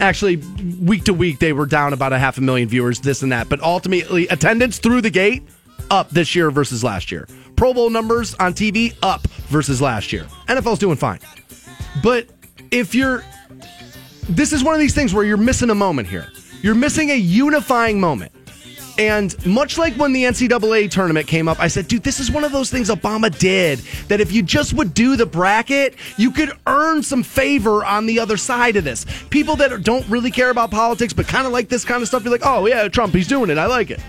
Actually, 0.00 0.36
week 0.80 1.04
to 1.04 1.14
week 1.14 1.38
they 1.38 1.52
were 1.52 1.66
down 1.66 1.92
about 1.92 2.12
a 2.12 2.18
half 2.18 2.36
a 2.36 2.40
million 2.40 2.68
viewers, 2.68 3.00
this 3.00 3.22
and 3.22 3.30
that, 3.30 3.48
but 3.48 3.60
ultimately 3.62 4.26
attendance 4.26 4.78
through 4.78 5.02
the 5.02 5.10
gate 5.10 5.44
up 5.88 6.10
this 6.10 6.34
year 6.34 6.50
versus 6.50 6.82
last 6.82 7.12
year. 7.12 7.28
Pro 7.56 7.74
Bowl 7.74 7.90
numbers 7.90 8.34
on 8.34 8.54
TV 8.54 8.96
up 9.02 9.26
versus 9.48 9.80
last 9.80 10.12
year. 10.12 10.26
NFL's 10.48 10.78
doing 10.78 10.96
fine. 10.96 11.20
But 12.02 12.28
if 12.70 12.94
you're, 12.94 13.24
this 14.28 14.52
is 14.52 14.64
one 14.64 14.74
of 14.74 14.80
these 14.80 14.94
things 14.94 15.14
where 15.14 15.24
you're 15.24 15.36
missing 15.36 15.70
a 15.70 15.74
moment 15.74 16.08
here. 16.08 16.28
You're 16.62 16.74
missing 16.74 17.10
a 17.10 17.16
unifying 17.16 18.00
moment. 18.00 18.32
And 18.98 19.34
much 19.46 19.78
like 19.78 19.94
when 19.94 20.12
the 20.12 20.24
NCAA 20.24 20.90
tournament 20.90 21.26
came 21.26 21.48
up, 21.48 21.58
I 21.58 21.68
said, 21.68 21.88
dude, 21.88 22.02
this 22.02 22.20
is 22.20 22.30
one 22.30 22.44
of 22.44 22.52
those 22.52 22.70
things 22.70 22.90
Obama 22.90 23.36
did 23.36 23.78
that 24.08 24.20
if 24.20 24.32
you 24.32 24.42
just 24.42 24.74
would 24.74 24.92
do 24.92 25.16
the 25.16 25.24
bracket, 25.24 25.94
you 26.18 26.30
could 26.30 26.52
earn 26.66 27.02
some 27.02 27.22
favor 27.22 27.84
on 27.84 28.06
the 28.06 28.20
other 28.20 28.36
side 28.36 28.76
of 28.76 28.84
this. 28.84 29.06
People 29.30 29.56
that 29.56 29.82
don't 29.82 30.06
really 30.08 30.30
care 30.30 30.50
about 30.50 30.70
politics 30.70 31.12
but 31.12 31.26
kind 31.26 31.46
of 31.46 31.52
like 31.52 31.68
this 31.68 31.84
kind 31.84 32.02
of 32.02 32.08
stuff, 32.08 32.22
you're 32.22 32.32
like, 32.32 32.44
oh, 32.44 32.66
yeah, 32.66 32.86
Trump, 32.88 33.14
he's 33.14 33.28
doing 33.28 33.48
it. 33.48 33.56
I 33.56 33.66
like 33.66 33.90
it. 33.90 34.00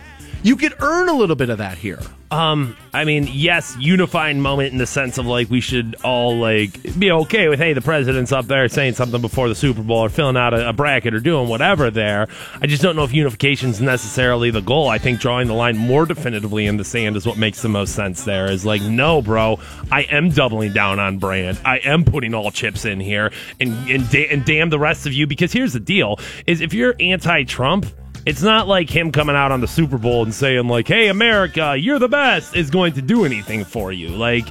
You 0.43 0.57
could 0.57 0.73
earn 0.81 1.07
a 1.07 1.13
little 1.13 1.37
bit 1.37 1.49
of 1.49 1.59
that 1.59 1.77
here. 1.77 2.01
Um, 2.33 2.75
I 2.95 3.05
mean, 3.05 3.29
yes, 3.31 3.77
unifying 3.79 4.41
moment 4.41 4.71
in 4.71 4.79
the 4.79 4.87
sense 4.87 5.19
of 5.19 5.27
like 5.27 5.51
we 5.51 5.61
should 5.61 5.95
all 6.03 6.35
like 6.35 6.97
be 6.97 7.11
okay 7.11 7.47
with 7.47 7.59
hey, 7.59 7.73
the 7.73 7.81
president's 7.81 8.31
up 8.31 8.47
there 8.47 8.67
saying 8.69 8.95
something 8.95 9.21
before 9.21 9.49
the 9.49 9.53
Super 9.53 9.83
Bowl 9.83 9.99
or 9.99 10.09
filling 10.09 10.35
out 10.35 10.51
a, 10.51 10.69
a 10.69 10.73
bracket 10.73 11.13
or 11.13 11.19
doing 11.19 11.47
whatever 11.47 11.91
there. 11.91 12.27
I 12.59 12.65
just 12.65 12.81
don't 12.81 12.95
know 12.95 13.03
if 13.03 13.13
unification's 13.13 13.79
necessarily 13.79 14.49
the 14.49 14.61
goal. 14.61 14.89
I 14.89 14.97
think 14.97 15.19
drawing 15.19 15.47
the 15.47 15.53
line 15.53 15.77
more 15.77 16.07
definitively 16.07 16.65
in 16.65 16.77
the 16.77 16.83
sand 16.83 17.15
is 17.17 17.27
what 17.27 17.37
makes 17.37 17.61
the 17.61 17.69
most 17.69 17.93
sense 17.93 18.23
there. 18.23 18.49
Is 18.49 18.65
like, 18.65 18.81
no, 18.81 19.21
bro, 19.21 19.59
I 19.91 20.01
am 20.01 20.29
doubling 20.29 20.73
down 20.73 20.97
on 20.99 21.19
brand. 21.19 21.59
I 21.63 21.77
am 21.83 22.03
putting 22.03 22.33
all 22.33 22.49
chips 22.49 22.83
in 22.83 22.99
here 22.99 23.31
and 23.59 23.73
and, 23.87 24.09
da- 24.09 24.29
and 24.29 24.43
damn 24.43 24.71
the 24.71 24.79
rest 24.79 25.05
of 25.05 25.13
you 25.13 25.27
because 25.27 25.53
here's 25.53 25.73
the 25.73 25.79
deal 25.79 26.19
is 26.47 26.61
if 26.61 26.73
you're 26.73 26.95
anti-Trump 26.99 27.85
it's 28.25 28.41
not 28.41 28.67
like 28.67 28.89
him 28.89 29.11
coming 29.11 29.35
out 29.35 29.51
on 29.51 29.61
the 29.61 29.67
Super 29.67 29.97
Bowl 29.97 30.23
and 30.23 30.33
saying 30.33 30.67
like, 30.67 30.87
"Hey, 30.87 31.07
America, 31.07 31.75
you're 31.77 31.99
the 31.99 32.07
best," 32.07 32.55
is 32.55 32.69
going 32.69 32.93
to 32.93 33.01
do 33.01 33.25
anything 33.25 33.63
for 33.65 33.91
you. 33.91 34.09
Like, 34.09 34.45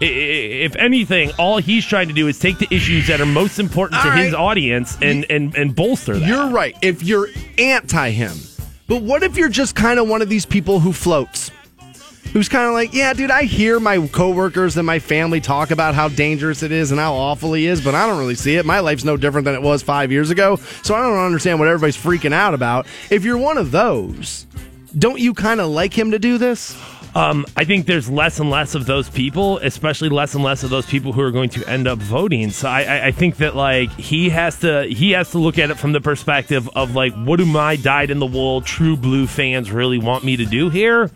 if 0.00 0.76
anything, 0.76 1.32
all 1.38 1.58
he's 1.58 1.84
trying 1.84 2.08
to 2.08 2.14
do 2.14 2.28
is 2.28 2.38
take 2.38 2.58
the 2.58 2.68
issues 2.70 3.06
that 3.08 3.20
are 3.20 3.26
most 3.26 3.58
important 3.58 4.00
to 4.02 4.08
All 4.10 4.16
his 4.16 4.32
right. 4.32 4.40
audience 4.40 4.96
and 5.02 5.26
and 5.30 5.54
and 5.56 5.74
bolster 5.74 6.18
that. 6.18 6.26
You're 6.28 6.48
right. 6.50 6.76
If 6.82 7.02
you're 7.02 7.28
anti 7.58 8.10
him, 8.10 8.36
but 8.86 9.02
what 9.02 9.22
if 9.22 9.36
you're 9.36 9.48
just 9.48 9.74
kind 9.74 9.98
of 9.98 10.08
one 10.08 10.22
of 10.22 10.28
these 10.28 10.46
people 10.46 10.80
who 10.80 10.92
floats? 10.92 11.50
Who's 12.32 12.48
kind 12.48 12.66
of 12.66 12.74
like, 12.74 12.92
yeah, 12.92 13.14
dude, 13.14 13.30
I 13.30 13.44
hear 13.44 13.80
my 13.80 14.06
coworkers 14.08 14.76
and 14.76 14.86
my 14.86 14.98
family 14.98 15.40
talk 15.40 15.70
about 15.70 15.94
how 15.94 16.08
dangerous 16.08 16.62
it 16.62 16.70
is 16.70 16.90
and 16.90 17.00
how 17.00 17.14
awful 17.14 17.54
he 17.54 17.66
is, 17.66 17.82
but 17.82 17.94
I 17.94 18.06
don't 18.06 18.18
really 18.18 18.34
see 18.34 18.56
it. 18.56 18.66
My 18.66 18.80
life's 18.80 19.04
no 19.04 19.16
different 19.16 19.46
than 19.46 19.54
it 19.54 19.62
was 19.62 19.82
five 19.82 20.12
years 20.12 20.30
ago, 20.30 20.56
so 20.82 20.94
I 20.94 21.00
don't 21.00 21.18
understand 21.18 21.58
what 21.58 21.68
everybody's 21.68 21.96
freaking 21.96 22.34
out 22.34 22.54
about. 22.54 22.86
If 23.10 23.24
you're 23.24 23.38
one 23.38 23.56
of 23.56 23.70
those, 23.70 24.46
don't 24.96 25.18
you 25.18 25.34
kind 25.34 25.60
of 25.60 25.70
like 25.70 25.96
him 25.96 26.10
to 26.10 26.18
do 26.18 26.38
this? 26.38 26.76
Um, 27.14 27.46
I 27.56 27.64
think 27.64 27.86
there's 27.86 28.08
less 28.08 28.38
and 28.38 28.50
less 28.50 28.74
of 28.74 28.86
those 28.86 29.08
people, 29.08 29.58
especially 29.58 30.10
less 30.10 30.34
and 30.34 30.44
less 30.44 30.62
of 30.62 30.70
those 30.70 30.86
people 30.86 31.12
who 31.12 31.22
are 31.22 31.32
going 31.32 31.48
to 31.50 31.68
end 31.68 31.88
up 31.88 31.98
voting. 31.98 32.50
So 32.50 32.68
I, 32.68 32.82
I, 32.82 33.06
I 33.06 33.10
think 33.12 33.38
that 33.38 33.56
like 33.56 33.90
he 33.92 34.28
has 34.28 34.60
to 34.60 34.84
he 34.84 35.12
has 35.12 35.30
to 35.30 35.38
look 35.38 35.58
at 35.58 35.70
it 35.70 35.78
from 35.78 35.92
the 35.92 36.00
perspective 36.00 36.68
of 36.76 36.94
like, 36.94 37.14
what 37.14 37.38
do 37.38 37.46
my 37.46 37.76
dyed 37.76 38.10
in 38.10 38.18
the 38.18 38.26
wool 38.26 38.60
true 38.60 38.96
blue 38.96 39.26
fans 39.26 39.72
really 39.72 39.98
want 39.98 40.22
me 40.22 40.36
to 40.36 40.44
do 40.44 40.68
here? 40.68 41.10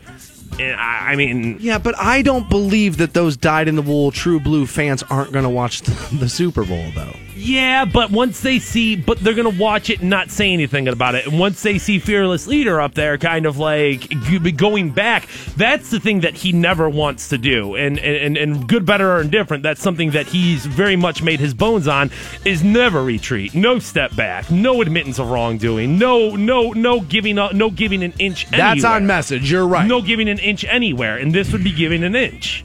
I, 0.60 1.12
I 1.12 1.16
mean, 1.16 1.56
Yeah, 1.60 1.78
but 1.78 1.98
I 1.98 2.22
don't 2.22 2.48
believe 2.48 2.98
that 2.98 3.14
those 3.14 3.36
dyed 3.36 3.68
in 3.68 3.76
the 3.76 3.82
wool 3.82 4.10
true 4.10 4.40
blue 4.40 4.66
fans 4.66 5.02
aren't 5.04 5.32
going 5.32 5.44
to 5.44 5.50
watch 5.50 5.82
the, 5.82 6.16
the 6.16 6.28
Super 6.28 6.64
Bowl, 6.64 6.90
though. 6.94 7.14
Yeah, 7.42 7.86
but 7.86 8.12
once 8.12 8.40
they 8.40 8.60
see, 8.60 8.94
but 8.94 9.18
they're 9.18 9.34
gonna 9.34 9.50
watch 9.50 9.90
it 9.90 10.00
and 10.00 10.08
not 10.08 10.30
say 10.30 10.52
anything 10.52 10.86
about 10.86 11.16
it. 11.16 11.26
And 11.26 11.40
once 11.40 11.60
they 11.62 11.76
see 11.78 11.98
fearless 11.98 12.46
leader 12.46 12.80
up 12.80 12.94
there, 12.94 13.18
kind 13.18 13.46
of 13.46 13.58
like 13.58 14.12
going 14.56 14.90
back, 14.90 15.26
that's 15.56 15.90
the 15.90 15.98
thing 15.98 16.20
that 16.20 16.34
he 16.34 16.52
never 16.52 16.88
wants 16.88 17.30
to 17.30 17.38
do. 17.38 17.74
And 17.74 17.98
and 17.98 18.36
and 18.36 18.68
good, 18.68 18.86
better, 18.86 19.10
or 19.10 19.20
indifferent, 19.22 19.64
that's 19.64 19.82
something 19.82 20.12
that 20.12 20.26
he's 20.26 20.66
very 20.66 20.94
much 20.94 21.20
made 21.20 21.40
his 21.40 21.52
bones 21.52 21.88
on. 21.88 22.12
Is 22.44 22.62
never 22.62 23.02
retreat, 23.02 23.56
no 23.56 23.80
step 23.80 24.14
back, 24.14 24.48
no 24.48 24.80
admittance 24.80 25.18
of 25.18 25.28
wrongdoing, 25.28 25.98
no 25.98 26.36
no 26.36 26.70
no 26.70 27.00
giving 27.00 27.38
up, 27.38 27.54
no 27.54 27.70
giving 27.70 28.04
an 28.04 28.12
inch. 28.20 28.48
That's 28.50 28.84
anywhere. 28.84 28.92
on 28.92 29.06
message. 29.06 29.50
You're 29.50 29.66
right. 29.66 29.86
No 29.88 30.00
giving 30.00 30.28
an 30.28 30.38
inch 30.38 30.64
anywhere, 30.64 31.16
and 31.18 31.34
this 31.34 31.50
would 31.50 31.64
be 31.64 31.72
giving 31.72 32.04
an 32.04 32.14
inch. 32.14 32.64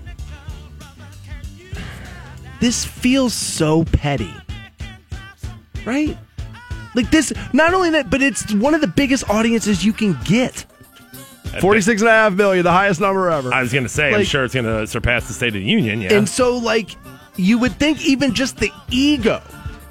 this 2.59 2.85
feels 2.85 3.33
so 3.33 3.83
petty. 3.85 4.33
Right? 5.87 6.17
Like 6.95 7.09
this, 7.11 7.31
not 7.53 7.73
only 7.73 7.91
that, 7.91 8.09
but 8.09 8.21
it's 8.21 8.51
one 8.53 8.73
of 8.73 8.81
the 8.81 8.87
biggest 8.87 9.29
audiences 9.29 9.85
you 9.85 9.93
can 9.93 10.17
get. 10.25 10.65
46 11.61 12.01
and 12.01 12.09
a 12.09 12.11
half 12.11 12.33
million, 12.33 12.63
the 12.63 12.71
highest 12.71 12.99
number 12.99 13.29
ever. 13.31 13.53
I 13.53 13.61
was 13.61 13.71
gonna 13.71 13.87
say, 13.89 14.07
I'm 14.07 14.13
Like- 14.13 14.27
sure 14.27 14.43
it's 14.43 14.53
gonna 14.53 14.85
surpass 14.85 15.27
the 15.27 15.33
State 15.33 15.47
of 15.49 15.53
the 15.53 15.61
Union. 15.61 16.01
Yeah. 16.01 16.13
And 16.13 16.27
so, 16.27 16.57
like, 16.57 16.89
you 17.35 17.57
would 17.59 17.79
think 17.79 18.05
even 18.05 18.33
just 18.33 18.57
the 18.57 18.71
ego, 18.89 19.41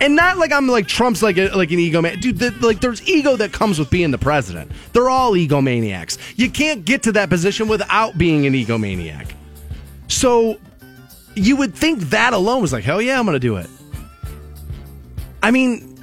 and 0.01 0.15
not 0.15 0.37
like 0.37 0.53
I'm 0.53 0.69
like 0.69 0.87
Trump's 0.87 1.23
like 1.23 1.39
a, 1.39 1.49
like 1.57 1.71
an 1.71 1.79
ego 1.79 2.03
man, 2.03 2.19
dude. 2.21 2.39
The, 2.39 2.51
like, 2.61 2.81
there's 2.81 3.07
ego 3.09 3.37
that 3.37 3.53
comes 3.53 3.79
with 3.79 3.89
being 3.89 4.11
the 4.11 4.19
president. 4.19 4.71
They're 4.93 5.09
all 5.09 5.33
egomaniacs. 5.33 6.19
You 6.37 6.51
can't 6.51 6.85
get 6.85 7.03
to 7.05 7.13
that 7.13 7.31
position 7.31 7.69
without 7.69 8.19
being 8.19 8.47
an 8.47 8.53
egomaniac. 8.53 9.29
So, 10.09 10.59
you 11.35 11.57
would 11.57 11.75
think 11.75 12.01
that 12.11 12.33
alone 12.33 12.63
was 12.63 12.73
like, 12.73 12.85
hell 12.85 13.01
yeah, 13.01 13.19
I'm 13.19 13.25
gonna 13.27 13.39
do 13.39 13.57
it. 13.57 13.69
I 15.47 15.53
mean, 15.53 15.97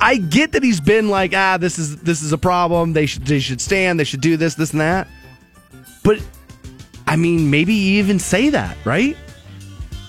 I 0.00 0.18
get 0.18 0.52
that 0.52 0.62
he's 0.62 0.80
been 0.80 1.08
like, 1.08 1.34
ah, 1.34 1.56
this 1.56 1.80
is 1.80 1.96
this 1.96 2.22
is 2.22 2.30
a 2.30 2.38
problem. 2.38 2.92
They 2.92 3.06
should 3.06 3.26
they 3.26 3.40
should 3.40 3.60
stand. 3.60 3.98
They 3.98 4.04
should 4.04 4.20
do 4.20 4.36
this, 4.36 4.54
this, 4.54 4.70
and 4.70 4.80
that. 4.80 5.08
But 6.04 6.22
I 7.04 7.16
mean, 7.16 7.50
maybe 7.50 7.74
you 7.74 7.98
even 7.98 8.20
say 8.20 8.50
that, 8.50 8.76
right? 8.84 9.16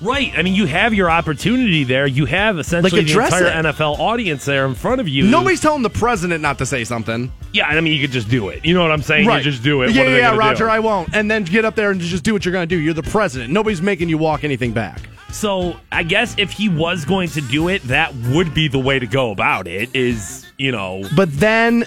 Right. 0.04 0.32
I 0.38 0.44
mean, 0.44 0.54
you 0.54 0.68
have 0.68 0.94
your 0.94 1.10
opportunity 1.10 1.84
there. 1.84 2.06
You 2.06 2.26
have 2.26 2.60
essentially 2.60 3.02
Like, 3.02 3.12
the 3.12 3.24
entire 3.24 3.46
it. 3.46 3.66
NFL 3.66 3.98
audience 3.98 4.46
there 4.46 4.68
in 4.68 4.76
front 4.76 5.02
of 5.02 5.08
you. 5.08 5.26
Nobody's 5.26 5.62
telling 5.62 5.82
the 5.82 5.90
president 5.90 6.44
not 6.44 6.60
to 6.60 6.66
say 6.68 6.84
something. 6.84 7.32
Yeah, 7.54 7.66
I 7.66 7.82
mean, 7.82 7.94
you 7.94 8.02
could 8.02 8.12
just 8.12 8.30
do 8.30 8.50
it. 8.50 8.64
You 8.64 8.76
know 8.76 8.84
what 8.84 8.92
I'm 8.92 9.02
saying? 9.02 9.26
right. 9.26 9.44
You 9.44 9.52
just 9.52 9.64
do 9.64 9.82
it. 9.82 9.94
Yeah, 9.94 10.02
what 10.02 10.08
are 10.10 10.12
they 10.12 10.20
yeah, 10.20 10.38
Roger, 10.38 10.66
do? 10.66 10.70
I 10.70 10.78
won't. 10.78 11.16
And 11.16 11.32
then 11.32 11.44
get 11.44 11.66
up 11.66 11.74
there 11.74 11.90
and 11.90 12.00
just 12.00 12.24
do 12.24 12.34
what 12.34 12.46
you're 12.46 12.52
going 12.52 12.70
to 12.70 12.76
do. 12.76 12.80
You're 12.80 12.94
the 12.94 13.02
president. 13.02 13.52
Nobody's 13.52 13.82
making 13.82 14.10
you 14.10 14.20
walk 14.20 14.44
anything 14.44 14.74
back. 14.74 15.02
So 15.36 15.76
I 15.92 16.04
guess 16.04 16.34
if 16.38 16.52
he 16.52 16.70
was 16.70 17.04
going 17.04 17.28
to 17.32 17.42
do 17.42 17.68
it, 17.68 17.84
that 17.84 18.16
would 18.16 18.54
be 18.54 18.70
the 18.70 18.80
way 18.80 19.00
to 19.00 19.06
go 19.06 19.32
about 19.32 19.68
it. 19.68 19.94
Is 19.94 20.46
you 20.58 20.72
know, 20.72 21.04
But 21.14 21.30
then 21.34 21.84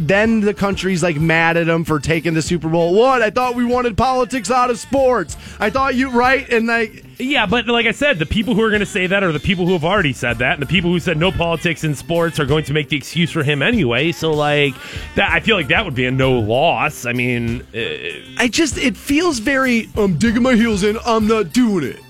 then 0.00 0.40
the 0.40 0.52
country's 0.52 1.00
like 1.00 1.16
mad 1.16 1.56
at 1.56 1.68
him 1.68 1.84
for 1.84 2.00
taking 2.00 2.34
the 2.34 2.42
Super 2.42 2.68
Bowl. 2.68 2.92
What? 2.92 3.22
I 3.22 3.30
thought 3.30 3.54
we 3.54 3.64
wanted 3.64 3.96
politics 3.96 4.50
out 4.50 4.68
of 4.68 4.80
sports. 4.80 5.36
I 5.60 5.70
thought 5.70 5.94
you 5.94 6.10
right 6.10 6.46
and 6.50 6.66
like 6.66 7.04
yeah, 7.20 7.46
but 7.46 7.68
like 7.68 7.86
I 7.86 7.92
said, 7.92 8.18
the 8.18 8.26
people 8.26 8.56
who 8.56 8.62
are 8.62 8.68
going 8.68 8.80
to 8.80 8.84
say 8.84 9.06
that 9.06 9.22
are 9.22 9.30
the 9.30 9.38
people 9.38 9.64
who 9.64 9.72
have 9.72 9.84
already 9.84 10.12
said 10.12 10.38
that, 10.38 10.54
and 10.54 10.62
the 10.62 10.66
people 10.66 10.90
who 10.90 10.98
said 10.98 11.16
no 11.16 11.30
politics 11.30 11.84
in 11.84 11.94
sports 11.94 12.40
are 12.40 12.46
going 12.46 12.64
to 12.64 12.72
make 12.72 12.88
the 12.88 12.96
excuse 12.96 13.30
for 13.30 13.44
him 13.44 13.62
anyway. 13.62 14.10
So 14.10 14.32
like 14.32 14.74
that, 15.14 15.30
I 15.30 15.38
feel 15.38 15.56
like 15.56 15.68
that 15.68 15.84
would 15.84 15.94
be 15.94 16.06
a 16.06 16.10
no 16.10 16.36
loss. 16.40 17.06
I 17.06 17.12
mean, 17.12 17.62
uh, 17.72 18.42
I 18.42 18.48
just 18.48 18.76
it 18.76 18.96
feels 18.96 19.38
very 19.38 19.88
I'm 19.96 20.18
digging 20.18 20.42
my 20.42 20.56
heels 20.56 20.82
in. 20.82 20.98
I'm 21.06 21.28
not 21.28 21.52
doing 21.52 21.84
it. 21.84 22.00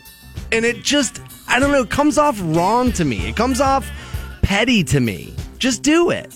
And 0.52 0.64
it 0.64 0.82
just 0.82 1.20
I 1.48 1.58
don't 1.60 1.72
know, 1.72 1.82
it 1.82 1.90
comes 1.90 2.18
off 2.18 2.38
wrong 2.42 2.92
to 2.92 3.04
me. 3.04 3.28
It 3.28 3.36
comes 3.36 3.60
off 3.60 3.90
petty 4.42 4.84
to 4.84 5.00
me. 5.00 5.34
Just 5.58 5.82
do 5.82 6.10
it. 6.10 6.34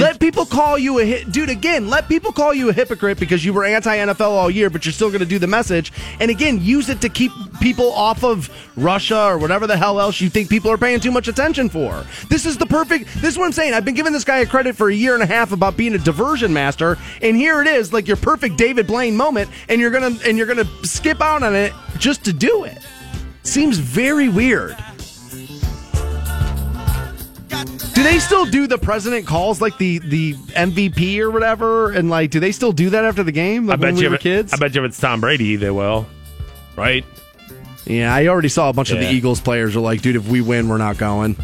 let 0.00 0.18
people 0.20 0.46
call 0.46 0.78
you 0.78 0.98
a 1.00 1.04
hit, 1.04 1.30
dude. 1.32 1.50
Again, 1.50 1.88
let 1.88 2.08
people 2.08 2.32
call 2.32 2.54
you 2.54 2.70
a 2.70 2.72
hypocrite 2.72 3.20
because 3.20 3.44
you 3.44 3.52
were 3.52 3.64
anti 3.64 3.94
NFL 3.96 4.30
all 4.30 4.50
year, 4.50 4.70
but 4.70 4.84
you're 4.84 4.92
still 4.92 5.08
going 5.10 5.20
to 5.20 5.26
do 5.26 5.38
the 5.38 5.46
message. 5.46 5.92
And 6.18 6.30
again, 6.30 6.62
use 6.62 6.88
it 6.88 7.00
to 7.02 7.08
keep 7.08 7.30
people 7.60 7.92
off 7.92 8.24
of 8.24 8.50
Russia 8.76 9.26
or 9.26 9.38
whatever 9.38 9.66
the 9.66 9.76
hell 9.76 10.00
else 10.00 10.20
you 10.20 10.30
think 10.30 10.48
people 10.48 10.70
are 10.70 10.78
paying 10.78 10.98
too 10.98 11.10
much 11.10 11.28
attention 11.28 11.68
for. 11.68 12.04
This 12.30 12.46
is 12.46 12.56
the 12.56 12.66
perfect. 12.66 13.06
This 13.16 13.34
is 13.34 13.38
what 13.38 13.44
I'm 13.46 13.52
saying. 13.52 13.74
I've 13.74 13.84
been 13.84 13.94
giving 13.94 14.12
this 14.12 14.24
guy 14.24 14.38
a 14.38 14.46
credit 14.46 14.76
for 14.76 14.88
a 14.88 14.94
year 14.94 15.14
and 15.14 15.22
a 15.22 15.26
half 15.26 15.52
about 15.52 15.76
being 15.76 15.94
a 15.94 15.98
diversion 15.98 16.52
master, 16.52 16.96
and 17.20 17.36
here 17.36 17.60
it 17.60 17.68
is, 17.68 17.92
like 17.92 18.08
your 18.08 18.16
perfect 18.16 18.56
David 18.56 18.86
Blaine 18.86 19.16
moment, 19.16 19.50
and 19.68 19.80
you're 19.80 19.90
gonna 19.90 20.18
and 20.26 20.38
you're 20.38 20.46
gonna 20.46 20.68
skip 20.84 21.20
out 21.20 21.42
on 21.42 21.54
it 21.54 21.72
just 21.98 22.24
to 22.24 22.32
do 22.32 22.64
it. 22.64 22.78
Seems 23.46 23.78
very 23.78 24.28
weird. 24.28 24.76
Do 27.94 28.02
they 28.02 28.18
still 28.18 28.44
do 28.44 28.66
the 28.66 28.76
president 28.76 29.26
calls 29.26 29.60
like 29.60 29.78
the 29.78 29.98
the 30.00 30.34
MVP 30.34 31.18
or 31.20 31.30
whatever? 31.30 31.92
And 31.92 32.10
like, 32.10 32.30
do 32.30 32.40
they 32.40 32.52
still 32.52 32.72
do 32.72 32.90
that 32.90 33.04
after 33.04 33.22
the 33.22 33.32
game? 33.32 33.66
Like 33.66 33.74
I 33.74 33.76
bet 33.76 33.86
when 33.86 33.94
we 33.96 34.02
you, 34.02 34.10
were 34.10 34.16
it- 34.16 34.20
kids. 34.20 34.52
I 34.52 34.56
bet 34.56 34.74
you 34.74 34.84
if 34.84 34.88
it's 34.90 35.00
Tom 35.00 35.20
Brady, 35.20 35.56
they 35.56 35.70
will, 35.70 36.06
right? 36.76 37.04
Yeah, 37.86 38.12
I 38.12 38.26
already 38.26 38.48
saw 38.48 38.68
a 38.68 38.72
bunch 38.72 38.90
of 38.90 38.98
the 38.98 39.08
Eagles 39.08 39.40
players 39.40 39.76
are 39.76 39.80
like, 39.80 40.02
dude, 40.02 40.16
if 40.16 40.26
we 40.28 40.40
win, 40.40 40.68
we're 40.68 40.76
not 40.78 40.98
going. 40.98 41.36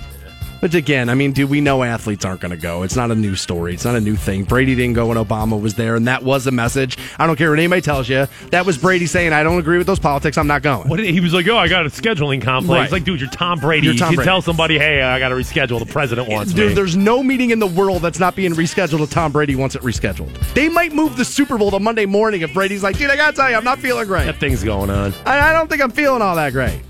But 0.62 0.76
again, 0.76 1.08
I 1.08 1.16
mean, 1.16 1.32
dude, 1.32 1.50
we 1.50 1.60
know 1.60 1.82
athletes 1.82 2.24
aren't 2.24 2.40
going 2.40 2.52
to 2.52 2.56
go. 2.56 2.84
It's 2.84 2.94
not 2.94 3.10
a 3.10 3.16
new 3.16 3.34
story. 3.34 3.74
It's 3.74 3.84
not 3.84 3.96
a 3.96 4.00
new 4.00 4.14
thing. 4.14 4.44
Brady 4.44 4.76
didn't 4.76 4.92
go 4.92 5.08
when 5.08 5.16
Obama 5.16 5.60
was 5.60 5.74
there, 5.74 5.96
and 5.96 6.06
that 6.06 6.22
was 6.22 6.46
a 6.46 6.52
message. 6.52 6.96
I 7.18 7.26
don't 7.26 7.34
care 7.34 7.50
what 7.50 7.58
anybody 7.58 7.82
tells 7.82 8.08
you. 8.08 8.28
That 8.52 8.64
was 8.64 8.78
Brady 8.78 9.06
saying, 9.06 9.32
I 9.32 9.42
don't 9.42 9.58
agree 9.58 9.76
with 9.76 9.88
those 9.88 9.98
politics. 9.98 10.38
I'm 10.38 10.46
not 10.46 10.62
going. 10.62 10.88
What 10.88 11.00
he 11.00 11.18
was 11.18 11.34
like, 11.34 11.48
oh, 11.48 11.56
I 11.56 11.66
got 11.66 11.84
a 11.84 11.88
scheduling 11.88 12.40
conflict. 12.40 12.76
Right. 12.78 12.84
It's 12.84 12.92
like, 12.92 13.02
dude, 13.02 13.20
you're 13.20 13.28
Tom 13.28 13.58
Brady. 13.58 13.86
You're 13.86 13.94
you 13.94 13.98
Tom 13.98 14.10
can 14.10 14.16
Brady. 14.18 14.28
tell 14.28 14.40
somebody, 14.40 14.78
hey, 14.78 15.02
I 15.02 15.18
got 15.18 15.30
to 15.30 15.34
reschedule. 15.34 15.80
The 15.80 15.92
president 15.92 16.28
wants 16.28 16.52
Dude, 16.52 16.68
me. 16.68 16.74
there's 16.74 16.94
no 16.96 17.24
meeting 17.24 17.50
in 17.50 17.58
the 17.58 17.66
world 17.66 18.00
that's 18.02 18.20
not 18.20 18.36
being 18.36 18.52
rescheduled 18.52 19.00
if 19.00 19.10
Tom 19.10 19.32
Brady 19.32 19.56
wants 19.56 19.74
it 19.74 19.82
rescheduled. 19.82 20.30
They 20.54 20.68
might 20.68 20.92
move 20.92 21.16
the 21.16 21.24
Super 21.24 21.58
Bowl 21.58 21.72
to 21.72 21.80
Monday 21.80 22.06
morning 22.06 22.42
if 22.42 22.54
Brady's 22.54 22.84
like, 22.84 22.96
dude, 22.98 23.10
I 23.10 23.16
gotta 23.16 23.34
tell 23.36 23.50
you, 23.50 23.56
I'm 23.56 23.64
not 23.64 23.80
feeling 23.80 24.06
great. 24.06 24.26
That 24.26 24.38
thing's 24.38 24.62
going 24.62 24.90
on. 24.90 25.12
I, 25.26 25.50
I 25.50 25.52
don't 25.54 25.68
think 25.68 25.82
I'm 25.82 25.90
feeling 25.90 26.22
all 26.22 26.36
that 26.36 26.52
great. 26.52 26.80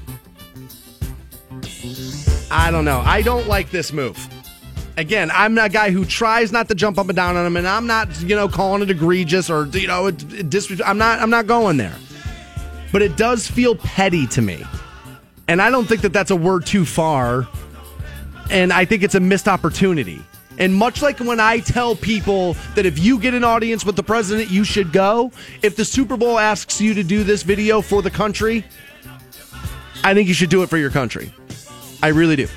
I 2.52 2.70
don't 2.70 2.84
know. 2.84 3.00
I 3.04 3.22
don't 3.22 3.46
like 3.48 3.70
this 3.70 3.92
move. 3.92 4.18
Again, 4.98 5.30
I'm 5.32 5.56
a 5.56 5.70
guy 5.70 5.90
who 5.90 6.04
tries 6.04 6.52
not 6.52 6.68
to 6.68 6.74
jump 6.74 6.98
up 6.98 7.08
and 7.08 7.16
down 7.16 7.34
on 7.36 7.46
him, 7.46 7.56
and 7.56 7.66
I'm 7.66 7.86
not, 7.86 8.20
you 8.20 8.36
know, 8.36 8.46
calling 8.46 8.82
it 8.82 8.90
egregious 8.90 9.48
or 9.48 9.66
you 9.66 9.86
know, 9.86 10.08
it- 10.08 10.32
it 10.34 10.50
dis- 10.50 10.80
I'm 10.84 10.98
not. 10.98 11.20
I'm 11.20 11.30
not 11.30 11.46
going 11.46 11.78
there. 11.78 11.94
But 12.92 13.00
it 13.00 13.16
does 13.16 13.48
feel 13.48 13.74
petty 13.74 14.26
to 14.28 14.42
me, 14.42 14.62
and 15.48 15.62
I 15.62 15.70
don't 15.70 15.86
think 15.88 16.02
that 16.02 16.12
that's 16.12 16.30
a 16.30 16.36
word 16.36 16.66
too 16.66 16.84
far. 16.84 17.48
And 18.50 18.70
I 18.70 18.84
think 18.84 19.02
it's 19.02 19.14
a 19.14 19.20
missed 19.20 19.48
opportunity. 19.48 20.20
And 20.58 20.74
much 20.74 21.00
like 21.00 21.18
when 21.20 21.40
I 21.40 21.60
tell 21.60 21.96
people 21.96 22.54
that 22.74 22.84
if 22.84 22.98
you 22.98 23.18
get 23.18 23.32
an 23.32 23.44
audience 23.44 23.86
with 23.86 23.96
the 23.96 24.02
president, 24.02 24.50
you 24.50 24.62
should 24.64 24.92
go. 24.92 25.32
If 25.62 25.74
the 25.76 25.86
Super 25.86 26.18
Bowl 26.18 26.38
asks 26.38 26.78
you 26.82 26.92
to 26.92 27.02
do 27.02 27.24
this 27.24 27.42
video 27.44 27.80
for 27.80 28.02
the 28.02 28.10
country, 28.10 28.62
I 30.04 30.12
think 30.12 30.28
you 30.28 30.34
should 30.34 30.50
do 30.50 30.62
it 30.62 30.68
for 30.68 30.76
your 30.76 30.90
country. 30.90 31.32
I 32.02 32.08
really 32.08 32.36
do. 32.36 32.48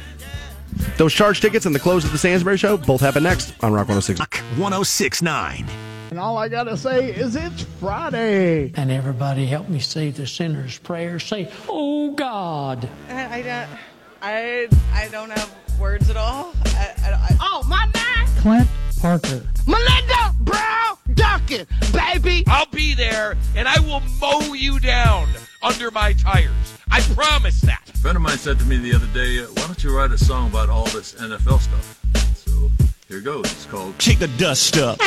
Those 0.97 1.13
charge 1.13 1.39
tickets 1.39 1.65
and 1.65 1.75
the 1.75 1.79
close 1.79 2.03
of 2.03 2.11
the 2.11 2.17
Stansbury 2.17 2.57
Show 2.57 2.77
both 2.77 3.01
happen 3.01 3.23
next 3.23 3.53
on 3.63 3.71
Rock 3.71 3.87
106. 3.87 4.19
1069. 4.57 5.65
And 6.09 6.19
all 6.19 6.37
I 6.37 6.49
gotta 6.49 6.75
say 6.77 7.11
is 7.13 7.35
it's 7.35 7.63
Friday. 7.79 8.71
And 8.75 8.91
everybody 8.91 9.45
help 9.45 9.69
me 9.69 9.79
say 9.79 10.11
the 10.11 10.25
sinner's 10.25 10.77
prayer. 10.79 11.19
Say, 11.19 11.51
oh 11.69 12.11
God. 12.11 12.87
I, 13.09 13.39
I 13.39 13.41
don't. 13.41 13.79
I 14.21 14.67
I 14.93 15.07
don't 15.09 15.29
have 15.29 15.53
words 15.79 16.09
at 16.09 16.17
all. 16.17 16.53
I, 16.65 16.93
I, 17.03 17.11
I, 17.11 17.37
oh, 17.41 17.63
my 17.67 17.85
name. 17.93 18.27
Clint 18.37 18.69
Parker. 19.01 19.43
Melinda 19.67 20.33
Brown 20.39 20.97
Duncan, 21.13 21.67
baby. 21.91 22.43
I'll 22.47 22.65
be 22.67 22.93
there 22.93 23.35
and 23.55 23.67
I 23.67 23.79
will 23.81 24.01
mow 24.19 24.53
you 24.53 24.79
down 24.79 25.27
under 25.61 25.91
my 25.91 26.13
tires. 26.13 26.74
I 26.91 27.01
promise 27.13 27.61
that. 27.61 27.81
A 27.93 27.97
friend 27.97 28.15
of 28.15 28.21
mine 28.21 28.37
said 28.37 28.59
to 28.59 28.65
me 28.65 28.77
the 28.77 28.93
other 28.93 29.07
day, 29.07 29.39
uh, 29.39 29.47
"Why 29.47 29.65
don't 29.65 29.83
you 29.83 29.95
write 29.95 30.11
a 30.11 30.17
song 30.17 30.49
about 30.49 30.69
all 30.69 30.85
this 30.85 31.13
NFL 31.15 31.59
stuff?" 31.59 31.99
So 32.35 32.71
here 33.07 33.21
goes. 33.21 33.45
It's 33.45 33.65
called 33.65 33.97
"Kick 33.97 34.19
the 34.19 34.27
Dust 34.37 34.77
Up." 34.77 34.97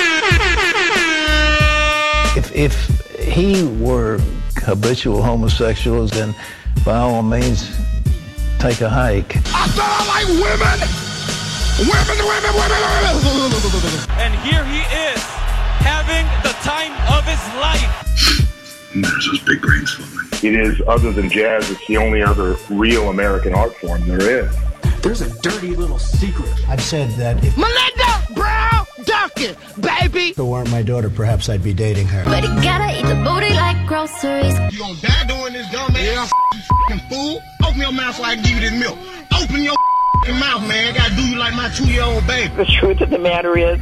If, 2.36 2.54
if 2.54 2.74
he 3.18 3.64
were 3.64 4.18
habitual 4.56 5.22
homosexuals, 5.22 6.10
then 6.10 6.34
by 6.84 6.98
all 6.98 7.22
means, 7.22 7.68
take 8.58 8.80
a 8.80 8.88
hike. 8.88 9.36
I 9.36 9.66
said 9.68 9.82
I 9.82 10.04
like 10.06 10.28
women. 10.28 10.78
Women, 11.78 12.18
women, 12.26 12.54
women, 12.54 12.80
women. 12.82 14.10
And 14.18 14.34
here 14.46 14.64
he 14.64 14.80
is, 15.12 15.22
having 15.82 16.26
the 16.42 16.54
time 16.62 16.92
of 17.16 17.24
his 17.24 17.38
life. 17.60 18.44
Mm, 18.92 19.02
There's 19.02 19.26
those 19.26 19.42
big 19.44 19.60
brains 19.60 19.90
flowing. 19.92 20.26
It 20.42 20.54
is, 20.58 20.80
other 20.86 21.12
than 21.12 21.28
jazz, 21.28 21.68
it's 21.70 21.84
the 21.86 21.96
only 21.96 22.22
other 22.22 22.56
real 22.70 23.10
American 23.10 23.54
art 23.54 23.76
form 23.76 24.06
there 24.06 24.20
is. 24.20 24.54
There's 25.02 25.20
a 25.20 25.30
dirty 25.40 25.74
little 25.74 25.98
secret. 25.98 26.48
I've 26.68 26.80
said 26.82 27.10
that 27.12 27.42
if 27.44 27.56
Melinda 27.56 28.34
Brown 28.34 28.86
Duncan, 29.04 29.56
baby. 29.80 30.30
if 30.30 30.38
it 30.38 30.42
weren't 30.42 30.70
my 30.70 30.82
daughter, 30.82 31.10
perhaps 31.10 31.48
I'd 31.48 31.62
be 31.62 31.72
dating 31.74 32.06
her. 32.08 32.24
But 32.24 32.42
you 32.42 32.48
gotta 32.62 32.98
eat 32.98 33.02
the 33.06 33.14
booty 33.24 33.54
like 33.54 33.86
groceries. 33.86 34.54
You 34.72 34.78
gonna 34.80 34.98
die 35.00 35.24
doing 35.26 35.52
this, 35.52 35.70
dumb 35.72 35.92
man? 35.92 36.04
Yeah, 36.04 36.28
you 36.54 36.60
fucking 36.88 37.08
fool. 37.08 37.40
Open 37.64 37.80
your 37.80 37.92
mouth 37.92 38.16
so 38.16 38.22
I 38.24 38.34
can 38.36 38.44
give 38.44 38.54
you 38.62 38.70
this 38.70 38.80
milk. 38.80 38.98
Open 39.40 39.62
your 39.62 39.74
fucking 40.20 40.38
mouth, 40.40 40.66
man. 40.68 40.94
I 40.94 40.96
Gotta 40.98 41.14
do 41.16 41.22
you 41.28 41.36
like 41.38 41.54
my 41.54 41.68
two-year-old 41.70 42.26
baby. 42.26 42.54
The 42.56 42.64
truth 42.64 43.00
of 43.00 43.10
the 43.10 43.18
matter 43.18 43.56
is, 43.56 43.80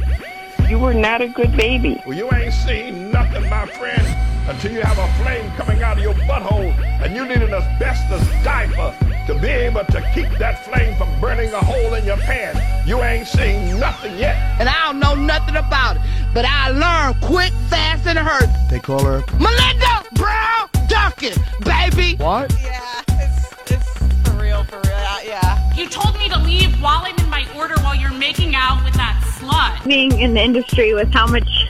you 0.69 0.77
were 0.79 0.93
not 0.93 1.21
a 1.21 1.27
good 1.29 1.55
baby. 1.57 2.01
Well, 2.05 2.15
you 2.17 2.31
ain't 2.33 2.53
seen 2.53 3.11
nothing, 3.11 3.49
my 3.49 3.65
friend, 3.67 4.05
until 4.47 4.71
you 4.71 4.81
have 4.81 4.97
a 4.97 5.23
flame 5.23 5.51
coming 5.51 5.83
out 5.83 5.97
of 5.97 6.03
your 6.03 6.13
butthole 6.13 6.71
and 7.03 7.15
you 7.15 7.25
need 7.27 7.41
an 7.41 7.53
asbestos 7.53 8.25
diaper 8.43 8.95
to 9.27 9.37
be 9.39 9.47
able 9.47 9.83
to 9.83 10.01
keep 10.13 10.29
that 10.39 10.63
flame 10.65 10.95
from 10.95 11.09
burning 11.19 11.51
a 11.53 11.59
hole 11.59 11.93
in 11.95 12.05
your 12.05 12.17
pants. 12.17 12.59
You 12.87 13.03
ain't 13.03 13.27
seen 13.27 13.77
nothing 13.77 14.17
yet. 14.17 14.37
And 14.59 14.69
I 14.69 14.85
don't 14.85 14.99
know 14.99 15.15
nothing 15.15 15.57
about 15.57 15.97
it, 15.97 16.01
but 16.33 16.45
I 16.45 16.69
learned 16.69 17.21
quick, 17.21 17.51
fast, 17.69 18.07
and 18.07 18.17
hurt. 18.17 18.49
They 18.69 18.79
call 18.79 19.03
her 19.03 19.21
Melinda 19.37 20.03
Brown 20.13 20.69
Duncan, 20.87 21.33
baby. 21.65 22.15
What? 22.15 22.55
Yeah, 22.63 23.01
it's 23.09 23.71
it's 23.71 23.97
for 24.23 24.41
real, 24.41 24.63
for 24.63 24.77
real. 24.77 24.91
Yeah, 24.91 25.21
yeah. 25.25 25.75
You 25.75 25.89
told 25.89 26.17
me 26.17 26.29
to 26.29 26.39
leave 26.39 26.81
while 26.81 27.03
I'm 27.03 27.17
in 27.17 27.29
my 27.29 27.45
order 27.57 27.75
while 27.81 27.95
you're 27.95 28.11
making 28.11 28.55
out 28.55 28.81
with 28.85 28.93
that 28.93 29.21
slut. 29.39 29.85
Being 29.85 30.17
in 30.21 30.35
the 30.35 30.41
industry 30.41 30.93
with 30.93 31.13
how 31.13 31.27
much 31.27 31.66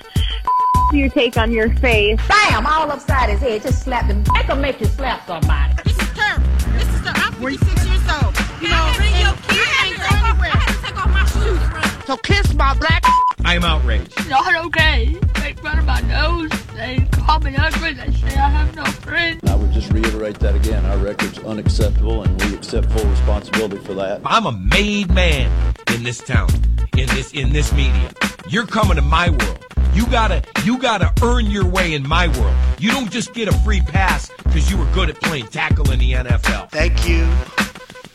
you 0.93 1.09
take 1.09 1.38
on 1.38 1.51
your 1.51 1.73
face. 1.76 2.19
Bam! 2.27 2.65
All 2.65 2.89
upside 2.91 3.30
his 3.30 3.39
head. 3.39 3.61
Just 3.61 3.84
slap 3.84 4.05
him. 4.05 4.23
Make 4.34 4.45
him 4.45 4.61
make 4.61 4.80
you 4.80 4.88
slap 4.88 5.26
somebody. 5.27 5.73
This 5.84 5.97
is 5.99 6.09
terrible. 6.14 6.47
This 6.73 6.88
is 6.95 7.01
terrible. 7.01 7.22
I'm 7.22 7.34
56 7.34 7.85
years 7.85 8.01
old. 8.23 8.38
You 8.61 8.69
know, 8.69 8.93
bring 8.95 9.15
your 9.19 9.34
kids 9.47 9.84
ain't 9.84 9.97
go 9.97 10.07
anywhere. 10.11 10.51
I 10.53 10.57
had 10.57 10.73
to 10.73 10.81
take 10.81 10.97
off 10.97 11.09
my 11.11 11.26
shoes. 11.26 12.05
So 12.07 12.18
kiss 12.18 12.53
my 12.53 12.73
black. 12.76 13.03
I 13.45 13.55
am 13.55 13.64
outraged. 13.64 14.30
Not 14.30 14.55
okay. 14.65 15.18
Make 15.39 15.59
fun 15.59 15.80
of 15.80 15.85
my 15.85 16.01
nose. 16.01 16.49
They 16.76 17.07
call 17.11 17.39
me 17.39 17.55
ugly. 17.57 17.93
They 17.93 18.11
say 18.11 18.38
I 18.38 18.49
have 18.49 18.76
no 18.76 18.85
friends. 18.85 19.41
I 19.49 19.55
would 19.55 19.72
just 19.72 19.91
reiterate 19.91 20.39
that 20.39 20.55
again. 20.55 20.85
Our 20.85 20.97
record's 20.97 21.39
unacceptable, 21.39 22.23
and 22.23 22.41
we 22.43 22.55
accept 22.55 22.91
full 22.91 23.09
responsibility 23.09 23.77
for 23.77 23.93
that. 23.95 24.22
I'm 24.26 24.45
a 24.45 24.51
made 24.51 25.09
man 25.14 25.51
in 25.93 26.03
this 26.03 26.19
town, 26.19 26.49
in 26.97 27.07
this 27.09 27.31
in 27.34 27.51
this 27.53 27.72
media. 27.73 28.11
You're 28.49 28.68
coming 28.68 28.95
to 28.95 29.01
my 29.01 29.30
world. 29.30 29.65
You 29.98 30.06
gotta 30.06 30.44
you 30.64 30.78
gotta 30.78 31.11
earn 31.24 31.48
your 31.48 31.65
way 31.65 31.95
in 31.95 32.07
my 32.07 32.28
world. 32.38 32.56
You 32.78 32.91
don't 32.91 33.11
just 33.11 33.34
get 33.34 33.48
a 33.48 33.53
free 33.61 33.82
pass 33.82 34.30
because 34.44 34.69
you 34.69 34.78
were 34.78 34.86
good 34.94 35.10
at 35.10 35.19
playing 35.19 35.48
tackle 35.48 35.90
in 35.90 35.98
the 35.98 36.14
NFL. 36.14 36.69
Thank 36.69 37.10
you, 37.10 37.24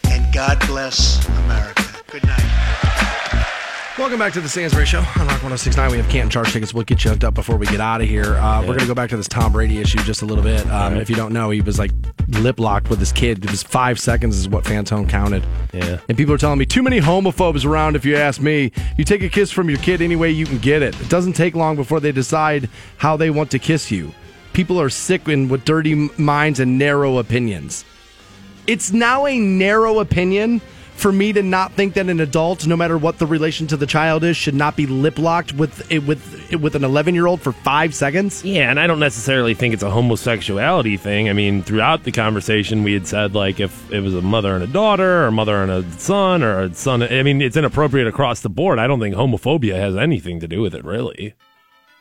and 0.04 0.32
God 0.32 0.64
bless 0.68 1.26
America. 1.26 1.82
Good 2.06 2.24
night. 2.24 2.91
Welcome 3.98 4.18
back 4.18 4.32
to 4.32 4.40
the 4.40 4.48
Stansbury 4.48 4.86
Show 4.86 5.00
on 5.00 5.04
Rock 5.26 5.42
1069. 5.42 5.90
We 5.90 5.98
have 5.98 6.08
Canton 6.08 6.30
Charge 6.30 6.50
tickets. 6.50 6.72
We'll 6.72 6.84
get 6.84 7.04
you 7.04 7.10
hooked 7.10 7.24
up 7.24 7.34
before 7.34 7.58
we 7.58 7.66
get 7.66 7.78
out 7.78 8.00
of 8.00 8.08
here. 8.08 8.36
Uh, 8.36 8.60
We're 8.60 8.68
going 8.68 8.78
to 8.80 8.86
go 8.86 8.94
back 8.94 9.10
to 9.10 9.18
this 9.18 9.28
Tom 9.28 9.52
Brady 9.52 9.80
issue 9.80 9.98
just 9.98 10.22
a 10.22 10.24
little 10.26 10.42
bit. 10.42 10.66
Um, 10.70 10.96
If 10.96 11.10
you 11.10 11.14
don't 11.16 11.32
know, 11.34 11.50
he 11.50 11.60
was 11.60 11.78
like 11.78 11.90
lip 12.28 12.58
locked 12.58 12.88
with 12.88 12.98
his 13.00 13.12
kid. 13.12 13.44
It 13.44 13.50
was 13.50 13.62
five 13.62 14.00
seconds, 14.00 14.38
is 14.38 14.48
what 14.48 14.64
Fantone 14.64 15.06
counted. 15.10 15.44
Yeah. 15.74 16.00
And 16.08 16.16
people 16.16 16.32
are 16.32 16.38
telling 16.38 16.58
me 16.58 16.64
too 16.64 16.82
many 16.82 17.00
homophobes 17.00 17.66
around. 17.66 17.94
If 17.94 18.06
you 18.06 18.16
ask 18.16 18.40
me, 18.40 18.72
you 18.96 19.04
take 19.04 19.22
a 19.22 19.28
kiss 19.28 19.50
from 19.50 19.68
your 19.68 19.78
kid 19.78 20.00
any 20.00 20.16
way 20.16 20.30
you 20.30 20.46
can 20.46 20.58
get 20.58 20.80
it. 20.80 20.98
It 20.98 21.10
doesn't 21.10 21.34
take 21.34 21.54
long 21.54 21.76
before 21.76 22.00
they 22.00 22.12
decide 22.12 22.70
how 22.96 23.18
they 23.18 23.28
want 23.28 23.50
to 23.50 23.58
kiss 23.58 23.90
you. 23.90 24.10
People 24.54 24.80
are 24.80 24.88
sick 24.88 25.28
and 25.28 25.50
with 25.50 25.66
dirty 25.66 25.94
minds 26.16 26.60
and 26.60 26.78
narrow 26.78 27.18
opinions. 27.18 27.84
It's 28.66 28.90
now 28.90 29.26
a 29.26 29.38
narrow 29.38 29.98
opinion 29.98 30.62
for 30.94 31.12
me 31.12 31.32
to 31.32 31.42
not 31.42 31.72
think 31.72 31.94
that 31.94 32.08
an 32.08 32.20
adult, 32.20 32.66
no 32.66 32.76
matter 32.76 32.96
what 32.96 33.18
the 33.18 33.26
relation 33.26 33.66
to 33.68 33.76
the 33.76 33.86
child 33.86 34.24
is, 34.24 34.36
should 34.36 34.54
not 34.54 34.76
be 34.76 34.86
lip 34.86 35.18
locked 35.18 35.52
with 35.52 35.90
with 36.06 36.54
with 36.60 36.74
an 36.74 36.84
11 36.84 37.14
year 37.14 37.26
old 37.26 37.40
for 37.40 37.52
five 37.52 37.94
seconds. 37.94 38.44
Yeah, 38.44 38.70
and 38.70 38.78
I 38.78 38.86
don't 38.86 39.00
necessarily 39.00 39.54
think 39.54 39.74
it's 39.74 39.82
a 39.82 39.90
homosexuality 39.90 40.96
thing. 40.96 41.28
I 41.28 41.32
mean, 41.32 41.62
throughout 41.62 42.04
the 42.04 42.12
conversation, 42.12 42.82
we 42.82 42.92
had 42.92 43.06
said 43.06 43.34
like 43.34 43.60
if 43.60 43.90
it 43.90 44.00
was 44.00 44.14
a 44.14 44.22
mother 44.22 44.54
and 44.54 44.62
a 44.62 44.68
daughter, 44.68 45.24
or 45.24 45.26
a 45.26 45.32
mother 45.32 45.62
and 45.62 45.70
a 45.70 45.90
son, 45.98 46.42
or 46.42 46.60
a 46.60 46.74
son. 46.74 47.02
I 47.02 47.22
mean, 47.22 47.42
it's 47.42 47.56
inappropriate 47.56 48.06
across 48.06 48.40
the 48.40 48.50
board. 48.50 48.78
I 48.78 48.86
don't 48.86 49.00
think 49.00 49.14
homophobia 49.14 49.74
has 49.74 49.96
anything 49.96 50.40
to 50.40 50.48
do 50.48 50.60
with 50.60 50.74
it, 50.74 50.84
really. 50.84 51.34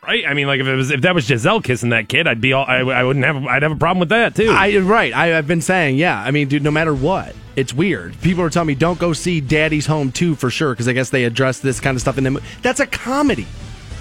Right? 0.04 0.24
I 0.26 0.34
mean, 0.34 0.48
like 0.48 0.60
if 0.60 0.66
it 0.66 0.74
was 0.74 0.90
if 0.90 1.02
that 1.02 1.14
was 1.14 1.28
Gisele 1.28 1.60
kissing 1.62 1.90
that 1.90 2.08
kid, 2.08 2.26
I'd 2.26 2.40
be 2.40 2.52
all 2.52 2.64
I, 2.66 2.78
I 2.78 3.04
wouldn't 3.04 3.24
have 3.24 3.46
I'd 3.46 3.62
have 3.62 3.70
a 3.70 3.76
problem 3.76 4.00
with 4.00 4.08
that 4.08 4.34
too. 4.34 4.50
I 4.50 4.76
right. 4.78 5.14
I, 5.14 5.38
I've 5.38 5.46
been 5.46 5.60
saying, 5.60 5.96
yeah. 5.96 6.20
I 6.20 6.32
mean, 6.32 6.48
dude, 6.48 6.64
no 6.64 6.72
matter 6.72 6.92
what, 6.92 7.36
it's 7.54 7.72
weird. 7.72 8.20
People 8.20 8.42
are 8.42 8.50
telling 8.50 8.66
me 8.66 8.74
don't 8.74 8.98
go 8.98 9.12
see 9.12 9.40
Daddy's 9.40 9.86
Home 9.86 10.10
2 10.10 10.34
for 10.34 10.50
sure 10.50 10.72
because 10.72 10.88
I 10.88 10.92
guess 10.92 11.10
they 11.10 11.22
address 11.24 11.60
this 11.60 11.78
kind 11.78 11.94
of 11.94 12.00
stuff 12.00 12.18
in 12.18 12.24
them. 12.24 12.40
That's 12.62 12.80
a 12.80 12.86
comedy. 12.86 13.46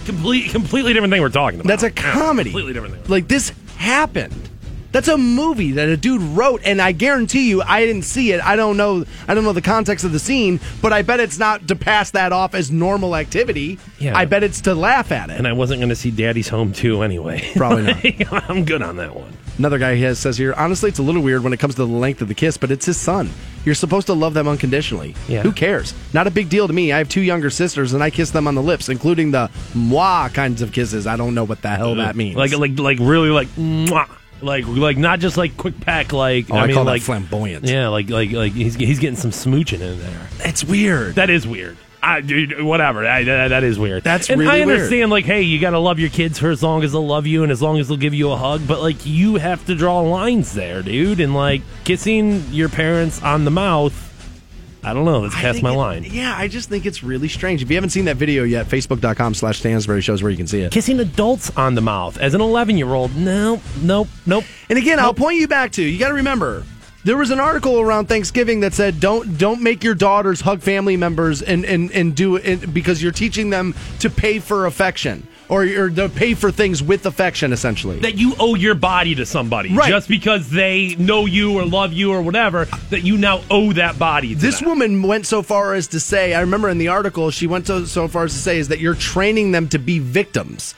Complete, 0.06 0.50
completely 0.50 0.94
different 0.94 1.12
thing 1.14 1.22
we're 1.22 1.30
talking 1.30 1.60
about. 1.60 1.68
That's 1.68 1.84
a 1.84 1.88
Yeah, 1.92 2.14
comedy. 2.14 2.50
completely 2.50 2.74
different 2.74 2.96
thing. 2.96 3.04
Like 3.08 3.28
this 3.28 3.54
happened. 3.78 4.50
That's 4.92 5.08
a 5.08 5.18
movie 5.18 5.72
that 5.74 5.88
a 5.88 5.98
dude 5.98 6.22
wrote, 6.22 6.62
and 6.66 6.82
I 6.82 6.92
guarantee 6.92 7.50
you, 7.50 7.62
I 7.62 7.86
didn't 7.86 8.04
see 8.04 8.32
it. 8.32 8.42
I 8.42 8.56
don't 8.56 8.78
know. 8.78 9.06
I 9.28 9.34
don't 9.34 9.44
know 9.44 9.54
the 9.54 9.62
context 9.62 10.04
of 10.06 10.12
the 10.12 10.20
scene, 10.20 10.60
but 10.82 10.92
I 10.92 11.02
bet 11.02 11.20
it's 11.20 11.38
not 11.40 11.68
to 11.70 11.76
pass 11.76 12.12
that 12.12 12.34
off 12.34 12.54
as 12.54 12.72
normal 12.72 13.16
activity. 13.16 13.80
Yeah. 14.00 14.18
I 14.18 14.26
bet 14.26 14.44
it's 14.44 14.62
to 14.62 14.76
laugh 14.76 15.12
at 15.12 15.30
it. 15.30 15.38
And 15.38 15.48
I 15.48 15.54
wasn't 15.54 15.80
going 15.80 15.90
to 15.90 15.96
see 15.96 16.12
Daddy's 16.12 16.50
Home 16.50 16.74
too 16.74 17.04
anyway. 17.04 17.52
Probably 17.56 17.84
not. 17.84 18.50
I'm 18.50 18.66
good 18.66 18.82
on 18.82 18.98
that 18.98 19.16
one. 19.16 19.32
Another 19.58 19.78
guy 19.78 19.96
has 19.96 20.18
says 20.18 20.38
here, 20.38 20.54
honestly, 20.54 20.90
it's 20.90 21.00
a 21.00 21.04
little 21.04 21.22
weird 21.22 21.44
when 21.44 21.54
it 21.54 21.60
comes 21.60 21.76
to 21.76 21.86
the 21.86 21.92
length 21.92 22.22
of 22.22 22.28
the 22.28 22.34
kiss, 22.34 22.58
but 22.58 22.72
it's 22.72 22.86
his 22.86 22.98
son. 22.98 23.30
You're 23.64 23.76
supposed 23.76 24.08
to 24.08 24.14
love 24.14 24.34
them 24.34 24.48
unconditionally. 24.48 25.14
Yeah. 25.28 25.44
Who 25.44 25.52
cares? 25.52 25.94
Not 26.14 26.26
a 26.26 26.32
big 26.32 26.50
deal 26.50 26.68
to 26.68 26.74
me. 26.74 26.92
I 26.92 26.98
have 26.98 27.10
two 27.10 27.22
younger 27.22 27.50
sisters, 27.50 27.94
and 27.94 28.02
I 28.02 28.10
kiss 28.10 28.32
them 28.32 28.48
on 28.48 28.56
the 28.56 28.64
lips, 28.64 28.90
including 28.90 29.32
the 29.32 29.52
moi 29.76 30.30
kinds 30.30 30.62
of 30.62 30.72
kisses. 30.72 31.06
I 31.06 31.16
don't 31.16 31.36
know 31.36 31.44
what 31.44 31.62
the 31.62 31.70
hell 31.70 31.96
that 31.96 32.16
means. 32.16 32.36
Like 32.36 32.58
like 32.58 32.80
like 32.80 32.98
really 33.00 33.30
like 33.30 33.50
mwah. 33.50 34.10
Like 34.42 34.66
like 34.68 34.98
not 34.98 35.20
just 35.20 35.38
like 35.38 35.58
quick 35.58 35.80
pack 35.80 36.14
like 36.14 36.50
Oh, 36.50 36.56
I 36.56 36.68
mean 36.68 36.76
call 36.76 36.86
that 36.86 36.92
like 36.92 37.02
flamboyant. 37.02 37.66
Yeah, 37.66 37.90
like 37.90 38.10
like 38.10 38.32
like 38.32 38.54
he's 38.54 38.76
he's 38.76 39.00
getting 39.00 39.16
some 39.18 39.32
smooching 39.32 39.82
in 39.82 40.00
there. 40.00 40.28
It's 40.40 40.64
weird. 40.64 41.16
That 41.16 41.30
is 41.30 41.48
weird. 41.48 41.78
I, 42.04 42.22
dude, 42.22 42.64
whatever. 42.64 43.06
I, 43.06 43.24
that, 43.24 43.50
that 43.50 43.64
is 43.64 43.78
weird. 43.78 44.04
That's 44.04 44.28
and 44.32 44.40
really 44.40 44.52
I 44.52 44.66
weird. 44.66 44.80
understand, 44.80 45.12
like, 45.12 45.24
hey, 45.26 45.44
you 45.44 45.62
got 45.62 45.70
to 45.70 45.78
love 45.78 46.00
your 46.00 46.10
kids 46.10 46.40
for 46.40 46.50
as 46.50 46.64
long 46.64 46.82
as 46.84 46.94
they'll 46.94 47.06
love 47.06 47.28
you 47.28 47.44
and 47.44 47.52
as 47.52 47.62
long 47.62 47.78
as 47.78 47.90
they'll 47.90 47.96
give 47.98 48.16
you 48.16 48.32
a 48.32 48.36
hug. 48.38 48.68
But 48.68 48.82
like, 48.82 49.06
you 49.06 49.36
have 49.36 49.64
to 49.68 49.76
draw 49.76 50.00
lines 50.00 50.54
there, 50.54 50.82
dude. 50.82 51.20
And 51.20 51.36
like, 51.36 51.62
kissing 51.84 52.44
your 52.50 52.70
parents 52.70 53.22
on 53.22 53.46
the 53.46 53.52
mouth, 53.52 54.11
I 54.84 54.94
don't 54.94 55.06
know. 55.06 55.22
That's 55.22 55.36
past 55.36 55.62
my 55.62 55.72
it- 55.72 55.78
line. 55.78 56.04
Yeah, 56.06 56.36
I 56.36 56.48
just 56.48 56.70
think 56.70 56.86
it's 56.86 57.04
really 57.04 57.28
strange. 57.28 57.62
If 57.62 57.70
you 57.70 57.76
haven't 57.76 57.92
seen 57.92 58.06
that 58.06 58.18
video 58.18 58.44
yet, 58.44 58.68
facebook.com 58.68 59.34
slash 59.36 59.60
Stansbury 59.60 60.02
shows 60.02 60.24
where 60.24 60.32
you 60.32 60.38
can 60.38 60.48
see 60.48 60.62
it. 60.62 60.72
Kissing 60.72 61.00
adults 61.00 61.52
on 61.56 61.76
the 61.76 61.82
mouth 61.82 62.18
as 62.18 62.34
an 62.34 62.42
11 62.42 62.78
year 62.78 62.94
old, 62.94 63.16
no, 63.16 63.62
nope, 63.82 64.08
nope. 64.26 64.44
And 64.70 64.78
again, 64.80 65.00
I'll 65.00 65.14
point 65.14 65.38
you 65.38 65.48
back 65.48 65.72
to 65.74 65.84
you 65.84 66.00
got 66.00 66.10
to 66.10 66.16
remember 66.16 66.64
there 67.04 67.18
was 67.18 67.32
an 67.32 67.40
article 67.40 67.80
around 67.80 68.08
Thanksgiving 68.08 68.60
that 68.60 68.74
said 68.74 69.00
don't 69.00 69.38
don't 69.38 69.62
make 69.62 69.84
your 69.84 69.96
daughters 69.96 70.42
hug 70.42 70.62
family 70.62 70.98
members 70.98 71.42
and 71.42 71.66
and 71.66 71.92
and 71.92 72.16
do 72.16 72.36
it 72.36 72.74
because 72.74 73.02
you're 73.02 73.12
teaching 73.12 73.50
them 73.50 73.74
to 74.00 74.10
pay 74.10 74.38
for 74.40 74.66
affection 74.68 75.28
or 75.52 75.64
or 75.64 75.90
to 75.92 76.08
pay 76.10 76.34
for 76.34 76.50
things 76.50 76.82
with 76.82 77.06
affection 77.06 77.52
essentially. 77.54 78.00
that 78.00 78.16
you 78.18 78.34
owe 78.40 78.56
your 78.56 78.74
body 78.74 79.14
to 79.16 79.26
somebody 79.26 79.72
Right. 79.74 79.90
just 79.90 80.08
because 80.08 80.50
they 80.50 80.96
know 80.98 81.26
you 81.28 81.54
or 81.60 81.66
love 81.66 81.92
you 81.94 82.12
or 82.12 82.22
whatever 82.22 82.66
that 82.90 83.04
you 83.04 83.18
now 83.18 83.42
owe 83.52 83.74
that 83.74 84.00
body 84.00 84.34
to 84.34 84.40
This 84.42 84.60
them. 84.60 84.70
woman 84.70 85.02
went 85.04 85.28
so 85.28 85.42
far 85.44 85.74
as 85.74 85.88
to 85.90 86.00
say, 86.00 86.34
I 86.34 86.40
remember 86.42 86.70
in 86.70 86.78
the 86.78 86.88
article, 86.88 87.30
she 87.32 87.46
went 87.48 87.68
so, 87.68 87.84
so 87.86 88.08
far 88.08 88.24
as 88.24 88.34
to 88.34 88.40
say 88.40 88.58
is 88.60 88.70
that 88.70 88.80
you're 88.80 88.96
training 88.96 89.52
them 89.52 89.68
to 89.70 89.78
be 89.78 90.00
victims 90.00 90.74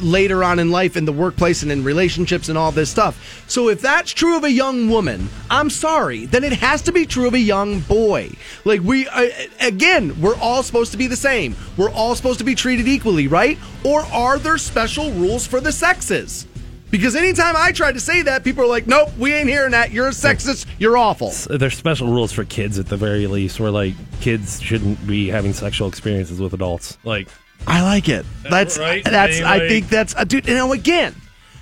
later 0.00 0.44
on 0.44 0.58
in 0.58 0.70
life 0.70 0.96
in 0.96 1.04
the 1.04 1.12
workplace 1.12 1.62
and 1.62 1.72
in 1.72 1.84
relationships 1.84 2.48
and 2.48 2.56
all 2.56 2.72
this 2.72 2.90
stuff. 2.90 3.44
So 3.48 3.68
if 3.68 3.80
that's 3.80 4.12
true 4.12 4.36
of 4.36 4.44
a 4.44 4.50
young 4.50 4.88
woman, 4.88 5.28
I'm 5.50 5.70
sorry, 5.70 6.26
then 6.26 6.44
it 6.44 6.52
has 6.52 6.82
to 6.82 6.92
be 6.92 7.06
true 7.06 7.26
of 7.26 7.34
a 7.34 7.38
young 7.38 7.80
boy. 7.80 8.30
Like 8.64 8.80
we 8.82 9.08
uh, 9.08 9.28
again, 9.60 10.20
we're 10.20 10.36
all 10.36 10.62
supposed 10.62 10.92
to 10.92 10.98
be 10.98 11.06
the 11.06 11.16
same. 11.16 11.56
We're 11.76 11.90
all 11.90 12.14
supposed 12.14 12.38
to 12.38 12.44
be 12.44 12.54
treated 12.54 12.88
equally, 12.88 13.28
right? 13.28 13.58
Or 13.84 14.02
are 14.06 14.38
there 14.38 14.58
special 14.58 15.10
rules 15.12 15.46
for 15.46 15.60
the 15.60 15.72
sexes? 15.72 16.46
Because 16.90 17.14
anytime 17.14 17.54
I 17.56 17.70
try 17.70 17.92
to 17.92 18.00
say 18.00 18.22
that, 18.22 18.42
people 18.42 18.64
are 18.64 18.68
like, 18.68 18.86
"Nope, 18.86 19.10
we 19.16 19.32
ain't 19.32 19.48
hearing 19.48 19.70
that. 19.70 19.92
You're 19.92 20.08
a 20.08 20.12
sexist. 20.12 20.66
You're 20.78 20.96
awful." 20.96 21.32
There's 21.48 21.76
special 21.76 22.08
rules 22.08 22.32
for 22.32 22.44
kids 22.44 22.78
at 22.80 22.86
the 22.86 22.96
very 22.96 23.28
least, 23.28 23.60
where 23.60 23.70
like 23.70 23.94
kids 24.20 24.60
shouldn't 24.60 25.06
be 25.06 25.28
having 25.28 25.52
sexual 25.52 25.88
experiences 25.88 26.40
with 26.40 26.52
adults. 26.52 26.98
Like, 27.04 27.28
I 27.66 27.82
like 27.82 28.08
it. 28.08 28.26
That's 28.42 28.78
Right? 28.78 29.04
that's. 29.04 29.40
I 29.40 29.58
mean, 29.58 29.62
I 29.62 29.68
think 29.68 29.88
that's 29.88 30.14
uh, 30.16 30.24
dude. 30.24 30.46
You 30.46 30.54
know, 30.54 30.72
again, 30.72 31.14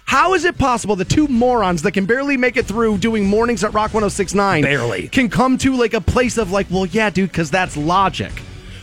how 0.04 0.34
is 0.34 0.44
it 0.44 0.56
possible 0.56 0.96
the 0.96 1.04
two 1.04 1.28
morons 1.28 1.82
that 1.82 1.92
can 1.92 2.06
barely 2.06 2.36
make 2.36 2.56
it 2.56 2.66
through 2.66 2.98
doing 2.98 3.26
mornings 3.26 3.62
at 3.62 3.74
Rock 3.74 3.90
106.9 3.90 4.62
Barely. 4.62 5.08
can 5.08 5.28
come 5.28 5.58
to 5.58 5.76
like 5.76 5.92
a 5.92 6.00
place 6.00 6.38
of 6.38 6.50
like, 6.50 6.66
well, 6.70 6.86
yeah, 6.86 7.10
dude, 7.10 7.30
because 7.30 7.50
that's 7.50 7.76
logic. 7.76 8.32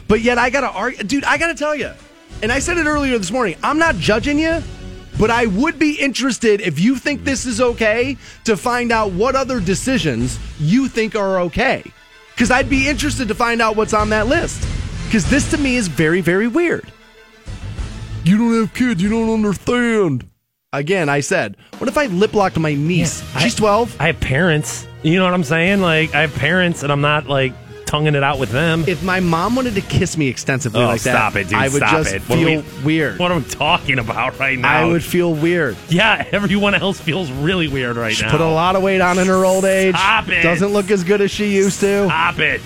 But 0.08 0.22
yet, 0.22 0.38
I 0.38 0.50
gotta 0.50 0.70
argue, 0.70 1.04
dude. 1.04 1.24
I 1.24 1.38
gotta 1.38 1.56
tell 1.56 1.76
you, 1.76 1.92
and 2.44 2.52
I 2.52 2.60
said 2.60 2.78
it 2.78 2.86
earlier 2.86 3.18
this 3.18 3.32
morning. 3.32 3.58
I'm 3.64 3.80
not 3.80 3.96
judging 3.96 4.40
you. 4.40 4.62
But 5.18 5.32
I 5.32 5.46
would 5.46 5.80
be 5.80 5.94
interested 5.94 6.60
if 6.60 6.78
you 6.78 6.98
think 6.98 7.24
this 7.24 7.46
is 7.46 7.62
okay 7.62 8.18
to 8.44 8.58
find 8.58 8.92
out 8.92 9.14
what 9.14 9.34
other 9.34 9.62
decisions 9.62 10.38
you 10.60 10.90
think 10.90 11.16
are 11.16 11.40
okay. 11.42 11.84
Because 12.34 12.52
I'd 12.52 12.70
be 12.70 12.90
interested 12.90 13.30
to 13.30 13.36
find 13.36 13.62
out 13.62 13.78
what's 13.78 13.94
on 13.94 14.10
that 14.10 14.28
list. 14.28 14.68
Because 15.06 15.30
this 15.30 15.50
to 15.52 15.58
me 15.58 15.78
is 15.78 15.88
very, 15.88 16.20
very 16.20 16.50
weird. 16.50 16.92
You 18.26 18.40
don't 18.40 18.60
have 18.60 18.74
kids, 18.74 19.04
you 19.04 19.10
don't 19.10 19.30
understand. 19.30 20.28
Again, 20.74 21.10
I 21.10 21.20
said, 21.20 21.58
what 21.78 21.88
if 21.88 21.96
I 21.96 22.08
lip 22.08 22.34
locked 22.34 22.58
my 22.58 22.74
niece? 22.74 23.24
She's 23.40 23.54
12. 23.54 23.98
I 24.02 24.08
have 24.08 24.20
parents. 24.20 24.88
You 25.04 25.18
know 25.20 25.26
what 25.26 25.34
I'm 25.36 25.44
saying? 25.44 25.80
Like, 25.82 26.16
I 26.16 26.22
have 26.22 26.34
parents, 26.34 26.82
and 26.82 26.92
I'm 26.92 27.02
not 27.02 27.28
like 27.28 27.54
tonguing 27.86 28.16
it 28.16 28.24
out 28.24 28.40
with 28.40 28.50
them. 28.50 28.84
If 28.88 29.04
my 29.04 29.20
mom 29.20 29.56
wanted 29.56 29.76
to 29.76 29.82
kiss 29.82 30.18
me 30.18 30.28
extensively 30.28 30.82
oh, 30.82 30.88
like 30.88 31.02
that, 31.04 31.12
stop 31.12 31.36
it, 31.36 31.50
dude! 31.50 31.54
I 31.60 31.68
would 31.70 31.78
stop 31.78 31.92
just 31.92 32.16
it. 32.16 32.22
What 32.24 32.40
feel 32.40 32.62
we- 32.62 32.84
weird. 32.84 33.20
What 33.20 33.32
I'm 33.32 33.46
talking 33.46 34.00
about 34.00 34.40
right 34.40 34.58
now? 34.58 34.82
I 34.82 34.86
would 34.86 35.04
feel 35.04 35.32
weird. 35.32 35.78
Yeah, 35.90 36.28
everyone 36.32 36.74
else 36.74 37.00
feels 37.00 37.32
really 37.32 37.68
weird 37.68 37.96
right 37.96 38.16
She 38.16 38.26
now. 38.26 38.32
put 38.32 38.42
a 38.42 38.46
lot 38.50 38.76
of 38.76 38.82
weight 38.82 39.02
on 39.02 39.20
in 39.20 39.28
her 39.28 39.46
old 39.46 39.66
age. 39.66 39.94
Stop 39.96 40.30
it. 40.30 40.42
Doesn't 40.42 40.74
look 40.74 40.90
as 40.90 41.04
good 41.04 41.22
as 41.22 41.30
she 41.30 41.54
used 41.56 41.80
to. 41.82 42.06
Stop 42.08 42.40
it. 42.40 42.62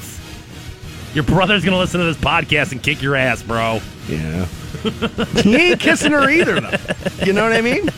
Your 1.14 1.26
brother's 1.26 1.66
gonna 1.66 1.78
listen 1.78 2.00
to 2.00 2.06
this 2.06 2.18
podcast 2.18 2.72
and 2.72 2.82
kick 2.82 3.02
your 3.02 3.16
ass, 3.18 3.44
bro. 3.44 3.82
Yeah. 4.08 4.48
he 5.44 5.56
ain't 5.56 5.80
kissing 5.80 6.12
her 6.12 6.30
either, 6.30 6.60
though. 6.60 6.78
You 7.26 7.34
know 7.34 7.44
what 7.44 7.54
I 7.54 7.62
mean? 7.62 7.90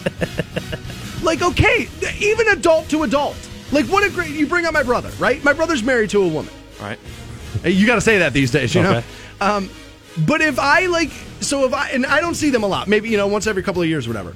Like, 1.24 1.42
okay, 1.42 1.88
even 2.20 2.48
adult 2.50 2.90
to 2.90 3.04
adult. 3.04 3.36
Like, 3.72 3.86
what 3.86 4.04
a 4.04 4.10
great. 4.12 4.32
You 4.32 4.48
bring 4.48 4.66
up 4.66 4.74
my 4.74 4.84
brother, 4.84 5.10
right? 5.20 5.44
My 5.44 5.54
brother's 5.54 5.84
married 5.84 6.10
to 6.12 6.24
a 6.24 6.28
woman. 6.28 6.54
Right. 6.82 7.00
Hey, 7.62 7.72
You 7.72 7.86
got 7.86 7.96
to 7.96 8.02
say 8.02 8.18
that 8.20 8.34
these 8.34 8.52
days, 8.52 8.74
you 8.74 8.82
know? 8.82 9.04
Um, 9.40 9.70
but 10.26 10.42
if 10.42 10.60
I, 10.60 10.88
like, 10.88 11.12
so 11.42 11.66
if 11.66 11.74
I, 11.74 11.90
and 11.92 12.06
I 12.06 12.20
don't 12.22 12.36
see 12.36 12.50
them 12.50 12.64
a 12.64 12.68
lot, 12.68 12.88
maybe, 12.88 13.10
you 13.10 13.18
know, 13.18 13.28
once 13.28 13.48
every 13.48 13.64
couple 13.64 13.82
of 13.82 13.88
years, 13.88 14.08
whatever. 14.08 14.36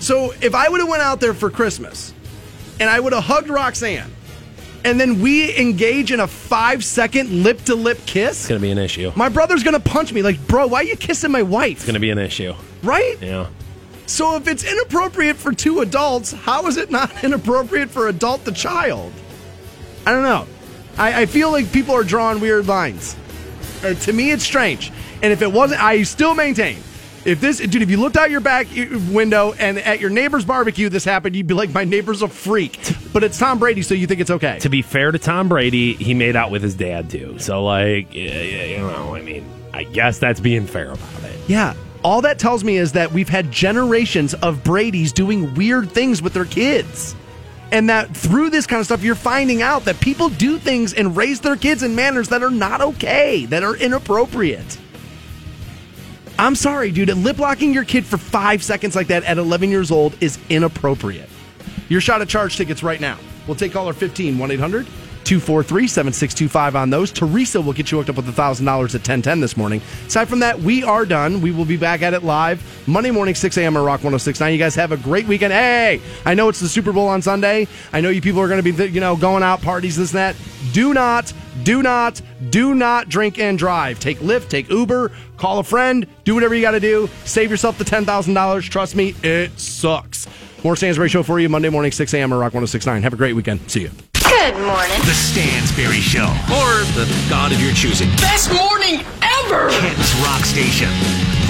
So 0.00 0.32
if 0.40 0.54
I 0.54 0.68
would 0.68 0.80
have 0.80 0.88
went 0.88 1.02
out 1.02 1.20
there 1.20 1.34
for 1.34 1.50
Christmas 1.50 2.14
and 2.80 2.88
I 2.88 3.00
would 3.00 3.12
have 3.12 3.24
hugged 3.24 3.48
Roxanne 3.48 4.10
and 4.86 5.00
then 5.00 5.20
we 5.20 5.56
engage 5.58 6.12
in 6.12 6.20
a 6.20 6.26
five 6.26 6.84
second 6.84 7.42
lip 7.42 7.60
to 7.62 7.74
lip 7.74 7.98
kiss, 8.06 8.40
It's 8.40 8.48
gonna 8.48 8.60
be 8.60 8.70
an 8.70 8.78
issue. 8.78 9.12
my 9.16 9.28
brother's 9.28 9.62
to 9.74 9.80
punch 9.80 10.12
me 10.12 10.22
like, 10.22 10.38
bro, 10.46 10.66
why 10.68 10.80
are 10.80 10.84
you 10.84 10.96
kissing 10.96 11.30
my 11.32 11.42
wife? 11.42 11.78
It's 11.78 11.86
gonna 11.86 12.00
be 12.00 12.10
an 12.10 12.18
issue. 12.18 12.54
Right? 12.82 13.16
Yeah. 13.20 13.48
So 14.06 14.36
if 14.36 14.46
it's 14.46 14.62
inappropriate 14.64 15.36
for 15.36 15.52
two 15.52 15.80
adults, 15.80 16.32
how 16.32 16.66
is 16.68 16.76
it 16.76 16.90
not 16.90 17.24
inappropriate 17.24 17.90
for 17.90 18.06
adult 18.08 18.44
to 18.44 18.52
child? 18.52 19.12
I 20.06 20.12
don't 20.12 20.22
know. 20.22 20.46
I, 20.96 21.22
I 21.22 21.26
feel 21.26 21.50
like 21.50 21.72
people 21.72 21.94
are 21.94 22.04
drawing 22.04 22.40
weird 22.40 22.68
lines. 22.68 23.16
Uh, 23.82 23.94
to 23.94 24.12
me, 24.12 24.30
it's 24.30 24.44
strange. 24.44 24.92
And 25.22 25.32
if 25.32 25.42
it 25.42 25.50
wasn't, 25.50 25.82
I 25.82 26.04
still 26.04 26.34
maintain. 26.34 26.78
If 27.26 27.40
this, 27.40 27.58
dude, 27.58 27.82
if 27.82 27.90
you 27.90 27.96
looked 27.96 28.16
out 28.16 28.30
your 28.30 28.40
back 28.40 28.68
window 29.10 29.52
and 29.58 29.78
at 29.78 29.98
your 29.98 30.10
neighbor's 30.10 30.44
barbecue 30.44 30.88
this 30.88 31.04
happened, 31.04 31.34
you'd 31.34 31.48
be 31.48 31.54
like, 31.54 31.70
my 31.74 31.82
neighbor's 31.82 32.22
a 32.22 32.28
freak. 32.28 32.78
But 33.12 33.24
it's 33.24 33.36
Tom 33.36 33.58
Brady, 33.58 33.82
so 33.82 33.94
you 33.94 34.06
think 34.06 34.20
it's 34.20 34.30
okay. 34.30 34.60
To 34.60 34.68
be 34.68 34.80
fair 34.80 35.10
to 35.10 35.18
Tom 35.18 35.48
Brady, 35.48 35.94
he 35.94 36.14
made 36.14 36.36
out 36.36 36.52
with 36.52 36.62
his 36.62 36.76
dad 36.76 37.10
too. 37.10 37.40
So 37.40 37.64
like, 37.64 38.14
you 38.14 38.78
know, 38.78 39.16
I 39.16 39.22
mean, 39.22 39.44
I 39.74 39.82
guess 39.82 40.20
that's 40.20 40.38
being 40.38 40.66
fair 40.66 40.92
about 40.92 41.24
it. 41.24 41.36
Yeah. 41.48 41.74
All 42.04 42.22
that 42.22 42.38
tells 42.38 42.62
me 42.62 42.76
is 42.76 42.92
that 42.92 43.10
we've 43.10 43.28
had 43.28 43.50
generations 43.50 44.34
of 44.34 44.62
Brady's 44.62 45.12
doing 45.12 45.52
weird 45.54 45.90
things 45.90 46.22
with 46.22 46.32
their 46.32 46.44
kids. 46.44 47.16
And 47.72 47.90
that 47.90 48.16
through 48.16 48.50
this 48.50 48.64
kind 48.68 48.78
of 48.78 48.86
stuff, 48.86 49.02
you're 49.02 49.16
finding 49.16 49.62
out 49.62 49.86
that 49.86 49.98
people 49.98 50.28
do 50.28 50.56
things 50.58 50.94
and 50.94 51.16
raise 51.16 51.40
their 51.40 51.56
kids 51.56 51.82
in 51.82 51.96
manners 51.96 52.28
that 52.28 52.44
are 52.44 52.50
not 52.52 52.80
okay, 52.80 53.46
that 53.46 53.64
are 53.64 53.74
inappropriate. 53.74 54.78
I'm 56.38 56.54
sorry, 56.54 56.90
dude. 56.90 57.08
Lip 57.16 57.38
locking 57.38 57.72
your 57.72 57.84
kid 57.84 58.04
for 58.04 58.18
five 58.18 58.62
seconds 58.62 58.94
like 58.94 59.06
that 59.06 59.24
at 59.24 59.38
11 59.38 59.70
years 59.70 59.90
old 59.90 60.16
is 60.22 60.38
inappropriate. 60.50 61.30
Your 61.88 62.00
shot 62.00 62.20
at 62.20 62.28
charge 62.28 62.56
tickets 62.56 62.82
right 62.82 63.00
now. 63.00 63.18
We'll 63.46 63.56
take 63.56 63.72
caller 63.72 63.92
15 63.92 64.38
1 64.38 64.50
800 64.50 64.86
243 65.26 65.88
7625 65.88 66.76
on 66.76 66.90
those. 66.90 67.10
Teresa 67.10 67.60
will 67.60 67.72
get 67.72 67.90
you 67.90 67.98
hooked 67.98 68.10
up 68.10 68.16
with 68.16 68.26
$1,000 68.26 68.62
at 68.62 68.68
1010 68.68 69.40
this 69.40 69.56
morning. 69.56 69.82
Aside 70.06 70.28
from 70.28 70.38
that, 70.38 70.60
we 70.60 70.84
are 70.84 71.04
done. 71.04 71.40
We 71.40 71.50
will 71.50 71.64
be 71.64 71.76
back 71.76 72.02
at 72.02 72.14
it 72.14 72.22
live 72.22 72.62
Monday 72.86 73.10
morning, 73.10 73.34
6 73.34 73.56
a.m. 73.56 73.76
on 73.76 73.84
Rock 73.84 74.04
1069. 74.04 74.52
You 74.52 74.58
guys 74.58 74.76
have 74.76 74.92
a 74.92 74.96
great 74.96 75.26
weekend. 75.26 75.52
Hey, 75.52 76.00
I 76.24 76.34
know 76.34 76.48
it's 76.48 76.60
the 76.60 76.68
Super 76.68 76.92
Bowl 76.92 77.08
on 77.08 77.22
Sunday. 77.22 77.66
I 77.92 78.00
know 78.00 78.08
you 78.08 78.20
people 78.20 78.40
are 78.40 78.46
going 78.46 78.62
to 78.62 78.72
be, 78.72 78.88
you 78.88 79.00
know, 79.00 79.16
going 79.16 79.42
out, 79.42 79.60
parties, 79.62 79.96
this 79.96 80.12
and 80.12 80.18
that. 80.18 80.36
Do 80.72 80.94
not, 80.94 81.32
do 81.64 81.82
not, 81.82 82.22
do 82.50 82.76
not 82.76 83.08
drink 83.08 83.40
and 83.40 83.58
drive. 83.58 83.98
Take 83.98 84.18
Lyft, 84.18 84.48
take 84.48 84.70
Uber, 84.70 85.10
call 85.38 85.58
a 85.58 85.64
friend, 85.64 86.06
do 86.22 86.34
whatever 86.34 86.54
you 86.54 86.62
got 86.62 86.70
to 86.70 86.80
do. 86.80 87.10
Save 87.24 87.50
yourself 87.50 87.78
the 87.78 87.84
$10,000. 87.84 88.62
Trust 88.70 88.94
me, 88.94 89.16
it 89.24 89.58
sucks. 89.58 90.28
More 90.62 90.76
Stansbury 90.76 91.08
Show 91.08 91.24
for 91.24 91.40
you 91.40 91.48
Monday 91.48 91.68
morning, 91.68 91.90
6 91.90 92.14
a.m. 92.14 92.32
on 92.32 92.38
Rock 92.38 92.54
1069. 92.54 93.02
Have 93.02 93.12
a 93.12 93.16
great 93.16 93.34
weekend. 93.34 93.68
See 93.68 93.82
you. 93.82 93.90
Good 94.38 94.58
morning. 94.58 95.00
The 95.00 95.14
Stansbury 95.14 96.00
Show. 96.00 96.26
Or 96.52 96.84
the 96.92 97.26
God 97.28 97.52
of 97.52 97.60
your 97.60 97.72
choosing. 97.72 98.10
Best 98.16 98.52
morning 98.52 99.00
ever! 99.22 99.70
Ken's 99.70 100.14
Rock 100.16 100.44
Station. 100.44 100.90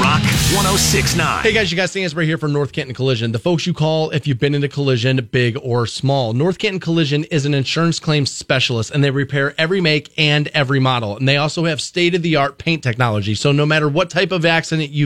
Rock 0.00 0.20
1069. 0.52 1.42
Hey 1.42 1.52
guys, 1.52 1.72
you 1.72 1.76
guys, 1.76 1.90
Stansbury 1.90 2.26
here 2.26 2.36
from 2.36 2.52
North 2.52 2.72
Canton 2.72 2.94
Collision. 2.94 3.32
The 3.32 3.38
folks 3.38 3.66
you 3.66 3.72
call 3.72 4.10
if 4.10 4.26
you've 4.26 4.38
been 4.38 4.54
in 4.54 4.62
a 4.62 4.68
collision, 4.68 5.16
big 5.32 5.56
or 5.62 5.86
small. 5.86 6.34
North 6.34 6.58
Canton 6.58 6.80
Collision 6.80 7.24
is 7.24 7.46
an 7.46 7.54
insurance 7.54 7.98
claims 7.98 8.30
specialist 8.30 8.90
and 8.90 9.02
they 9.02 9.10
repair 9.10 9.54
every 9.56 9.80
make 9.80 10.12
and 10.18 10.48
every 10.48 10.78
model. 10.78 11.16
And 11.16 11.26
they 11.26 11.38
also 11.38 11.64
have 11.64 11.80
state 11.80 12.14
of 12.14 12.20
the 12.20 12.36
art 12.36 12.58
paint 12.58 12.82
technology. 12.82 13.34
So 13.34 13.52
no 13.52 13.64
matter 13.64 13.88
what 13.88 14.10
type 14.10 14.32
of 14.32 14.44
accident 14.44 14.90
you've 14.90 15.04